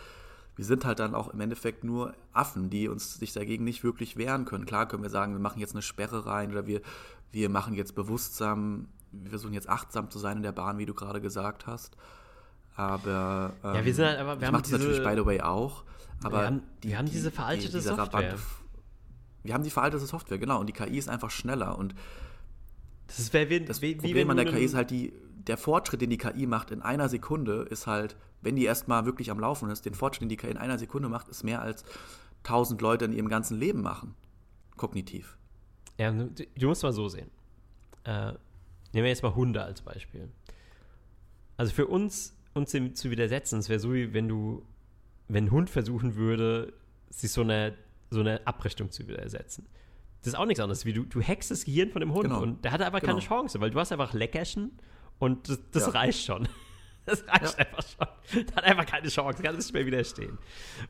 wir 0.57 0.65
sind 0.65 0.85
halt 0.85 0.99
dann 0.99 1.15
auch 1.15 1.29
im 1.29 1.41
Endeffekt 1.41 1.85
nur 1.85 2.15
Affen, 2.33 2.71
die 2.71 2.89
uns 2.89 3.15
sich 3.15 3.33
dagegen 3.33 3.65
nicht 3.65 3.85
wirklich 3.85 4.17
wehren 4.17 4.45
können. 4.45 4.67
Klar 4.67 4.89
können 4.89 5.03
wir 5.03 5.11
sagen, 5.11 5.33
wir 5.33 5.41
machen 5.41 5.61
jetzt 5.61 5.73
eine 5.75 5.83
Sperre 5.83 6.27
rein 6.27 6.51
oder 6.51 6.67
wir, 6.67 6.81
wir 7.31 7.49
machen 7.49 7.75
jetzt 7.75 7.95
bewusstsam, 7.95 8.89
wir 9.13 9.31
versuchen 9.31 9.55
jetzt 9.55 9.69
achtsam 9.69 10.11
zu 10.11 10.19
sein 10.19 10.39
in 10.39 10.43
der 10.43 10.53
Bahn, 10.53 10.79
wie 10.79 10.87
du 10.87 10.95
gerade 10.95 11.21
gesagt 11.21 11.67
hast. 11.67 11.97
Aber 12.77 13.53
ähm, 13.65 13.75
Ja, 13.75 13.85
wir 13.85 13.95
sind 13.95 14.05
halt- 14.07 14.19
aber 14.19 14.41
wir 14.41 14.47
ich 14.47 14.53
mache 14.53 14.63
das 14.63 14.71
diese- 14.71 14.79
natürlich 14.79 15.05
by 15.05 15.15
the 15.21 15.27
way 15.27 15.41
auch. 15.41 15.85
Aber 16.23 16.39
Wir 16.41 16.47
haben- 16.47 16.63
wir 16.81 16.99
haben 16.99 17.11
diese 17.11 17.31
veraltete 17.31 17.73
dieser 17.79 17.97
Software. 17.97 18.35
wir 19.45 19.55
haben 19.55 19.63
die 19.65 19.71
veraltete 19.71 20.05
Software, 20.07 20.39
genau. 20.39 20.59
Und 20.61 20.67
die 20.67 20.73
KI 20.73 20.99
ist 20.99 21.09
einfach 21.09 21.31
schneller. 21.31 21.79
Und 21.79 21.95
Das 23.09 23.19
ist, 23.19 23.33
wer, 23.33 23.51
wie, 23.51 23.61
das 23.61 23.83
wie, 23.83 23.89
wie 23.89 23.95
Problem 23.97 24.29
wenn 24.29 24.39
an 24.39 24.45
der 24.45 24.55
KI 24.55 24.65
ist 24.65 24.75
halt 24.75 24.91
die, 24.91 25.13
der 25.35 25.57
Fortschritt, 25.57 26.01
den 26.01 26.11
die 26.11 26.19
KI 26.19 26.47
macht 26.47 26.71
in 26.71 26.83
einer 26.83 27.09
Sekunde, 27.09 27.67
ist 27.71 27.87
halt, 27.87 28.17
wenn 28.43 28.55
die 28.55 28.65
erstmal 28.65 29.07
wirklich 29.07 29.31
am 29.31 29.41
Laufen 29.41 29.71
ist, 29.71 29.87
den 29.87 29.95
Fortschritt, 29.95 30.23
den 30.23 30.29
die 30.29 30.37
KI 30.37 30.51
in 30.51 30.57
einer 30.57 30.79
Sekunde 30.79 31.09
macht, 31.09 31.29
ist 31.29 31.43
mehr 31.43 31.61
als 31.63 31.85
1000 32.45 32.81
Leute 32.81 33.07
in 33.07 33.13
ihrem 33.13 33.29
ganzen 33.29 33.59
Leben 33.59 33.83
machen. 33.83 34.15
Kognitiv. 34.77 35.37
Ja, 35.99 36.13
du, 36.13 36.29
du 36.29 36.69
musst 36.69 36.83
mal 36.83 36.93
so 36.93 37.09
sehen. 37.09 37.31
Äh, 38.05 38.33
nehmen 38.93 39.05
wir 39.05 39.09
jetzt 39.09 39.23
mal 39.23 39.35
Hunde 39.35 39.63
als 39.63 39.83
Beispiel. 39.83 40.29
Also 41.57 41.73
für 41.73 41.87
uns, 41.87 42.37
uns 42.55 42.71
dem 42.71 42.95
zu 42.95 43.11
widersetzen. 43.11 43.59
Es 43.59 43.69
wäre 43.69 43.81
so, 43.81 43.93
wie 43.93 44.13
wenn 44.13 44.29
du, 44.29 44.65
wenn 45.29 45.47
ein 45.47 45.51
Hund 45.51 45.71
versuchen 45.71 46.15
würde, 46.15 46.73
sich 47.11 47.33
so 47.33 47.41
eine, 47.41 47.75
so 48.11 48.21
eine 48.21 48.47
Abrichtung 48.47 48.91
zu 48.91 49.09
widersetzen. 49.09 49.67
Das 50.29 50.35
ist 50.35 50.41
auch 50.41 50.47
nichts 50.47 50.61
anderes, 50.61 50.85
wie 50.85 50.93
du, 50.93 51.05
du 51.05 51.21
hackst 51.23 51.51
das 51.51 51.65
Gehirn 51.65 51.91
von 51.91 52.01
dem 52.01 52.13
Hund 52.13 52.25
Genau. 52.25 52.43
und 52.43 52.65
der 52.65 52.73
hat 52.73 52.81
einfach 52.83 53.01
Genau. 53.01 53.13
keine 53.15 53.25
Chance, 53.27 53.61
weil 53.61 53.71
du 53.71 53.79
hast 53.81 53.93
einfach 53.93 54.13
Leckerchen 54.13 54.73
und 55.19 55.49
das, 55.49 55.59
das 55.73 55.83
Ja. 55.87 55.89
reicht 55.91 56.25
schon. 56.25 56.49
Das 57.07 57.27
reicht 57.27 57.59
Ja. 57.59 57.65
einfach 57.65 57.83
schon. 57.89 58.45
Der 58.49 58.57
hat 58.57 58.65
einfach 58.65 58.85
keine 58.85 59.09
Chance, 59.09 59.43
kann 59.43 59.57
nicht 59.57 59.73
mehr 59.73 59.87
widerstehen. 59.87 60.37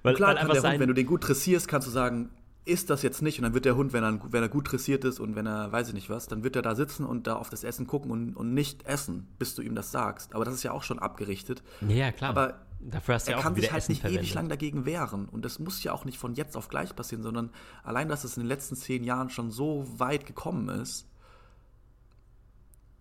Weil, 0.02 0.14
Klar 0.16 0.34
weil 0.34 0.48
Hund, 0.48 0.80
wenn 0.80 0.88
du 0.88 0.94
den 0.94 1.06
gut 1.06 1.28
dressierst, 1.28 1.68
kannst 1.68 1.86
du 1.86 1.92
sagen, 1.92 2.30
ist 2.64 2.90
das 2.90 3.02
jetzt 3.02 3.22
nicht? 3.22 3.38
Und 3.38 3.44
dann 3.44 3.54
wird 3.54 3.64
der 3.66 3.76
Hund, 3.76 3.92
wenn 3.92 4.02
er, 4.02 4.18
wenn 4.32 4.42
er 4.42 4.48
gut 4.48 4.72
dressiert 4.72 5.04
ist 5.04 5.20
und 5.20 5.36
wenn 5.36 5.46
er, 5.46 5.70
weiß 5.70 5.86
ich 5.88 5.94
nicht 5.94 6.10
was, 6.10 6.26
dann 6.26 6.42
wird 6.42 6.56
er 6.56 6.62
da 6.62 6.74
sitzen 6.74 7.04
und 7.06 7.28
da 7.28 7.36
auf 7.36 7.50
das 7.50 7.62
Essen 7.62 7.86
gucken 7.86 8.10
und, 8.10 8.34
und 8.34 8.52
nicht 8.52 8.84
essen, 8.84 9.28
bis 9.38 9.54
du 9.54 9.62
ihm 9.62 9.76
das 9.76 9.92
sagst. 9.92 10.34
Aber 10.34 10.44
das 10.44 10.54
ist 10.54 10.64
ja 10.64 10.72
auch 10.72 10.82
schon 10.82 10.98
abgerichtet. 10.98 11.62
Ja, 11.86 12.10
klar. 12.10 12.30
Aber 12.30 12.58
Dafür 12.80 13.16
hast 13.16 13.26
du 13.26 13.32
er 13.32 13.36
ja 13.36 13.38
auch 13.40 13.42
kann 13.42 13.54
sich 13.56 13.70
halt 13.72 13.78
Essen 13.82 13.92
nicht 13.92 14.00
verwendet. 14.02 14.24
ewig 14.24 14.34
lang 14.34 14.48
dagegen 14.48 14.84
wehren. 14.84 15.28
Und 15.28 15.44
das 15.44 15.58
muss 15.58 15.82
ja 15.82 15.92
auch 15.92 16.04
nicht 16.04 16.18
von 16.18 16.34
jetzt 16.34 16.56
auf 16.56 16.68
gleich 16.68 16.94
passieren, 16.94 17.22
sondern 17.22 17.50
allein, 17.82 18.08
dass 18.08 18.24
es 18.24 18.36
in 18.36 18.44
den 18.44 18.48
letzten 18.48 18.76
zehn 18.76 19.02
Jahren 19.04 19.30
schon 19.30 19.50
so 19.50 19.84
weit 19.98 20.26
gekommen 20.26 20.68
ist, 20.68 21.06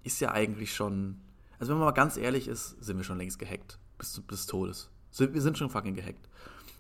ist 0.04 0.20
ja 0.20 0.32
eigentlich 0.32 0.74
schon. 0.74 1.22
Also, 1.60 1.72
wenn 1.72 1.80
man 1.80 1.88
mal 1.88 1.92
ganz 1.92 2.18
ehrlich 2.18 2.48
ist, 2.48 2.82
sind 2.84 2.98
wir 2.98 3.04
schon 3.04 3.18
längst 3.18 3.40
gehackt. 3.40 3.80
Bis, 3.98 4.14
zu- 4.14 4.22
bis 4.22 4.46
Todes. 4.46 4.90
Wir 5.18 5.42
sind 5.42 5.58
schon 5.58 5.70
fucking 5.70 5.96
gehackt. 5.96 6.30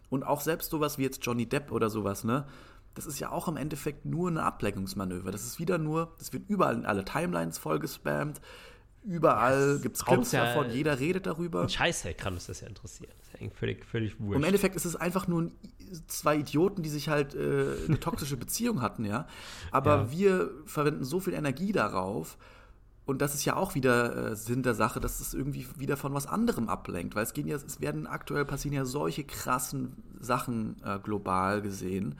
Und 0.09 0.23
auch 0.23 0.41
selbst 0.41 0.69
sowas 0.69 0.97
wie 0.97 1.03
jetzt 1.03 1.25
Johnny 1.25 1.47
Depp 1.47 1.71
oder 1.71 1.89
sowas, 1.89 2.23
ne? 2.23 2.45
Das 2.93 3.05
ist 3.05 3.19
ja 3.19 3.29
auch 3.31 3.47
im 3.47 3.57
Endeffekt 3.57 4.05
nur 4.05 4.29
eine 4.29 4.43
Ablenkungsmanöver. 4.43 5.31
Das 5.31 5.45
ist 5.45 5.59
wieder 5.59 5.77
nur, 5.77 6.15
das 6.17 6.33
wird 6.33 6.49
überall 6.49 6.75
in 6.75 6.85
alle 6.85 7.05
Timelines 7.05 7.57
vollgespammt. 7.59 8.41
Überall 9.07 9.73
das 9.73 9.81
gibt 9.81 9.95
es 9.97 10.05
Clips 10.05 10.31
ja- 10.33 10.45
davon, 10.45 10.69
jeder 10.69 10.99
redet 10.99 11.25
darüber. 11.25 11.61
Ein 11.61 11.69
Scheißhack 11.69 12.17
kann 12.17 12.33
uns 12.33 12.47
das 12.47 12.59
ja 12.61 12.67
interessieren. 12.67 13.11
Das 13.17 13.27
ist 13.27 13.33
ja 13.33 13.39
eigentlich 13.39 13.57
völlig, 13.57 13.85
völlig 13.85 14.19
wurscht. 14.19 14.31
Und 14.35 14.41
Im 14.41 14.43
Endeffekt 14.43 14.75
ist 14.75 14.85
es 14.85 14.95
einfach 14.97 15.27
nur 15.27 15.51
zwei 16.07 16.35
Idioten, 16.37 16.83
die 16.83 16.89
sich 16.89 17.07
halt 17.07 17.33
äh, 17.33 17.75
eine 17.87 17.99
toxische 17.99 18.35
Beziehung 18.37 18.81
hatten, 18.81 19.05
ja. 19.05 19.25
Aber 19.71 19.95
Ja. 19.95 20.11
wir 20.11 20.51
verwenden 20.65 21.05
so 21.05 21.19
viel 21.21 21.33
Energie 21.33 21.71
darauf. 21.71 22.37
Und 23.05 23.21
das 23.21 23.33
ist 23.33 23.45
ja 23.45 23.55
auch 23.55 23.73
wieder 23.73 24.31
äh, 24.31 24.35
Sinn 24.35 24.63
der 24.63 24.73
Sache, 24.73 24.99
dass 24.99 25.21
es 25.21 25.33
irgendwie 25.33 25.65
wieder 25.77 25.95
von 25.95 26.13
was 26.13 26.27
anderem 26.27 26.67
ablenkt. 26.67 27.15
Weil 27.15 27.23
es 27.23 27.31
gehen 27.31 27.47
ja, 27.47 27.55
es 27.55 27.79
werden 27.79 28.05
aktuell 28.05 28.43
passieren 28.43 28.75
ja 28.75 28.83
solche 28.83 29.23
krassen 29.23 30.03
Sachen 30.19 30.75
äh, 30.83 30.99
global 30.99 31.61
gesehen, 31.61 32.15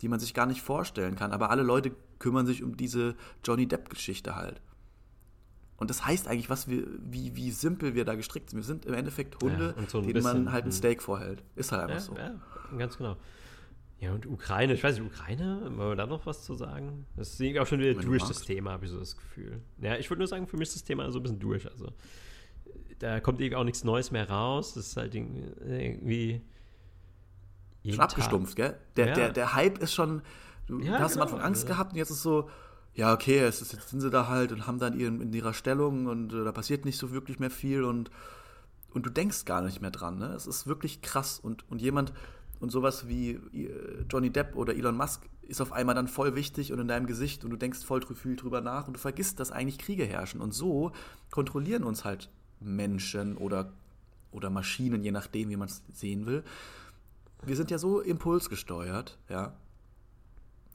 die 0.00 0.08
man 0.08 0.18
sich 0.18 0.34
gar 0.34 0.46
nicht 0.46 0.60
vorstellen 0.60 1.14
kann. 1.14 1.30
Aber 1.30 1.50
alle 1.50 1.62
Leute 1.62 1.92
kümmern 2.18 2.46
sich 2.46 2.64
um 2.64 2.76
diese 2.76 3.14
Johnny 3.44 3.68
Depp-Geschichte 3.68 4.34
halt. 4.34 4.60
Und 5.82 5.90
das 5.90 6.06
heißt 6.06 6.28
eigentlich, 6.28 6.48
was 6.48 6.68
wir, 6.68 6.86
wie, 7.00 7.34
wie 7.34 7.50
simpel 7.50 7.94
wir 7.96 8.04
da 8.04 8.14
gestrickt 8.14 8.50
sind. 8.50 8.60
Wir 8.60 8.64
sind 8.64 8.86
im 8.86 8.94
Endeffekt 8.94 9.42
Hunde, 9.42 9.74
Ja, 9.76 9.88
so 9.88 10.00
denen 10.00 10.12
bisschen, 10.14 10.44
man 10.44 10.52
halt 10.52 10.64
ein 10.64 10.70
hm. 10.70 10.72
Steak 10.72 11.02
vorhält. 11.02 11.42
Ist 11.56 11.72
halt 11.72 11.82
einfach 11.82 11.94
ja, 11.96 12.00
so. 12.00 12.16
ja, 12.16 12.78
ganz 12.78 12.96
genau. 12.96 13.16
Ja, 13.98 14.12
und 14.12 14.24
Ukraine, 14.26 14.74
ich 14.74 14.82
weiß 14.84 14.98
nicht, 14.98 15.06
Ukraine, 15.06 15.60
wollen 15.74 15.90
wir 15.90 15.96
da 15.96 16.06
noch 16.06 16.24
was 16.24 16.44
zu 16.44 16.54
sagen? 16.54 17.06
Das 17.16 17.32
ist 17.32 17.40
irgendwie 17.40 17.58
auch 17.58 17.66
schon 17.66 17.80
wieder 17.80 17.96
Wenn 17.96 18.06
durch 18.06 18.22
das. 18.22 18.42
Thema, 18.42 18.70
habe 18.70 18.84
ich 18.84 18.92
so 18.92 18.98
das 19.00 19.16
Gefühl. 19.16 19.60
Ja, 19.80 19.96
ich 19.96 20.08
würde 20.08 20.20
nur 20.20 20.28
sagen, 20.28 20.46
für 20.46 20.56
mich 20.56 20.68
ist 20.68 20.76
das 20.76 20.84
Thema 20.84 21.10
so 21.10 21.18
ein 21.18 21.22
bisschen 21.24 21.40
durch. 21.40 21.68
Also, 21.68 21.92
da 23.00 23.18
kommt 23.18 23.40
irgendwie 23.40 23.56
auch 23.56 23.64
nichts 23.64 23.82
Neues 23.82 24.12
mehr 24.12 24.30
raus. 24.30 24.74
Das 24.74 24.86
ist 24.86 24.96
halt 24.96 25.16
irgendwie. 25.16 26.42
Schon 27.84 27.98
abgestumpft, 27.98 28.54
gell? 28.54 28.76
Der, 28.96 29.08
Ja. 29.08 29.14
der, 29.14 29.32
der 29.32 29.54
Hype 29.54 29.78
ist 29.78 29.94
schon. 29.94 30.22
Du 30.68 30.78
Ja, 30.78 31.00
hast 31.00 31.14
genau, 31.14 31.24
am 31.24 31.32
Anfang 31.32 31.44
Angst 31.44 31.66
gehabt 31.66 31.90
und 31.92 31.98
jetzt 31.98 32.10
ist 32.10 32.22
so, 32.22 32.48
ja, 32.94 33.12
okay, 33.12 33.38
es 33.38 33.62
ist, 33.62 33.72
jetzt 33.72 33.88
sind 33.88 34.00
sie 34.00 34.10
da 34.10 34.28
halt 34.28 34.52
und 34.52 34.66
haben 34.66 34.78
dann 34.78 34.98
ihren, 34.98 35.20
in 35.20 35.32
ihrer 35.32 35.54
Stellung 35.54 36.06
und 36.06 36.32
äh, 36.32 36.44
da 36.44 36.52
passiert 36.52 36.84
nicht 36.84 36.98
so 36.98 37.10
wirklich 37.12 37.38
mehr 37.38 37.50
viel 37.50 37.84
und, 37.84 38.10
und 38.92 39.06
du 39.06 39.10
denkst 39.10 39.44
gar 39.44 39.62
nicht 39.62 39.80
mehr 39.80 39.90
dran. 39.90 40.18
Ne? 40.18 40.26
Es 40.34 40.46
ist 40.46 40.66
wirklich 40.66 41.00
krass 41.00 41.38
und, 41.42 41.68
und 41.70 41.80
jemand 41.80 42.12
und 42.60 42.70
sowas 42.70 43.08
wie 43.08 43.30
äh, 43.30 44.04
Johnny 44.10 44.30
Depp 44.30 44.54
oder 44.56 44.74
Elon 44.74 44.96
Musk 44.96 45.22
ist 45.42 45.60
auf 45.60 45.72
einmal 45.72 45.94
dann 45.94 46.06
voll 46.06 46.34
wichtig 46.34 46.72
und 46.72 46.78
in 46.78 46.88
deinem 46.88 47.06
Gesicht 47.06 47.44
und 47.44 47.50
du 47.50 47.56
denkst 47.56 47.84
voll 47.84 48.02
viel 48.14 48.36
drüber 48.36 48.60
nach 48.60 48.86
und 48.86 48.94
du 48.94 49.00
vergisst, 49.00 49.40
dass 49.40 49.50
eigentlich 49.50 49.78
Kriege 49.78 50.04
herrschen. 50.04 50.40
Und 50.40 50.52
so 50.52 50.92
kontrollieren 51.30 51.84
uns 51.84 52.04
halt 52.04 52.30
Menschen 52.60 53.36
oder, 53.36 53.72
oder 54.30 54.50
Maschinen, 54.50 55.02
je 55.02 55.10
nachdem, 55.10 55.50
wie 55.50 55.56
man 55.56 55.68
es 55.68 55.82
sehen 55.92 56.26
will. 56.26 56.44
Wir 57.44 57.56
sind 57.56 57.70
ja 57.70 57.78
so 57.78 58.00
impulsgesteuert, 58.00 59.18
ja. 59.28 59.54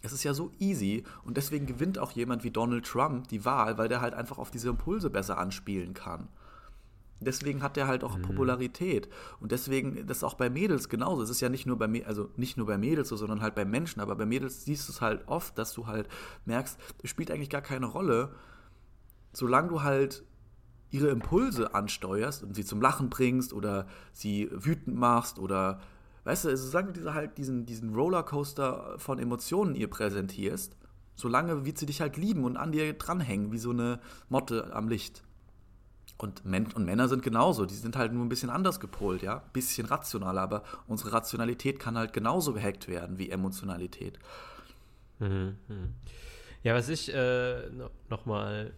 Es 0.01 0.13
ist 0.13 0.23
ja 0.23 0.33
so 0.33 0.51
easy 0.59 1.03
und 1.23 1.37
deswegen 1.37 1.65
gewinnt 1.65 1.97
auch 1.97 2.11
jemand 2.11 2.43
wie 2.43 2.51
Donald 2.51 2.85
Trump 2.85 3.27
die 3.29 3.45
Wahl, 3.45 3.77
weil 3.77 3.89
der 3.89 4.01
halt 4.01 4.13
einfach 4.13 4.37
auf 4.37 4.51
diese 4.51 4.69
Impulse 4.69 5.09
besser 5.09 5.37
anspielen 5.37 5.93
kann. 5.93 6.27
Deswegen 7.19 7.63
hat 7.63 7.77
der 7.77 7.87
halt 7.87 8.03
auch 8.03 8.21
Popularität. 8.21 9.09
Und 9.39 9.51
deswegen, 9.51 10.05
das 10.05 10.17
ist 10.17 10.23
auch 10.23 10.35
bei 10.35 10.51
Mädels 10.51 10.87
genauso. 10.87 11.23
Es 11.23 11.31
ist 11.31 11.41
ja 11.41 11.49
nicht 11.49 11.65
nur 11.65 11.77
bei, 11.77 12.05
also 12.05 12.29
nicht 12.35 12.57
nur 12.57 12.67
bei 12.67 12.77
Mädels 12.77 13.09
so, 13.09 13.15
sondern 13.15 13.41
halt 13.41 13.55
bei 13.55 13.65
Menschen. 13.65 14.01
Aber 14.01 14.15
bei 14.15 14.27
Mädels 14.27 14.65
siehst 14.65 14.87
du 14.87 14.93
es 14.93 15.01
halt 15.01 15.27
oft, 15.27 15.57
dass 15.57 15.73
du 15.73 15.87
halt 15.87 16.07
merkst, 16.45 16.77
es 17.01 17.09
spielt 17.09 17.31
eigentlich 17.31 17.49
gar 17.49 17.61
keine 17.61 17.87
Rolle, 17.87 18.35
solange 19.33 19.69
du 19.69 19.81
halt 19.81 20.23
ihre 20.91 21.09
Impulse 21.09 21.73
ansteuerst 21.73 22.43
und 22.43 22.55
sie 22.55 22.63
zum 22.63 22.81
Lachen 22.81 23.09
bringst 23.09 23.51
oder 23.51 23.87
sie 24.13 24.49
wütend 24.51 24.95
machst 24.95 25.39
oder, 25.39 25.81
weißt 26.27 26.43
du, 26.43 26.49
also 26.49 26.67
solange 26.67 26.91
du 26.91 27.13
halt 27.13 27.37
diesen, 27.37 27.65
diesen 27.65 27.95
Rollercoaster 27.95 28.95
von 28.99 29.17
Emotionen 29.17 29.75
ihr 29.75 29.89
präsentierst, 29.89 30.75
solange 31.15 31.65
wird 31.65 31.77
sie 31.77 31.85
dich 31.85 32.01
halt 32.01 32.17
lieben 32.17 32.43
und 32.43 32.57
an 32.57 32.73
dir 32.73 32.91
dranhängen, 32.93 33.53
wie 33.53 33.57
so 33.57 33.71
eine 33.71 34.01
Motte 34.27 34.73
am 34.73 34.89
Licht. 34.89 35.23
Und, 36.17 36.43
Men 36.43 36.67
und 36.73 36.83
Männer 36.83 37.07
sind 37.07 37.23
genauso, 37.23 37.65
die 37.65 37.75
sind 37.75 37.95
halt 37.95 38.11
nur 38.11 38.25
ein 38.25 38.29
bisschen 38.29 38.49
anders 38.49 38.81
gepolt, 38.81 39.21
ja, 39.21 39.41
bisschen 39.53 39.85
rationaler, 39.85 40.41
aber 40.41 40.63
unsere 40.87 41.13
Rationalität 41.13 41.79
kann 41.79 41.97
halt 41.97 42.11
genauso 42.11 42.53
gehackt 42.53 42.89
werden 42.89 43.17
wie 43.17 43.29
Emotionalität. 43.29 44.19
Mhm, 45.19 45.55
mhm. 45.69 45.93
Ja, 46.61 46.75
was 46.75 46.89
ich 46.89 47.13
äh, 47.13 47.69
no, 47.69 47.89
nochmal. 48.09 48.73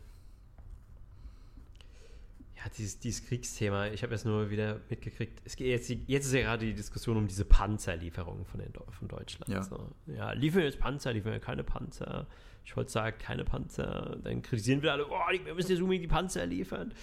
Ja, 2.62 2.70
dieses, 2.78 3.00
dieses 3.00 3.26
Kriegsthema, 3.26 3.88
ich 3.88 4.04
habe 4.04 4.14
jetzt 4.14 4.26
nur 4.26 4.50
wieder 4.50 4.82
mitgekriegt. 4.90 5.42
Es 5.46 5.56
geht 5.56 5.68
jetzt, 5.68 5.90
jetzt 5.90 6.26
ist 6.26 6.34
ja 6.34 6.42
gerade 6.42 6.66
die 6.66 6.74
Diskussion 6.74 7.16
um 7.16 7.26
diese 7.26 7.46
Panzerlieferungen 7.46 8.46
von, 8.46 8.60
den, 8.60 8.74
von 8.74 9.08
Deutschland. 9.08 9.50
Ja. 9.50 9.64
So. 9.64 9.92
ja, 10.08 10.34
liefern 10.34 10.60
wir 10.60 10.66
jetzt 10.66 10.80
Panzer, 10.80 11.14
liefern 11.14 11.32
wir 11.32 11.40
keine 11.40 11.64
Panzer. 11.64 12.28
Scholz 12.66 12.92
sagt, 12.92 13.22
keine 13.22 13.46
Panzer. 13.46 14.18
Dann 14.24 14.42
kritisieren 14.42 14.82
wir 14.82 14.92
alle, 14.92 15.08
oh, 15.08 15.20
wir 15.32 15.56
müssen 15.56 15.72
jetzt 15.72 15.82
unbedingt 15.82 16.04
die 16.04 16.10
Panzer 16.10 16.46
liefern. 16.46 16.94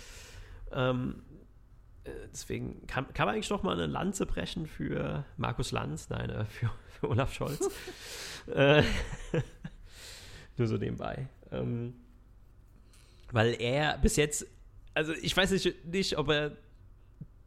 Ähm, 0.73 1.23
äh, 2.05 2.11
deswegen 2.31 2.87
kann, 2.87 3.12
kann 3.15 3.24
man 3.24 3.37
eigentlich 3.37 3.49
noch 3.49 3.62
mal 3.62 3.73
eine 3.73 3.87
Lanze 3.87 4.27
brechen 4.27 4.66
für 4.66 5.24
Markus 5.39 5.73
Lanz, 5.73 6.11
nein, 6.11 6.28
äh, 6.28 6.45
für, 6.45 6.70
für 7.01 7.09
Olaf 7.09 7.33
Scholz. 7.33 7.70
äh, 8.55 8.83
nur 10.59 10.69
so 10.69 10.77
nebenbei. 10.77 11.28
Ähm, 11.51 11.95
weil 13.33 13.61
er 13.61 13.99
bis 13.99 14.16
jetzt, 14.16 14.47
also 14.97 15.12
ich 15.12 15.36
weiß 15.36 15.51
nicht, 15.51 15.85
nicht, 15.85 16.16
ob 16.16 16.31
er 16.31 16.52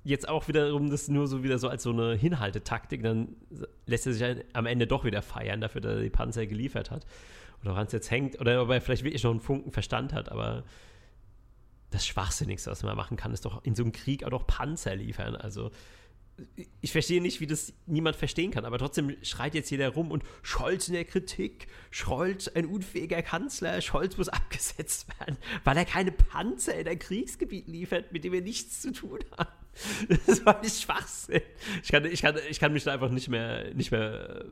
jetzt 0.04 0.30
auch 0.30 0.48
wiederum 0.48 0.92
das 0.92 1.08
nur 1.08 1.28
so 1.28 1.44
wieder 1.44 1.58
so 1.58 1.68
als 1.68 1.82
so 1.82 1.90
eine 1.90 2.14
Hinhaltetaktik, 2.14 3.02
dann 3.02 3.36
lässt 3.88 4.06
er 4.06 4.14
sich 4.14 4.22
halt 4.22 4.46
am 4.54 4.68
Ende 4.68 4.86
doch 4.86 5.04
wieder 5.04 5.24
feiern 5.24 5.60
dafür, 5.60 5.82
dass 5.82 5.96
er 5.96 6.02
die 6.02 6.12
Panzer 6.12 6.46
geliefert 6.46 6.92
hat. 6.92 7.08
Oder 7.62 7.72
woran 7.72 7.88
es 7.88 7.92
jetzt 7.92 8.12
hängt, 8.12 8.40
oder 8.40 8.62
ob 8.62 8.70
er 8.70 8.80
vielleicht 8.82 9.04
wirklich 9.04 9.24
noch 9.24 9.32
einen 9.32 9.42
Funken 9.42 9.72
Verstand 9.72 10.14
hat, 10.14 10.32
aber 10.32 10.64
das 11.90 12.06
Schwachsinnigste, 12.06 12.70
was 12.70 12.84
man 12.84 12.96
machen 12.96 13.18
kann, 13.18 13.34
ist 13.34 13.46
doch 13.46 13.64
in 13.66 13.74
so 13.74 13.82
einem 13.82 13.94
Krieg 13.94 14.24
auch 14.24 14.30
noch 14.30 14.46
Panzer 14.46 14.96
liefern. 14.96 15.36
Also 15.36 15.72
ich 16.82 16.92
verstehe 16.92 17.22
nicht, 17.22 17.40
wie 17.40 17.48
das 17.48 17.74
niemand 17.86 18.16
verstehen 18.16 18.52
kann, 18.52 18.66
aber 18.66 18.78
trotzdem 18.78 19.16
schreit 19.22 19.56
jetzt 19.56 19.70
jeder 19.70 19.90
rum 19.90 20.12
und 20.12 20.24
Scholz 20.42 20.88
in 20.88 20.94
der 20.94 21.06
Kritik, 21.06 21.68
Scholz 21.92 22.48
ein 22.48 22.66
unfähiger 22.66 23.22
Kanzler, 23.22 23.82
Scholz 23.82 24.18
muss 24.18 24.30
abgesetzt 24.30 25.08
werden, 25.20 25.38
weil 25.64 25.78
er 25.78 25.86
keine 25.86 26.12
Panzer 26.12 26.76
in 26.76 26.88
ein 26.88 27.00
Kriegsgebiet 27.00 27.68
liefert, 27.68 28.12
mit 28.12 28.24
dem 28.24 28.34
er 28.34 28.42
nichts 28.42 28.82
zu 28.82 28.92
tun 28.92 29.20
hat. 29.38 29.54
Das 30.28 30.46
war 30.46 30.62
nicht 30.62 30.82
Schwachsinn. 30.82 31.42
Ich 31.84 31.90
kann, 31.90 32.04
ich 32.06 32.22
kann, 32.22 32.36
ich 32.50 32.60
kann 32.60 32.74
mich 32.74 32.84
da 32.84 32.94
einfach 32.94 33.12
nicht 33.12 33.30
mehr, 33.30 33.74
nicht 33.74 33.92
mehr, 33.92 34.46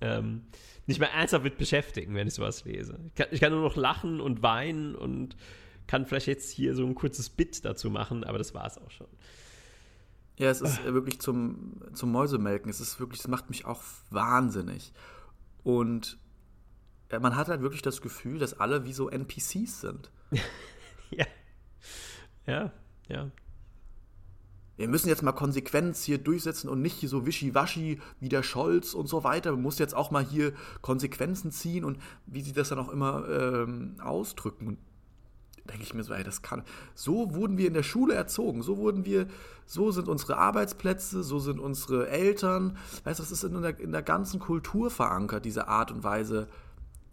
ähm, 0.00 0.46
nicht 0.86 0.98
mehr 0.98 1.12
ernsthaft 1.12 1.44
mit 1.44 1.58
beschäftigen, 1.58 2.14
wenn 2.14 2.26
ich 2.26 2.34
sowas 2.34 2.64
lese. 2.64 2.98
Ich 3.06 3.14
kann, 3.14 3.28
ich 3.30 3.40
kann 3.40 3.52
nur 3.52 3.62
noch 3.62 3.76
lachen 3.76 4.20
und 4.20 4.42
weinen 4.42 4.94
und 4.96 5.36
kann 5.86 6.06
vielleicht 6.06 6.28
jetzt 6.28 6.50
hier 6.50 6.74
so 6.74 6.84
ein 6.86 6.94
kurzes 6.94 7.30
Bit 7.30 7.64
dazu 7.64 7.90
machen, 7.90 8.24
aber 8.24 8.38
das 8.38 8.54
war 8.54 8.66
es 8.66 8.78
auch 8.78 8.90
schon. 8.90 9.08
Ja, 10.40 10.48
es 10.48 10.62
ist 10.62 10.80
äh, 10.86 10.94
wirklich 10.94 11.20
zum, 11.20 11.82
zum 11.92 12.12
Mäusemelken. 12.12 12.70
Es 12.70 12.80
ist 12.80 12.98
wirklich, 12.98 13.20
es 13.20 13.28
macht 13.28 13.50
mich 13.50 13.66
auch 13.66 13.82
wahnsinnig. 14.08 14.94
Und 15.62 16.18
äh, 17.10 17.18
man 17.18 17.36
hat 17.36 17.48
halt 17.48 17.60
wirklich 17.60 17.82
das 17.82 18.00
Gefühl, 18.00 18.38
dass 18.38 18.58
alle 18.58 18.86
wie 18.86 18.94
so 18.94 19.08
NPCs 19.10 19.80
sind. 19.80 20.10
Ja. 21.12 21.26
Ja, 22.46 22.72
ja. 23.08 23.32
Wir 24.76 24.86
müssen 24.86 25.08
jetzt 25.08 25.24
mal 25.24 25.32
Konsequenz 25.32 26.04
hier 26.04 26.18
durchsetzen 26.18 26.68
und 26.68 26.80
nicht 26.80 26.94
hier 26.94 27.08
so 27.08 27.26
wischiwaschi 27.26 28.00
wie 28.20 28.28
der 28.28 28.44
Scholz 28.44 28.94
und 28.94 29.08
so 29.08 29.24
weiter. 29.24 29.50
Man 29.50 29.62
muss 29.62 29.80
jetzt 29.80 29.96
auch 29.96 30.12
mal 30.12 30.24
hier 30.24 30.52
Konsequenzen 30.82 31.50
ziehen 31.50 31.84
und 31.84 31.98
wie 32.26 32.42
sie 32.42 32.52
das 32.52 32.68
dann 32.68 32.78
auch 32.78 32.90
immer 32.90 33.28
ähm, 33.28 33.96
ausdrücken. 34.00 34.68
Und 34.68 34.78
denke 35.70 35.84
ich 35.84 35.94
mir 35.94 36.02
so, 36.02 36.12
ey, 36.12 36.24
das 36.24 36.42
kann. 36.42 36.62
So 36.94 37.34
wurden 37.34 37.56
wir 37.56 37.66
in 37.66 37.74
der 37.74 37.82
Schule 37.82 38.14
erzogen, 38.14 38.62
so 38.62 38.76
wurden 38.76 39.04
wir, 39.04 39.26
so 39.66 39.90
sind 39.90 40.08
unsere 40.08 40.36
Arbeitsplätze, 40.36 41.22
so 41.22 41.38
sind 41.38 41.60
unsere 41.60 42.08
Eltern. 42.08 42.76
Weißt 43.04 43.18
du, 43.18 43.22
das 43.22 43.32
ist 43.32 43.44
in 43.44 43.60
der, 43.62 43.78
in 43.78 43.92
der 43.92 44.02
ganzen 44.02 44.40
Kultur 44.40 44.90
verankert, 44.90 45.44
diese 45.44 45.68
Art 45.68 45.90
und 45.90 46.04
Weise, 46.04 46.48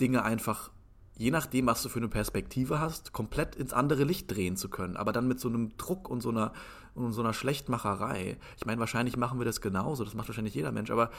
Dinge 0.01 0.23
einfach, 0.23 0.71
je 1.17 1.31
nachdem, 1.31 1.67
was 1.67 1.81
du 1.81 1.89
für 1.89 1.99
eine 1.99 2.09
Perspektive 2.09 2.79
hast, 2.79 3.13
komplett 3.13 3.55
ins 3.55 3.73
andere 3.73 4.03
Licht 4.03 4.29
drehen 4.29 4.57
zu 4.57 4.69
können. 4.69 4.97
Aber 4.97 5.11
dann 5.11 5.27
mit 5.27 5.39
so 5.39 5.47
einem 5.47 5.75
Druck 5.77 6.09
und 6.09 6.21
so 6.21 6.29
einer, 6.29 6.53
und 6.95 7.13
so 7.13 7.21
einer 7.21 7.33
Schlechtmacherei. 7.33 8.37
Ich 8.57 8.65
meine, 8.65 8.79
wahrscheinlich 8.79 9.17
machen 9.17 9.39
wir 9.39 9.45
das 9.45 9.61
genauso, 9.61 10.03
das 10.03 10.15
macht 10.15 10.27
wahrscheinlich 10.27 10.55
jeder 10.55 10.71
Mensch, 10.71 10.91
aber 10.91 11.11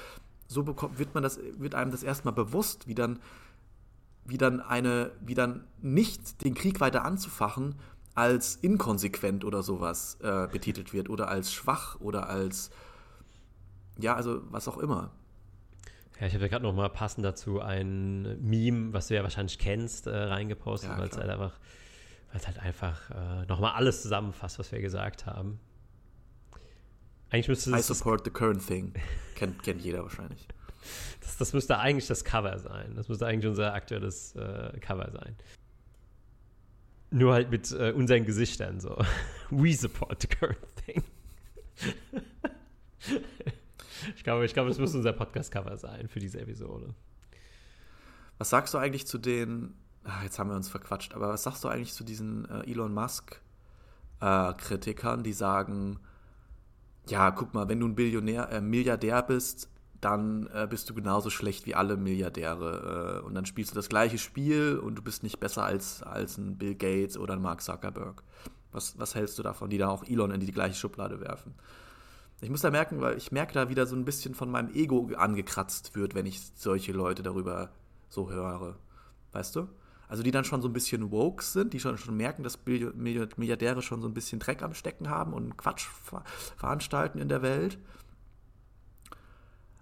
so 0.49 0.63
bekommt, 0.63 0.99
wird 0.99 1.15
man 1.15 1.23
das, 1.23 1.39
wird 1.59 1.75
einem 1.75 1.91
das 1.91 2.03
erstmal 2.03 2.35
bewusst, 2.35 2.89
wie 2.89 2.95
dann 2.95 3.19
wie 4.29 4.39
dann 4.39 4.61
eine, 4.61 5.11
wie 5.21 5.35
dann 5.35 5.65
nicht 5.81 6.45
den 6.45 6.55
Krieg 6.55 6.81
weiter 6.81 7.05
anzufachen 7.05 7.75
als 8.15 8.57
inkonsequent 8.57 9.45
oder 9.45 9.63
sowas 9.63 10.19
äh, 10.23 10.49
betitelt 10.49 10.93
wird 10.93 11.09
oder 11.09 11.29
als 11.29 11.53
schwach 11.53 12.01
oder 12.01 12.29
als 12.29 12.71
ja, 13.99 14.15
also 14.15 14.43
was 14.51 14.69
auch 14.69 14.79
immer. 14.79 15.11
Ja, 16.21 16.27
ich 16.27 16.35
habe 16.35 16.45
ja 16.45 16.49
gerade 16.49 16.65
noch 16.65 16.75
mal 16.75 16.89
passend 16.89 17.25
dazu 17.25 17.61
ein 17.61 18.41
Meme, 18.43 18.93
was 18.93 19.09
du 19.09 19.15
ja 19.15 19.23
wahrscheinlich 19.23 19.59
kennst, 19.59 20.07
äh, 20.07 20.17
reingepostet, 20.17 20.91
ja, 20.91 20.99
weil 20.99 21.09
es 21.09 21.17
halt 21.17 21.29
einfach, 21.31 21.59
weil 22.31 22.41
es 22.41 22.47
halt 22.47 22.59
einfach 22.59 23.11
äh, 23.11 23.47
noch 23.47 23.61
mal 23.61 23.73
alles 23.73 24.03
zusammenfasst, 24.03 24.59
was 24.59 24.73
wir 24.73 24.81
gesagt 24.81 25.27
haben. 25.27 25.61
Eigentlich 27.31 27.49
müsste 27.49 27.71
I 27.71 27.83
support 27.83 28.25
the 28.25 28.31
current 28.31 28.67
thing. 28.67 28.95
kennt, 29.37 29.63
kennt 29.63 29.83
jeder 29.83 30.03
wahrscheinlich. 30.03 30.49
Das, 31.21 31.37
das 31.37 31.53
müsste 31.53 31.79
eigentlich 31.79 32.07
das 32.07 32.25
Cover 32.25 32.59
sein. 32.59 32.95
Das 32.95 33.09
müsste 33.09 33.27
eigentlich 33.27 33.49
unser 33.49 33.75
aktuelles 33.75 34.35
äh, 34.37 34.79
Cover 34.81 35.11
sein. 35.13 35.37
Nur 37.11 37.33
halt 37.33 37.51
mit 37.51 37.73
äh, 37.73 37.93
unseren 37.93 38.25
Gesichtern 38.25 38.81
so. 38.81 38.97
We 39.51 39.75
support 39.75 40.23
the 40.23 40.29
current 40.29 40.59
thing. 40.85 41.03
ich 44.17 44.25
glaube, 44.25 44.45
ich 44.45 44.53
glaube, 44.53 44.69
das 44.69 44.79
müsste 44.79 44.99
unser 44.99 45.13
Podcast-Cover 45.13 45.79
sein 45.79 46.09
für 46.09 46.19
diese 46.21 46.41
Episode. 46.41 46.95
Was 48.37 48.51
sagst 48.51 48.75
du 48.75 48.79
eigentlich 48.79 49.07
zu 49.07 49.17
den, 49.19 49.75
ach, 50.05 50.23
jetzt 50.23 50.39
haben 50.39 50.51
wir 50.51 50.57
uns 50.57 50.69
verquatscht, 50.69 51.15
aber 51.15 51.29
was 51.29 51.43
sagst 51.43 51.65
du 51.65 51.69
eigentlich 51.69 51.95
zu 51.95 52.05
diesen 52.05 52.49
äh, 52.51 52.71
Elon 52.71 52.93
Musk-Kritikern, 52.95 55.21
äh, 55.21 55.23
die 55.23 55.33
sagen, 55.33 55.99
ja, 57.07 57.31
guck 57.31 57.55
mal, 57.55 57.69
wenn 57.69 57.81
du 57.81 57.89
ein 57.89 57.95
Billionär, 57.95 58.51
äh, 58.51 58.61
Milliardär 58.61 59.23
bist, 59.23 59.71
dann 60.01 60.49
äh, 60.53 60.67
bist 60.69 60.89
du 60.89 60.95
genauso 60.95 61.31
schlecht 61.31 61.67
wie 61.67 61.75
alle 61.75 61.97
Milliardäre. 61.97 63.21
Äh, 63.23 63.27
und 63.27 63.35
dann 63.35 63.47
spielst 63.47 63.73
du 63.73 63.75
das 63.75 63.89
gleiche 63.89 64.19
Spiel 64.19 64.79
und 64.79 64.97
du 64.97 65.03
bist 65.03 65.23
nicht 65.23 65.41
besser 65.41 65.65
als, 65.65 66.03
als 66.03 66.39
ein 66.39 66.57
Bill 66.57 66.75
Gates 66.75 67.19
oder 67.19 67.35
ein 67.35 67.43
Mark 67.43 67.63
Zuckerberg. 67.63 68.23
Was, 68.73 68.99
was 68.99 69.15
hältst 69.15 69.39
du 69.39 69.43
davon, 69.43 69.71
die 69.71 69.79
da 69.79 69.89
auch 69.89 70.05
Elon 70.05 70.31
in 70.31 70.41
die 70.41 70.53
gleiche 70.53 70.75
Schublade 70.75 71.21
werfen? 71.21 71.55
Ich 72.41 72.51
muss 72.51 72.61
da 72.61 72.71
merken, 72.71 73.01
weil 73.01 73.17
ich 73.17 73.33
merke 73.33 73.55
da 73.55 73.69
wieder 73.69 73.87
so 73.87 73.97
ein 73.97 74.05
bisschen 74.05 74.35
von 74.35 74.51
meinem 74.51 74.73
Ego 74.73 75.11
angekratzt 75.17 75.97
wird, 75.97 76.15
wenn 76.15 76.27
ich 76.27 76.41
solche 76.55 76.93
Leute 76.93 77.23
darüber 77.25 77.71
so 78.09 78.31
höre. 78.31 78.77
Weißt 79.33 79.57
du? 79.57 79.69
Also 80.07 80.23
die 80.23 80.31
dann 80.31 80.45
schon 80.45 80.63
so 80.63 80.69
ein 80.69 80.73
bisschen 80.73 81.11
woke 81.11 81.43
sind, 81.43 81.75
die 81.75 81.81
schon, 81.81 81.99
schon 81.99 82.17
merken, 82.17 82.43
dass 82.43 82.59
Milliardäre 82.65 83.83
schon 83.83 84.01
so 84.01 84.09
ein 84.09 84.15
bisschen 84.15 84.39
Dreck 84.39 84.63
am 84.63 84.73
Stecken 84.73 85.11
haben 85.11 85.35
und 85.35 85.59
Quatsch 85.59 85.87
veranstalten 86.57 87.19
in 87.19 87.29
der 87.29 87.43
Welt 87.43 87.79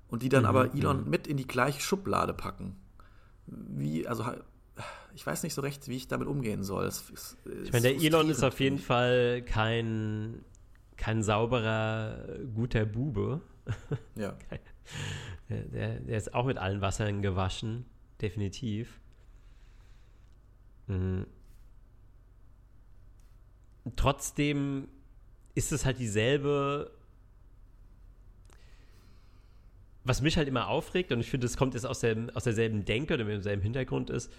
und 0.09 0.23
die 0.23 0.29
dann 0.29 0.43
mhm, 0.43 0.49
aber 0.49 0.75
Elon 0.75 1.09
mit 1.09 1.27
in 1.27 1.37
die 1.37 1.47
gleiche 1.47 1.81
Schublade 1.81 2.33
packen. 2.33 2.77
Wie, 3.47 4.07
also 4.07 4.25
ich 5.15 5.27
weiß 5.27 5.43
nicht 5.43 5.55
so 5.55 5.63
recht, 5.63 5.89
wie 5.89 5.97
ich 5.97 6.09
damit 6.09 6.29
umgehen 6.29 6.63
soll. 6.63 6.87
Ist, 6.87 7.11
ich 7.65 7.73
meine, 7.73 7.91
der 7.91 7.97
Elon 7.97 8.29
ist 8.29 8.43
auf 8.43 8.61
jeden 8.61 8.79
Fall 8.79 9.43
kein, 9.43 10.45
kein 10.97 11.23
sauberer, 11.23 12.39
guter 12.55 12.85
Bube. 12.85 13.41
Ja. 14.15 14.37
der, 15.49 15.63
der, 15.63 16.01
der, 16.01 16.19
ist 16.19 16.35
auch 16.35 16.45
mit 16.45 16.59
allen 16.59 16.81
Wassern 16.81 17.23
gewaschen, 17.23 17.87
definitiv. 18.21 19.01
Mhm. 20.87 21.27
Trotzdem 23.97 24.89
ist 25.55 25.73
es 25.73 25.85
halt 25.85 25.99
dieselbe 25.99 26.96
was 30.07 30.23
mich 30.23 30.37
halt 30.37 30.49
immer 30.49 30.69
aufregt, 30.69 31.13
und 31.13 31.21
ich 31.21 31.31
finde, 31.31 31.47
das 31.47 31.57
kommt 31.57 31.75
jetzt 31.75 31.85
aus, 31.85 32.01
der, 32.01 32.17
aus 32.35 32.45
derselben 32.45 32.85
Denke 32.85 33.15
oder 33.15 33.25
mit 33.25 33.35
demselben 33.35 33.63
Hintergrund 33.63 34.11
ist, 34.11 34.33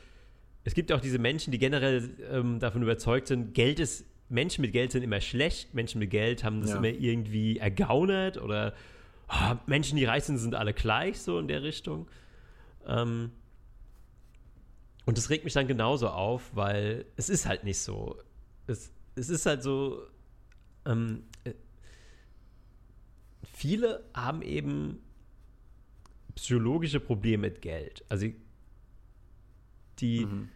es 0.64 0.74
gibt 0.74 0.92
auch 0.92 1.00
diese 1.00 1.20
Menschen, 1.20 1.52
die 1.52 1.60
generell 1.60 2.10
ähm, 2.32 2.60
davon 2.60 2.82
überzeugt 2.82 3.28
sind, 3.28 3.54
Geld 3.54 3.80
ist, 3.80 4.06
Menschen 4.30 4.62
mit 4.62 4.74
Geld 4.74 4.92
sind 4.92 5.04
immer 5.04 5.22
schlecht, 5.22 5.74
Menschen 5.74 6.00
mit 6.00 6.10
Geld 6.10 6.44
haben 6.44 6.62
das 6.62 6.72
ja. 6.72 6.78
immer 6.78 6.90
irgendwie 6.90 7.58
ergaunert 7.58 8.38
oder 8.38 8.74
oh, 9.30 9.56
Menschen, 9.66 9.98
die 9.98 10.06
reich 10.06 10.26
sind, 10.26 10.38
sind 10.38 10.56
alle 10.56 10.74
gleich, 10.74 11.22
so 11.22 11.40
in 11.40 11.48
der 11.48 11.64
Richtung. 11.64 12.08
Ähm, 12.86 13.32
und 15.06 15.18
das 15.18 15.30
regt 15.30 15.46
mich 15.46 15.54
dann 15.54 15.68
genauso 15.68 16.10
auf, 16.10 16.54
weil 16.54 17.06
es 17.16 17.30
ist 17.30 17.46
halt 17.46 17.64
nicht 17.64 17.80
so. 17.80 18.18
Es, 18.68 18.92
es 19.16 19.30
ist 19.30 19.46
halt 19.46 19.64
so, 19.64 20.02
ähm, 20.86 21.24
äh, 21.46 21.54
viele 23.54 24.04
haben 24.14 24.42
eben 24.42 25.02
psychologische 26.38 27.00
Probleme 27.00 27.50
mit 27.50 27.62
Geld. 27.64 28.06
Also 28.10 28.28
die, 30.00 30.26
mhm. 30.26 30.50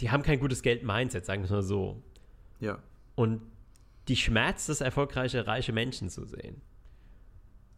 die 0.00 0.10
haben 0.10 0.24
kein 0.24 0.40
gutes 0.40 0.62
Geld-Mindset, 0.62 1.24
sagen 1.24 1.42
wir 1.42 1.44
es 1.44 1.50
mal 1.50 1.62
so. 1.62 2.02
Ja. 2.58 2.82
Und 3.14 3.40
die 4.08 4.16
schmerzt 4.16 4.68
es, 4.68 4.80
erfolgreiche, 4.80 5.46
reiche 5.46 5.72
Menschen 5.72 6.10
zu 6.10 6.24
sehen. 6.24 6.60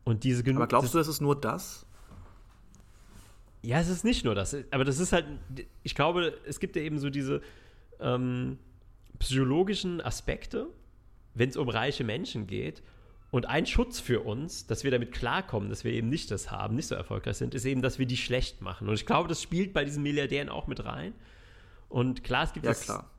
Und 0.04 0.24
diese 0.24 0.42
genug. 0.42 0.62
Aber 0.62 0.68
glaubst 0.68 0.94
du, 0.94 0.98
es 0.98 1.06
ist 1.06 1.20
nur 1.20 1.38
das? 1.38 1.86
Ja, 3.60 3.78
es 3.78 3.88
ist 3.88 4.04
nicht 4.04 4.24
nur 4.24 4.34
das. 4.34 4.56
Aber 4.70 4.84
das 4.84 4.98
ist 4.98 5.12
halt, 5.12 5.26
ich 5.82 5.94
glaube, 5.94 6.38
es 6.46 6.60
gibt 6.60 6.76
ja 6.76 6.82
eben 6.82 6.98
so 6.98 7.10
diese 7.10 7.42
ähm, 8.00 8.58
psychologischen 9.18 10.00
Aspekte, 10.00 10.68
wenn 11.34 11.50
es 11.50 11.58
um 11.58 11.68
reiche 11.68 12.04
Menschen 12.04 12.46
geht. 12.46 12.82
Und 13.34 13.46
ein 13.46 13.66
Schutz 13.66 13.98
für 13.98 14.20
uns, 14.20 14.68
dass 14.68 14.84
wir 14.84 14.92
damit 14.92 15.10
klarkommen, 15.10 15.68
dass 15.68 15.82
wir 15.82 15.90
eben 15.90 16.08
nicht 16.08 16.30
das 16.30 16.52
haben, 16.52 16.76
nicht 16.76 16.86
so 16.86 16.94
erfolgreich 16.94 17.36
sind, 17.36 17.52
ist 17.56 17.64
eben, 17.64 17.82
dass 17.82 17.98
wir 17.98 18.06
die 18.06 18.16
schlecht 18.16 18.60
machen. 18.60 18.88
Und 18.88 18.94
ich 18.94 19.06
glaube, 19.06 19.28
das 19.28 19.42
spielt 19.42 19.72
bei 19.72 19.84
diesen 19.84 20.04
Milliardären 20.04 20.48
auch 20.48 20.68
mit 20.68 20.84
rein. 20.84 21.12
Und 21.88 22.22
klar, 22.22 22.44
es 22.44 22.52
gibt 22.52 22.64
ja, 22.64 22.70
das 22.70 22.82
klar. 22.82 23.10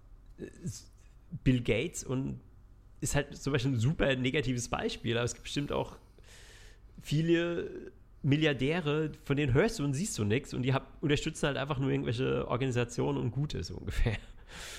Bill 1.43 1.59
Gates 1.61 2.05
und 2.05 2.39
ist 3.01 3.13
halt 3.13 3.35
zum 3.35 3.51
Beispiel 3.51 3.73
ein 3.73 3.77
super 3.77 4.15
negatives 4.15 4.69
Beispiel, 4.69 5.17
aber 5.17 5.25
es 5.25 5.33
gibt 5.33 5.43
bestimmt 5.43 5.73
auch 5.73 5.97
viele 7.01 7.91
Milliardäre, 8.21 9.11
von 9.25 9.35
denen 9.35 9.53
hörst 9.53 9.79
du 9.79 9.83
und 9.83 9.95
siehst 9.95 10.17
du 10.17 10.23
nichts 10.23 10.53
und 10.53 10.61
die 10.61 10.73
hab, 10.73 11.03
unterstützen 11.03 11.47
halt 11.47 11.57
einfach 11.57 11.77
nur 11.77 11.91
irgendwelche 11.91 12.47
Organisationen 12.47 13.17
und 13.17 13.31
Gutes 13.31 13.69
ungefähr. 13.69 14.15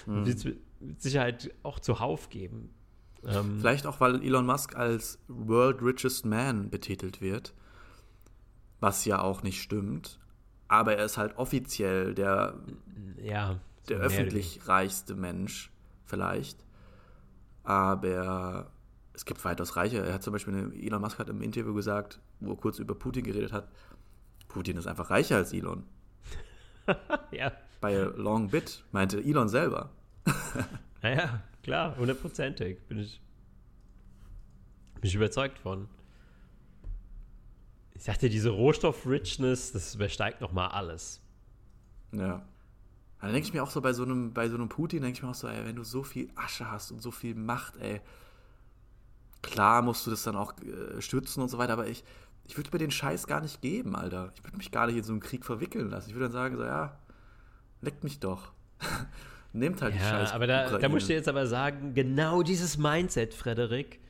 Mhm. 0.06 0.16
Und 0.16 0.26
wird 0.28 0.56
mit 0.80 1.02
Sicherheit 1.02 1.50
auch 1.62 1.78
zuhauf 1.78 2.30
geben. 2.30 2.70
Ähm, 3.24 3.58
Vielleicht 3.60 3.86
auch, 3.86 4.00
weil 4.00 4.22
Elon 4.22 4.46
Musk 4.46 4.76
als 4.76 5.18
World 5.28 5.82
Richest 5.82 6.24
Man 6.24 6.70
betitelt 6.70 7.20
wird, 7.20 7.54
was 8.80 9.04
ja 9.04 9.20
auch 9.20 9.42
nicht 9.42 9.60
stimmt. 9.62 10.18
Aber 10.68 10.96
er 10.96 11.04
ist 11.04 11.16
halt 11.16 11.36
offiziell 11.36 12.14
der, 12.14 12.54
ja, 13.22 13.60
der 13.88 13.98
öffentlich 13.98 14.66
reichste 14.66 15.14
Mensch, 15.14 15.70
vielleicht. 16.04 16.64
Aber 17.62 18.70
es 19.12 19.24
gibt 19.24 19.44
weitaus 19.44 19.76
reicher. 19.76 20.04
Er 20.04 20.14
hat 20.14 20.22
zum 20.22 20.32
Beispiel, 20.32 20.72
Elon 20.74 21.00
Musk 21.00 21.18
hat 21.18 21.28
im 21.28 21.40
Interview 21.40 21.74
gesagt, 21.74 22.20
wo 22.40 22.52
er 22.52 22.56
kurz 22.56 22.78
über 22.78 22.94
Putin 22.94 23.24
geredet 23.24 23.52
hat, 23.52 23.68
Putin 24.48 24.76
ist 24.76 24.86
einfach 24.86 25.10
reicher 25.10 25.36
als 25.36 25.52
Elon. 25.52 25.84
ja. 27.30 27.52
Bei 27.80 27.94
Long 27.94 28.48
Bit 28.48 28.84
meinte 28.92 29.18
Elon 29.18 29.48
selber. 29.48 29.90
naja, 31.02 31.42
Klar, 31.66 31.96
hundertprozentig. 31.96 32.78
Bin 32.86 33.00
ich, 33.00 33.20
bin 34.94 35.08
ich 35.08 35.16
überzeugt 35.16 35.58
von. 35.58 35.88
Ich 37.94 38.04
sagte, 38.04 38.28
diese 38.28 38.50
Rohstoff-Richness, 38.50 39.72
das 39.72 39.96
übersteigt 39.96 40.40
nochmal 40.40 40.68
alles. 40.68 41.20
Ja. 42.12 42.46
Dann 43.20 43.32
denke 43.32 43.48
ich 43.48 43.52
mir 43.52 43.64
auch 43.64 43.70
so 43.70 43.80
bei 43.80 43.92
so 43.92 44.04
einem, 44.04 44.32
bei 44.32 44.48
so 44.48 44.54
einem 44.54 44.68
Putin, 44.68 45.02
denke 45.02 45.16
ich 45.16 45.22
mir 45.24 45.30
auch 45.30 45.34
so, 45.34 45.48
ey, 45.48 45.66
wenn 45.66 45.74
du 45.74 45.82
so 45.82 46.04
viel 46.04 46.30
Asche 46.36 46.70
hast 46.70 46.92
und 46.92 47.02
so 47.02 47.10
viel 47.10 47.34
Macht, 47.34 47.78
ey, 47.78 48.00
klar 49.42 49.82
musst 49.82 50.06
du 50.06 50.10
das 50.10 50.22
dann 50.22 50.36
auch 50.36 50.54
äh, 50.62 51.02
stützen 51.02 51.42
und 51.42 51.48
so 51.48 51.58
weiter, 51.58 51.72
aber 51.72 51.88
ich, 51.88 52.04
ich 52.44 52.56
würde 52.56 52.70
mir 52.72 52.78
den 52.78 52.92
Scheiß 52.92 53.26
gar 53.26 53.40
nicht 53.40 53.60
geben, 53.60 53.96
Alter. 53.96 54.32
Ich 54.36 54.44
würde 54.44 54.56
mich 54.56 54.70
gar 54.70 54.86
nicht 54.86 54.98
in 54.98 55.02
so 55.02 55.12
einen 55.12 55.20
Krieg 55.20 55.44
verwickeln 55.44 55.90
lassen. 55.90 56.10
Ich 56.10 56.14
würde 56.14 56.26
dann 56.26 56.32
sagen, 56.32 56.56
so, 56.58 56.62
ja, 56.62 56.96
leckt 57.80 58.04
mich 58.04 58.20
doch. 58.20 58.52
Nehmt 59.56 59.80
halt 59.80 59.94
ja, 59.94 60.00
die 60.00 60.06
Scheiße. 60.06 60.34
Aber 60.34 60.46
da, 60.46 60.78
da 60.78 60.88
musst 60.88 61.08
du 61.08 61.14
jetzt 61.14 61.28
aber 61.28 61.46
sagen, 61.46 61.94
genau 61.94 62.42
dieses 62.42 62.76
Mindset, 62.76 63.32
Frederik, 63.34 64.00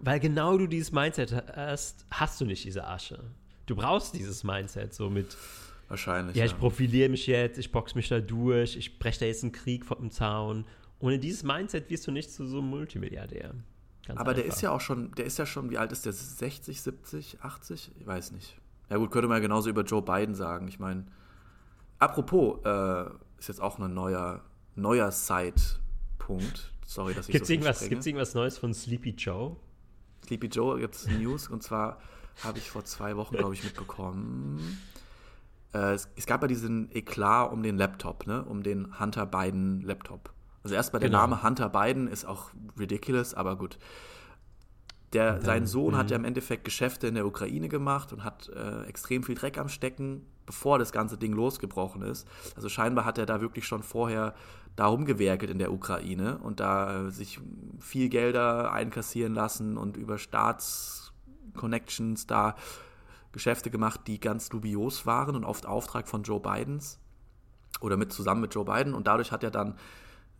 weil 0.00 0.18
genau 0.18 0.58
du 0.58 0.66
dieses 0.66 0.92
Mindset 0.92 1.32
hast, 1.54 2.04
hast 2.10 2.40
du 2.40 2.44
nicht 2.44 2.64
diese 2.64 2.86
Asche. 2.86 3.22
Du 3.66 3.76
brauchst 3.76 4.14
dieses 4.14 4.42
Mindset 4.42 4.92
so 4.92 5.08
mit. 5.08 5.36
Wahrscheinlich. 5.88 6.36
Ja, 6.36 6.44
ich 6.44 6.58
profiliere 6.58 7.08
mich 7.10 7.26
jetzt, 7.26 7.58
ich 7.58 7.70
boxe 7.70 7.94
mich 7.94 8.08
da 8.08 8.18
durch, 8.18 8.76
ich 8.76 8.98
breche 8.98 9.20
da 9.20 9.26
jetzt 9.26 9.42
einen 9.42 9.52
Krieg 9.52 9.84
vom 9.84 10.10
Zaun. 10.10 10.64
Ohne 10.98 11.18
dieses 11.18 11.42
Mindset 11.42 11.90
wirst 11.90 12.06
du 12.06 12.10
nicht 12.10 12.32
zu 12.32 12.46
so 12.46 12.58
einem 12.58 12.70
Multimilliardär. 12.70 13.54
Ganz 14.06 14.18
Aber 14.18 14.30
einfach. 14.30 14.42
der 14.42 14.46
ist 14.46 14.62
ja 14.62 14.70
auch 14.70 14.80
schon, 14.80 15.12
der 15.12 15.26
ist 15.26 15.38
ja 15.38 15.46
schon, 15.46 15.70
wie 15.70 15.78
alt 15.78 15.92
ist 15.92 16.06
der? 16.06 16.12
60, 16.12 16.80
70, 16.80 17.42
80? 17.42 17.92
Ich 18.00 18.06
weiß 18.06 18.32
nicht. 18.32 18.56
Ja 18.90 18.96
gut, 18.96 19.10
könnte 19.10 19.28
man 19.28 19.36
ja 19.36 19.42
genauso 19.42 19.70
über 19.70 19.82
Joe 19.82 20.02
Biden 20.02 20.34
sagen. 20.34 20.66
Ich 20.66 20.78
meine, 20.78 21.04
apropos, 21.98 22.64
äh, 22.64 23.04
ist 23.38 23.48
jetzt 23.48 23.60
auch 23.60 23.78
ein 23.78 23.92
neuer, 23.94 24.40
neuer 24.74 25.10
Side-Punkt. 25.10 26.72
Sorry, 26.86 27.14
dass 27.14 27.28
ich 27.28 27.32
gibt's 27.32 27.48
so 27.48 27.54
irgendwas, 27.54 27.88
Gibt 27.88 28.00
es 28.00 28.06
irgendwas 28.06 28.34
Neues 28.34 28.58
von 28.58 28.74
Sleepy 28.74 29.10
Joe? 29.10 29.56
Sleepy 30.26 30.46
Joe 30.46 30.78
gibt 30.78 30.94
es 30.94 31.08
News 31.08 31.48
und 31.48 31.62
zwar 31.62 31.98
habe 32.42 32.58
ich 32.58 32.70
vor 32.70 32.84
zwei 32.84 33.16
Wochen, 33.16 33.36
glaube 33.36 33.54
ich, 33.54 33.64
mitbekommen. 33.64 34.78
Äh, 35.74 35.94
es, 35.94 36.08
es, 36.16 36.26
gab 36.26 36.42
ja 36.42 36.48
diesen 36.48 36.94
Eklat 36.94 37.52
um 37.52 37.62
den 37.62 37.76
Laptop, 37.76 38.26
ne? 38.26 38.44
um 38.44 38.62
den 38.62 38.98
Hunter 38.98 39.26
Biden 39.26 39.82
Laptop. 39.82 40.32
Also 40.62 40.74
erstmal 40.74 41.00
der 41.00 41.10
genau. 41.10 41.22
Name 41.22 41.42
Hunter 41.42 41.68
Biden 41.68 42.06
ist 42.06 42.24
auch 42.24 42.50
ridiculous, 42.78 43.34
aber 43.34 43.56
gut. 43.56 43.78
Der, 45.12 45.34
dann, 45.34 45.44
sein 45.44 45.66
Sohn 45.66 45.96
hat 45.96 46.10
ja 46.10 46.16
im 46.16 46.24
Endeffekt 46.24 46.64
Geschäfte 46.64 47.06
in 47.06 47.14
der 47.14 47.26
Ukraine 47.26 47.68
gemacht 47.68 48.12
und 48.12 48.24
hat 48.24 48.48
äh, 48.48 48.84
extrem 48.84 49.22
viel 49.22 49.34
Dreck 49.34 49.58
am 49.58 49.68
Stecken, 49.68 50.24
bevor 50.46 50.78
das 50.78 50.92
ganze 50.92 51.18
Ding 51.18 51.32
losgebrochen 51.32 52.02
ist. 52.02 52.26
Also 52.56 52.68
scheinbar 52.68 53.04
hat 53.04 53.18
er 53.18 53.26
da 53.26 53.40
wirklich 53.40 53.66
schon 53.66 53.82
vorher 53.82 54.34
da 54.76 54.86
rumgewerkelt 54.86 55.50
in 55.50 55.58
der 55.58 55.72
Ukraine 55.72 56.38
und 56.38 56.60
da 56.60 57.06
äh, 57.06 57.10
sich 57.10 57.40
viel 57.78 58.08
Gelder 58.08 58.72
einkassieren 58.72 59.34
lassen 59.34 59.76
und 59.76 59.96
über 59.96 60.18
Staatsconnections 60.18 62.26
da 62.26 62.54
Geschäfte 63.32 63.70
gemacht, 63.70 64.02
die 64.06 64.20
ganz 64.20 64.48
dubios 64.48 65.06
waren 65.06 65.36
und 65.36 65.44
oft 65.44 65.66
Auftrag 65.66 66.08
von 66.08 66.22
Joe 66.22 66.40
Bidens 66.40 66.98
oder 67.80 67.96
mit 67.96 68.12
zusammen 68.12 68.42
mit 68.42 68.54
Joe 68.54 68.64
Biden. 68.64 68.94
Und 68.94 69.06
dadurch 69.06 69.32
hat 69.32 69.42
er 69.42 69.50
dann 69.50 69.76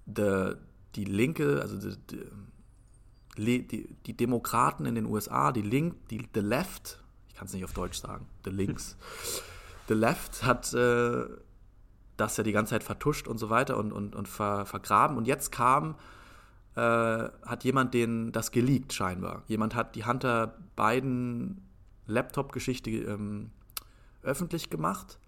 de, 0.07 0.57
die 0.95 1.05
Linke, 1.05 1.61
also 1.61 1.79
die, 3.39 3.67
die, 3.67 3.97
die, 4.07 4.17
Demokraten 4.17 4.85
in 4.85 4.95
den 4.95 5.07
USA, 5.07 5.53
die 5.53 5.63
Link, 5.63 6.09
die 6.09 6.29
The 6.35 6.41
Left, 6.41 7.03
ich 7.29 7.35
kann 7.35 7.47
es 7.47 7.55
nicht 7.55 7.65
auf 7.65 7.73
Deutsch 7.73 7.99
sagen, 7.99 8.27
The 8.45 8.51
Links, 8.51 8.97
The 9.89 9.95
Left 9.95 10.45
hat 10.45 10.73
äh, 10.75 11.25
das 12.17 12.37
ja 12.37 12.45
die 12.45 12.53
ganze 12.53 12.71
Zeit 12.71 12.85
vertuscht 12.85 13.29
und 13.29 13.39
so 13.39 13.51
weiter 13.51 13.77
und, 13.77 13.93
und, 13.93 14.15
und 14.15 14.29
ver, 14.29 14.67
vergraben. 14.67 15.17
Und 15.17 15.27
jetzt 15.27 15.51
kam, 15.51 15.97
äh, 16.75 16.81
hat 16.81 17.65
jemand 17.65 17.95
den 17.95 18.33
das 18.33 18.51
geleakt 18.51 18.93
scheinbar. 18.93 19.43
Jemand 19.47 19.75
hat 19.75 19.95
die 19.95 20.05
Hunter 20.05 20.59
Biden 20.77 21.63
Laptop-Geschichte 22.07 22.91
ähm, 22.91 23.51
öffentlich 24.23 24.71
gemacht. 24.71 25.19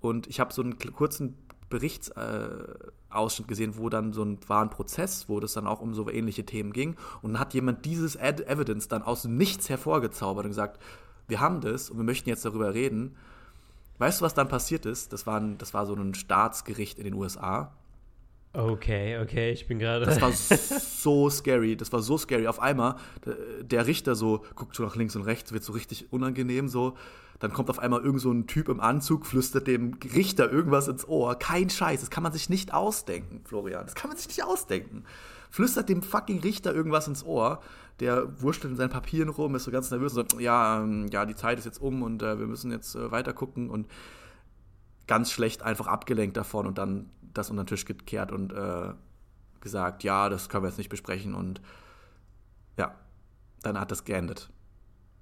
Und 0.00 0.26
ich 0.26 0.40
habe 0.40 0.52
so 0.52 0.62
einen 0.62 0.78
kurzen 0.78 1.36
Berichtsausschnitt 1.68 3.46
äh, 3.46 3.48
gesehen, 3.48 3.76
wo 3.76 3.88
dann 3.88 4.12
so 4.12 4.24
ein, 4.24 4.38
war 4.48 4.62
ein 4.62 4.70
Prozess, 4.70 5.28
wo 5.28 5.40
das 5.40 5.52
dann 5.52 5.66
auch 5.66 5.80
um 5.80 5.94
so 5.94 6.08
ähnliche 6.10 6.44
Themen 6.44 6.72
ging. 6.72 6.96
Und 7.22 7.34
dann 7.34 7.40
hat 7.40 7.54
jemand 7.54 7.84
dieses 7.84 8.16
Ad 8.16 8.42
Evidence 8.44 8.88
dann 8.88 9.02
aus 9.02 9.24
nichts 9.24 9.68
hervorgezaubert 9.68 10.44
und 10.44 10.50
gesagt, 10.50 10.80
wir 11.28 11.40
haben 11.40 11.60
das 11.60 11.90
und 11.90 11.98
wir 11.98 12.04
möchten 12.04 12.28
jetzt 12.28 12.44
darüber 12.44 12.74
reden. 12.74 13.16
Weißt 14.00 14.20
du, 14.20 14.24
was 14.24 14.32
dann 14.32 14.48
passiert 14.48 14.86
ist? 14.86 15.12
Das 15.12 15.26
war, 15.26 15.38
ein, 15.38 15.58
das 15.58 15.74
war 15.74 15.84
so 15.84 15.94
ein 15.94 16.14
Staatsgericht 16.14 16.98
in 16.98 17.04
den 17.04 17.12
USA. 17.12 17.70
Okay, 18.54 19.18
okay, 19.18 19.52
ich 19.52 19.68
bin 19.68 19.78
gerade. 19.78 20.06
Das 20.06 20.22
war 20.22 20.32
so 20.32 21.28
scary, 21.28 21.76
das 21.76 21.92
war 21.92 22.00
so 22.00 22.16
scary. 22.16 22.46
Auf 22.46 22.60
einmal, 22.60 22.96
der 23.60 23.86
Richter 23.86 24.14
so 24.14 24.42
guckt 24.54 24.74
so 24.74 24.82
nach 24.84 24.96
links 24.96 25.16
und 25.16 25.22
rechts, 25.22 25.52
wird 25.52 25.62
so 25.64 25.74
richtig 25.74 26.14
unangenehm 26.14 26.66
so. 26.68 26.96
Dann 27.40 27.52
kommt 27.52 27.68
auf 27.68 27.78
einmal 27.78 28.00
irgend 28.00 28.22
so 28.22 28.32
ein 28.32 28.46
Typ 28.46 28.70
im 28.70 28.80
Anzug, 28.80 29.26
flüstert 29.26 29.66
dem 29.66 29.98
Richter 30.14 30.50
irgendwas 30.50 30.88
ins 30.88 31.06
Ohr. 31.06 31.38
Kein 31.38 31.68
Scheiß, 31.68 32.00
das 32.00 32.08
kann 32.08 32.22
man 32.22 32.32
sich 32.32 32.48
nicht 32.48 32.72
ausdenken, 32.72 33.42
Florian. 33.44 33.84
Das 33.84 33.94
kann 33.94 34.08
man 34.08 34.16
sich 34.16 34.28
nicht 34.28 34.42
ausdenken. 34.42 35.04
Flüstert 35.50 35.90
dem 35.90 36.02
fucking 36.02 36.40
Richter 36.40 36.74
irgendwas 36.74 37.06
ins 37.06 37.22
Ohr 37.22 37.60
der 38.00 38.40
wurschtelt 38.40 38.72
in 38.72 38.76
seinen 38.76 38.90
Papieren 38.90 39.28
rum, 39.28 39.54
ist 39.54 39.64
so 39.64 39.70
ganz 39.70 39.90
nervös 39.90 40.16
und 40.16 40.30
sagt, 40.30 40.40
ja, 40.40 40.82
ähm, 40.82 41.08
ja, 41.12 41.26
die 41.26 41.34
Zeit 41.34 41.58
ist 41.58 41.66
jetzt 41.66 41.80
um 41.80 42.02
und 42.02 42.22
äh, 42.22 42.38
wir 42.38 42.46
müssen 42.46 42.70
jetzt 42.70 42.94
äh, 42.94 43.10
weiter 43.10 43.32
gucken 43.32 43.70
und 43.70 43.86
ganz 45.06 45.30
schlecht 45.30 45.62
einfach 45.62 45.86
abgelenkt 45.86 46.36
davon 46.36 46.66
und 46.66 46.78
dann 46.78 47.10
das 47.34 47.50
unter 47.50 47.64
den 47.64 47.68
Tisch 47.68 47.84
gekehrt 47.84 48.32
und 48.32 48.52
äh, 48.52 48.92
gesagt, 49.60 50.02
ja, 50.02 50.28
das 50.28 50.48
können 50.48 50.64
wir 50.64 50.68
jetzt 50.68 50.78
nicht 50.78 50.88
besprechen 50.88 51.34
und 51.34 51.60
ja, 52.76 52.94
dann 53.62 53.78
hat 53.78 53.90
das 53.90 54.04
geendet, 54.04 54.50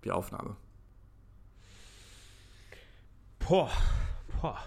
die 0.04 0.12
Aufnahme. 0.12 0.56
Boah, 3.40 3.70
boah. 4.40 4.58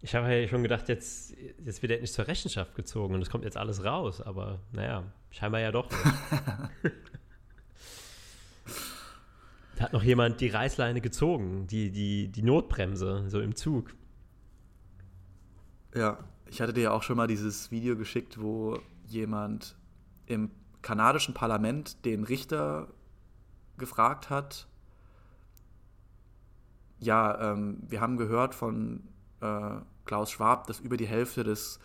Ich 0.00 0.14
habe 0.14 0.32
ja 0.32 0.46
schon 0.46 0.62
gedacht, 0.62 0.88
jetzt, 0.88 1.34
jetzt 1.64 1.82
wird 1.82 1.92
er 1.92 2.00
nicht 2.00 2.12
zur 2.12 2.28
Rechenschaft 2.28 2.74
gezogen 2.76 3.14
und 3.14 3.22
es 3.22 3.30
kommt 3.30 3.44
jetzt 3.44 3.56
alles 3.56 3.84
raus, 3.84 4.20
aber 4.20 4.60
naja, 4.72 5.02
scheinbar 5.30 5.60
ja 5.60 5.72
doch. 5.72 5.88
da 9.76 9.80
hat 9.84 9.92
noch 9.92 10.04
jemand 10.04 10.40
die 10.40 10.48
Reißleine 10.48 11.00
gezogen, 11.00 11.66
die, 11.66 11.90
die, 11.90 12.28
die 12.28 12.42
Notbremse, 12.42 13.24
so 13.28 13.40
im 13.40 13.56
Zug. 13.56 13.92
Ja, 15.94 16.18
ich 16.46 16.60
hatte 16.60 16.72
dir 16.72 16.82
ja 16.84 16.90
auch 16.92 17.02
schon 17.02 17.16
mal 17.16 17.26
dieses 17.26 17.72
Video 17.72 17.96
geschickt, 17.96 18.40
wo 18.40 18.78
jemand 19.06 19.76
im 20.26 20.52
kanadischen 20.80 21.34
Parlament 21.34 22.04
den 22.04 22.22
Richter 22.22 22.88
gefragt 23.78 24.30
hat, 24.30 24.68
ja, 27.00 27.52
ähm, 27.52 27.78
wir 27.88 28.00
haben 28.00 28.16
gehört 28.16 28.54
von 28.54 29.02
äh, 29.40 29.80
Klaus 30.04 30.30
Schwab, 30.30 30.66
dass 30.66 30.80
über 30.80 30.96
die 30.96 31.06
Hälfte 31.06 31.44
des 31.44 31.80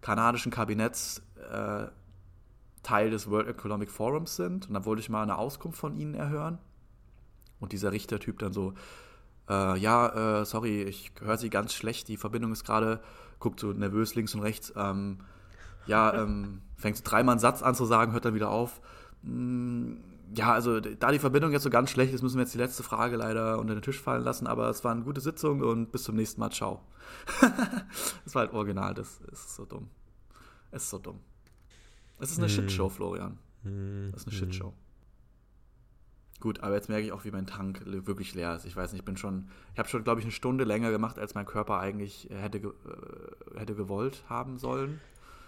kanadischen 0.00 0.52
Kabinetts 0.52 1.22
äh, 1.50 1.86
Teil 2.82 3.10
des 3.10 3.30
World 3.30 3.48
Economic 3.48 3.90
Forums 3.90 4.36
sind. 4.36 4.68
Und 4.68 4.74
da 4.74 4.84
wollte 4.84 5.00
ich 5.00 5.08
mal 5.08 5.22
eine 5.22 5.38
Auskunft 5.38 5.78
von 5.78 5.96
ihnen 5.96 6.14
erhören. 6.14 6.58
Und 7.60 7.72
dieser 7.72 7.92
Richtertyp 7.92 8.38
dann 8.38 8.52
so, 8.52 8.74
äh, 9.48 9.78
ja, 9.78 10.40
äh, 10.40 10.44
sorry, 10.44 10.82
ich 10.82 11.12
höre 11.20 11.38
Sie 11.38 11.50
ganz 11.50 11.74
schlecht, 11.74 12.08
die 12.08 12.16
Verbindung 12.16 12.52
ist 12.52 12.64
gerade, 12.64 13.00
guckt 13.40 13.60
so 13.60 13.72
nervös 13.72 14.14
links 14.14 14.34
und 14.34 14.40
rechts, 14.42 14.72
ähm, 14.76 15.18
ja, 15.86 16.14
ähm, 16.14 16.60
fängt 16.76 16.96
so 16.96 17.02
dreimal 17.04 17.32
einen 17.32 17.40
Satz 17.40 17.62
an 17.62 17.74
zu 17.74 17.84
sagen, 17.84 18.12
hört 18.12 18.24
dann 18.24 18.34
wieder 18.34 18.50
auf. 18.50 18.80
Mm, 19.22 19.94
ja, 20.34 20.52
also 20.52 20.80
da 20.80 21.10
die 21.10 21.18
Verbindung 21.18 21.52
jetzt 21.52 21.62
so 21.62 21.70
ganz 21.70 21.90
schlecht 21.90 22.12
ist, 22.12 22.22
müssen 22.22 22.36
wir 22.36 22.42
jetzt 22.42 22.54
die 22.54 22.58
letzte 22.58 22.82
Frage 22.82 23.16
leider 23.16 23.58
unter 23.58 23.74
den 23.74 23.82
Tisch 23.82 24.00
fallen 24.00 24.22
lassen, 24.22 24.46
aber 24.46 24.68
es 24.68 24.84
war 24.84 24.92
eine 24.92 25.02
gute 25.02 25.20
Sitzung 25.20 25.62
und 25.62 25.92
bis 25.92 26.04
zum 26.04 26.16
nächsten 26.16 26.40
Mal, 26.40 26.50
ciao. 26.50 26.82
das 28.24 28.34
war 28.34 28.42
halt 28.42 28.52
original, 28.52 28.94
das 28.94 29.20
ist 29.32 29.54
so 29.54 29.64
dumm. 29.64 29.88
Es 30.70 30.84
ist 30.84 30.90
so 30.90 30.98
dumm. 30.98 31.20
Es 32.18 32.30
ist 32.30 32.38
eine 32.38 32.48
hm. 32.48 32.54
Shitshow, 32.54 32.88
Florian. 32.88 33.38
Hm. 33.62 34.10
Das 34.12 34.22
ist 34.22 34.28
eine 34.28 34.38
hm. 34.38 34.52
Shitshow. 34.52 34.74
Gut, 36.40 36.60
aber 36.60 36.74
jetzt 36.74 36.88
merke 36.88 37.04
ich 37.04 37.12
auch, 37.12 37.24
wie 37.24 37.32
mein 37.32 37.46
Tank 37.46 37.82
wirklich 37.84 38.34
leer 38.34 38.54
ist. 38.54 38.64
Ich 38.64 38.76
weiß 38.76 38.92
nicht, 38.92 39.00
ich 39.00 39.04
bin 39.04 39.16
schon, 39.16 39.48
ich 39.72 39.78
habe 39.78 39.88
schon, 39.88 40.04
glaube 40.04 40.20
ich, 40.20 40.24
eine 40.24 40.32
Stunde 40.32 40.64
länger 40.64 40.90
gemacht, 40.92 41.18
als 41.18 41.34
mein 41.34 41.46
Körper 41.46 41.80
eigentlich 41.80 42.28
hätte, 42.30 42.58
äh, 42.58 43.58
hätte 43.58 43.74
gewollt 43.74 44.22
haben 44.28 44.58
sollen. 44.58 45.00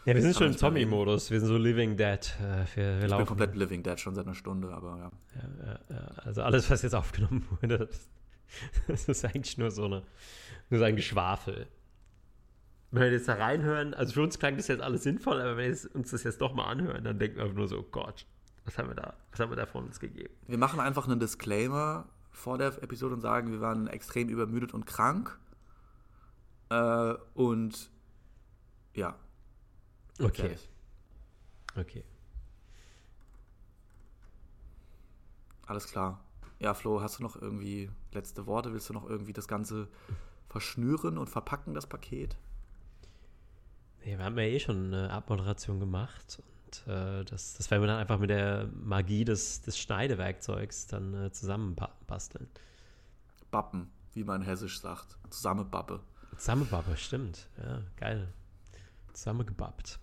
Ja, 0.06 0.14
wir 0.14 0.22
sind 0.22 0.35
schon 0.35 0.47
im 0.47 0.56
Zombie-Modus. 0.56 1.31
Wir 1.31 1.40
sind 1.40 1.48
so 1.48 1.59
Living 1.59 1.97
Dead. 1.97 2.35
Äh, 2.40 2.64
wir, 2.74 3.01
wir 3.01 3.05
ich 3.06 3.16
bin 3.16 3.27
komplett 3.27 3.55
Living 3.55 3.82
Dead, 3.82 4.01
schon 4.01 4.14
seit 4.14 4.24
einer 4.24 4.35
Stunde, 4.35 4.72
aber 4.72 4.97
ja. 4.97 5.10
ja, 5.36 5.66
ja, 5.66 5.81
ja. 5.90 6.06
Also 6.24 6.43
alles, 6.43 6.70
was 6.70 6.81
jetzt 6.82 6.94
aufgenommen 6.94 7.47
wurde, 7.51 7.86
das, 7.86 8.09
das 8.89 9.09
ist 9.09 9.24
eigentlich 9.27 9.59
nur 9.59 9.70
so, 9.70 9.85
eine, 9.85 10.02
nur 10.70 10.78
so 10.78 10.85
ein 10.85 10.97
Geschwafel. 10.97 11.68
Wenn 12.90 13.02
wir 13.02 13.12
jetzt 13.12 13.28
da 13.28 13.35
reinhören, 13.35 13.93
also 13.93 14.14
für 14.14 14.22
uns 14.22 14.39
klang 14.39 14.56
das 14.56 14.68
jetzt 14.68 14.81
alles 14.81 15.02
sinnvoll, 15.02 15.40
aber 15.40 15.59
wenn 15.59 15.70
wir 15.70 15.94
uns 15.94 16.10
das 16.10 16.24
jetzt 16.24 16.40
doch 16.40 16.55
mal 16.55 16.64
anhören, 16.64 17.05
dann 17.05 17.18
denken 17.18 17.36
wir 17.36 17.44
einfach 17.44 17.56
nur 17.56 17.68
so, 17.68 17.81
oh 17.81 17.89
Gott, 17.90 18.27
was 18.64 18.78
haben 18.78 18.89
wir 18.89 18.97
da, 18.97 19.14
was 19.31 19.39
haben 19.39 19.52
wir 19.52 19.56
da 19.56 19.66
von 19.66 19.85
uns 19.85 20.01
gegeben? 20.01 20.32
Wir 20.48 20.59
machen 20.59 20.81
einfach 20.81 21.06
einen 21.06 21.20
Disclaimer 21.20 22.09
vor 22.31 22.56
der 22.56 22.82
Episode 22.82 23.14
und 23.14 23.20
sagen, 23.20 23.52
wir 23.52 23.60
waren 23.60 23.86
extrem 23.86 24.28
übermüdet 24.28 24.72
und 24.72 24.86
krank. 24.86 25.39
Äh, 26.70 27.14
und 27.35 27.90
ja, 28.94 29.14
Okay. 30.20 30.42
Fertig. 30.42 30.68
Okay. 31.76 32.05
Alles 35.66 35.86
klar. 35.86 36.22
Ja, 36.59 36.74
Flo, 36.74 37.01
hast 37.01 37.18
du 37.18 37.22
noch 37.22 37.36
irgendwie 37.40 37.90
letzte 38.12 38.47
Worte? 38.47 38.72
Willst 38.72 38.88
du 38.88 38.92
noch 38.92 39.09
irgendwie 39.09 39.32
das 39.32 39.48
Ganze 39.48 39.88
verschnüren 40.48 41.16
und 41.16 41.30
verpacken, 41.30 41.74
das 41.74 41.86
Paket? 41.86 42.36
Nee, 44.05 44.18
wir 44.18 44.24
haben 44.24 44.36
ja 44.36 44.44
eh 44.44 44.60
schon 44.60 44.86
eine 44.86 45.10
Abmoderation 45.10 45.78
gemacht 45.78 46.42
und 46.42 46.92
äh, 46.92 47.24
das, 47.24 47.55
das 47.55 47.70
werden 47.70 47.82
wir 47.82 47.86
dann 47.86 47.98
einfach 47.98 48.18
mit 48.18 48.30
der 48.30 48.68
Magie 48.74 49.24
des, 49.24 49.62
des 49.62 49.78
Schneidewerkzeugs 49.78 50.86
dann 50.86 51.14
äh, 51.14 51.32
zusammenbasteln. 51.32 52.48
Bappen, 53.51 53.90
wie 54.12 54.24
man 54.24 54.42
hessisch 54.42 54.80
sagt. 54.80 55.16
Zusammenbappe. 55.30 56.01
Zusammenbappe, 56.36 56.97
stimmt. 56.97 57.48
Ja, 57.59 57.82
geil. 57.97 58.32
Zusammengebappt. 59.12 59.98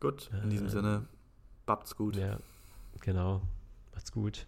Gut, 0.00 0.30
in 0.42 0.50
diesem 0.50 0.66
äh, 0.66 0.70
Sinne, 0.70 1.06
babt's 1.66 1.96
gut. 1.96 2.16
Ja, 2.16 2.38
genau. 3.00 3.42
Macht's 3.92 4.12
gut. 4.12 4.46